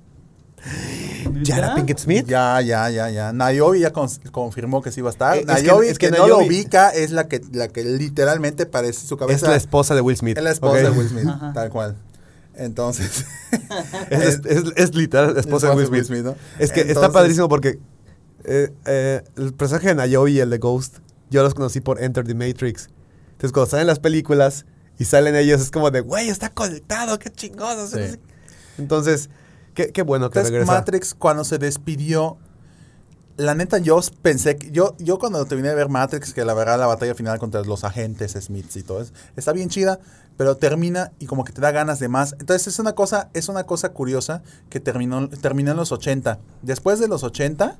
¿Jada 1.45 1.75
Pinkett 1.75 1.99
Smith? 1.99 2.25
Ya, 2.27 2.61
ya, 2.61 2.89
ya, 2.89 3.09
ya. 3.09 3.31
Niobe 3.33 3.79
ya 3.79 3.91
confirmó 4.31 4.81
que 4.81 4.91
sí 4.91 5.01
va 5.01 5.09
a 5.09 5.11
estar. 5.11 5.37
Eh, 5.37 5.45
es 5.47 5.55
que- 5.55 5.61
Niobe, 5.63 5.89
es 5.89 5.97
que 5.99 6.09
que, 6.11 6.17
no 6.17 6.27
lo 6.27 6.39
ubica, 6.39 6.89
es 6.89 7.11
la 7.11 7.27
que, 7.27 7.41
la 7.53 7.67
que 7.67 7.83
literalmente 7.83 8.65
parece 8.65 9.05
su 9.07 9.15
Es 9.15 9.19
cabeza. 9.19 9.49
la 9.49 9.55
esposa 9.55 9.95
de 9.95 10.01
Will 10.01 10.17
Smith. 10.17 10.37
es 10.37 10.43
la 10.43 10.51
esposa 10.51 10.77
de 10.77 10.89
Will 10.91 11.09
Smith, 11.09 11.27
Ajá. 11.27 11.53
tal 11.53 11.69
cual. 11.69 11.95
Entonces. 12.55 13.25
Es, 14.09 14.41
es, 14.45 14.63
es 14.75 14.95
literal 14.95 15.33
la 15.33 15.39
esposa 15.39 15.69
de 15.69 15.75
Will 15.85 16.05
Smith. 16.05 16.23
¿no? 16.23 16.35
Es 16.59 16.71
que 16.71 16.81
está 16.81 17.11
padrísimo 17.11 17.47
porque 17.49 17.79
eh, 18.43 18.71
eh, 18.85 19.23
el 19.37 19.53
personaje 19.53 19.93
de 19.93 20.07
Niobe 20.07 20.31
y 20.31 20.39
el 20.39 20.49
de 20.49 20.57
Ghost, 20.57 20.97
yo 21.29 21.43
los 21.43 21.53
conocí 21.53 21.79
por 21.81 22.01
Enter 22.01 22.25
the 22.25 22.33
Matrix. 22.35 22.89
Entonces, 23.31 23.51
cuando 23.53 23.69
salen 23.71 23.87
las 23.87 23.99
películas 23.99 24.65
y 24.97 25.05
salen 25.05 25.35
ellos, 25.35 25.61
es 25.61 25.71
como 25.71 25.91
de, 25.91 26.01
güey, 26.01 26.29
está 26.29 26.49
conectado, 26.49 27.17
qué 27.19 27.29
chingón. 27.31 27.77
o 27.79 27.87
sea, 27.87 28.05
Sí. 28.07 28.11
no 28.11 28.11
sé- 28.13 28.19
Entonces, 28.79 29.29
qué, 29.85 29.91
qué 29.93 30.01
bueno 30.01 30.29
que 30.29 30.39
Entonces, 30.39 30.51
regresa. 30.51 30.71
Matrix, 30.73 31.13
cuando 31.13 31.43
se 31.45 31.57
despidió, 31.57 32.37
la 33.37 33.55
neta, 33.55 33.77
yo 33.77 33.99
pensé 34.21 34.57
que. 34.57 34.71
Yo, 34.71 34.95
yo 34.99 35.17
cuando 35.19 35.45
terminé 35.45 35.69
de 35.69 35.75
ver 35.75 35.87
Matrix, 35.87 36.33
que 36.33 36.43
la 36.43 36.53
verdad, 36.53 36.77
la 36.77 36.87
batalla 36.87 37.15
final 37.15 37.39
contra 37.39 37.61
los 37.63 37.85
agentes 37.85 38.33
Smiths 38.33 38.75
y 38.75 38.83
todo 38.83 39.01
eso, 39.01 39.13
está 39.37 39.53
bien 39.53 39.69
chida, 39.69 39.99
pero 40.35 40.57
termina 40.57 41.13
y 41.19 41.25
como 41.25 41.45
que 41.45 41.53
te 41.53 41.61
da 41.61 41.71
ganas 41.71 41.99
de 41.99 42.09
más. 42.09 42.35
Entonces, 42.39 42.67
es 42.67 42.79
una 42.79 42.93
cosa, 42.93 43.29
es 43.33 43.47
una 43.47 43.63
cosa 43.63 43.93
curiosa 43.93 44.41
que 44.69 44.81
terminó, 44.81 45.29
terminó 45.29 45.71
en 45.71 45.77
los 45.77 45.93
80. 45.93 46.39
Después 46.61 46.99
de 46.99 47.07
los 47.07 47.23
80. 47.23 47.77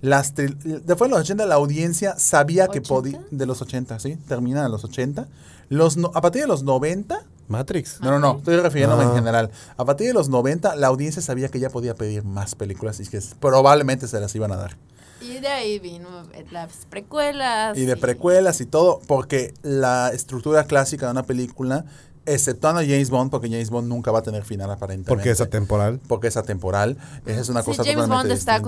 Las 0.00 0.34
después 0.34 1.08
de 1.08 1.08
los 1.08 1.20
80 1.20 1.46
la 1.46 1.54
audiencia 1.54 2.18
sabía 2.18 2.68
que 2.68 2.82
podía... 2.82 3.20
¿80? 3.20 3.28
De 3.30 3.46
los 3.46 3.62
80, 3.62 3.98
sí, 4.00 4.16
termina 4.28 4.66
en 4.66 4.70
los 4.70 4.84
80. 4.84 5.28
Los 5.70 5.96
no- 5.96 6.10
a 6.12 6.20
partir 6.20 6.42
de 6.42 6.48
los 6.48 6.62
90 6.62 7.22
Matrix. 7.48 8.00
No, 8.00 8.10
no, 8.10 8.18
no, 8.18 8.38
estoy 8.38 8.56
refiriéndome 8.56 9.04
en 9.04 9.10
Ah. 9.10 9.14
general. 9.14 9.50
A 9.76 9.84
partir 9.84 10.06
de 10.08 10.14
los 10.14 10.28
90, 10.28 10.76
la 10.76 10.86
audiencia 10.88 11.20
sabía 11.22 11.48
que 11.48 11.58
ya 11.60 11.70
podía 11.70 11.94
pedir 11.94 12.24
más 12.24 12.54
películas 12.54 13.00
y 13.00 13.06
que 13.06 13.20
probablemente 13.40 14.08
se 14.08 14.18
las 14.20 14.34
iban 14.34 14.52
a 14.52 14.56
dar. 14.56 14.76
Y 15.20 15.38
de 15.38 15.48
ahí 15.48 15.78
vino 15.78 16.08
las 16.50 16.86
precuelas. 16.90 17.78
Y 17.78 17.86
de 17.86 17.96
precuelas 17.96 18.60
y 18.60 18.66
todo, 18.66 19.00
porque 19.06 19.54
la 19.62 20.10
estructura 20.12 20.64
clásica 20.64 21.06
de 21.06 21.12
una 21.12 21.22
película, 21.22 21.84
exceptuando 22.26 22.80
a 22.80 22.84
James 22.84 23.10
Bond, 23.10 23.30
porque 23.30 23.48
James 23.48 23.70
Bond 23.70 23.88
nunca 23.88 24.10
va 24.10 24.18
a 24.18 24.22
tener 24.22 24.44
final 24.44 24.70
aparentemente. 24.70 25.08
Porque 25.14 25.30
es 25.30 25.40
atemporal. 25.40 26.00
Porque 26.08 26.28
es 26.28 26.36
atemporal. 26.36 26.96
Esa 27.26 27.40
es 27.40 27.48
una 27.48 27.60
Sí, 27.60 27.66
cosa 27.66 27.82
James 27.84 27.96
totalmente 27.96 28.28
Bond 28.28 28.38
está 28.38 28.56
en 28.56 28.64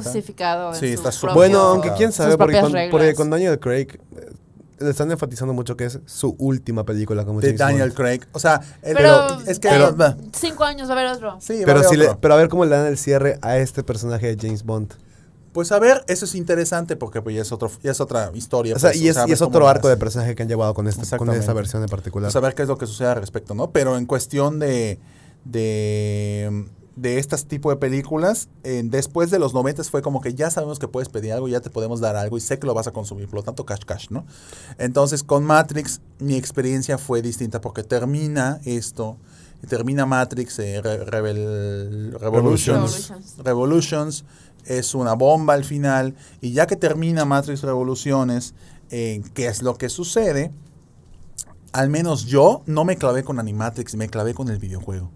Sí, 0.74 0.96
su 0.96 1.08
está 1.08 1.10
propio- 1.20 1.34
Bueno, 1.34 1.58
aunque 1.60 1.92
quién 1.96 2.12
sabe, 2.12 2.36
porque 2.38 2.60
con, 2.60 2.72
porque 2.90 3.14
con 3.14 3.30
Daniel 3.30 3.58
Craig 3.58 3.88
eh, 4.16 4.30
le 4.78 4.90
están 4.90 5.10
enfatizando 5.10 5.54
mucho 5.54 5.76
que 5.76 5.86
es 5.86 6.00
su 6.06 6.34
última 6.38 6.84
película 6.84 7.24
como 7.24 7.40
De 7.40 7.48
James 7.48 7.58
Daniel 7.58 7.88
Bond. 7.90 7.94
Craig. 7.96 8.20
O 8.32 8.38
sea, 8.38 8.60
el- 8.82 8.94
Pero, 8.96 9.40
es 9.46 9.58
que... 9.58 9.68
eh, 9.68 10.14
cinco 10.32 10.64
años 10.64 10.88
va 10.88 10.94
a 10.94 10.98
haber 11.00 11.12
otro. 11.12 11.36
sí, 11.40 11.56
va 11.58 11.62
a 11.62 11.66
Pero, 11.66 11.88
si 11.88 11.96
le- 11.96 12.14
pero 12.16 12.34
a 12.34 12.36
ver 12.36 12.48
cómo 12.48 12.64
le 12.64 12.76
dan 12.76 12.86
el 12.86 12.98
cierre 12.98 13.38
a 13.42 13.56
este 13.58 13.82
personaje 13.82 14.34
de 14.34 14.46
James 14.46 14.62
Bond. 14.64 14.92
Pues 15.52 15.72
a 15.72 15.78
ver, 15.78 16.04
eso 16.06 16.26
es 16.26 16.34
interesante 16.34 16.96
porque 16.96 17.22
pues, 17.22 17.34
ya, 17.34 17.40
es 17.40 17.50
otro, 17.50 17.70
ya 17.82 17.90
es 17.92 18.00
otra 18.00 18.30
historia. 18.34 18.76
O 18.76 18.78
sea, 18.78 18.90
pues, 18.90 19.00
y 19.00 19.08
es, 19.08 19.16
y 19.26 19.30
ver 19.30 19.42
otro 19.42 19.66
arco 19.68 19.88
de 19.88 19.96
personaje 19.96 20.34
que 20.34 20.42
han 20.42 20.48
llevado 20.50 20.74
con, 20.74 20.86
esta, 20.86 21.16
con 21.16 21.30
esta 21.30 21.54
versión 21.54 21.82
en 21.82 21.88
particular. 21.88 22.26
Pues 22.28 22.36
a 22.36 22.40
ver 22.40 22.54
qué 22.54 22.62
es 22.62 22.68
lo 22.68 22.76
que 22.76 22.86
sucede 22.86 23.08
al 23.08 23.16
respecto, 23.16 23.54
¿no? 23.54 23.70
Pero 23.70 23.96
en 23.96 24.04
cuestión 24.04 24.58
de, 24.58 24.98
de, 25.46 26.66
de 26.96 27.18
estas 27.18 27.46
tipo 27.46 27.68
de 27.70 27.76
películas, 27.76 28.48
eh, 28.64 28.82
después 28.84 29.30
de 29.30 29.38
los 29.38 29.52
90 29.52 29.84
fue 29.84 30.00
como 30.02 30.20
que 30.22 30.34
ya 30.34 30.50
sabemos 30.50 30.78
que 30.78 30.88
puedes 30.88 31.08
pedir 31.10 31.32
algo, 31.32 31.46
ya 31.46 31.60
te 31.60 31.68
podemos 31.70 32.00
dar 32.00 32.16
algo 32.16 32.38
y 32.38 32.40
sé 32.40 32.58
que 32.58 32.66
lo 32.66 32.72
vas 32.74 32.86
a 32.86 32.92
consumir, 32.92 33.26
por 33.28 33.36
lo 33.36 33.42
tanto 33.42 33.66
cash 33.66 33.80
cash, 33.84 34.06
¿no? 34.10 34.24
Entonces 34.78 35.22
con 35.22 35.44
Matrix 35.44 36.00
mi 36.18 36.36
experiencia 36.36 36.96
fue 36.96 37.20
distinta 37.20 37.60
porque 37.60 37.82
termina 37.82 38.60
esto, 38.64 39.18
termina 39.68 40.06
Matrix 40.06 40.58
eh, 40.58 40.80
Re- 40.82 41.04
Rebel- 41.04 42.16
Revolutions, 42.18 43.08
Revolutions. 43.10 43.36
Revolutions 43.44 44.24
es 44.64 44.94
una 44.94 45.12
bomba 45.12 45.52
al 45.54 45.64
final 45.64 46.14
y 46.40 46.52
ya 46.52 46.66
que 46.66 46.76
termina 46.76 47.24
Matrix 47.26 47.60
Revoluciones, 47.62 48.54
eh, 48.90 49.22
¿qué 49.34 49.48
es 49.48 49.60
lo 49.62 49.76
que 49.76 49.90
sucede? 49.90 50.50
Al 51.72 51.90
menos 51.90 52.24
yo 52.24 52.62
no 52.64 52.84
me 52.86 52.96
clavé 52.96 53.22
con 53.22 53.38
Animatrix, 53.38 53.96
me 53.96 54.08
clavé 54.08 54.32
con 54.32 54.48
el 54.48 54.58
videojuego. 54.58 55.10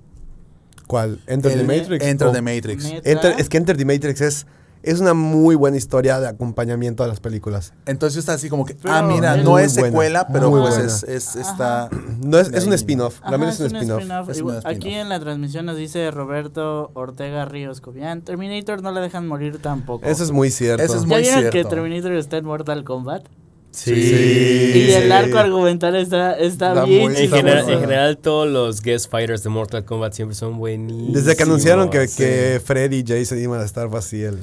¿Cuál? 0.91 1.21
¿Enter 1.27 1.53
El- 1.53 1.67
the 1.67 1.79
Matrix? 1.79 2.05
Enter 2.05 2.27
Oh. 2.29 2.33
the 2.33 2.43
Matrix. 2.43 2.85
Enter- 3.05 3.35
es 3.39 3.49
que 3.49 3.57
Enter 3.57 3.77
the 3.77 3.85
Matrix 3.85 4.21
es, 4.21 4.47
es 4.83 4.99
una 5.01 5.13
muy 5.15 5.55
buena 5.55 5.77
historia 5.77 6.19
de 6.21 6.27
acompañamiento 6.27 7.05
a 7.05 7.07
las 7.07 7.21
películas. 7.21 7.75
Entonces 7.87 8.19
está 8.19 8.33
así 8.33 8.49
como 8.49 8.65
que, 8.65 8.75
Pero 8.75 8.95
ah, 8.95 9.03
mira, 9.03 9.37
es 9.37 9.45
no 9.45 9.59
es 9.59 9.75
buena, 9.75 9.89
secuela, 9.89 10.27
pero 10.33 10.51
muy 10.51 10.61
pues 10.63 10.79
es, 10.79 11.03
es- 11.05 11.37
está... 11.37 11.89
No 12.25 12.39
es, 12.39 12.49
es 12.53 12.67
un 12.67 12.73
spin-off. 12.73 13.21
Realmente 13.21 13.55
es 13.55 13.61
un 13.61 13.77
spin-off. 13.77 14.03
Es 14.31 14.41
un 14.41 14.49
spin-off. 14.51 14.67
Aquí 14.67 14.95
en 14.95 15.09
la 15.09 15.21
transmisión 15.21 15.67
nos 15.67 15.77
dice 15.77 16.11
Roberto 16.11 16.91
Ortega 16.95 17.45
Ríos 17.45 17.81
Cobian. 17.81 18.23
Terminator 18.23 18.83
no 18.83 18.91
le 18.93 19.01
dejan 19.01 19.29
morir 19.29 19.59
tampoco. 19.63 20.05
Eso 20.07 20.25
es 20.25 20.31
muy 20.33 20.51
cierto. 20.51 20.83
Eso 20.83 20.97
es 20.97 21.03
¿Ya 21.03 21.07
muy 21.09 21.21
vieron 21.23 21.45
que 21.45 21.51
cierto. 21.53 21.69
Terminator 21.71 22.13
está 22.13 22.39
en 22.39 22.45
Mortal 22.47 22.83
Kombat? 22.85 23.25
Sí. 23.73 23.93
Y 23.95 24.91
el 24.93 25.13
arco 25.13 25.39
argumental 25.39 25.95
está, 25.97 26.33
está, 26.39 26.69
Está 26.71 26.85
bien 26.85 27.03
muy- 27.03 27.17
En 27.17 27.31
general, 27.31 27.63
bueno. 27.65 27.79
en 27.79 27.81
general, 27.81 28.19
todos 28.19 28.49
los 28.49 28.83
guest 28.83 29.11
fighters 29.11 29.43
de 29.43 29.51
Mortal 29.51 29.85
Kombat 29.85 30.13
siempre 30.13 30.35
son 30.35 30.59
buenísimos. 30.59 31.13
Desde 31.15 31.37
que 31.37 31.43
anunciaron 31.45 31.89
que, 31.89 32.07
sí. 32.09 32.17
que 32.19 32.61
Freddy 32.65 32.99
y 32.99 33.05
Jason 33.07 33.39
iban 33.41 33.61
a 33.61 33.65
estar 33.65 33.89
fue 33.89 33.99
así 34.01 34.23
el... 34.23 34.39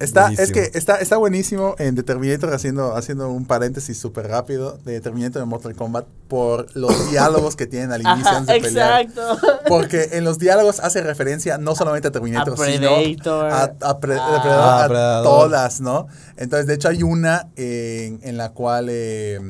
Está, 0.00 0.28
es 0.30 0.36
buenísimo. 0.36 0.54
que 0.72 0.78
está, 0.78 0.96
está 0.96 1.16
buenísimo 1.16 1.74
en 1.78 1.96
The 1.96 2.04
Terminator 2.04 2.54
haciendo, 2.54 2.94
haciendo 2.96 3.30
un 3.30 3.46
paréntesis 3.46 3.98
súper 3.98 4.28
rápido 4.28 4.78
de 4.84 5.00
Terminator 5.00 5.42
de 5.42 5.46
Mortal 5.46 5.74
Kombat 5.74 6.06
por 6.28 6.74
los 6.76 6.92
diálogos 7.10 7.56
que 7.56 7.66
tienen 7.66 7.90
al 7.90 8.02
inicio 8.02 8.28
Ajá, 8.30 8.40
de 8.42 8.60
pelear. 8.60 9.00
exacto. 9.02 9.38
Porque 9.66 10.10
en 10.12 10.22
los 10.24 10.38
diálogos 10.38 10.78
hace 10.80 11.02
referencia 11.02 11.58
no 11.58 11.74
solamente 11.74 12.08
a 12.08 12.10
Terminator, 12.12 12.54
A 12.54 12.64
sino 12.64 12.88
Predator. 12.96 13.50
a, 13.50 13.62
a 13.80 13.98
Pre- 13.98 14.14
Ah. 14.20 14.42
Ah, 14.44 14.84
a 14.84 14.88
Predador. 14.88 15.24
todas, 15.24 15.80
¿no? 15.80 16.06
Entonces, 16.36 16.66
de 16.68 16.74
hecho, 16.74 16.88
hay 16.88 17.02
una 17.02 17.48
en, 17.56 18.20
en 18.22 18.36
la 18.36 18.50
cual 18.52 18.86
eh, 18.90 19.40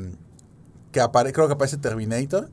que 0.92 1.00
aparece, 1.02 1.34
creo 1.34 1.46
que 1.48 1.52
aparece 1.54 1.76
Terminator. 1.76 2.48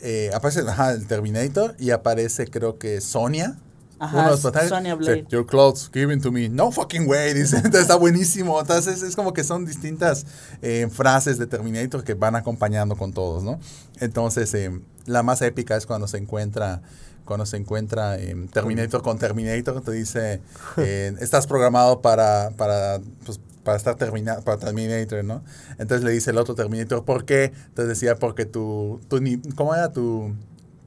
eh, 0.00 0.30
aparece 0.34 0.60
ajá, 0.68 0.92
el 0.92 1.06
Terminator 1.06 1.76
y 1.78 1.92
aparece, 1.92 2.46
creo 2.48 2.78
que 2.78 3.00
Sonia. 3.00 3.56
Ajá, 4.02 4.16
uno 4.16 4.24
de 4.24 4.30
los 4.32 4.40
personajes. 4.40 4.68
Sonya 4.68 4.94
Blade. 4.96 5.26
Your 5.30 5.46
clothes 5.46 5.88
given 5.92 6.20
to 6.20 6.32
me. 6.32 6.48
No 6.48 6.72
fucking 6.72 7.08
way. 7.08 7.34
Dice, 7.34 7.56
entonces 7.56 7.82
está 7.82 7.94
buenísimo. 7.96 8.60
Entonces 8.60 9.02
es 9.02 9.14
como 9.14 9.32
que 9.32 9.44
son 9.44 9.64
distintas 9.64 10.26
eh, 10.60 10.88
frases 10.90 11.38
de 11.38 11.46
Terminator 11.46 12.02
que 12.02 12.14
van 12.14 12.34
acompañando 12.34 12.96
con 12.96 13.12
todos, 13.12 13.44
¿no? 13.44 13.60
Entonces, 14.00 14.52
eh, 14.54 14.72
la 15.06 15.22
más 15.22 15.40
épica 15.42 15.76
es 15.76 15.86
cuando 15.86 16.08
se 16.08 16.18
encuentra 16.18 16.82
cuando 17.24 17.46
se 17.46 17.56
encuentra 17.56 18.16
eh, 18.18 18.34
Terminator 18.52 19.00
con 19.02 19.16
Terminator, 19.16 19.80
te 19.82 19.92
dice, 19.92 20.40
eh, 20.76 21.14
estás 21.20 21.46
programado 21.46 22.02
para, 22.02 22.50
para, 22.56 22.98
pues, 23.24 23.38
para 23.62 23.76
estar 23.76 23.94
terminado, 23.94 24.42
para 24.42 24.58
Terminator, 24.58 25.22
¿no? 25.24 25.44
Entonces 25.78 26.02
le 26.04 26.10
dice 26.10 26.32
el 26.32 26.38
otro 26.38 26.56
Terminator, 26.56 27.04
¿por 27.04 27.24
qué? 27.24 27.52
Entonces 27.68 27.88
decía, 28.00 28.16
porque 28.16 28.44
tu, 28.44 29.00
tu 29.08 29.20
ni- 29.20 29.40
¿cómo 29.54 29.72
era 29.72 29.92
tu, 29.92 30.34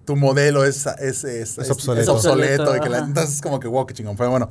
tu 0.06 0.16
modelo 0.16 0.64
es, 0.64 0.86
es, 1.00 1.24
es, 1.24 1.58
Es 1.58 1.70
obsoleto. 1.70 2.14
obsoleto, 2.14 2.76
y 2.76 2.80
que 2.80 2.90
la- 2.90 3.00
entonces 3.00 3.42
como 3.42 3.60
que 3.60 3.68
wow, 3.68 3.86
qué 3.86 3.94
chingón. 3.94 4.16
Pero 4.16 4.30
bueno. 4.32 4.50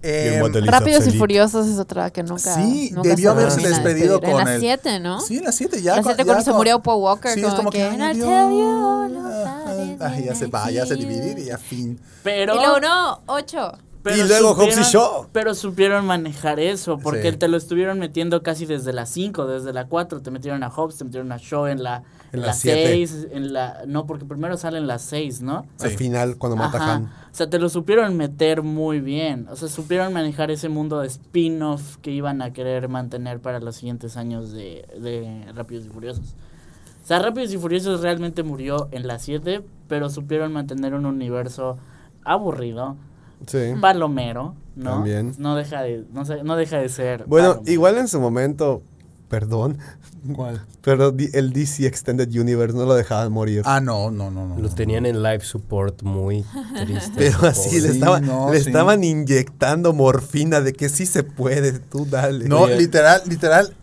Y 0.00 0.06
eh, 0.06 0.40
Rápidos 0.66 0.86
y 0.86 0.94
obsolete. 0.96 1.18
Furiosos 1.18 1.66
es 1.66 1.78
otra 1.78 2.10
que 2.10 2.22
nunca. 2.22 2.54
Sí, 2.54 2.90
nunca 2.94 3.08
debió 3.08 3.32
se 3.34 3.38
haberse 3.40 3.68
despedido 3.68 4.20
con 4.20 4.30
En 4.30 4.38
el- 4.40 4.44
las 4.44 4.60
7, 4.60 5.00
¿no? 5.00 5.20
Sí, 5.20 5.38
en 5.38 5.44
las 5.44 5.54
7 5.56 5.82
ya. 5.82 5.96
Las 5.96 6.04
cu- 6.04 6.08
siete 6.10 6.18
ya 6.22 6.24
cuando 6.26 6.44
se 6.44 6.52
murió 6.52 6.80
Paul 6.80 7.02
Walker, 7.02 7.32
Sí, 7.32 7.40
es 7.44 7.52
como 7.54 7.70
que, 7.70 7.78
que. 7.78 7.84
"And 7.84 8.02
ay, 8.02 8.12
I 8.12 8.14
Dios". 8.16 8.28
tell 8.28 8.50
you 8.50 8.66
all 8.86 9.16
Ah, 9.16 9.62
about 9.66 10.02
ah, 10.02 10.18
it 10.20 10.24
ya 10.26 10.34
se 10.36 10.46
va, 10.46 10.70
ya 10.70 10.86
se 10.86 10.94
dividir 10.94 11.38
y 11.40 11.44
ya 11.46 11.58
fin. 11.58 11.98
Pero, 12.22 12.54
Y 12.54 12.58
luego 12.58 12.78
no, 12.78 13.22
8. 13.26 13.72
pero 14.04 14.16
Y 14.16 14.22
luego 14.28 14.50
Hobbs 14.54 14.68
y 14.68 14.70
supieron- 14.84 14.92
Shaw. 14.92 15.26
Pero 15.32 15.54
supieron 15.56 16.06
manejar 16.06 16.60
eso, 16.60 16.98
porque 16.98 17.32
Sí. 17.32 17.36
te 17.38 17.48
lo 17.48 17.56
estuvieron 17.56 17.98
metiendo 17.98 18.42
casi 18.44 18.66
desde 18.66 18.92
las 18.92 19.08
5, 19.10 19.46
desde 19.46 19.72
la 19.72 19.86
4. 19.88 20.22
Te 20.22 20.30
metieron 20.30 20.62
a 20.62 20.68
Hobbs, 20.70 20.96
te 20.98 21.04
metieron 21.04 21.32
a 21.32 21.38
Shaw 21.38 21.66
en 21.66 21.82
la 21.82 22.04
En 22.32 22.36
en 22.36 22.40
la 22.42 22.46
la 22.48 22.52
siete. 22.52 22.86
6, 22.88 23.26
en 23.32 23.52
la... 23.52 23.82
No, 23.86 24.06
porque 24.06 24.24
primero 24.24 24.56
salen 24.56 24.86
las 24.86 25.02
6, 25.02 25.42
¿no? 25.42 25.64
Al 25.80 25.90
Sí. 25.90 25.96
final, 25.96 26.36
cuando 26.36 26.56
mata 26.56 26.78
a 26.78 26.82
Ajá. 26.82 26.94
Han. 26.96 27.04
O 27.04 27.08
sea, 27.38 27.48
te 27.48 27.58
lo 27.58 27.68
supieron 27.68 28.16
meter 28.16 28.62
muy 28.62 29.00
bien. 29.00 29.46
O 29.50 29.56
sea, 29.56 29.68
supieron 29.68 30.12
manejar 30.12 30.50
ese 30.50 30.68
mundo 30.68 31.00
de 31.00 31.06
spin-off 31.06 31.96
que 31.98 32.10
iban 32.10 32.42
a 32.42 32.52
querer 32.52 32.88
mantener 32.88 33.40
para 33.40 33.60
los 33.60 33.76
siguientes 33.76 34.16
años 34.16 34.52
de, 34.52 34.86
de 35.00 35.52
Rápidos 35.54 35.86
y 35.86 35.88
Furiosos. 35.88 36.34
O 37.02 37.06
sea, 37.06 37.20
Rápidos 37.20 37.52
y 37.54 37.58
Furiosos 37.58 38.02
realmente 38.02 38.42
murió 38.42 38.88
en 38.90 39.06
la 39.06 39.18
7, 39.18 39.62
pero 39.88 40.10
supieron 40.10 40.52
mantener 40.52 40.92
un 40.94 41.06
universo 41.06 41.78
aburrido, 42.24 42.96
Sí. 43.46 43.72
palomero, 43.80 44.54
¿no? 44.74 44.90
También. 44.90 45.32
No 45.38 45.54
deja 45.54 45.82
de, 45.82 46.04
no, 46.12 46.24
no 46.44 46.56
deja 46.56 46.78
de 46.78 46.88
ser. 46.88 47.24
Bueno, 47.26 47.50
palomero. 47.50 47.72
igual 47.72 47.96
en 47.98 48.08
su 48.08 48.20
momento, 48.20 48.82
perdón, 49.28 49.78
¿Cuál? 50.34 50.64
pero 50.82 51.10
di- 51.12 51.30
el 51.32 51.52
DC 51.52 51.86
Extended 51.86 52.28
Universe 52.34 52.76
no 52.76 52.84
lo 52.86 52.94
dejaban 52.94 53.30
morir. 53.32 53.62
Ah, 53.64 53.80
no, 53.80 54.10
no, 54.10 54.30
no. 54.30 54.46
no 54.48 54.56
Lo 54.56 54.68
no. 54.68 54.74
tenían 54.74 55.06
en 55.06 55.22
live 55.22 55.40
support 55.44 56.02
muy 56.02 56.44
triste. 56.84 57.12
pero 57.16 57.46
así 57.46 57.80
le, 57.80 57.88
estaba- 57.90 58.20
no, 58.20 58.50
le 58.52 58.60
sí. 58.60 58.66
estaban 58.68 59.04
inyectando 59.04 59.92
morfina 59.92 60.60
de 60.60 60.72
que 60.72 60.88
sí 60.88 61.06
se 61.06 61.22
puede, 61.22 61.72
tú 61.78 62.06
dale. 62.06 62.48
No, 62.48 62.62
Oye. 62.62 62.76
literal, 62.78 63.22
literal. 63.26 63.74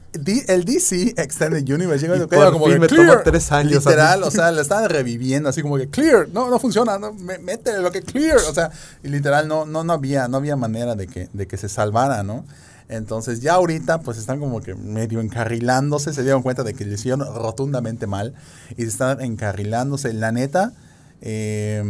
El 0.48 0.64
DC 0.64 1.14
Extended 1.18 1.68
Universe 1.70 2.08
llega 2.08 2.26
como 2.54 2.68
que 2.68 2.80
me 2.80 2.88
clear. 2.88 3.10
tomó 3.10 3.22
tres 3.24 3.52
años 3.52 3.84
Literal, 3.84 4.24
o 4.24 4.32
sea, 4.32 4.50
le 4.54 4.62
estaban 4.62 4.90
reviviendo 4.90 5.50
así 5.50 5.62
como 5.62 5.76
que 5.76 5.90
clear. 5.90 6.30
No, 6.32 6.50
no 6.50 6.58
funciona, 6.58 6.98
no, 6.98 7.12
mé- 7.14 7.38
métele 7.40 7.80
lo 7.80 7.92
que 7.92 8.02
clear. 8.02 8.38
O 8.38 8.54
sea, 8.54 8.72
y 9.04 9.10
literal 9.10 9.46
no, 9.50 9.66
no, 9.66 9.84
no 9.84 9.92
había, 9.92 10.30
no 10.30 10.38
había 10.38 10.56
manera 10.56 10.96
de 10.96 11.08
que, 11.08 11.28
de 11.34 11.48
que 11.48 11.58
se 11.58 11.68
salvara, 11.68 12.24
¿no? 12.24 12.46
Entonces 12.88 13.42
ya 13.42 13.54
ahorita 13.54 14.00
pues 14.02 14.18
están 14.18 14.40
como 14.40 14.62
que 14.62 14.76
medio 14.76 15.20
encarrilándose, 15.20 16.14
se 16.14 16.22
dieron 16.24 16.44
cuenta 16.44 16.64
de 16.64 16.74
que 16.74 16.86
le 16.86 16.94
hicieron 16.96 17.22
rotundamente 17.36 18.06
mal 18.08 18.34
y 18.78 18.84
están 18.86 19.22
encarrilándose. 19.22 20.14
La 20.14 20.32
neta, 20.32 20.74
eh, 21.22 21.84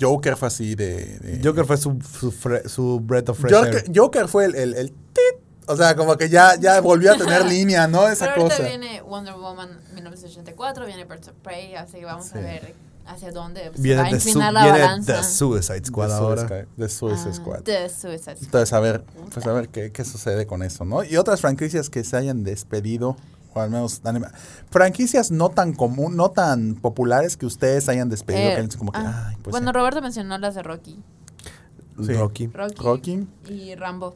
Joker 0.00 0.36
fue 0.36 0.48
así 0.48 0.74
de... 0.74 1.18
de- 1.18 1.40
Joker 1.42 1.64
fue 1.64 1.76
su, 1.76 1.98
su, 2.20 2.30
fre- 2.32 2.66
su 2.68 3.00
breath 3.00 3.30
of 3.30 3.38
fresh 3.40 3.52
Joker, 3.54 3.74
air. 3.74 3.92
Joker 3.94 4.28
fue 4.28 4.44
el, 4.44 4.54
el, 4.54 4.74
el 4.74 4.90
tit. 4.90 5.42
O 5.66 5.76
sea, 5.76 5.96
como 5.96 6.16
que 6.16 6.28
ya, 6.28 6.54
ya 6.58 6.80
volvió 6.80 7.12
a 7.12 7.16
tener 7.16 7.44
línea, 7.46 7.86
¿no? 7.88 8.08
Esa 8.08 8.26
Pero 8.26 8.42
ahorita 8.42 8.56
cosa. 8.56 8.68
viene 8.68 9.02
Wonder 9.02 9.34
Woman 9.34 9.68
1984, 9.94 10.86
viene 10.86 11.04
Birds 11.04 11.28
of 11.28 11.34
Prey, 11.42 11.74
así 11.74 11.98
que 11.98 12.04
vamos 12.04 12.26
Sí. 12.26 12.38
a 12.38 12.40
ver 12.40 12.74
hacia 13.08 13.32
dónde 13.32 13.70
se 13.74 13.80
Viene 13.82 14.02
va 14.02 14.08
a 14.08 14.10
inclinar 14.12 14.52
la 14.52 14.62
viene 14.64 14.78
balanza. 14.80 15.16
The 15.16 15.22
Suicide 15.24 15.84
Squad 15.86 16.08
The 16.08 16.14
ahora. 16.14 16.42
Suicide- 16.48 16.66
The 16.76 16.88
Suicide 16.88 17.30
Ah, 17.30 17.34
Squad. 17.34 17.62
The 17.62 17.88
Suicide 17.88 18.18
Squad. 18.36 18.42
Entonces, 18.44 18.72
a 18.72 18.80
ver, 18.80 19.04
pues 19.32 19.46
a 19.46 19.52
ver 19.52 19.68
qué, 19.68 19.90
qué 19.92 20.04
sucede 20.04 20.46
con 20.46 20.62
eso, 20.62 20.84
¿no? 20.84 21.02
Y 21.04 21.16
otras 21.16 21.40
franquicias 21.40 21.90
que 21.90 22.04
se 22.04 22.16
hayan 22.16 22.44
despedido, 22.44 23.16
o 23.54 23.60
al 23.60 23.70
menos 23.70 24.00
anima- 24.04 24.30
franquicias 24.70 25.30
no 25.30 25.48
tan 25.48 25.72
común, 25.72 26.16
no 26.16 26.30
tan 26.30 26.74
populares 26.74 27.36
que 27.36 27.46
ustedes 27.46 27.88
hayan 27.88 28.08
despedido, 28.08 28.50
Eh, 28.50 28.68
que 28.68 28.76
como 28.78 28.92
que, 28.92 28.98
ah, 29.00 29.28
ay, 29.30 29.36
pues 29.42 29.52
bueno, 29.52 29.70
sí. 29.70 29.72
Roberto 29.74 30.02
mencionó 30.02 30.36
las 30.38 30.54
de 30.54 30.62
Rocky. 30.62 31.02
Sí. 32.04 32.12
Rocky. 32.12 32.46
Rocky, 32.48 32.74
Rocky. 32.82 33.26
y 33.48 33.74
Rambo. 33.74 34.14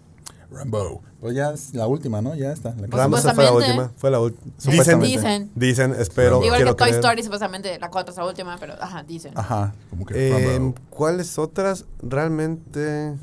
Rambo. 0.53 1.03
Pues 1.21 1.35
ya 1.35 1.51
es 1.53 1.75
la 1.75 1.87
última, 1.87 2.21
¿no? 2.23 2.35
Ya 2.35 2.53
está. 2.53 2.75
La 2.75 2.89
que- 2.89 2.97
Rambo 2.97 3.17
fue 3.17 3.45
la 3.45 3.53
última. 3.53 3.93
Fue 3.97 4.11
la 4.11 4.21
última. 4.21 4.45
Dicen. 4.57 4.71
Supuestamente. 4.73 5.17
Dicen. 5.17 5.51
Dicen, 5.55 5.95
espero. 5.99 6.43
Igual 6.45 6.59
que 6.61 6.67
Toy 6.67 6.75
creer. 6.77 6.95
Story, 6.97 7.23
supuestamente 7.23 7.79
la 7.79 7.91
4 7.91 8.11
es 8.13 8.17
la 8.19 8.27
última, 8.27 8.57
pero 8.59 8.75
ajá, 8.81 9.03
dicen. 9.03 9.33
Ajá, 9.37 9.75
como 9.91 10.05
que 10.07 10.29
Eh, 10.29 10.53
Rambo. 10.59 10.75
¿Cuáles 10.91 11.39
otras 11.39 11.85
realmente? 12.03 13.15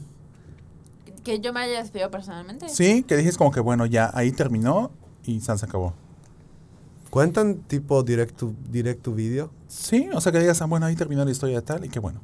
Que 1.23 1.39
yo 1.39 1.51
me 1.53 1.59
haya 1.61 1.79
despedido 1.81 2.09
personalmente. 2.09 2.69
Sí, 2.69 3.03
que 3.03 3.17
dices 3.17 3.37
como 3.37 3.51
que 3.51 3.59
bueno, 3.59 3.85
ya 3.85 4.09
ahí 4.13 4.31
terminó 4.31 4.91
y 5.25 5.41
Sans 5.41 5.61
acabó. 5.63 5.93
¿Cuentan 7.09 7.55
tipo 7.63 8.03
direct 8.03 8.37
to, 8.37 8.53
direct 8.69 9.01
to 9.03 9.11
video? 9.13 9.49
Sí, 9.67 10.07
o 10.13 10.21
sea 10.21 10.31
que 10.31 10.39
digas, 10.39 10.61
ah, 10.61 10.65
bueno, 10.65 10.85
ahí 10.85 10.95
terminó 10.95 11.25
la 11.25 11.31
historia 11.31 11.55
de 11.57 11.61
tal 11.63 11.83
y 11.83 11.89
qué 11.89 11.99
bueno. 11.99 12.21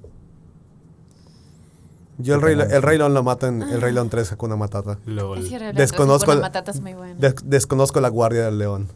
Yo 2.17 2.35
el 2.35 2.41
Rey, 2.41 2.57
el 2.57 2.81
Rey 2.81 2.97
León 2.97 3.13
lo 3.13 3.23
mato 3.23 3.47
en 3.47 3.61
el 3.61 3.81
Rey 3.81 3.93
León 3.93 4.09
3 4.09 4.31
Hakuna 4.31 4.55
Matata. 4.55 4.97
LOL. 5.05 5.39
Es 5.39 5.45
que 5.49 5.57
Rey 5.59 5.67
León 5.67 5.75
Desconozco 5.75 6.33
Matata 6.35 6.71
es 6.71 6.79
muy 6.81 6.93
buena. 6.93 7.15
Des- 7.19 7.35
desconozco 7.43 7.99
la 8.01 8.09
Guardia 8.09 8.45
del 8.45 8.57
León. 8.57 8.87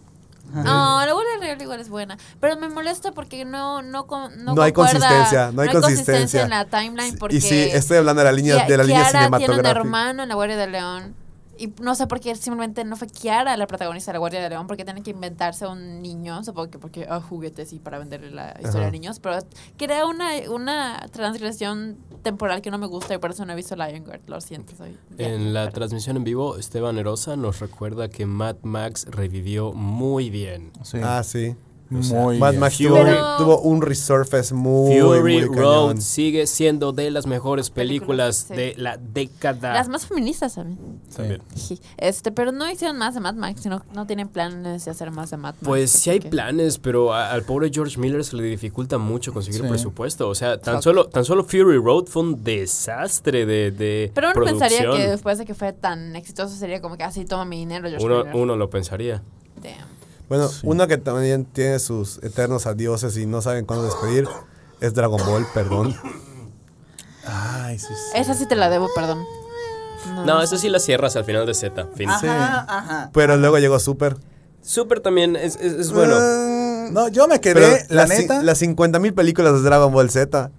No, 0.53 0.63
la 1.05 1.11
Guardia 1.13 1.37
Real 1.39 1.61
igual 1.61 1.79
es 1.79 1.89
buena. 1.89 2.17
Pero 2.39 2.57
me 2.57 2.69
molesta 2.69 3.11
porque 3.11 3.45
no, 3.45 3.81
no, 3.83 4.07
no, 4.37 4.53
No 4.55 4.61
hay 4.61 4.71
consistencia, 4.73 5.51
no 5.51 5.61
hay 5.61 5.69
consistencia. 5.69 6.41
en 6.43 6.49
la 6.49 6.65
timeline 6.65 7.17
porque... 7.19 7.35
Y 7.35 7.41
sí, 7.41 7.55
estoy 7.71 7.97
hablando 7.97 8.21
de 8.21 8.25
la 8.25 8.31
línea, 8.31 8.65
Ki- 8.65 8.71
de 8.71 8.77
la 8.77 8.83
línea 8.83 9.01
Kiara 9.03 9.11
tiene 9.11 9.25
un 9.35 9.41
cinematográfica. 9.41 9.79
hermano 9.79 10.23
en 10.23 10.29
la 10.29 10.35
Guardia 10.35 10.57
del 10.57 10.71
León. 10.71 11.13
Y 11.59 11.73
no 11.81 11.93
sé 11.93 12.07
por 12.07 12.19
qué 12.21 12.33
simplemente 12.35 12.85
no 12.85 12.95
fue 12.95 13.07
Kiara 13.07 13.57
la 13.57 13.67
protagonista 13.67 14.11
de 14.11 14.13
la 14.13 14.19
Guardia 14.19 14.39
del 14.41 14.49
León, 14.49 14.65
porque 14.65 14.85
tienen 14.85 15.03
que 15.03 15.11
inventarse 15.11 15.67
un 15.67 16.01
niño, 16.01 16.41
supongo 16.43 16.69
que 16.71 16.79
porque 16.79 17.05
ah, 17.09 17.19
juguetes 17.19 17.73
y 17.73 17.79
para 17.79 17.99
venderle 17.99 18.31
la 18.31 18.51
historia 18.59 18.79
Ajá. 18.79 18.87
a 18.87 18.91
niños, 18.91 19.19
pero 19.19 19.37
crea 19.77 20.05
una, 20.05 20.29
una 20.49 21.05
transgresión 21.11 21.97
temporal 22.23 22.61
que 22.61 22.71
no 22.71 22.77
me 22.77 22.87
gusta 22.87 23.13
y 23.13 23.17
por 23.17 23.31
eso 23.31 23.45
no 23.45 23.53
he 23.53 23.55
visto 23.55 23.75
Lionheart, 23.75 24.27
lo 24.29 24.39
siento. 24.41 24.73
Soy 24.75 24.97
En 25.17 25.53
la 25.53 25.63
pero- 25.65 25.73
transmisión 25.73 26.15
en 26.17 26.23
vivo, 26.23 26.57
Esteban 26.57 26.97
Erosa 26.97 27.35
nos 27.35 27.59
recuerda 27.59 28.07
que 28.09 28.25
Mad 28.25 28.55
Max 28.63 29.05
revivió 29.09 29.73
muy 29.73 30.29
bien. 30.29 30.71
Sí. 30.83 30.99
Ah, 31.03 31.23
sí. 31.23 31.55
Muy 31.89 32.37
Mad. 32.37 32.53
Max 32.55 32.77
Fury. 32.77 32.87
tuvo, 32.89 33.37
tuvo 33.37 33.61
un 33.61 33.81
resurface 33.81 34.53
muy, 34.53 34.99
Fury 34.99 35.21
muy 35.21 35.45
Road 35.45 35.87
cañón. 35.87 36.01
sigue 36.01 36.45
siendo 36.45 36.91
de 36.91 37.09
las 37.09 37.25
mejores 37.25 37.71
películas, 37.71 38.45
sí. 38.47 38.53
de 38.53 38.73
la 38.77 38.97
década. 38.97 39.73
Las 39.73 39.89
más 39.89 40.05
feministas 40.05 40.53
también. 40.55 40.77
Sí. 41.09 41.15
También. 41.17 41.41
Sí, 41.55 41.79
Este, 41.97 42.31
pero 42.31 42.51
no 42.51 42.69
hicieron 42.69 42.97
más 42.97 43.15
de 43.15 43.21
Mad 43.21 43.33
Max, 43.33 43.61
sino 43.61 43.83
no 43.95 44.05
tienen 44.05 44.27
planes 44.27 44.85
de 44.85 44.91
hacer 44.91 45.09
más 45.11 45.31
de 45.31 45.37
Mad 45.37 45.55
Max. 45.55 45.65
Pues 45.65 45.89
sí 45.91 46.11
hay 46.11 46.19
Ok. 46.19 46.27
planes, 46.29 46.77
pero 46.77 47.13
a- 47.13 47.31
al 47.31 47.41
pobre 47.43 47.71
George 47.73 47.97
Miller 47.99 48.23
se 48.23 48.35
le 48.35 48.43
dificulta 48.43 48.97
mucho 48.99 49.33
conseguir 49.33 49.61
Sí. 49.63 49.67
presupuesto. 49.67 50.29
O 50.29 50.35
sea, 50.35 50.59
tan 50.59 50.75
Fuck. 50.75 50.83
solo, 50.83 51.05
tan 51.07 51.25
solo 51.25 51.43
Fury 51.43 51.77
Road 51.77 52.05
fue 52.05 52.21
un 52.21 52.43
desastre 52.43 53.45
de, 53.47 53.71
de 53.71 54.11
Pero 54.13 54.27
uno 54.27 54.33
producción. 54.35 54.59
pensaría 54.69 54.91
que 54.95 55.07
después 55.09 55.37
de 55.39 55.45
que 55.45 55.53
fue 55.55 55.73
tan 55.73 56.15
exitoso 56.15 56.55
sería 56.55 56.81
como 56.81 56.97
que 56.97 57.03
así 57.03 57.25
toma 57.25 57.45
mi 57.45 57.57
dinero, 57.57 57.89
George 57.89 58.05
uno, 58.05 58.17
Miller. 58.19 58.35
uno 58.35 58.55
lo 58.55 58.69
pensaría. 58.69 59.23
Damn. 59.61 59.98
Bueno, 60.29 60.47
Sí. 60.47 60.59
uno 60.63 60.87
que 60.87 60.97
también 60.97 61.45
tiene 61.45 61.79
sus 61.79 62.19
eternos 62.23 62.65
adioses 62.67 63.17
y 63.17 63.25
no 63.25 63.41
saben 63.41 63.65
cuándo 63.65 63.85
despedir 63.85 64.27
es 64.79 64.93
Dragon 64.93 65.19
Ball, 65.25 65.45
perdón. 65.53 65.95
Ay, 67.25 67.77
sí, 67.79 67.87
sí. 67.87 68.17
Esa 68.17 68.33
sí 68.33 68.45
te 68.47 68.55
la 68.55 68.69
debo, 68.69 68.87
perdón. 68.95 69.23
No, 70.25 70.41
eso 70.41 70.57
sí 70.57 70.69
la 70.69 70.79
cierras 70.79 71.15
al 71.15 71.25
final 71.25 71.45
de 71.45 71.53
Z. 71.53 71.87
Fin. 71.95 72.09
Ajá, 72.09 72.65
ajá. 72.69 73.09
Pero 73.13 73.37
luego 73.37 73.57
llegó 73.59 73.79
Super. 73.79 74.15
Super 74.61 74.99
también 75.01 75.35
es, 75.35 75.55
es- 75.57 75.73
es 75.73 75.91
bueno. 75.91 76.15
Ah, 76.17 76.87
No, 76.91 77.07
yo 77.09 77.27
me 77.27 77.39
quedé, 77.39 77.53
pero 77.53 77.67
la 77.89 78.05
cin- 78.07 78.21
neta, 78.21 78.41
las 78.43 78.57
50 78.57 78.97
mil 78.99 79.13
películas 79.13 79.53
de 79.53 79.61
Dragon 79.61 79.91
Ball 79.93 80.09
Z. 80.09 80.49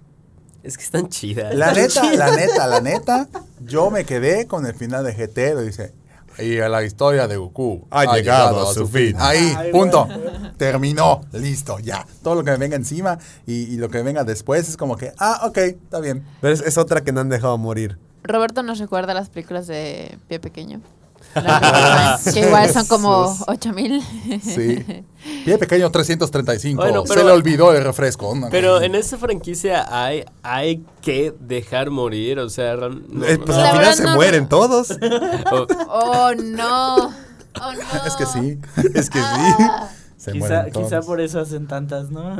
Es 0.63 0.77
que 0.77 0.83
están 0.83 1.09
chidas. 1.09 1.53
la 1.55 1.73
neta, 1.73 2.03
la 2.13 2.35
neta, 2.35 2.67
la 2.67 2.79
neta, 2.81 3.27
yo 3.65 3.89
me 3.91 4.05
quedé 4.05 4.47
con 4.47 4.65
el 4.65 4.75
final 4.75 5.03
de 5.03 5.13
GT, 5.13 5.55
lo 5.55 5.61
dice, 5.61 5.93
y 6.39 6.55
la 6.57 6.83
historia 6.83 7.27
de 7.27 7.37
Goku 7.37 7.87
Ha 7.91 8.15
llegado 8.15 8.69
a 8.69 8.73
su 8.73 8.87
fin. 8.87 9.15
Ahí, 9.19 9.53
Ay, 9.57 9.71
punto. 9.71 10.05
bueno. 10.05 10.51
Terminó, 10.57 11.21
listo, 11.33 11.79
ya. 11.79 12.05
Todo 12.23 12.35
lo 12.35 12.43
que 12.43 12.51
me 12.51 12.57
venga 12.57 12.75
encima 12.75 13.17
y, 13.45 13.63
y 13.73 13.77
lo 13.77 13.89
que 13.89 14.01
venga 14.03 14.23
después 14.23 14.69
es 14.69 14.77
como 14.77 14.95
que, 14.97 15.11
ah, 15.19 15.41
ok, 15.45 15.57
está 15.57 15.99
bien. 15.99 16.23
Pero 16.39 16.53
es, 16.53 16.61
es 16.61 16.77
otra 16.77 17.01
que 17.01 17.11
no 17.11 17.21
han 17.21 17.29
dejado 17.29 17.57
morir. 17.57 17.97
Roberto 18.23 18.61
nos 18.63 18.79
recuerda 18.79 19.13
las 19.13 19.29
películas 19.29 19.67
de 19.67 20.17
Pie 20.27 20.39
Pequeño. 20.39 20.81
Que 22.33 22.39
igual 22.41 22.69
son 22.71 22.85
como 22.87 23.35
8000. 23.47 24.01
Sí. 24.41 25.03
Pie 25.45 25.57
pequeño 25.57 25.91
335. 25.91 26.81
Bueno, 26.81 27.05
Se 27.05 27.13
pero- 27.13 27.27
le 27.27 27.31
olvidó 27.33 27.73
el 27.73 27.83
refresco. 27.83 28.33
Pero 28.49 28.81
en 28.81 28.95
esa 28.95 29.17
franquicia 29.17 29.85
hay, 29.89 30.25
hay 30.43 30.83
que 31.01 31.33
dejar 31.39 31.89
morir, 31.91 32.39
o 32.39 32.49
sea, 32.49 32.75
no- 32.75 33.25
Eh, 33.25 33.37
pues 33.37 33.57
no. 33.57 33.63
Al 33.63 33.69
final 33.71 33.77
verdad 33.77 33.93
se 33.93 34.03
no- 34.03 34.15
mueren 34.15 34.49
todos. 34.49 34.97
Oh, 35.87 36.31
no. 36.35 36.95
Oh, 37.61 37.73
no. 37.73 38.05
Es 38.07 38.15
que 38.15 38.25
sí, 38.25 38.59
es 38.95 39.09
que 39.09 39.19
sí. 39.19 39.65
Se 40.17 40.31
Quizá, 40.31 40.69
quizá 40.69 41.01
por 41.01 41.19
eso 41.19 41.39
hacen 41.39 41.67
tantas, 41.67 42.11
¿no? 42.11 42.37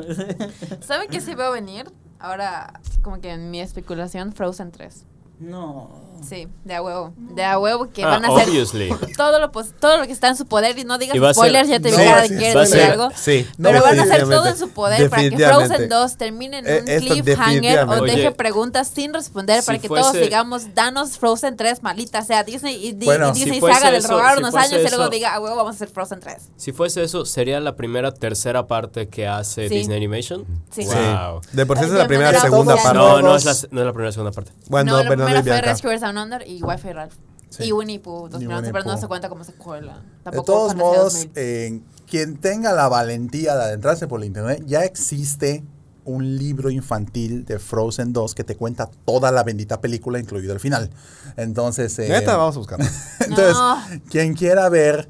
¿Saben 0.82 1.10
qué 1.10 1.20
sí 1.20 1.34
veo 1.36 1.52
venir? 1.52 1.92
Ahora, 2.20 2.80
como 3.02 3.20
que 3.20 3.32
en 3.32 3.50
mi 3.52 3.60
especulación, 3.60 4.34
Frozen 4.34 4.72
3. 4.72 5.04
no. 5.40 5.90
Sí, 6.28 6.48
de 6.66 6.76
a 6.76 6.82
huevo. 6.82 7.14
De 7.18 7.44
a 7.44 7.58
huevo 7.60 7.90
que 7.92 8.04
Ah, 8.04 8.08
van 8.10 8.26
a 8.26 8.28
hacer 8.30 8.48
obviously. 8.50 8.90
todo 9.18 9.40
lo, 9.40 9.52
pos- 9.52 9.74
todo 9.80 9.98
lo 9.98 10.06
que 10.06 10.14
está 10.14 10.28
en 10.30 10.36
su 10.38 10.46
poder 10.46 10.78
y 10.78 10.84
no 10.84 10.98
digas 10.98 11.16
a 11.18 11.20
ser- 11.20 11.34
spoilers, 11.34 11.70
ya 11.70 11.80
te 11.80 11.90
vi 11.92 11.98
no, 11.98 11.98
de 11.98 12.22
sí, 12.24 12.28
que 12.30 12.36
a 12.36 12.38
quieres 12.38 12.70
decir 12.72 12.82
algo. 12.84 13.10
Sí. 13.16 13.48
Pero 13.62 13.80
no, 13.80 13.84
van 13.84 14.00
a 14.00 14.04
hacer 14.04 14.24
todo 14.30 14.46
en 14.48 14.58
su 14.58 14.70
poder 14.70 15.10
para 15.10 15.22
que. 15.30 15.38
Frozen 15.38 15.90
2 15.90 16.18
termine 16.18 16.60
en 16.60 16.68
Eh, 16.68 16.80
un 16.82 16.90
esto 16.90 17.14
cliffhanger 17.14 17.20
o 17.20 17.24
definitivamente. 17.56 18.06
deje 18.12 18.28
Oye, 18.28 18.32
preguntas 18.36 18.88
sin 18.94 19.14
responder 19.14 19.60
si 19.62 19.66
para 19.66 19.80
que 19.80 19.88
todos 19.88 20.08
fuese- 20.14 20.22
digamos, 20.22 20.74
danos 20.76 21.18
Frozen 21.18 21.58
3, 21.58 21.82
malita 21.84 22.22
sea 22.24 22.44
Disney 22.44 22.76
y, 22.86 22.92
di- 22.94 23.06
Bueno, 23.06 23.30
y 23.30 23.32
Disney 23.34 23.60
si 23.60 23.66
haga 23.66 23.92
del 23.92 23.96
eso, 23.96 24.10
rogar 24.10 24.34
si 24.36 24.40
unos 24.40 24.52
fuese 24.52 24.68
años 24.76 24.86
y 24.86 24.90
luego 24.90 25.04
eso- 25.04 25.10
diga, 25.12 25.34
ah, 25.34 25.40
huevo, 25.40 25.56
vamos 25.56 25.74
a 25.74 25.76
hacer 25.76 25.90
Frozen 25.90 26.20
3. 26.20 26.38
Si 26.56 26.72
fuese 26.72 27.04
eso, 27.04 27.26
sería 27.26 27.60
la 27.60 27.76
primera 27.76 28.14
tercera 28.14 28.68
parte 28.68 29.10
que 29.10 29.28
hace 29.28 29.68
Sí. 29.70 29.76
Disney 29.76 29.98
Animation. 29.98 30.46
Sí. 30.70 30.86
Wow. 30.86 31.42
De 31.52 31.66
por 31.66 31.78
sí 31.80 31.86
es 31.86 31.92
la 31.92 32.08
primera 32.08 32.40
segunda 32.40 32.76
parte. 32.76 32.94
No, 32.98 33.22
no 33.22 33.36
es, 33.36 33.44
Todos- 33.44 33.68
la, 33.72 33.92
primera 33.92 34.12
segunda 34.12 34.32
parte. 34.32 34.52
Bueno, 34.68 34.92
no, 34.92 35.04
la 35.04 35.10
primera 35.10 35.42
fue 35.44 35.94
Down 36.14 36.24
Under 36.32 36.48
y 36.48 36.62
Wi-Fi 36.64 36.94
Ralph. 36.94 37.14
Sí. 37.50 37.66
Y 37.66 37.72
Winnie 37.74 38.00
Pooh 38.00 38.30
2011, 38.30 38.48
Winnie 38.56 38.72
pero 38.72 38.86
no 38.86 38.98
se 38.98 39.08
cuenta 39.08 39.28
como 39.28 39.44
secuela. 39.44 39.96
De 39.96 40.24
Tampoco 40.24 40.46
todos 40.46 40.76
modos, 40.76 41.14
2000. 41.14 41.32
eh, 41.36 41.82
quien 42.10 42.38
tenga 42.38 42.72
la 42.74 42.88
valentía 42.88 43.56
de 43.56 43.64
adentrarse 43.64 44.08
por 44.08 44.20
la 44.22 44.26
internet, 44.26 44.64
ya 44.66 44.84
existe 44.86 45.64
un 46.06 46.38
libro 46.38 46.70
infantil 46.72 47.46
de 47.46 47.60
Frozen 47.60 48.12
2 48.14 48.34
que 48.36 48.44
te 48.44 48.56
cuenta 48.56 48.90
toda 49.06 49.32
la 49.32 49.44
bendita 49.44 49.82
película, 49.82 50.18
incluido 50.18 50.54
el 50.54 50.60
final. 50.60 50.90
Entonces, 51.38 51.98
eh, 52.00 52.08
Neta, 52.10 52.38
vamos 52.38 52.56
a 52.56 52.60
buscarlo. 52.60 52.86
entonces 53.20 53.54
No. 53.54 53.78
quien 54.10 54.34
quiera 54.34 54.68
ver 54.70 55.10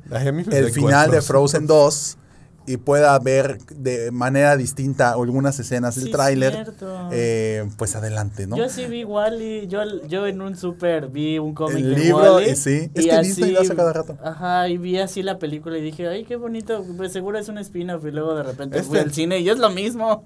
el 0.52 0.72
final 0.72 1.12
de 1.12 1.22
Frozen 1.22 1.68
2 1.68 2.18
y 2.68 2.78
pueda 2.78 3.18
ver 3.20 3.58
de 3.76 4.12
manera 4.12 4.56
distinta 4.56 5.12
algunas 5.14 5.60
escenas 5.60 5.96
del 5.96 6.06
Sí, 6.06 6.12
tráiler, 6.12 6.72
eh, 7.12 7.68
pues 7.78 7.96
adelante, 7.96 8.46
¿no? 8.48 8.56
Yo 8.56 8.70
sí 8.70 8.86
vi 8.86 9.04
Wally, 9.04 9.68
yo, 9.68 9.82
yo 10.08 10.28
en 10.28 10.42
un 10.42 10.56
súper 10.56 11.08
vi 11.08 11.40
un 11.40 11.54
cómic 11.54 11.78
El 11.78 11.96
de 11.96 12.02
libro, 12.02 12.36
Wall-E 12.36 12.52
y 12.52 12.56
sí, 12.56 12.92
es 12.94 13.08
que 13.08 13.20
Disney 13.22 13.52
lo 13.52 13.62
hace 13.62 13.76
cada 13.76 13.94
rato. 13.94 14.18
Ajá, 14.24 14.70
y 14.70 14.78
vi 14.78 15.00
así 15.00 15.24
la 15.24 15.40
película 15.40 15.78
y 15.78 15.82
dije, 15.82 16.08
ay, 16.08 16.24
qué 16.24 16.36
bonito, 16.36 16.86
pues 16.98 17.12
seguro 17.12 17.38
es 17.40 17.50
un 17.50 17.58
spin-off 17.58 18.06
y 18.06 18.12
luego 18.12 18.36
de 18.36 18.44
repente 18.44 18.84
fui 18.84 18.98
Este- 18.98 19.08
al 19.10 19.14
cine 19.14 19.40
y 19.40 19.50
es 19.50 19.58
lo 19.58 19.70
mismo. 19.72 20.26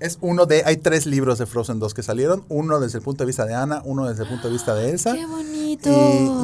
Es 0.00 0.18
uno 0.22 0.46
de, 0.46 0.62
hay 0.64 0.78
tres 0.78 1.04
libros 1.06 1.38
de 1.38 1.46
Frozen 1.46 1.78
2 1.78 1.92
que 1.94 2.02
salieron, 2.02 2.42
uno 2.48 2.80
desde 2.80 2.98
el 2.98 3.04
punto 3.04 3.22
de 3.22 3.26
vista 3.26 3.44
de 3.44 3.54
Anna, 3.54 3.82
uno 3.84 4.08
desde 4.08 4.22
el 4.22 4.28
punto 4.30 4.46
de 4.48 4.52
vista 4.54 4.74
de 4.74 4.90
Elsa. 4.90 5.14
¡Qué 5.14 5.26
bonito! 5.26 5.90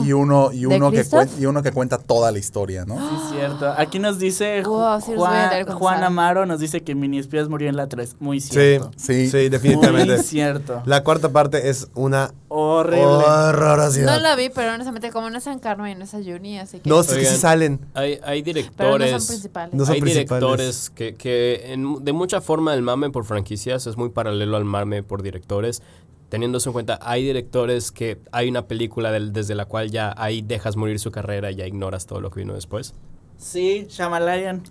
Y, 0.04 0.08
y 0.08 0.12
uno, 0.12 0.52
y, 0.52 0.60
¿De 0.60 0.66
uno 0.66 0.90
que 0.90 1.04
cuen- 1.04 1.28
y 1.40 1.46
uno 1.46 1.62
que 1.62 1.72
cuenta 1.72 1.98
toda 1.98 2.30
la 2.30 2.38
historia, 2.38 2.84
¿no? 2.84 2.96
Sí, 2.96 3.14
es 3.24 3.30
cierto. 3.38 3.72
Aquí 3.76 3.98
nos 3.98 4.18
dice 4.18 4.62
Wow, 4.62 5.00
sí 5.00 5.12
Juan, 5.16 5.66
Juan. 5.66 6.04
Amaro, 6.04 6.44
nos 6.46 6.60
dice 6.60 6.82
que 6.82 6.94
Mini 6.94 7.18
Espías 7.18 7.48
murió 7.48 7.68
en 7.68 7.76
la 7.76 7.88
3. 7.88 8.16
Muy 8.20 8.40
Sí, 8.40 8.50
cierto. 8.50 8.90
Sí. 8.96 9.30
sí, 9.30 9.48
definitivamente. 9.48 10.16
Muy 10.16 10.22
cierto. 10.24 10.82
La 10.84 11.02
cuarta 11.02 11.30
parte 11.30 11.68
es 11.70 11.88
una 11.94 12.32
Horrible. 12.58 13.04
horrorosidad. 13.06 14.14
No 14.16 14.20
la 14.20 14.34
vi, 14.36 14.48
pero 14.48 14.72
honestamente, 14.74 15.10
como 15.10 15.28
no 15.30 15.38
es 15.38 15.44
San 15.44 15.58
Carmen 15.58 15.92
y 15.92 15.94
no 15.94 16.04
es 16.04 16.14
a 16.14 16.18
Juni, 16.18 16.58
así 16.58 16.80
que. 16.80 16.88
No, 16.88 17.02
sí, 17.02 17.14
Oigan. 17.16 17.32
sí 17.34 17.38
salen. 17.40 17.80
Hay, 17.94 18.18
hay 18.24 18.42
pero 18.42 18.54
no 18.54 18.98
directores. 18.98 19.10
son 19.10 19.26
principales. 19.26 19.74
No 19.74 19.84
son 19.84 19.94
hay 19.94 20.00
principales. 20.00 20.40
directores 20.42 20.90
que, 20.90 21.14
que 21.14 21.72
en- 21.72 22.04
de 22.04 22.12
mucha 22.12 22.40
forma 22.40 22.72
el 22.74 22.82
mame 22.82 23.10
por 23.10 23.24
franquicias 23.24 23.86
es 23.86 23.96
muy 23.96 24.08
paralelo 24.08 24.56
al 24.56 24.64
mame 24.64 25.02
por 25.02 25.22
directores. 25.22 25.82
Teniendo 26.28 26.58
eso 26.58 26.70
en 26.70 26.72
cuenta, 26.72 26.98
hay 27.02 27.22
directores 27.22 27.92
que 27.92 28.18
hay 28.32 28.48
una 28.48 28.62
película 28.66 29.12
del- 29.12 29.32
desde 29.32 29.54
la 29.54 29.66
cual 29.66 29.90
ya 29.90 30.12
ahí 30.16 30.42
dejas 30.42 30.76
morir 30.76 30.98
su 30.98 31.10
carrera 31.12 31.50
y 31.50 31.56
ya 31.56 31.66
ignoras 31.66 32.06
todo 32.06 32.20
lo 32.20 32.30
que 32.30 32.40
vino 32.40 32.54
después. 32.54 32.94
Sí, 33.38 33.86
Shamalayan. 33.88 34.62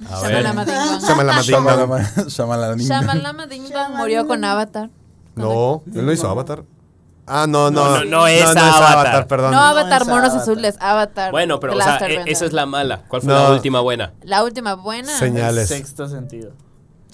Shamalama 0.00 0.64
Ding 0.64 0.74
Dong. 0.74 1.00
Shamalama 2.28 3.46
Ding 3.46 3.62
murió 3.96 4.26
con 4.26 4.44
Avatar. 4.44 4.90
No, 5.34 5.82
él 5.94 6.04
no 6.04 6.12
hizo 6.12 6.28
Avatar. 6.28 6.64
Ah, 7.26 7.46
no, 7.48 7.70
no. 7.70 7.84
No, 7.84 7.98
no, 7.98 8.04
no 8.04 8.26
es 8.26 8.42
Avatar. 8.42 9.26
perdón. 9.28 9.52
No 9.52 9.60
Avatar 9.60 10.06
Monos 10.06 10.30
Avatar. 10.30 10.40
Azules, 10.42 10.74
Avatar. 10.80 11.30
Bueno, 11.30 11.60
pero 11.60 11.74
o 11.74 11.80
sea, 11.80 11.98
e- 11.98 12.24
esa 12.26 12.44
es 12.46 12.52
la 12.52 12.66
mala. 12.66 13.04
¿Cuál 13.08 13.22
fue 13.22 13.32
No. 13.32 13.42
la 13.44 13.50
última 13.54 13.80
buena? 13.80 14.12
La 14.22 14.42
última 14.42 14.74
buena. 14.74 15.16
Señales. 15.18 15.68
Sexto 15.68 16.08
sentido. 16.08 16.50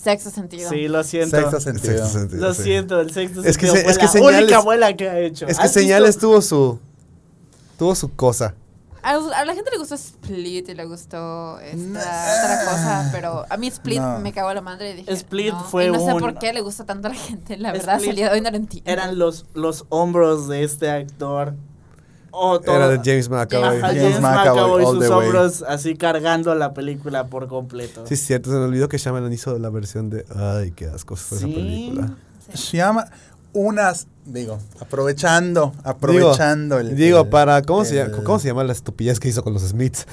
Sexto 0.03 0.31
sentido. 0.31 0.71
Sí, 0.71 0.89
lo 0.89 1.03
siento. 1.05 1.37
Sexto 1.37 1.61
sentido. 1.61 1.93
Sexto 1.99 2.19
sentido, 2.21 2.41
Lo 2.49 2.55
sí. 2.55 2.63
siento, 2.63 3.01
el 3.01 3.13
sexto 3.13 3.41
Es 3.43 3.59
que 3.59 3.67
sentido 3.67 3.75
se- 3.77 3.83
fue 3.83 3.93
es 3.93 3.99
que 3.99 4.05
la 4.07 4.11
señales- 4.13 4.43
única 4.45 4.57
abuela 4.59 4.97
que 4.97 5.09
ha 5.11 5.19
hecho. 5.19 5.47
Es 5.47 5.59
que. 5.59 5.69
Señales 5.69 6.17
tuvo 6.19 6.41
su. 6.41 6.79
Tuvo 7.79 7.95
su 7.95 8.15
cosa. 8.15 8.55
A, 9.03 9.11
a 9.12 9.44
la 9.44 9.55
gente 9.55 9.70
le 9.70 9.78
gustó 9.78 9.94
Split 9.94 10.68
y 10.68 10.74
le 10.74 10.84
gustó 10.84 11.59
esta 11.61 11.76
No. 11.76 11.99
otra 11.99 12.64
cosa, 12.64 13.09
pero 13.12 13.44
a 13.49 13.57
mí 13.57 13.68
Split 13.68 14.01
No. 14.01 14.18
me 14.20 14.32
cagó 14.32 14.53
la 14.53 14.61
madre 14.61 14.90
y 14.90 14.94
dije, 14.94 15.12
Split 15.12 15.53
no. 15.53 15.64
fue 15.64 15.86
y 15.86 15.90
no 15.90 15.99
sé 16.05 16.12
un- 16.14 16.18
por 16.20 16.38
qué 16.38 16.53
le 16.53 16.61
gusta 16.61 16.84
tanto 16.84 17.09
a 17.09 17.11
la 17.11 17.16
gente, 17.16 17.57
la 17.57 17.72
verdad, 17.72 17.96
Split 17.96 18.16
de 18.16 18.28
hoy 18.28 18.40
no 18.40 18.51
lo 18.51 18.57
entiendo. 18.57 18.90
Eran 18.90 19.18
los, 19.18 19.46
los 19.55 19.84
hombros 19.88 20.49
de 20.49 20.64
este 20.64 20.90
actor. 20.90 21.55
O 22.30 22.61
todo- 22.61 22.76
Era 22.76 22.88
de 22.88 22.99
James 23.03 23.28
McAvoy. 23.30 23.80
James 23.80 23.96
James 24.03 24.20
McAvoy, 24.20 24.46
McAvoy, 24.46 24.84
all 24.84 24.94
sus 24.96 25.05
the 25.05 25.11
way. 25.14 25.26
hombros 25.26 25.62
así 25.62 25.96
cargando 25.96 26.55
la 26.55 26.74
película 26.74 27.26
por 27.28 27.49
completo. 27.49 28.05
Sí, 28.07 28.14
es 28.14 28.20
cierto, 28.26 28.51
se 28.51 28.57
me 28.57 28.64
olvidó 28.64 28.88
que 28.88 28.99
Shyamalan 28.99 29.32
hizo 29.32 29.59
la 29.59 29.70
versión 29.70 30.11
de... 30.11 30.24
Ay, 30.36 30.72
qué 30.72 30.86
asco 30.86 31.16
fue 31.16 31.38
Sí. 31.38 31.44
esa 31.46 31.55
película. 31.55 32.11
Shyama- 32.55 33.11
unas, 33.59 34.07
digo, 34.25 34.59
aprovechando, 34.81 35.73
aprovechando 35.85 36.79
digo, 36.79 36.89
el. 36.91 36.97
digo, 36.97 37.21
el- 37.23 37.29
para... 37.29 37.63
¿cómo, 37.63 37.85
se 37.85 38.01
el- 38.01 38.13
¿Cómo 38.25 38.39
se 38.39 38.49
llama 38.49 38.65
la 38.65 38.73
estupidez 38.73 39.19
que 39.21 39.29
hizo 39.29 39.43
con 39.43 39.53
los 39.55 39.63
Smiths? 39.63 40.07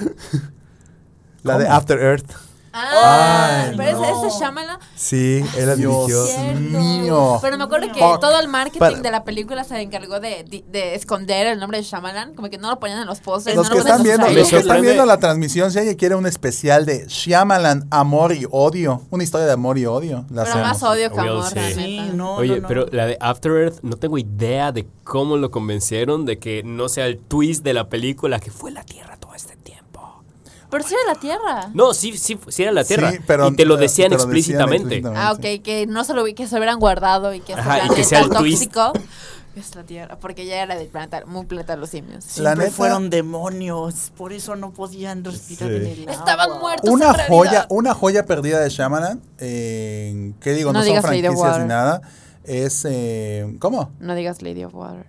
la 1.44 1.58
de. 1.58 1.68
After 1.68 2.00
Earth. 2.00 2.32
Ah, 2.78 3.68
Ay, 3.70 3.74
pero 3.78 4.00
no. 4.00 4.04
ese, 4.04 4.28
ese 4.28 4.38
Shyamalan, 4.40 4.78
Sí, 4.96 5.46
él 5.58 5.68
la 5.68 5.76
Dios 5.76 6.08
dirigió. 6.08 6.60
mío. 6.80 7.40
Pero 7.42 7.58
me 7.58 7.64
acuerdo 7.64 7.88
que 7.94 8.00
Fuck. 8.02 8.20
todo 8.20 8.38
el 8.40 8.48
marketing 8.50 8.80
Para- 8.80 9.00
de 9.00 9.12
la 9.12 9.24
película 9.24 9.64
se 9.64 9.80
encargó 9.82 10.20
de, 10.20 10.44
de, 10.44 10.66
de 10.68 10.96
esconder 10.96 11.48
el 11.48 11.60
nombre 11.60 11.78
de 11.78 11.84
Shyamalan, 11.86 12.34
como 12.36 12.50
que 12.50 12.58
no 12.58 12.70
lo 12.70 12.80
ponían 12.80 13.00
en 13.00 13.08
los 13.08 13.22
posters, 13.22 13.56
Los 13.56 13.70
no 13.70 13.76
que 13.76 13.76
lo 13.80 13.86
están 13.86 13.98
en 14.00 14.04
viendo, 14.04 14.28
los 14.28 14.50
que 14.50 14.58
están 14.58 14.82
viendo 14.82 15.06
la 15.06 15.18
transmisión, 15.20 15.72
si 15.72 15.78
alguien 15.80 15.96
quiere 15.96 16.16
un 16.16 16.26
especial 16.26 16.86
de 16.86 17.06
Shyamalan, 17.08 17.88
amor 17.92 18.34
y 18.34 18.46
odio, 18.52 19.04
una 19.10 19.24
historia 19.24 19.46
de 19.48 19.54
amor 19.54 19.78
y 19.78 19.86
odio, 19.86 20.26
la 20.30 20.44
Pero 20.44 20.58
más 20.58 20.84
odio 20.84 21.12
que 21.12 21.20
amor, 21.20 21.46
sí. 21.48 21.56
la 21.56 21.70
Sí, 21.70 21.98
neta. 22.00 22.14
no, 22.14 22.36
Oye, 22.36 22.56
no, 22.56 22.62
no. 22.64 22.68
pero 22.68 22.86
la 22.92 23.06
de 23.06 23.18
After 23.22 23.52
Earth, 23.54 23.80
no 23.84 23.96
tengo 23.96 24.18
idea 24.18 24.72
de 24.72 24.86
cómo 25.06 25.38
lo 25.38 25.50
convencieron 25.50 26.26
de 26.26 26.40
que 26.40 26.62
no 26.64 26.90
sea 26.90 27.06
el 27.06 27.20
twist 27.20 27.64
de 27.64 27.74
la 27.74 27.88
película 27.90 28.40
que 28.40 28.52
fue 28.52 28.72
la 28.72 28.84
Tierra. 28.84 29.15
Pero 30.76 30.88
sí 30.90 30.94
era 31.02 31.14
la 31.14 31.20
Tierra. 31.20 31.70
No, 31.74 31.94
sí, 31.94 32.18
sí, 32.18 32.38
sí 32.50 32.64
era 32.64 32.72
la 32.74 32.84
Tierra. 32.84 33.12
Sí, 33.12 33.20
pero- 33.26 33.48
y 33.48 33.56
te 33.56 33.64
lo 33.66 33.78
decían 33.78 34.10
te 34.10 34.18
lo 34.18 34.26
decían 34.26 34.62
explícitamente. 34.62 34.96
explícitamente. 34.96 35.20
Ah, 35.20 35.32
ok, 35.32 35.64
que 35.64 35.86
no 35.88 36.04
se 36.04 36.14
lo 36.14 36.24
vi, 36.26 36.34
que 36.34 36.48
se 36.48 36.56
hubieran 36.58 36.80
guardado 36.80 37.34
y 37.34 37.40
que 37.40 37.54
Ajá, 37.54 37.86
y 37.86 37.90
que 37.96 38.04
sea 38.04 38.20
el 38.20 38.30
tóxico 38.30 38.92
es 39.56 39.74
la 39.74 39.84
Tierra, 39.84 40.18
porque 40.20 40.46
ya 40.46 40.62
era 40.62 40.76
del 40.76 40.90
planeta, 40.90 41.24
muy 41.26 41.46
planeta 41.46 41.78
los 41.78 41.90
simios. 41.92 42.26
La 42.40 42.50
Siempre 42.52 42.66
neta- 42.66 42.76
fueron 42.76 43.10
demonios, 43.10 44.12
por 44.18 44.34
eso 44.34 44.58
no 44.58 44.72
podían 44.72 45.24
respirar 45.24 45.70
Sí. 45.70 45.76
en 45.78 45.86
el 45.86 46.00
agua. 46.10 46.14
Estaban 46.14 46.60
muertos. 46.60 46.90
Una 46.90 47.08
en 47.12 47.28
joya, 47.30 47.66
una 47.70 47.94
joya 47.94 48.26
perdida 48.26 48.60
de 48.60 48.70
Shyamalan, 48.70 49.22
eh, 49.38 50.34
¿qué 50.42 50.52
digo? 50.52 50.74
No, 50.74 50.80
No 50.80 50.84
son 50.84 50.90
digas 50.90 51.04
Lady 51.06 51.20
of 51.20 51.24
franquicias 51.24 51.58
ni 51.58 51.64
Water. 51.64 51.68
nada. 51.68 52.02
Es, 52.44 52.86
eh, 52.90 53.56
¿cómo? 53.60 53.92
No 54.02 54.14
digas 54.14 54.42
Lady 54.42 54.66
of 54.66 54.76
Water. 54.76 55.06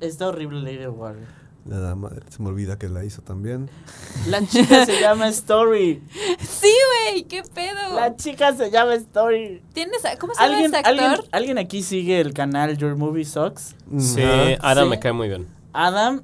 Está 0.00 0.28
horrible 0.28 0.60
Lady 0.62 0.84
of 0.84 0.96
Water. 0.96 1.41
Nada 1.64 1.94
madre, 1.94 2.22
se 2.28 2.42
me 2.42 2.48
olvida 2.48 2.76
que 2.76 2.88
la 2.88 3.04
hizo 3.04 3.22
también. 3.22 3.70
La 4.28 4.44
chica 4.44 4.84
se 4.84 5.00
llama 5.00 5.28
Story. 5.28 6.02
Sí, 6.40 6.72
güey, 7.10 7.22
qué 7.24 7.42
pedo. 7.54 7.94
La 7.94 8.16
chica 8.16 8.52
se 8.56 8.70
llama 8.70 8.94
Story. 8.94 9.62
¿Tienes, 9.72 10.02
¿Cómo 10.18 10.34
se 10.34 10.40
llama 10.42 10.54
¿Alguien, 10.54 10.74
este 10.74 10.76
actor? 10.78 11.04
¿alguien, 11.04 11.28
¿Alguien 11.30 11.58
aquí 11.58 11.82
sigue 11.82 12.20
el 12.20 12.34
canal 12.34 12.76
Your 12.78 12.96
Movie 12.96 13.24
Sucks? 13.24 13.76
Sí, 13.98 14.22
Ajá. 14.22 14.56
Adam 14.60 14.84
Sí. 14.86 14.90
me 14.90 14.98
cae 14.98 15.12
muy 15.12 15.28
bien. 15.28 15.46
Adam 15.72 16.22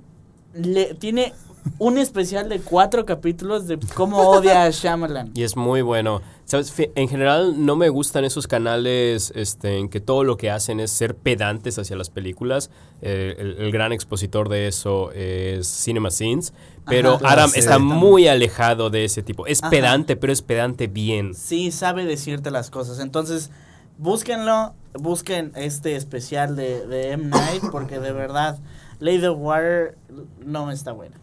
le, 0.54 0.94
tiene 0.94 1.32
un 1.78 1.98
especial 1.98 2.48
de 2.48 2.60
cuatro 2.60 3.04
capítulos 3.06 3.68
de 3.68 3.78
cómo 3.94 4.18
odia 4.18 4.64
a 4.64 4.70
Shyamalan. 4.70 5.30
Y 5.34 5.44
es 5.44 5.56
muy 5.56 5.82
bueno. 5.82 6.20
¿Sabes? 6.48 6.72
En 6.94 7.08
general 7.08 7.66
no 7.66 7.76
me 7.76 7.90
gustan 7.90 8.24
esos 8.24 8.46
canales 8.46 9.32
este, 9.36 9.76
en 9.76 9.90
que 9.90 10.00
todo 10.00 10.24
lo 10.24 10.38
que 10.38 10.50
hacen 10.50 10.80
es 10.80 10.90
ser 10.90 11.14
pedantes 11.14 11.78
hacia 11.78 11.94
las 11.94 12.08
películas. 12.08 12.70
Eh, 13.02 13.36
el, 13.38 13.58
el 13.58 13.70
gran 13.70 13.92
expositor 13.92 14.48
de 14.48 14.66
eso 14.66 15.12
es 15.12 15.68
Cinema 15.68 16.10
Sins. 16.10 16.54
Pero 16.86 17.16
Ajá. 17.16 17.32
Adam 17.34 17.50
sí. 17.50 17.58
está 17.60 17.78
muy 17.78 18.28
alejado 18.28 18.88
de 18.88 19.04
ese 19.04 19.22
tipo. 19.22 19.46
Es 19.46 19.62
Ajá. 19.62 19.68
pedante, 19.68 20.16
pero 20.16 20.32
es 20.32 20.40
pedante 20.40 20.86
bien. 20.86 21.34
Sí, 21.34 21.70
sabe 21.70 22.06
decirte 22.06 22.50
las 22.50 22.70
cosas. 22.70 22.98
Entonces, 23.00 23.50
búsquenlo, 23.98 24.72
busquen 24.94 25.52
este 25.54 25.96
especial 25.96 26.56
de, 26.56 26.86
de 26.86 27.10
M. 27.12 27.26
Night, 27.26 27.62
porque 27.70 28.00
de 28.00 28.12
verdad, 28.12 28.58
Lady 29.00 29.26
of 29.26 29.36
Water 29.38 29.98
no 30.46 30.70
está 30.70 30.92
buena. 30.92 31.18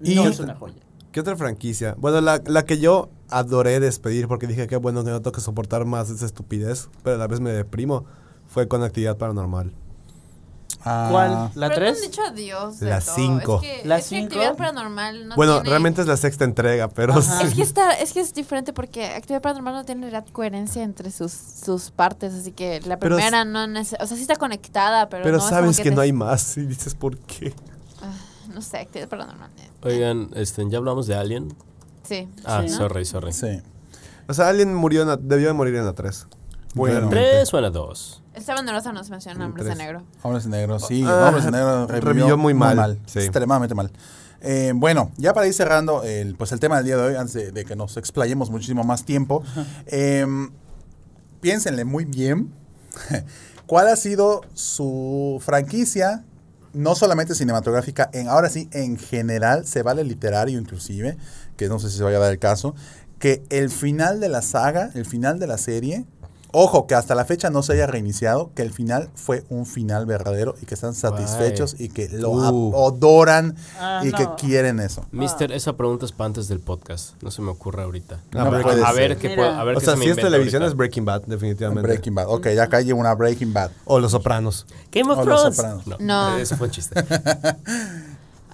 No 0.00 0.10
Y- 0.10 0.26
es 0.26 0.40
una 0.40 0.54
joya. 0.54 0.76
¿Qué 1.12 1.20
otra 1.20 1.36
franquicia? 1.36 1.94
Bueno, 1.98 2.22
la, 2.22 2.42
la 2.46 2.64
que 2.64 2.78
yo 2.78 3.10
adoré 3.30 3.80
despedir 3.80 4.28
porque 4.28 4.46
dije 4.46 4.66
que 4.66 4.76
bueno 4.76 5.04
que 5.04 5.10
no 5.10 5.20
tengo 5.20 5.32
que 5.32 5.40
soportar 5.40 5.84
más 5.84 6.10
esa 6.10 6.26
estupidez, 6.26 6.88
pero 7.02 7.16
a 7.16 7.18
la 7.18 7.26
vez 7.26 7.40
me 7.40 7.50
deprimo, 7.50 8.04
fue 8.48 8.68
con 8.68 8.82
actividad 8.82 9.16
paranormal. 9.16 9.72
Ah, 10.88 11.08
¿Cuál? 11.10 11.50
¿La 11.56 11.68
Pero 11.68 11.80
no 11.80 11.88
han 11.88 11.94
3? 11.94 12.02
dicho 12.02 12.22
adiós. 12.22 12.78
de 12.78 12.90
La 12.90 13.00
todo. 13.00 13.14
cinco. 13.16 13.54
Es 13.56 13.60
que, 13.80 13.88
¿La 13.88 13.98
es 13.98 14.04
que 14.04 14.08
cinco? 14.10 14.24
actividad 14.26 14.56
paranormal 14.56 15.28
no 15.28 15.34
bueno, 15.34 15.54
tiene- 15.54 15.70
realmente 15.70 16.00
es 16.02 16.06
la 16.06 16.16
sexta 16.16 16.44
entrega, 16.44 16.86
pero 16.88 17.20
sí. 17.20 17.30
Es 17.42 17.54
que, 17.54 17.62
está, 17.62 17.92
es 17.94 18.12
que 18.12 18.20
es 18.20 18.32
diferente 18.34 18.72
porque 18.72 19.06
actividad 19.06 19.42
paranormal 19.42 19.74
no 19.74 19.84
tiene 19.84 20.08
la 20.12 20.22
coherencia 20.24 20.84
entre 20.84 21.10
sus, 21.10 21.32
sus 21.32 21.90
partes, 21.90 22.34
así 22.34 22.52
que 22.52 22.80
la 22.82 22.98
Pero 23.00 23.16
primera 23.16 23.44
no 23.44 23.66
neces- 23.66 23.96
o 24.00 24.06
sea, 24.06 24.16
sí 24.16 24.22
está 24.22 24.36
conectada, 24.36 25.08
pero, 25.08 25.24
Pero 25.24 25.38
no 25.38 25.42
es 25.42 25.48
sabes 25.48 25.76
como 25.76 25.82
que, 25.82 25.90
te- 25.90 25.96
no 25.96 26.02
hay 26.02 26.12
más 26.12 26.56
y 26.56 26.66
dices 26.66 26.94
por 26.94 27.18
qué. 27.18 27.52
Ah, 28.00 28.12
no 28.54 28.62
sé, 28.62 28.78
actividad 28.78 29.08
paranormal. 29.08 29.50
Oigan, 29.82 30.30
este, 30.34 30.68
¿ya 30.70 30.78
hablamos 30.78 31.08
de 31.08 31.16
Alien? 31.16 31.48
Sí. 32.08 32.28
Ah, 32.44 32.62
Sí, 32.64 32.70
¿no? 32.70 32.76
sorry, 32.76 33.04
sorry. 33.04 33.32
Sí. 33.32 33.60
O 34.28 34.34
sea, 34.34 34.48
alguien 34.48 34.74
murió 34.74 35.02
en 35.02 35.08
la- 35.08 35.16
debió 35.16 35.48
de 35.48 35.52
morir 35.54 35.74
en 35.76 35.84
la 35.84 35.92
3. 35.94 36.26
Bueno. 36.74 37.08
¿Tres 37.08 37.52
o 37.54 37.56
en 37.58 37.62
la 37.62 37.70
dos? 37.70 38.22
Esteban 38.34 38.68
Rosa 38.68 38.92
nos 38.92 39.08
menciona 39.08 39.46
Hombres 39.46 39.64
de 39.64 39.70
Tres. 39.70 39.78
Negro. 39.78 40.02
Hombres 40.22 40.44
de 40.44 40.50
Negro, 40.50 40.78
sí. 40.78 41.02
Ah, 41.06 41.26
Hombres 41.28 41.44
de 41.46 41.50
Negro 41.52 41.86
revivió, 41.86 42.00
revivió 42.10 42.36
muy 42.36 42.52
mal, 42.52 43.00
sí. 43.06 43.20
Extremadamente 43.20 43.74
mal. 43.74 43.90
Eh, 44.42 44.72
bueno, 44.76 45.10
ya 45.16 45.32
para 45.32 45.46
ir 45.46 45.54
cerrando 45.54 46.02
el, 46.02 46.34
pues 46.34 46.52
el 46.52 46.60
tema 46.60 46.76
del 46.76 46.84
día 46.84 46.96
de 46.98 47.02
hoy, 47.02 47.14
antes 47.14 47.32
de, 47.32 47.50
de 47.52 47.64
que 47.64 47.74
nos 47.76 47.96
explayemos 47.96 48.50
muchísimo 48.50 48.84
más 48.84 49.04
tiempo, 49.06 49.42
em, 49.86 50.50
piénsenle 51.40 51.84
muy 51.86 52.04
bien 52.04 52.52
cuál 53.66 53.88
ha 53.88 53.96
sido 53.96 54.42
su 54.52 55.40
franquicia, 55.42 56.24
no 56.74 56.94
solamente 56.94 57.34
cinematográfica, 57.34 58.10
en, 58.12 58.28
ahora 58.28 58.50
sí, 58.50 58.68
en 58.72 58.98
general, 58.98 59.66
se 59.66 59.82
vale 59.82 60.04
literario 60.04 60.58
inclusive, 60.60 61.16
que 61.56 61.68
no 61.68 61.78
sé 61.78 61.90
si 61.90 61.96
se 61.98 62.04
vaya 62.04 62.16
a 62.18 62.20
dar 62.20 62.32
el 62.32 62.38
caso, 62.38 62.74
que 63.18 63.42
el 63.50 63.70
final 63.70 64.20
de 64.20 64.28
la 64.28 64.42
saga, 64.42 64.90
el 64.94 65.04
final 65.06 65.38
de 65.38 65.46
la 65.46 65.58
serie, 65.58 66.04
Ojo, 66.58 66.86
que 66.86 66.94
hasta 66.94 67.14
la 67.14 67.26
fecha 67.26 67.50
no 67.50 67.62
se 67.62 67.74
haya 67.74 67.86
reiniciado, 67.86 68.50
que 68.54 68.62
el 68.62 68.72
final 68.72 69.10
fue 69.14 69.44
un 69.50 69.66
final 69.66 70.06
verdadero 70.06 70.54
y 70.62 70.64
que 70.64 70.72
están 70.72 70.94
satisfechos 70.94 71.76
y 71.78 71.88
que 71.90 72.08
lo 72.08 72.30
Uh. 72.30 72.86
adoran 72.86 73.56
Ah, 73.78 74.00
y 74.02 74.10
que 74.12 74.26
quieren 74.38 74.80
eso. 74.80 75.04
Mister, 75.10 75.52
esa 75.52 75.76
pregunta 75.76 76.06
es 76.06 76.12
para 76.12 76.26
antes 76.28 76.48
del 76.48 76.60
podcast. 76.60 77.20
No 77.20 77.30
se 77.30 77.42
me 77.42 77.50
ocurre 77.50 77.82
ahorita. 77.82 78.20
No 78.32 78.44
No 78.44 78.56
a, 78.86 78.92
ver 78.92 79.18
qué 79.18 79.30
puedo, 79.36 79.50
a 79.50 79.64
ver 79.64 79.76
O 79.76 79.80
qué 79.80 79.84
sea, 79.84 79.94
se 79.94 79.98
me 79.98 80.04
si 80.04 80.10
es 80.12 80.16
televisión 80.16 80.62
ahorita. 80.62 80.72
es 80.72 80.76
Breaking 80.78 81.04
Bad, 81.04 81.22
definitivamente. 81.26 81.82
Breaking 81.88 82.14
Bad. 82.14 82.26
Ok, 82.28 82.46
ya 82.54 82.68
cae 82.68 82.90
una 82.90 83.14
Breaking 83.14 83.52
Bad. 83.52 83.72
O 83.84 83.98
Los 84.00 84.12
Sopranos. 84.12 84.66
Game 84.92 85.12
of 85.12 85.22
Thrones. 85.24 85.58
No, 85.86 85.96
No. 85.98 86.38
eso 86.38 86.56
fue 86.56 86.68
un 86.68 86.72
chiste. 86.72 86.94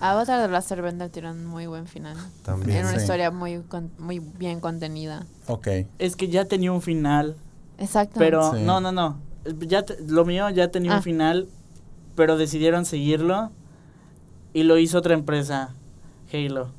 Avatar 0.02 0.40
de 0.42 0.48
la 0.48 0.82
Bender 0.82 1.10
tiene 1.10 1.30
un 1.30 1.46
muy 1.46 1.66
buen 1.66 1.86
final. 1.86 2.16
También. 2.44 2.78
Era 2.78 2.88
una 2.88 2.96
Sí. 2.98 3.02
historia 3.02 3.30
muy, 3.30 3.60
con- 3.62 3.92
muy 3.98 4.18
bien 4.18 4.58
contenida. 4.60 5.26
Ok. 5.46 5.68
Es 6.00 6.16
que 6.16 6.28
ya 6.28 6.44
tenía 6.44 6.72
un 6.72 6.82
final, 6.82 7.36
Exacto. 7.78 8.18
pero 8.18 8.52
Sí. 8.52 8.62
no, 8.62 8.80
no, 8.80 8.90
no. 8.90 9.18
Ya 9.60 9.82
te- 9.84 9.96
lo 10.06 10.24
mío 10.24 10.50
ya 10.50 10.72
tenía 10.72 10.94
Ah. 10.94 10.96
un 10.96 11.02
final, 11.04 11.48
pero 12.16 12.36
decidieron 12.36 12.84
seguirlo 12.84 13.52
y 14.52 14.64
lo 14.64 14.76
hizo 14.76 14.98
otra 14.98 15.14
empresa, 15.14 15.70
Halo. 16.32 16.70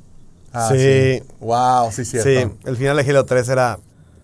Ah, 0.51 0.69
Sí. 0.71 1.23
Wow, 1.39 1.91
sí, 1.91 2.03
cierto. 2.05 2.29
Sí, 2.29 2.57
el 2.67 2.75
final 2.77 2.97
de 2.97 3.09
Halo 3.09 3.25
3 3.25 3.47
era 3.49 3.79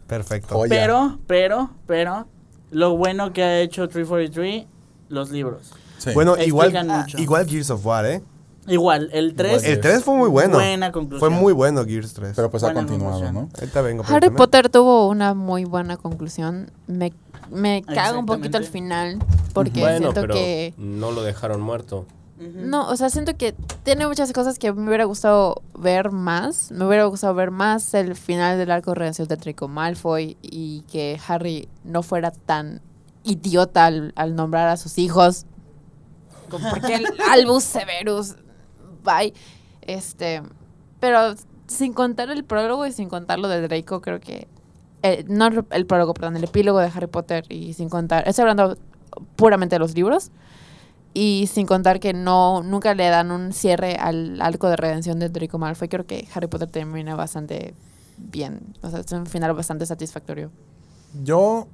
perfecto. 0.07 0.55
Joya. 0.55 0.69
Pero, 0.69 1.19
pero, 1.25 1.69
pero, 1.87 2.27
lo 2.71 2.97
bueno 2.97 3.31
que 3.31 3.43
ha 3.43 3.59
hecho 3.61 3.87
343, 3.87 4.65
los 5.07 5.31
libros. 5.31 5.71
Sí. 5.99 6.11
Bueno, 6.13 6.35
igual, 6.37 6.71
mucho. 6.85 7.17
igual 7.17 7.47
Gears 7.47 7.69
of 7.71 7.85
War, 7.85 8.05
¿eh? 8.05 8.21
Igual, 8.67 9.09
el 9.13 9.33
3 9.33 9.63
Igual 9.63 9.65
El 9.65 9.79
3 9.79 10.03
fue 10.03 10.15
muy 10.15 10.29
bueno. 10.29 10.55
Buena 10.55 10.91
conclusión. 10.91 11.19
Fue 11.19 11.29
muy 11.29 11.53
bueno 11.53 11.85
Gears 11.85 12.13
3. 12.13 12.33
pero 12.35 12.51
pues 12.51 12.63
ha 12.63 12.73
continuado, 12.73 13.19
conclusión. 13.19 13.33
¿no? 13.33 13.49
Ahorita 13.59 13.81
vengo. 13.81 14.03
Harry. 14.07 14.29
Potter 14.29 14.69
tuvo 14.69 15.07
una 15.07 15.33
muy 15.33 15.65
buena 15.65 15.97
conclusión. 15.97 16.71
Me, 16.87 17.13
me 17.49 17.83
caga 17.83 18.17
un 18.17 18.25
poquito 18.25 18.57
al 18.57 18.65
final 18.65 19.19
porque 19.53 19.79
bueno, 19.79 19.97
siento 19.97 20.21
pero 20.21 20.33
que... 20.33 20.73
no 20.77 21.11
lo 21.11 21.23
dejaron 21.23 21.61
muerto. 21.61 22.05
No, 22.39 22.87
o 22.87 22.95
sea, 22.95 23.09
siento 23.09 23.35
que 23.35 23.53
tiene 23.83 24.07
muchas 24.07 24.31
cosas 24.31 24.57
que 24.59 24.71
me 24.71 24.87
hubiera 24.87 25.03
gustado 25.03 25.61
ver 25.77 26.11
más. 26.11 26.71
Me 26.71 26.85
hubiera 26.85 27.03
gustado 27.03 27.33
ver 27.33 27.51
más 27.51 27.93
el 27.93 28.15
final 28.15 28.57
del 28.57 28.71
arco 28.71 28.91
de 28.91 28.95
redención 28.95 29.27
de 29.27 29.35
Draco 29.35 29.67
Malfoy 29.67 30.37
y 30.41 30.81
que 30.89 31.19
Harry 31.27 31.67
no 31.83 32.01
fuera 32.01 32.31
tan 32.31 32.81
idiota 33.23 33.87
al, 33.87 34.13
al 34.15 34.35
nombrar 34.35 34.69
a 34.69 34.77
sus 34.77 34.97
hijos. 34.97 35.45
Como 36.49 36.69
Porque 36.69 36.95
el 36.95 37.07
Albus 37.29 37.65
Severus, 37.65 38.35
bye. 39.03 39.33
Este, 39.81 40.41
pero 40.99 41.35
sin 41.67 41.93
contar 41.93 42.29
el 42.29 42.43
prólogo 42.43 42.85
y 42.85 42.91
sin 42.91 43.09
contar 43.09 43.39
lo 43.39 43.47
de 43.47 43.61
Draco, 43.61 44.01
creo 44.01 44.19
que 44.19 44.47
eh, 45.03 45.23
no 45.27 45.47
el, 45.47 45.65
el 45.71 45.85
prólogo, 45.85 46.13
perdón, 46.13 46.35
el 46.37 46.43
epílogo 46.43 46.79
de 46.79 46.87
Harry 46.87 47.07
Potter 47.07 47.45
y 47.49 47.73
sin 47.73 47.89
contar, 47.89 48.27
estoy 48.27 48.43
hablando 48.43 48.77
puramente 49.35 49.75
de 49.75 49.79
los 49.79 49.95
libros. 49.95 50.31
Y 51.13 51.49
sin 51.51 51.65
contar 51.65 51.99
que 51.99 52.13
no 52.13 52.61
nunca 52.61 52.93
le 52.93 53.07
dan 53.09 53.31
un 53.31 53.51
cierre 53.51 53.95
al 53.95 54.39
arco 54.41 54.69
de 54.69 54.75
redención 54.75 55.17
de 55.17 55.29
Draco 55.29 55.57
Malfoy. 55.57 55.89
Creo 55.89 56.05
que 56.05 56.27
Harry 56.33 56.47
Potter 56.47 56.69
termina 56.69 57.15
bastante 57.15 57.73
bien. 58.17 58.59
O 58.83 58.89
sea, 58.89 58.99
es 58.99 59.11
un 59.11 59.25
final 59.25 59.53
bastante 59.53 59.87
satisfactorio. 59.87 60.51
Yo, 61.23 61.67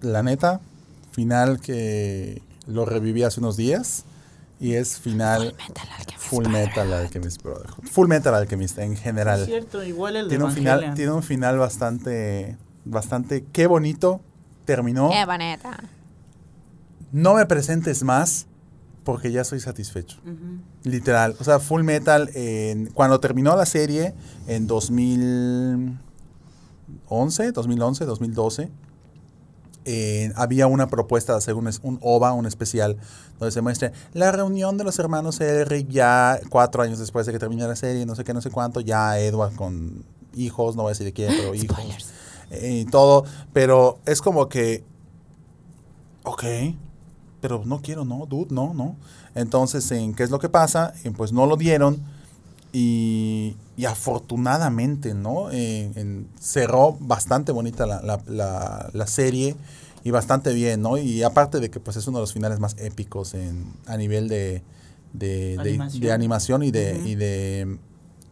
la 0.00 0.22
neta, 0.22 0.60
final 1.12 1.60
que 1.60 2.40
lo 2.66 2.86
reviví 2.86 3.22
hace 3.22 3.40
unos 3.40 3.56
días. 3.58 4.04
Y 4.60 4.74
es 4.74 4.98
final 5.00 5.54
Metal 5.58 5.88
Alchemist 5.98 6.18
Full 6.28 6.48
Metal 6.48 6.92
Alchemist 6.92 7.42
Brotherhood. 7.42 7.84
Full 7.88 8.08
Metal 8.08 8.34
Alchemist 8.34 8.78
en 8.78 8.92
Es 8.94 9.00
general. 9.00 9.44
cierto, 9.44 9.82
igual 9.82 10.16
el 10.16 10.24
de 10.24 10.28
Tiene 10.30 10.44
un 10.44 10.50
Evangelion. 10.52 10.78
final, 10.80 10.94
tiene 10.94 11.12
un 11.12 11.22
final 11.22 11.58
bastante, 11.58 12.56
bastante, 12.84 13.44
qué 13.52 13.66
bonito 13.66 14.20
terminó. 14.64 15.10
¡Qué 15.10 15.24
bonita! 15.26 15.78
No 17.12 17.34
me 17.34 17.44
presentes 17.46 18.02
más 18.04 18.46
porque 19.04 19.30
ya 19.32 19.42
estoy 19.42 19.60
satisfecho. 19.60 20.16
Literal. 20.84 21.36
O 21.38 21.44
sea, 21.44 21.58
Full 21.60 21.82
Metal, 21.82 22.30
en- 22.34 22.86
cuando 22.86 23.20
terminó 23.20 23.54
la 23.56 23.66
serie 23.66 24.14
en 24.46 24.66
2011, 24.66 27.52
2011, 27.52 28.04
2012, 28.06 28.70
eh, 29.84 30.32
había 30.36 30.66
una 30.66 30.88
propuesta 30.88 31.32
de 31.32 31.38
hacer 31.38 31.54
un, 31.54 31.70
un 31.82 31.98
OVA, 32.02 32.32
un 32.32 32.46
especial, 32.46 32.96
donde 33.38 33.52
se 33.52 33.60
muestre 33.60 33.92
la 34.12 34.32
reunión 34.32 34.76
de 34.78 34.84
los 34.84 34.98
hermanos 34.98 35.40
Elric 35.40 35.88
ya 35.88 36.40
cuatro 36.48 36.82
años 36.82 36.98
después 36.98 37.26
de 37.26 37.32
que 37.32 37.38
termine 37.38 37.66
la 37.66 37.76
serie, 37.76 38.06
no 38.06 38.14
sé 38.14 38.24
qué, 38.24 38.32
no 38.32 38.40
sé 38.40 38.50
cuánto, 38.50 38.80
ya 38.80 39.18
Edward 39.18 39.54
con 39.54 40.04
hijos, 40.34 40.76
no 40.76 40.82
voy 40.82 40.90
a 40.90 40.92
decir 40.92 41.06
de 41.06 41.12
quién, 41.12 41.32
pero 41.36 41.54
hijos. 41.54 41.78
Eh, 42.50 42.82
y 42.82 42.84
todo, 42.84 43.24
pero 43.52 43.98
es 44.06 44.20
como 44.20 44.48
que, 44.48 44.84
ok, 46.22 46.44
pero 47.40 47.62
no 47.64 47.82
quiero, 47.82 48.04
no, 48.04 48.26
dude, 48.26 48.54
no, 48.54 48.72
no. 48.74 48.96
Entonces, 49.34 49.90
¿en 49.90 50.14
¿qué 50.14 50.22
es 50.22 50.30
lo 50.30 50.38
que 50.38 50.48
pasa? 50.48 50.94
Pues 51.16 51.32
no 51.32 51.46
lo 51.46 51.56
dieron 51.56 52.02
y, 52.72 53.56
y 53.76 53.86
afortunadamente, 53.86 55.14
¿no? 55.14 55.50
Eh, 55.50 55.90
en- 55.96 56.28
cerró 56.38 56.96
bastante 57.00 57.52
bonita 57.52 57.86
la, 57.86 58.00
la- 58.02 58.22
la- 58.26 58.90
la 58.92 59.06
serie 59.06 59.56
y 60.04 60.10
bastante 60.10 60.52
bien, 60.52 60.82
¿no? 60.82 60.96
Y 60.98 61.22
aparte 61.22 61.60
de 61.60 61.70
que 61.70 61.80
pues 61.80 61.96
es 61.96 62.06
uno 62.06 62.18
de 62.18 62.22
los 62.22 62.32
finales 62.32 62.60
más 62.60 62.76
épicos 62.78 63.34
en, 63.34 63.66
a 63.86 63.96
nivel 63.96 64.28
de, 64.28 64.62
de, 65.12 65.56
de- 65.56 65.70
Animación. 65.70 66.02
de 66.02 66.12
animación 66.12 66.62
y 66.62 66.70
de, 66.70 67.00
y 67.04 67.14
de 67.14 67.78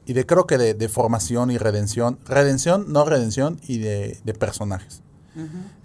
y 0.04 0.14
de 0.14 0.26
creo 0.26 0.46
que 0.48 0.58
de, 0.58 0.74
de 0.74 0.88
formación 0.88 1.50
y 1.52 1.58
redención, 1.58 2.18
redención, 2.26 2.92
no 2.92 3.04
redención 3.04 3.60
y 3.68 3.78
de, 3.78 4.18
de 4.24 4.34
personajes. 4.34 5.00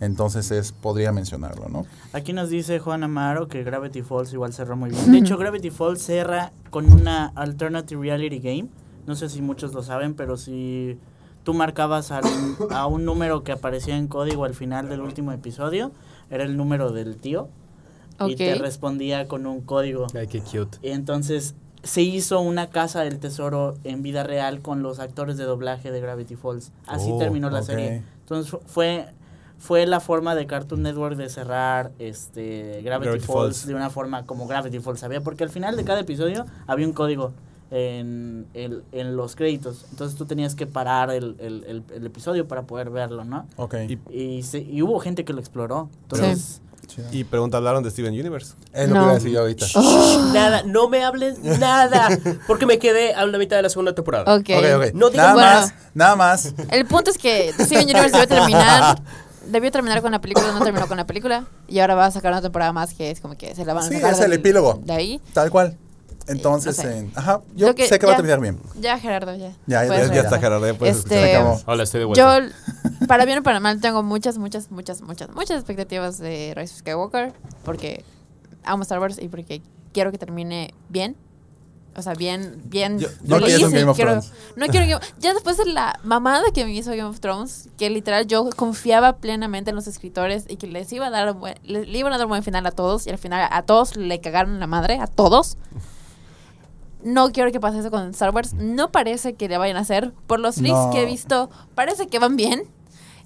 Entonces 0.02 0.52
es, 0.52 0.72
podría 0.74 1.12
mencionarlo, 1.14 1.70
¿no? 1.70 1.86
Aquí 2.14 2.34
nos 2.34 2.50
dice 2.50 2.80
Juan 2.80 3.04
Amaro 3.04 3.48
que 3.48 3.64
Gravity 3.64 4.02
Falls 4.02 4.34
igual 4.34 4.54
cerró 4.54 4.76
muy 4.76 4.90
bien. 4.90 5.12
De 5.12 5.20
hecho, 5.20 5.38
Gravity 5.38 5.70
Falls 5.70 6.02
cerra 6.02 6.52
con 6.70 6.92
una 6.92 7.28
alternative 7.36 8.02
reality 8.02 8.40
game. 8.40 8.68
No 9.08 9.16
sé 9.16 9.30
si 9.30 9.42
muchos 9.42 9.74
lo 9.74 9.82
saben, 9.82 10.14
pero 10.14 10.38
si 10.38 11.00
tú 11.44 11.54
marcabas 11.54 12.12
al- 12.12 12.24
a 12.72 12.86
un 12.88 13.06
número 13.06 13.44
que 13.44 13.52
aparecía 13.54 13.98
en 13.98 14.08
código 14.08 14.46
al 14.46 14.54
final 14.54 14.90
del 14.90 15.02
último 15.02 15.32
episodio, 15.32 15.92
era 16.30 16.44
el 16.44 16.56
número 16.58 16.92
del 16.92 17.18
tío. 17.18 17.50
Y 18.28 18.36
te 18.36 18.56
respondía 18.56 19.28
con 19.28 19.46
un 19.46 19.62
código. 19.62 20.08
Ay, 20.16 20.28
qué 20.28 20.42
cute. 20.42 20.78
Y 20.82 20.90
entonces 20.90 21.56
se 21.84 22.02
hizo 22.02 22.42
una 22.42 22.68
casa 22.70 23.02
del 23.02 23.20
tesoro 23.20 23.76
en 23.84 24.02
vida 24.02 24.24
real 24.24 24.62
con 24.62 24.82
los 24.82 25.00
actores 25.00 25.38
de 25.38 25.44
doblaje 25.46 25.92
de 25.92 26.02
Gravity 26.02 26.36
Falls. 26.36 26.72
Así 26.88 27.10
Oh, 27.12 27.20
terminó 27.20 27.50
la 27.50 27.62
serie. 27.62 28.04
Entonces 28.22 28.50
fu- 28.52 28.60
fue 28.66 29.08
fue 29.60 29.88
la 29.88 30.00
forma 30.00 30.36
de 30.36 30.46
Cartoon 30.46 30.84
Network 30.84 31.16
de 31.16 31.30
cerrar 31.30 31.92
este 31.98 32.82
Gravity, 32.84 33.08
Gravity 33.10 33.26
Falls, 33.26 33.58
Falls. 33.58 33.66
de 33.68 33.74
una 33.74 33.90
forma 33.90 34.26
como 34.28 34.46
Gravity 34.48 34.80
Falls 34.80 35.02
había, 35.04 35.22
porque 35.22 35.44
al 35.44 35.50
final 35.50 35.76
de 35.76 35.84
cada 35.84 36.00
episodio 36.02 36.46
había 36.68 36.86
un 36.86 36.94
código 36.94 37.34
en, 37.72 38.48
el- 38.54 38.84
en 38.92 39.16
los 39.16 39.36
créditos. 39.36 39.86
Entonces 39.92 40.18
tú 40.18 40.26
tenías 40.26 40.56
que 40.56 40.68
parar 40.68 41.12
el, 41.12 41.36
el- 41.40 41.64
el- 41.68 41.84
el 41.94 42.06
episodio 42.06 42.48
para 42.48 42.64
poder 42.64 42.90
verlo, 42.90 43.24
¿no? 43.26 43.48
Ok. 43.58 43.76
Y- 43.90 44.00
Y, 44.38 44.44
se- 44.44 44.60
y 44.62 44.82
hubo 44.82 45.00
gente 45.00 45.26
que 45.26 45.34
lo 45.34 45.40
exploró. 45.40 45.90
Entonces, 46.04 46.62
Chido. 46.88 47.08
Y 47.12 47.26
pregunta, 47.26 47.58
¿hablaron 47.58 47.84
de 47.84 47.92
Steven 47.92 48.14
Universe? 48.14 48.54
es 48.72 48.88
lo 48.88 48.96
No. 48.96 49.02
que 49.02 49.04
iba 49.04 49.12
a 49.12 49.16
decir 49.16 49.32
yo 49.32 49.40
ahorita. 49.42 49.66
Nada, 50.34 50.64
no 50.64 50.88
me 50.88 51.04
hablen 51.04 51.36
nada. 51.60 52.08
Porque 52.48 52.66
me 52.66 52.80
quedé 52.80 53.14
a 53.14 53.26
la 53.26 53.38
mitad 53.38 53.58
de 53.58 53.64
la 53.64 53.70
segunda 53.70 53.94
temporada. 53.94 54.34
Ok. 54.34 54.50
Ok, 54.58 54.64
ok. 54.78 54.94
No 54.94 55.10
nada 55.10 55.34
bueno. 55.34 55.48
más, 55.50 55.74
nada 55.94 56.16
más. 56.16 56.54
El 56.72 56.86
punto 56.86 57.12
es 57.12 57.18
que 57.18 57.52
Steven 57.60 57.84
Universe 57.84 58.12
debió 58.12 58.28
terminar. 58.28 59.02
Debió 59.48 59.70
terminar 59.72 60.02
con 60.02 60.12
la 60.14 60.22
película, 60.22 60.52
no 60.54 60.62
terminó 60.64 60.88
con 60.88 60.96
la 60.98 61.06
película. 61.06 61.46
Y 61.68 61.80
ahora 61.80 61.96
va 61.96 62.06
a 62.06 62.12
sacar 62.12 62.32
una 62.32 62.42
temporada 62.42 62.72
más 62.72 62.94
que 62.94 63.12
es 63.12 63.20
como 63.20 63.36
que 63.38 63.54
se 63.54 63.66
la 63.66 63.74
van 63.74 63.84
a 63.84 63.88
Sí, 63.90 63.96
sacar 63.96 64.14
es 64.14 64.20
el 64.22 64.30
del- 64.32 64.40
epílogo. 64.40 64.80
De 64.86 64.94
ahí. 64.94 65.22
Tal 65.34 65.50
cual. 65.52 65.78
Entonces, 66.28 66.78
no 66.78 66.84
sé. 66.84 66.98
en- 66.98 67.12
ajá, 67.16 67.42
yo 67.56 67.74
que- 67.76 67.88
sé 67.88 68.00
que 68.00 68.06
va 68.06 68.14
a 68.14 68.16
terminar 68.16 68.40
bien. 68.42 68.60
Ya, 68.80 69.00
Gerardo, 69.00 69.36
ya. 69.36 69.52
Ya, 69.66 69.86
ya, 69.86 70.14
ya 70.14 70.22
está, 70.22 70.40
Gerardo. 70.40 70.66
ya 70.68 70.74
puedes 70.78 70.98
Este, 70.98 71.10
Se 71.10 71.36
acabó. 71.36 71.62
Hola, 71.66 71.84
estoy 71.84 72.00
de 72.00 72.06
vuelta. 72.06 72.40
Yo, 72.40 72.50
para 73.08 73.26
bien 73.26 73.40
o 73.40 73.44
para 73.44 73.60
mal, 73.60 73.80
tengo 73.82 74.04
muchas, 74.04 74.38
muchas, 74.38 74.70
muchas, 74.72 75.02
muchas, 75.02 75.30
muchas 75.34 75.58
expectativas 75.58 76.18
de 76.18 76.54
Rise 76.56 76.74
of 76.74 76.80
Skywalker. 76.80 77.34
Porque 77.64 78.04
amo 78.64 78.84
Star 78.84 79.00
Wars 79.00 79.18
y 79.22 79.30
porque 79.30 79.62
quiero 79.94 80.12
que 80.12 80.18
termine 80.18 80.74
bien. 80.90 81.16
O 81.96 82.02
sea, 82.04 82.14
bien, 82.14 82.62
bien. 82.66 83.00
Yo- 83.00 83.08
No 83.24 83.38
un 83.38 83.42
Game 83.42 83.84
of 83.86 83.96
quiero- 83.96 84.12
Thrones. 84.12 84.32
No 84.56 84.68
quiero 84.68 84.86
Game 84.86 85.04
Ya 85.20 85.34
después 85.34 85.58
de 85.58 85.66
la 85.66 86.00
mamada 86.04 86.44
que 86.54 86.64
me 86.64 86.72
hizo 86.72 86.92
Game 86.92 87.06
of 87.06 87.20
Thrones, 87.20 87.70
que 87.76 87.90
literal 87.90 88.28
yo 88.28 88.48
confiaba 88.56 89.16
plenamente 89.18 89.72
en 89.72 89.76
los 89.76 89.88
escritores 89.88 90.46
y 90.48 90.58
que 90.58 90.68
les 90.68 90.94
iba 90.94 91.08
a 91.08 91.10
dar 91.10 91.32
un 91.32 91.40
buen, 91.40 91.56
le, 91.64 91.88
le 91.88 91.98
iban 91.98 92.14
a 92.14 92.18
dar 92.20 92.28
un 92.28 92.30
buen 92.30 92.44
final 92.44 92.64
a 92.68 92.72
todos 92.72 93.08
y 93.08 93.10
al 93.10 93.18
final 93.18 93.48
a 93.52 93.62
todos 93.64 93.96
le 93.96 94.22
cagaron 94.22 94.60
la 94.60 94.68
madre, 94.68 95.00
a 95.00 95.08
todos. 95.08 95.58
No 97.04 97.32
quiero 97.32 97.52
que 97.52 97.60
pase 97.60 97.80
eso 97.80 97.92
con 97.92 98.10
Star 98.10 98.34
Wars. 98.34 98.54
No 98.54 98.92
parece 98.92 99.34
que 99.36 99.48
le 99.48 99.58
vayan 99.58 99.78
a 99.78 99.82
hacer. 99.82 100.14
Por 100.28 100.40
los 100.40 100.58
leaks 100.58 100.78
No. 100.78 100.92
que 100.92 101.04
he 101.04 101.06
visto, 101.06 101.50
parece 101.76 102.08
que 102.08 102.20
van 102.20 102.36
bien. 102.36 102.64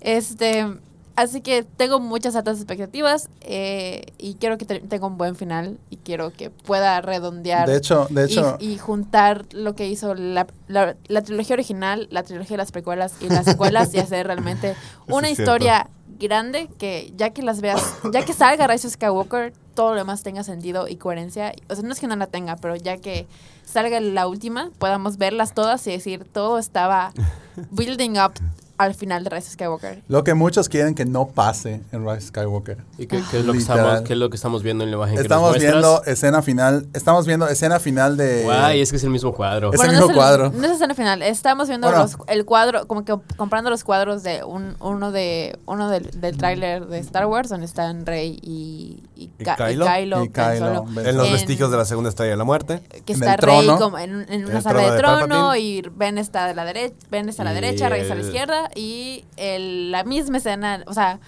Este, 0.02 0.68
así 1.16 1.42
que 1.42 1.64
tengo 1.64 2.00
muchas 2.00 2.36
altas 2.36 2.58
expectativas 2.58 3.30
eh, 3.42 4.06
y 4.18 4.36
quiero 4.36 4.58
que 4.58 4.66
te- 4.66 4.80
tenga 4.80 5.06
un 5.08 5.18
buen 5.18 5.36
final 5.36 5.78
y 5.90 5.98
quiero 5.98 6.32
que 6.32 6.50
pueda 6.50 7.02
redondear 7.02 7.70
De 7.70 7.78
hecho, 7.78 8.08
de 8.10 8.22
y- 8.24 8.26
hecho, 8.26 8.58
y, 8.60 8.78
juntar 8.78 9.46
lo 9.52 9.76
que 9.76 9.88
hizo 9.88 10.16
la, 10.16 10.48
la- 10.68 10.96
la 11.08 11.22
trilogía 11.22 11.54
original, 11.54 12.08
la 12.12 12.24
trilogía 12.24 12.56
de 12.56 12.64
las 12.64 12.72
precuelas 12.72 13.14
y 13.22 13.30
las 13.30 13.46
secuelas 13.46 13.94
y 13.94 14.00
hacer 14.00 14.26
realmente 14.28 14.76
una 15.08 15.30
historia 15.30 15.88
grande 16.20 16.68
que 16.78 17.14
ya 17.16 17.30
que 17.32 17.42
las 17.44 17.62
veas, 17.62 17.82
ya 18.12 18.26
que 18.26 18.34
salga 18.34 18.68
Rise 18.68 18.88
of 18.88 18.94
Skywalker, 18.94 19.54
todo 19.82 19.92
lo 19.94 19.96
demás 19.98 20.22
tenga 20.22 20.44
sentido 20.44 20.88
y 20.88 20.98
coherencia. 20.98 21.54
O 21.68 21.74
sea, 21.74 21.84
no 21.84 21.92
es 21.92 22.00
que 22.00 22.06
no 22.06 22.16
la 22.16 22.28
tenga, 22.28 22.56
pero 22.58 22.76
ya 22.76 22.98
que 22.98 23.26
salga 23.66 24.00
la 24.00 24.28
última, 24.28 24.70
podamos 24.78 25.18
verlas 25.18 25.56
todas 25.56 25.88
y 25.88 25.92
decir 25.92 26.24
todo 26.32 26.60
estaba 26.60 27.12
building 27.72 28.12
up 28.20 28.34
al 28.78 28.96
final 28.96 29.24
de 29.24 29.30
Rise 29.30 29.52
Skywalker. 29.52 30.02
lo 30.08 30.24
que 30.24 30.34
muchos 30.34 30.68
quieren 30.68 30.96
que 30.96 31.06
no 31.06 31.28
pase 31.28 31.82
en 31.92 32.04
Rise 32.04 32.30
Skywalker. 32.30 32.78
¿Y 32.98 33.06
qué, 33.06 33.22
qué 33.30 33.38
es 33.40 33.46
lo 33.46 33.54
que 33.54 33.60
estamos, 33.60 34.02
qué 34.02 34.14
es 34.14 34.20
lo 34.20 34.32
que 34.32 34.36
estamos 34.36 34.64
viendo 34.64 34.84
en 34.84 34.90
la 34.90 34.98
imagen 34.98 35.20
Estamos 35.20 35.54
que 35.54 35.60
nos 35.60 35.72
viendo 35.72 36.04
escena 36.06 36.42
final, 36.42 36.88
estamos 36.94 37.28
viendo 37.28 37.48
escena 37.48 37.80
final 37.80 38.18
de... 38.18 38.42
Guay, 38.44 38.82
es 38.82 38.90
que 38.90 38.96
es 38.98 39.04
el 39.04 39.12
mismo 39.12 39.34
cuadro. 39.36 39.72
Es 39.72 39.78
Bueno, 39.78 39.94
el 39.94 40.00
no 40.00 40.08
mismo 40.08 40.20
cuadro. 40.20 40.50
No 40.52 40.66
es 40.66 40.72
escena 40.72 40.96
final. 40.96 41.22
Estamos 41.22 41.68
viendo 41.68 41.90
Bueno. 41.90 42.02
los- 42.06 42.18
el 42.28 42.44
cuadro, 42.44 42.88
como 42.88 43.06
que 43.06 43.16
comprando 43.38 43.70
los 43.70 43.84
cuadros 43.84 44.24
de 44.24 44.44
un, 44.44 44.76
uno 44.80 45.12
de 45.12 45.60
uno 45.68 45.88
del, 45.88 46.10
del 46.20 46.36
tráiler 46.38 46.88
de 46.88 46.98
Star 46.98 47.28
Wars, 47.28 47.50
donde 47.50 47.68
están 47.68 48.08
Rey 48.08 48.40
y, 48.42 49.04
y, 49.24 49.32
¿Y 49.40 49.44
Ca- 49.44 49.72
y 49.72 49.76
Kylo? 49.76 50.20
Ben 50.20 50.60
Solo, 50.60 50.86
En 51.10 51.18
los 51.18 51.28
En- 51.28 51.34
vestigios 51.34 51.72
de 51.72 51.78
la 51.78 51.86
segunda 51.86 52.10
estrella 52.10 52.32
de 52.32 52.38
la 52.38 52.44
muerte. 52.44 52.82
que 53.06 53.14
en 53.14 53.20
está 53.20 53.34
el 53.36 53.40
Rey 53.40 53.66
trono. 53.66 53.80
como 53.80 53.98
en, 53.98 54.26
en 54.30 54.46
una 54.46 54.62
sala 54.62 54.80
trono 54.80 54.92
de 54.94 54.98
trono 55.28 55.56
y 55.56 55.82
Ben 55.96 56.18
está 56.18 56.48
de 56.48 56.54
la 56.56 56.66
derecha, 56.66 56.96
Ben 57.10 57.30
está 57.30 57.44
a 57.44 57.46
la 57.46 57.52
Y 57.52 57.56
derecha, 57.56 57.90
Rey 57.90 58.02
está 58.02 58.14
a 58.14 58.18
la 58.18 58.24
izquierda 58.24 58.70
y 58.76 59.26
el- 59.38 59.92
la 59.92 60.04
misma 60.04 60.38
escena, 60.38 60.84
o 60.88 60.94
sea, 60.94 61.20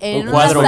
en 0.00 0.28
cuadro 0.30 0.62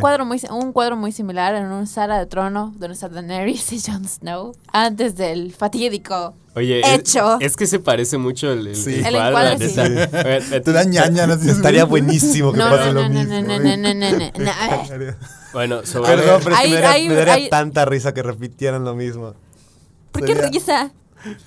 cuadro 0.00 0.24
muy 0.26 0.40
un 0.50 0.72
cuadro 0.72 0.96
muy 0.96 1.12
similar 1.12 1.54
en 1.54 1.66
una 1.66 1.86
sala 1.86 2.18
de 2.18 2.26
trono 2.26 2.72
donde 2.76 2.94
está 2.94 3.08
Daenerys 3.08 3.72
y 3.72 3.80
Jon 3.80 4.04
Snow 4.08 4.52
antes 4.72 5.16
del 5.16 5.52
fatídico 5.52 6.34
Oye, 6.54 6.80
es- 6.80 6.98
hecho. 6.98 7.38
Es, 7.40 7.56
que 7.56 7.66
se 7.66 7.78
parece 7.78 8.18
mucho 8.18 8.50
el, 8.52 8.66
el, 8.68 8.76
Sí. 8.76 8.94
el 8.94 9.06
El 9.06 9.12
cuadro. 9.14 9.48
encuadre, 9.50 9.68
sí. 9.68 9.76
neta. 9.76 10.20
A 10.20 10.22
ver, 10.24 10.42
eh, 10.52 10.60
Te 10.60 10.72
da 10.72 10.84
ñaña, 10.84 11.26
¿no? 11.26 11.34
Estaría 11.34 11.84
buenísimo 11.84 12.52
que 12.52 12.58
No, 12.58 12.70
pase 12.70 12.86
no, 12.86 12.92
lo 12.94 13.02
no, 13.02 13.08
no, 13.08 13.20
mismo. 13.20 13.34
no, 13.34 13.42
no, 13.42 13.58
no, 13.58 13.94
no, 13.94 13.94
no, 13.94 14.32
no, 14.38 14.98
no. 15.06 15.14
Bueno, 15.52 15.84
sobre... 15.86 16.16
Perdón, 16.16 16.40
pero 16.44 16.56
es 16.56 16.62
que 16.62 16.68
me 16.68 16.80
daría, 16.80 17.40
me 17.42 17.48
tanta 17.48 17.84
risa 17.84 18.14
que 18.14 18.22
repitieran 18.22 18.84
lo 18.84 18.94
mismo. 18.94 19.34
¿Por 20.12 20.24
qué 20.24 20.34
Sería- 20.34 20.50
risa? 20.50 20.90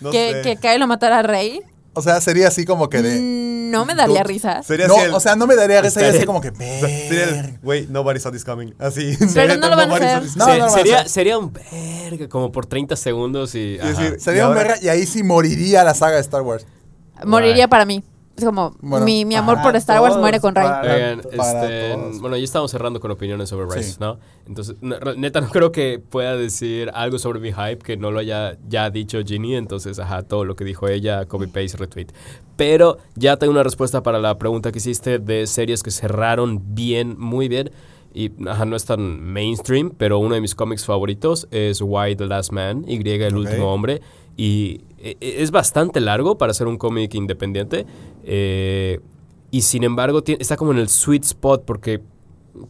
No 0.01 0.11
que, 0.11 0.31
sé. 0.31 0.41
que 0.41 0.55
Kylo 0.57 0.87
matara 0.87 1.19
a 1.19 1.23
Rey. 1.23 1.61
O 1.93 2.01
sea, 2.01 2.19
sería 2.21 2.47
así 2.47 2.65
como 2.65 2.89
que 2.89 3.01
de... 3.01 3.19
Mm, 3.19 3.71
No 3.71 3.85
me 3.85 3.93
daría 3.95 4.21
Dude, 4.21 4.33
risa. 4.33 4.63
Sería 4.63 4.87
No, 4.87 4.95
así 4.95 5.05
el- 5.05 5.13
o 5.13 5.19
sea, 5.19 5.35
no 5.35 5.45
me 5.47 5.55
daría 5.55 5.81
risa 5.81 6.01
y 6.01 6.05
así 6.05 6.25
como 6.25 6.41
que... 6.41 6.51
sería. 7.09 7.59
Wait, 7.63 7.89
nobody 7.89 8.19
saw 8.19 8.31
this 8.31 8.43
coming. 8.43 8.73
Así. 8.79 9.15
Pero 9.33 9.57
no 9.57 9.69
lo 9.69 9.75
van 9.75 9.91
a 9.91 9.99
Nobody 9.99 9.99
saw 10.05 10.17
hacer. 10.17 10.23
this 10.23 10.35
No, 10.37 10.47
no 10.47 10.53
lo 10.53 10.59
van 10.61 10.69
a 10.69 10.73
sería, 10.73 10.95
hacer. 10.99 11.09
sería 11.09 11.37
un 11.37 11.53
verga, 11.53 12.29
como 12.29 12.51
por 12.51 12.65
30 12.65 12.95
segundos 12.95 13.55
y... 13.55 13.77
Sería 14.17 14.43
Y 14.43 14.47
un 14.47 14.55
verga 14.55 14.75
y 14.81 14.89
ahí 14.89 15.05
sí 15.05 15.23
moriría 15.23 15.83
la 15.83 15.93
saga 15.93 16.15
de 16.15 16.21
Star 16.21 16.41
Wars. 16.41 16.65
Moriría 17.25 17.67
para 17.67 17.85
mí. 17.85 18.03
Es 18.35 18.43
como, 18.45 18.75
Bueno, 18.81 19.05
mi, 19.05 19.25
mi 19.25 19.35
amor 19.35 19.61
por 19.61 19.75
Star 19.75 20.01
Wars 20.01 20.13
todos 20.13 20.21
muere 20.21 20.39
con 20.39 20.55
Rey. 20.55 20.65
para- 20.65 20.95
Oigan, 20.95 21.19
este, 21.31 22.17
bueno, 22.19 22.35
ya 22.35 22.43
estamos 22.43 22.71
cerrando 22.71 22.99
con 22.99 23.11
opiniones 23.11 23.47
sobre 23.49 23.67
Rise, 23.67 23.91
Sí. 23.91 23.97
¿no? 23.99 24.17
Entonces, 24.47 24.75
neta, 24.81 25.39
no 25.41 25.49
creo 25.49 25.71
que 25.71 25.99
pueda 25.99 26.35
decir 26.35 26.89
algo 26.95 27.19
sobre 27.19 27.39
mi 27.39 27.49
hype 27.53 27.77
que 27.77 27.95
no 27.95 28.09
lo 28.09 28.19
haya 28.19 28.57
ya 28.67 28.89
dicho 28.89 29.19
Ginny. 29.23 29.55
Entonces, 29.55 29.99
ajá, 29.99 30.23
todo 30.23 30.45
lo 30.45 30.55
que 30.55 30.63
dijo 30.65 30.87
ella, 30.87 31.25
copy 31.27 31.45
paste, 31.45 31.77
retweet. 31.77 32.07
Pero 32.57 32.97
ya 33.15 33.37
tengo 33.37 33.51
una 33.53 33.61
respuesta 33.63 34.01
para 34.01 34.17
la 34.19 34.37
pregunta 34.39 34.71
que 34.71 34.79
hiciste 34.79 35.19
de 35.19 35.45
series 35.45 35.83
que 35.83 35.91
cerraron 35.91 36.73
bien, 36.73 37.15
muy 37.19 37.47
bien. 37.47 37.69
Y 38.15 38.31
ajá, 38.47 38.65
no 38.65 38.75
es 38.75 38.85
tan 38.85 39.21
mainstream, 39.21 39.91
pero 39.95 40.17
uno 40.17 40.33
de 40.33 40.41
mis 40.41 40.55
cómics 40.55 40.85
favoritos 40.85 41.47
es 41.51 41.81
Why 41.83 42.15
the 42.15 42.25
Last 42.25 42.51
Man, 42.51 42.83
Y 42.87 42.97
el 43.27 43.33
Ok. 43.33 43.39
último 43.39 43.71
hombre. 43.73 44.01
Y 44.35 44.81
es 45.19 45.51
bastante 45.51 45.99
largo 45.99 46.37
para 46.37 46.53
ser 46.53 46.67
un 46.67 46.77
cómic 46.77 47.13
independiente. 47.15 47.85
eh, 48.23 48.99
y 49.53 49.61
sin 49.61 49.83
embargo, 49.83 50.23
está 50.25 50.57
como 50.57 50.71
en 50.71 50.79
el 50.79 50.89
sweet 50.89 51.25
spot 51.25 51.63
porque 51.63 52.01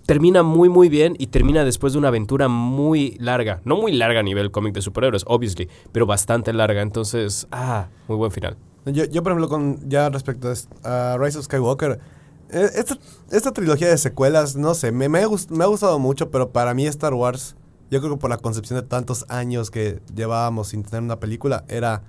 termina 0.05 0.43
muy 0.43 0.69
muy 0.69 0.89
bien 0.89 1.15
y 1.17 1.27
termina 1.27 1.63
después 1.63 1.93
de 1.93 1.99
una 1.99 2.09
aventura 2.09 2.49
muy 2.49 3.15
larga. 3.19 3.61
No 3.63 3.77
muy 3.77 3.93
larga 3.93 4.19
a 4.19 4.23
nivel 4.23 4.51
cómic 4.51 4.73
de 4.73 4.81
superhéroes, 4.81 5.23
obviously, 5.27 5.69
pero 5.91 6.05
bastante 6.05 6.51
larga. 6.51 6.81
Entonces, 6.81 7.47
ah, 7.51 7.87
muy 8.09 8.17
buen 8.17 8.31
final. 8.31 8.57
Yo, 8.85 9.05
yo, 9.05 9.23
por 9.23 9.31
ejemplo, 9.31 9.47
con 9.47 9.89
ya 9.89 10.09
respecto 10.09 10.51
a, 10.83 11.17
Rise 11.17 11.37
of 11.37 11.45
Skywalker, 11.45 11.99
eh, 12.49 12.69
esta, 12.75 12.97
esta 13.31 13.53
trilogía 13.53 13.87
de 13.87 13.97
secuelas, 13.97 14.57
no 14.57 14.73
sé, 14.73 14.91
me, 14.91 15.07
me 15.07 15.19
ha 15.19 15.25
gustado 15.25 15.99
mucho, 15.99 16.31
pero 16.31 16.49
para 16.51 16.73
mí 16.73 16.85
Star 16.87 17.13
Wars, 17.13 17.55
yo 17.91 18.01
creo 18.01 18.15
que 18.15 18.19
por 18.19 18.29
la 18.29 18.39
concepción 18.39 18.77
de 18.77 18.85
tantos 18.85 19.25
años 19.29 19.71
que 19.71 20.01
llevábamos 20.13 20.67
sin 20.67 20.83
tener 20.83 21.01
una 21.01 21.21
película, 21.21 21.63
era 21.69 22.03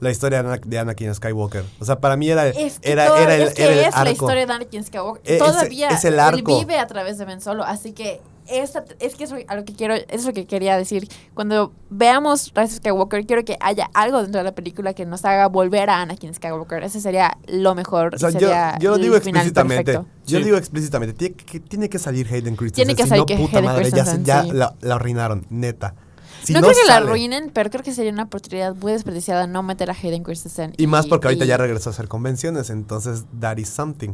la 0.00 0.10
historia 0.10 0.42
de, 0.42 0.48
Ana- 0.48 0.60
de 0.64 0.78
Anakin 0.78 1.14
Skywalker. 1.14 1.64
O 1.78 1.84
sea, 1.84 2.00
para 2.00 2.16
mí 2.16 2.28
era, 2.30 2.48
Es 2.48 2.80
que, 2.80 2.90
era, 2.92 3.06
todo- 3.06 3.16
era 3.18 3.34
el, 3.36 3.42
es, 3.42 3.54
que 3.54 3.62
era 3.62 3.72
el 3.72 3.78
es 3.80 3.94
la 3.96 4.10
historia 4.10 4.46
de 4.46 4.52
Anakin 4.52 4.84
Skywalker. 4.84 5.34
E- 5.34 5.38
Todavía 5.38 5.88
es 5.90 6.04
el 6.04 6.18
él 6.18 6.42
vive 6.44 6.78
a 6.78 6.86
través 6.86 7.18
de 7.18 7.24
Ben 7.26 7.40
Solo, 7.40 7.64
así 7.64 7.92
que 7.92 8.20
esta, 8.48 8.84
es 8.98 9.14
que 9.14 9.24
eso 9.24 9.36
a 9.46 9.54
lo 9.54 9.64
que 9.64 9.74
quiero, 9.74 9.94
eso 9.94 10.06
es 10.10 10.24
lo 10.24 10.32
que 10.32 10.44
quería 10.46 10.76
decir. 10.76 11.06
Cuando 11.34 11.72
veamos 11.88 12.46
Rise 12.54 12.62
of 12.62 12.78
Skywalker, 12.78 13.24
quiero 13.24 13.44
que 13.44 13.56
haya 13.60 13.88
algo 13.94 14.22
dentro 14.22 14.38
de 14.40 14.44
la 14.44 14.54
película 14.56 14.92
que 14.92 15.06
nos 15.06 15.24
haga 15.24 15.46
volver 15.46 15.88
a 15.88 16.00
Anakin 16.02 16.34
Skywalker. 16.34 16.82
Ese 16.82 17.00
sería 17.00 17.36
lo 17.46 17.74
mejor. 17.76 18.14
O 18.14 18.18
sea, 18.18 18.30
yo, 18.30 18.90
lo 18.90 18.98
digo 18.98 19.14
explícitamente. 19.16 19.84
perfecto. 19.92 20.08
Yo 20.26 20.38
Sí. 20.38 20.44
digo 20.44 20.56
explícitamente. 20.56 21.14
Tiene 21.14 21.34
que, 21.36 21.60
tiene 21.60 21.88
que 21.88 21.98
salir 22.00 22.26
Hayden 22.26 22.56
Christensen. 22.56 22.86
Tiene 22.86 22.96
que 22.96 23.02
si 23.04 23.08
salir 23.10 23.20
no, 23.22 23.26
que 23.26 23.36
puta 23.36 23.58
Hayden 23.58 23.64
madre, 23.70 23.84
ya, 23.84 23.90
se- 23.90 23.92
Christensen, 24.12 24.24
ya 24.24 24.42
sí. 24.42 24.50
la, 24.52 24.74
la 24.80 24.94
arruinaron, 24.96 25.46
neta. 25.50 25.94
Si 26.42 26.52
no, 26.52 26.60
creo 26.60 26.72
que 26.72 26.88
la 26.88 26.96
arruinen, 26.98 27.50
pero 27.52 27.70
creo 27.70 27.82
que 27.82 27.92
sería 27.92 28.12
una 28.12 28.24
oportunidad 28.24 28.74
muy 28.76 28.92
desperdiciada 28.92 29.46
no 29.46 29.62
meter 29.62 29.90
a 29.90 29.94
Hayden 29.94 30.22
Christensen. 30.22 30.72
Y 30.76 30.86
más 30.86 31.06
porque 31.06 31.28
ahorita 31.28 31.44
y- 31.44 31.48
ya 31.48 31.56
regresó 31.56 31.90
a 31.90 31.92
hacer 31.92 32.08
convenciones, 32.08 32.70
entonces 32.70 33.24
that 33.40 33.56
is 33.58 33.68
something. 33.68 34.10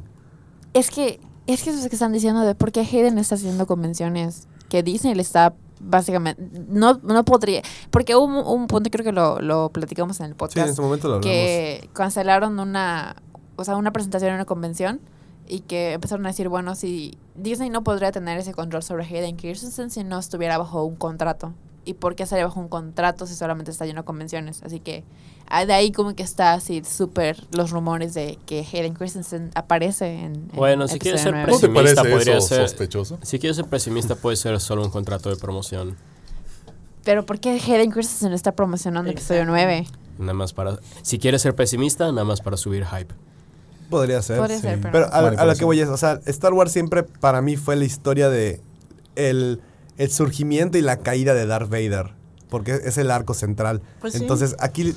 Es 0.74 0.90
que, 0.90 1.20
es 1.46 1.62
que 1.62 1.70
eso 1.70 1.78
es 1.80 1.88
que 1.88 1.96
están 1.96 2.12
diciendo 2.12 2.40
de 2.42 2.54
por 2.54 2.72
qué 2.72 2.80
Hayden 2.80 3.18
está 3.18 3.34
haciendo 3.36 3.66
convenciones. 3.66 4.48
Que 4.68 4.82
Disney 4.82 5.14
le 5.14 5.22
está 5.22 5.54
básicamente. 5.80 6.42
No, 6.68 6.98
no 7.02 7.24
podría. 7.24 7.62
Porque 7.90 8.16
hubo 8.16 8.24
un, 8.24 8.34
un 8.62 8.66
punto, 8.66 8.90
creo 8.90 9.04
que 9.04 9.12
lo, 9.12 9.40
lo 9.40 9.70
platicamos 9.70 10.18
en 10.20 10.26
el 10.26 10.30
Sí, 10.30 10.34
en 10.34 10.36
podcast. 10.38 10.68
ese 10.70 10.82
momento 10.82 11.08
lo 11.08 11.20
que 11.20 11.88
cancelaron 11.92 12.58
una. 12.58 13.16
O 13.54 13.64
sea, 13.64 13.76
una 13.76 13.92
presentación 13.92 14.30
en 14.30 14.34
una 14.34 14.44
convención. 14.44 15.00
Y 15.48 15.60
que 15.60 15.92
empezaron 15.92 16.26
a 16.26 16.30
decir, 16.30 16.48
bueno, 16.48 16.74
si 16.74 17.16
Disney 17.36 17.70
no 17.70 17.84
podría 17.84 18.10
tener 18.10 18.36
ese 18.36 18.52
control 18.52 18.82
sobre 18.82 19.04
Hayden 19.04 19.36
Christensen 19.36 19.90
si 19.90 20.02
no 20.02 20.18
estuviera 20.18 20.58
bajo 20.58 20.82
un 20.82 20.96
contrato. 20.96 21.54
¿Y 21.86 21.94
por 21.94 22.14
qué 22.16 22.24
estaría 22.24 22.44
bajo 22.44 22.60
un 22.60 22.68
contrato 22.68 23.26
si 23.26 23.34
solamente 23.34 23.70
está 23.70 23.86
lleno 23.86 24.02
de 24.02 24.04
convenciones? 24.04 24.62
Así 24.62 24.80
que 24.80 25.04
ah, 25.48 25.64
de 25.64 25.72
ahí 25.72 25.92
como 25.92 26.14
que 26.14 26.22
está 26.22 26.52
así 26.52 26.82
súper 26.84 27.42
los 27.52 27.70
rumores 27.70 28.12
de 28.12 28.38
que 28.44 28.58
Hayden 28.60 28.92
Christensen 28.94 29.50
aparece 29.54 30.06
en... 30.12 30.34
en 30.34 30.48
Bueno, 30.52 30.88
si 30.88 30.98
quieres 30.98 31.22
episodio 31.22 31.46
ser 31.46 31.46
nueve. 31.46 31.52
¿No 31.52 31.58
te 31.58 31.68
pesimista, 31.68 32.02
parece 32.02 32.16
podría 32.18 32.38
eso 32.38 32.48
ser- 32.48 32.68
sospechoso? 32.68 33.18
Si 33.22 33.38
quieres 33.38 33.56
ser 33.56 33.66
pesimista, 33.66 34.16
puede 34.16 34.36
ser 34.36 34.60
solo 34.60 34.82
un 34.84 34.90
contrato 34.90 35.30
de 35.30 35.36
promoción. 35.36 35.96
Pero 37.04 37.24
¿por 37.24 37.38
qué 37.38 37.50
Hayden 37.52 37.90
Christensen 37.92 38.32
está 38.32 38.52
promocionando 38.52 39.08
episodio 39.10 39.42
Exacto. 39.42 39.62
9? 39.64 39.86
Nada 40.18 40.34
más 40.34 40.52
para. 40.52 40.78
Si 41.02 41.18
quieres 41.18 41.40
ser 41.42 41.54
pesimista, 41.54 42.10
nada 42.10 42.24
más 42.24 42.40
para 42.40 42.56
subir 42.56 42.84
hype. 42.84 43.14
Podría 43.90 44.20
ser. 44.22 44.38
Podría 44.38 44.56
sí. 44.56 44.62
ser, 44.62 44.80
pero... 44.80 44.90
Pero 44.92 45.06
a, 45.06 45.18
a 45.18 45.44
lo 45.44 45.54
que 45.54 45.64
voy 45.64 45.78
es, 45.80 45.88
o 45.88 45.96
sea, 45.96 46.20
Star 46.26 46.52
Wars 46.52 46.72
siempre 46.72 47.04
para 47.04 47.40
mí 47.42 47.56
fue 47.56 47.76
la 47.76 47.84
historia 47.84 48.28
de 48.28 48.60
el, 49.14 49.60
el 49.98 50.10
surgimiento 50.10 50.78
y 50.78 50.82
la 50.82 50.98
caída 50.98 51.34
de 51.34 51.46
Darth 51.46 51.68
Vader, 51.70 52.14
porque 52.50 52.72
es 52.84 52.98
el 52.98 53.10
arco 53.10 53.34
central. 53.34 53.82
Pues 54.00 54.12
sí. 54.14 54.18
Entonces 54.20 54.56
aquí 54.60 54.94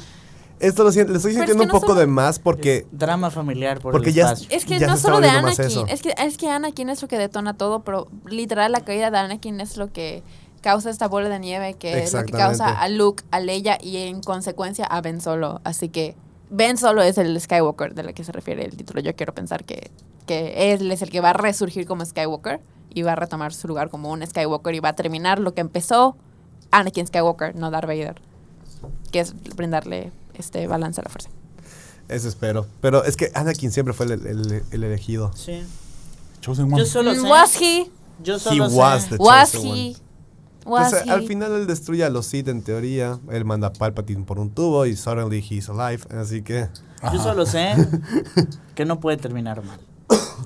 esto 0.59 0.84
lo, 0.84 0.91
siento- 0.91 1.11
le 1.13 1.17
estoy 1.17 1.31
es 1.31 1.38
sintiendo 1.38 1.61
que 1.63 1.67
un 1.67 1.73
no 1.73 1.73
poco 1.73 1.88
solo- 1.93 1.99
de 2.01 2.07
más 2.07 2.38
porque 2.39 2.85
Drama 2.91 3.31
familiar 3.31 3.80
por 3.80 3.91
Porque 3.93 4.09
el 4.09 4.15
ya-. 4.15 4.34
Es 4.49 4.65
que 4.65 4.77
Ya 4.77 4.88
no 4.88 4.97
solo 4.97 5.21
de 5.21 5.30
Anakin, 5.30 5.88
es 5.88 6.01
que, 6.01 6.13
es 6.17 6.38
que 6.38 6.49
Anakin 6.49 6.89
es 6.89 7.01
lo 7.01 7.07
que 7.07 7.17
detona 7.17 7.53
todo, 7.55 7.84
pero 7.84 8.07
literal 8.26 8.71
la 8.73 8.81
caída 8.81 9.09
de 9.09 9.17
Anakin 9.17 9.61
es 9.61 9.77
lo 9.77 9.91
que 9.93 10.21
causa 10.61 10.89
esta 10.89 11.07
bola 11.07 11.30
de 11.30 11.39
nieve, 11.39 11.76
que 11.76 12.03
es 12.03 12.13
lo 12.13 12.26
que 12.26 12.34
causa 12.34 12.77
a 12.77 12.89
Luke, 12.89 13.23
a 13.31 13.39
Leia 13.39 13.77
y 13.81 13.95
en 13.97 14.21
consecuencia 14.21 14.84
a 14.85 14.99
Ben 14.99 15.21
Solo. 15.21 15.61
Así 15.63 15.88
que 15.88 16.15
Ben 16.49 16.77
Solo 16.77 17.01
es 17.03 17.17
el 17.17 17.39
Skywalker 17.39 17.93
de 17.93 18.03
la 18.03 18.13
que 18.13 18.23
se 18.23 18.31
refiere 18.31 18.65
el 18.65 18.76
título. 18.76 19.01
Yo 19.01 19.15
quiero 19.15 19.34
pensar 19.34 19.63
que, 19.65 19.91
que 20.26 20.73
él 20.73 20.91
es 20.91 21.01
el 21.01 21.09
que 21.09 21.21
va 21.21 21.30
a 21.31 21.34
resurgir 21.34 21.85
como 21.85 22.03
Skywalker 22.05 22.59
y 22.91 23.03
va 23.03 23.11
a 23.11 23.15
retomar 23.15 23.53
su 23.53 23.67
lugar 23.67 23.89
como 23.89 24.11
un 24.11 24.26
Skywalker 24.26 24.73
y 24.73 24.80
va 24.80 24.89
a 24.89 24.93
terminar 24.95 25.39
lo 25.39 25.53
que 25.53 25.61
empezó 25.61 26.17
Anakin 26.71 27.05
Skywalker, 27.07 27.55
no 27.55 27.69
Darth 27.71 27.88
Vader, 27.88 28.15
que 29.11 29.19
es 29.19 29.34
brindarle 29.55 30.11
este 30.34 30.65
balance 30.67 31.01
a 31.01 31.03
la 31.03 31.09
fuerza. 31.09 31.30
eso 32.07 32.27
espero. 32.27 32.65
Pero 32.81 33.03
es 33.03 33.15
que 33.15 33.31
Anakin 33.35 33.71
siempre 33.71 33.93
fue 33.93 34.07
el, 34.07 34.11
el- 34.26 34.63
el 34.71 34.84
elegido. 34.84 35.31
Sí. 35.35 35.63
Chosen 36.41 36.65
one. 36.65 36.80
Yo 36.80 36.85
solo 36.85 37.13
sé. 37.13 37.21
Was 37.21 37.61
he? 37.61 37.89
Yo 38.23 38.35
He 38.35 38.39
solo 38.39 38.67
was 38.69 39.03
sé. 39.03 39.09
the 39.09 39.15
Was 39.17 39.51
chosen 39.51 39.69
one. 39.71 39.95
Al 40.77 41.23
final 41.23 41.53
él 41.53 41.67
destruye 41.67 42.03
a 42.03 42.09
los 42.09 42.25
Sith 42.27 42.47
en 42.47 42.61
teoría. 42.61 43.19
Él 43.31 43.45
manda 43.45 43.67
a 43.67 43.73
Palpatine 43.73 44.23
por 44.25 44.39
un 44.39 44.49
tubo 44.51 44.85
y 44.85 44.95
suddenly 44.95 45.43
he's 45.47 45.69
alive. 45.69 46.03
Así 46.17 46.41
que 46.41 46.67
Yo 47.13 47.19
solo 47.21 47.45
sé 47.45 47.73
que 48.75 48.85
no 48.85 48.99
puede 48.99 49.17
terminar 49.17 49.63
mal. 49.63 49.79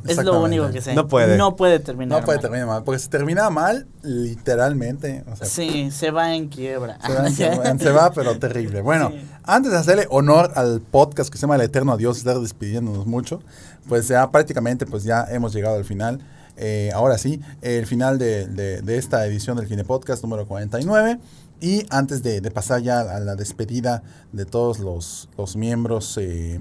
Es 0.07 0.21
lo 0.21 0.41
único 0.41 0.69
que 0.71 0.81
sé. 0.81 0.93
No 0.95 1.07
puede. 1.07 1.37
No 1.37 1.55
puede 1.55 1.79
terminar 1.79 2.19
No 2.19 2.25
puede 2.25 2.37
mal. 2.39 2.41
terminar 2.41 2.67
mal, 2.67 2.83
porque 2.83 2.99
si 2.99 3.07
termina 3.07 3.49
mal, 3.49 3.87
literalmente, 4.01 5.23
o 5.31 5.35
sea, 5.35 5.47
Sí, 5.47 5.91
se 5.91 6.11
va 6.11 6.35
en 6.35 6.49
quiebra. 6.49 6.97
se, 7.05 7.13
va, 7.13 7.29
se 7.29 7.49
va- 7.49 7.77
se 7.79 7.91
va, 7.91 8.11
pero 8.11 8.37
terrible. 8.39 8.81
Bueno, 8.83 9.09
Sí. 9.11 9.21
antes 9.43 9.71
de 9.71 9.77
hacerle 9.77 10.07
honor 10.09 10.51
al 10.55 10.81
podcast 10.81 11.29
que 11.31 11.37
se 11.37 11.43
llama 11.43 11.55
El 11.55 11.61
Eterno 11.61 11.93
Adiós, 11.93 12.17
estar 12.17 12.37
despidiéndonos 12.39 13.05
mucho, 13.05 13.41
pues 13.87 14.07
ya 14.09 14.29
prácticamente 14.31 14.85
pues 14.85 15.03
ya 15.03 15.25
hemos 15.29 15.53
llegado 15.53 15.75
al 15.77 15.85
final. 15.85 16.19
Eh, 16.57 16.91
ahora 16.93 17.17
sí, 17.17 17.41
el 17.61 17.85
final 17.87 18.19
de, 18.19 18.47
de- 18.47 18.81
de 18.81 18.97
esta 18.97 19.25
edición 19.25 19.57
del 19.57 19.67
Kine 19.67 19.83
Podcast 19.83 20.23
número 20.23 20.47
49. 20.47 21.19
Y 21.59 21.85
antes 21.89 22.21
de, 22.23 22.41
de 22.41 22.51
pasar 22.51 22.81
ya 22.81 22.99
a 23.01 23.19
la 23.19 23.35
despedida 23.35 24.03
de 24.33 24.45
todos 24.45 24.79
los, 24.79 25.29
los 25.37 25.55
miembros 25.55 26.17
eh, 26.21 26.59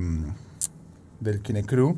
del 1.20 1.40
Kine 1.42 1.64
Crew, 1.64 1.96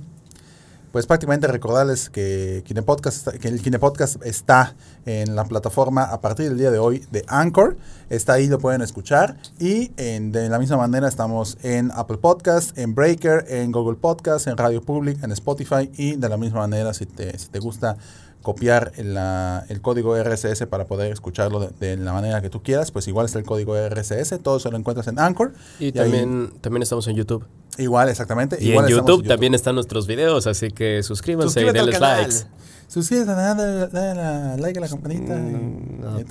pues 0.95 1.07
prácticamente 1.09 1.49
recordarles 1.49 2.09
que, 2.09 2.63
que 2.65 3.49
el 3.49 3.61
Kine 3.61 3.81
Podcast 3.81 4.25
está 4.25 4.77
en 5.07 5.35
la 5.35 5.45
plataforma 5.45 6.05
a 6.05 6.21
partir 6.21 6.49
del 6.51 6.57
día 6.57 6.71
de 6.71 6.79
hoy 6.79 7.05
de 7.11 7.25
Anchor. 7.27 7.77
Está 8.11 8.35
ahí, 8.35 8.47
lo 8.47 8.61
pueden 8.61 8.81
escuchar. 8.81 9.37
Y 9.59 9.91
en- 9.97 10.31
de 10.31 10.49
la 10.49 10.61
misma 10.61 10.77
manera 10.77 11.09
estamos 11.09 11.59
en 11.65 11.91
Apple 11.97 12.19
Podcast, 12.19 12.79
en 12.79 12.95
Breaker, 12.95 13.45
en 13.49 13.73
Google 13.73 13.97
Podcast, 13.97 14.47
en 14.47 14.57
Radio 14.57 14.83
Public, 14.83 15.21
en 15.25 15.33
Spotify. 15.33 15.91
Y 15.97 16.15
de 16.15 16.29
la 16.29 16.37
misma 16.37 16.61
manera, 16.61 16.95
si 16.95 17.07
te, 17.07 17.37
si 17.41 17.49
te 17.49 17.59
gusta 17.59 17.97
copiar 18.45 18.93
el, 18.97 19.15
la- 19.15 19.65
el 19.69 19.81
código 19.81 20.17
RSS 20.17 20.67
para 20.69 20.85
poder 20.85 21.11
escucharlo 21.13 21.59
de, 21.59 21.71
de 21.81 21.97
la 21.97 22.13
manera 22.13 22.41
que 22.43 22.49
tú 22.51 22.63
quieras, 22.63 22.93
pues 22.93 23.09
igual 23.09 23.27
está 23.27 23.41
el 23.41 23.45
código 23.45 23.75
RSS. 23.77 24.39
Todo 24.41 24.61
se 24.61 24.71
lo 24.71 24.77
encuentras 24.77 25.09
en 25.09 25.19
Anchor. 25.19 25.53
Y, 25.81 25.91
también, 25.91 26.53
también 26.61 26.83
estamos 26.85 27.09
en 27.09 27.17
YouTube. 27.17 27.45
igual, 27.79 28.09
exactamente. 28.09 28.57
Y 28.61 28.71
igual 28.71 28.85
en 28.85 28.93
YouTube, 28.99 29.27
también 29.27 29.55
están 29.55 29.75
nuestros 29.75 30.07
videos, 30.07 30.47
así 30.47 30.71
que 30.71 31.03
suscríbanse 31.03 31.61
y 31.63 31.65
denles 31.73 31.99
canal. 31.99 32.21
likes. 32.29 32.47
Suscríbete, 32.87 33.33
dale, 33.33 33.89
dale, 33.89 34.61
like 34.63 34.79
a 34.79 34.83
la 34.83 34.89
campanita. 34.89 35.35
y- 35.35 35.41
Mm. 35.41 36.25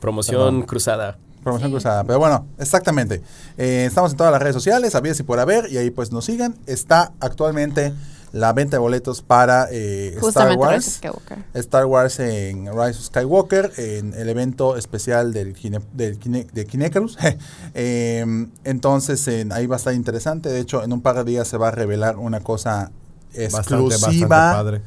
Promoción 0.00 0.36
Perdón. 0.38 0.62
cruzada. 0.62 1.18
Promoción 1.44 1.70
cruzada. 1.70 2.04
Pero 2.04 2.18
bueno, 2.18 2.46
exactamente. 2.58 3.20
Eh, 3.58 3.84
estamos 3.86 4.12
en 4.12 4.16
todas 4.16 4.32
las 4.32 4.40
redes 4.40 4.54
sociales, 4.54 4.94
había 4.94 5.12
si 5.14 5.22
por 5.22 5.38
haber, 5.40 5.70
y 5.70 5.76
ahí 5.76 5.90
pues 5.90 6.12
nos 6.12 6.24
sigan. 6.24 6.56
Está 6.66 7.12
actualmente 7.20 7.92
la 8.32 8.52
venta 8.54 8.76
de 8.76 8.80
boletos 8.80 9.20
para 9.22 9.68
eh, 9.70 10.16
Star 10.28 10.56
Wars. 10.56 10.84
Skywalker. 10.96 11.38
Star 11.54 11.86
Wars 11.86 12.18
en 12.18 12.66
Rise 12.66 12.98
of 12.98 13.04
Skywalker, 13.06 13.72
en 13.76 14.14
el 14.14 14.28
evento 14.28 14.76
especial 14.76 15.32
del, 15.32 15.52
Kine, 15.54 15.80
del 15.92 16.18
Kine- 16.18 16.46
de 16.52 16.66
Kinecarus. 16.66 17.18
Eh, 17.74 18.24
entonces, 18.64 19.26
en- 19.28 19.52
ahí 19.52 19.66
va 19.66 19.76
a 19.76 19.78
estar 19.78 19.94
interesante. 19.94 20.48
De 20.48 20.60
hecho, 20.60 20.82
en 20.82 20.92
un 20.92 21.00
par 21.00 21.16
de 21.16 21.24
días 21.24 21.46
se 21.48 21.56
va 21.56 21.68
a 21.68 21.70
revelar 21.70 22.16
una 22.16 22.40
cosa 22.40 22.90
Bastante, 23.34 23.48
bastante 23.48 23.94
exclusiva 23.94 24.28
padre. 24.52 24.82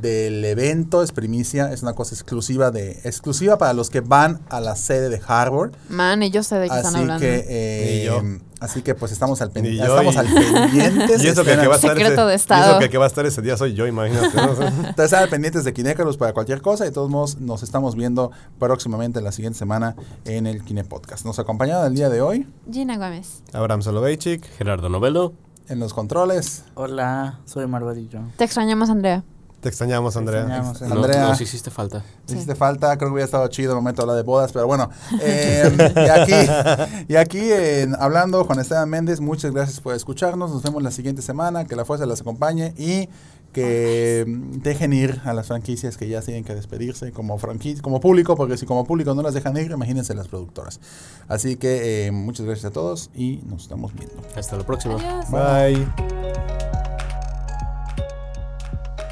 Del 0.00 0.44
evento, 0.44 1.02
es 1.02 1.12
primicia, 1.12 1.72
es 1.72 1.82
una 1.82 1.94
cosa 1.94 2.14
exclusiva 2.14 2.70
de 2.70 3.00
exclusiva 3.04 3.58
para 3.58 3.72
los 3.72 3.90
que 3.90 4.00
van 4.00 4.40
a 4.48 4.60
la 4.60 4.76
sede 4.76 5.08
de 5.08 5.20
Harvard. 5.26 5.72
Man, 5.88 6.22
y 6.22 6.30
yo 6.30 6.42
sé 6.42 6.56
de 6.56 6.68
qué 6.68 6.76
están 6.76 6.94
Así 6.94 7.02
hablando. 7.02 7.20
que, 7.20 7.44
eh, 7.48 8.04
yo. 8.06 8.22
así 8.60 8.82
que 8.82 8.94
pues 8.94 9.12
estamos 9.12 9.40
al, 9.42 9.50
pen- 9.50 9.64
Ni 9.64 9.76
yo, 9.76 9.84
estamos 9.84 10.14
y- 10.14 10.18
al 10.18 10.26
pendientes. 10.26 11.22
Y 11.24 11.28
eso 11.28 11.44
que, 11.44 11.50
que 11.56 11.66
va 11.66 11.74
a 11.74 11.76
estar 11.76 11.90
Secreto 11.96 12.30
ese, 12.30 12.54
de 12.54 12.60
y 12.60 12.62
eso 12.62 12.90
que 12.90 12.98
va 12.98 13.04
a 13.04 13.08
estar 13.08 13.26
ese 13.26 13.42
día 13.42 13.56
soy 13.56 13.74
yo, 13.74 13.86
imagínate. 13.86 14.36
¿no? 14.36 14.50
Entonces, 14.88 15.04
están 15.12 15.28
pendientes 15.30 15.64
de 15.64 15.72
Kinecarus 15.72 16.16
para 16.16 16.32
cualquier 16.32 16.60
cosa. 16.62 16.84
Y 16.84 16.88
de 16.88 16.92
todos 16.94 17.10
modos, 17.10 17.40
nos 17.40 17.62
estamos 17.62 17.94
viendo 17.96 18.30
próximamente 18.58 19.20
la 19.20 19.32
siguiente 19.32 19.58
semana 19.58 19.96
en 20.24 20.46
el 20.46 20.62
Kine 20.64 20.84
Podcast. 20.84 21.24
Nos 21.24 21.38
acompañaron 21.38 21.86
el 21.86 21.94
día 21.94 22.08
de 22.08 22.20
hoy 22.20 22.46
Gina 22.70 22.96
Gómez. 22.96 23.42
Abraham 23.52 23.82
Soloveitchik. 23.82 24.44
Gerardo 24.58 24.88
Novelo. 24.88 25.32
en 25.68 25.80
los 25.80 25.92
controles. 25.94 26.62
Hola, 26.74 27.40
soy 27.44 27.66
Marvadillo. 27.66 28.20
Te 28.36 28.44
extrañamos, 28.44 28.88
Andrea. 28.88 29.24
Te 29.66 29.70
extrañamos, 29.70 30.16
Andrea. 30.16 30.42
extrañamos. 30.42 30.80
No, 30.80 30.94
Andrea. 30.94 31.26
nos 31.26 31.40
hiciste 31.40 31.72
falta. 31.72 32.04
Me 32.28 32.34
hiciste 32.36 32.54
falta, 32.54 32.96
creo 32.96 33.08
que 33.08 33.14
hubiera 33.14 33.24
estado 33.24 33.48
chido 33.48 33.72
el 33.72 33.74
momento 33.74 34.02
de 34.02 34.02
hablar 34.04 34.16
de 34.16 34.22
bodas, 34.22 34.52
pero 34.52 34.68
bueno. 34.68 34.90
eh, 35.20 35.76
y 35.96 36.08
aquí, 36.08 37.04
y 37.08 37.16
aquí 37.16 37.40
eh, 37.42 37.88
hablando, 37.98 38.44
Juan 38.44 38.60
Esteban 38.60 38.88
Méndez, 38.88 39.18
muchas 39.18 39.50
gracias 39.50 39.80
por 39.80 39.96
escucharnos. 39.96 40.52
Nos 40.52 40.62
vemos 40.62 40.84
la 40.84 40.92
siguiente 40.92 41.20
semana. 41.20 41.64
Que 41.64 41.74
la 41.74 41.84
fuerza 41.84 42.06
las 42.06 42.20
acompañe 42.20 42.74
y 42.76 43.08
que 43.52 44.24
dejen 44.28 44.92
ir 44.92 45.20
a 45.24 45.32
las 45.32 45.48
franquicias 45.48 45.96
que 45.96 46.06
ya 46.06 46.20
tienen 46.20 46.44
que 46.44 46.54
despedirse 46.54 47.10
como 47.10 47.36
como 47.82 48.00
público, 48.00 48.36
porque 48.36 48.56
si 48.56 48.66
como 48.66 48.84
público 48.84 49.14
no 49.14 49.22
las 49.22 49.34
dejan 49.34 49.56
ir, 49.56 49.72
imagínense 49.72 50.14
las 50.14 50.28
productoras. 50.28 50.78
Así 51.26 51.56
que 51.56 52.06
eh, 52.06 52.12
muchas 52.12 52.46
gracias 52.46 52.66
a 52.66 52.70
todos 52.70 53.10
y 53.16 53.40
nos 53.46 53.62
estamos 53.62 53.92
viendo. 53.94 54.14
Hasta 54.36 54.56
la 54.58 54.64
próxima. 54.64 54.94
Adiós. 54.94 55.28
Bye. 55.32 56.85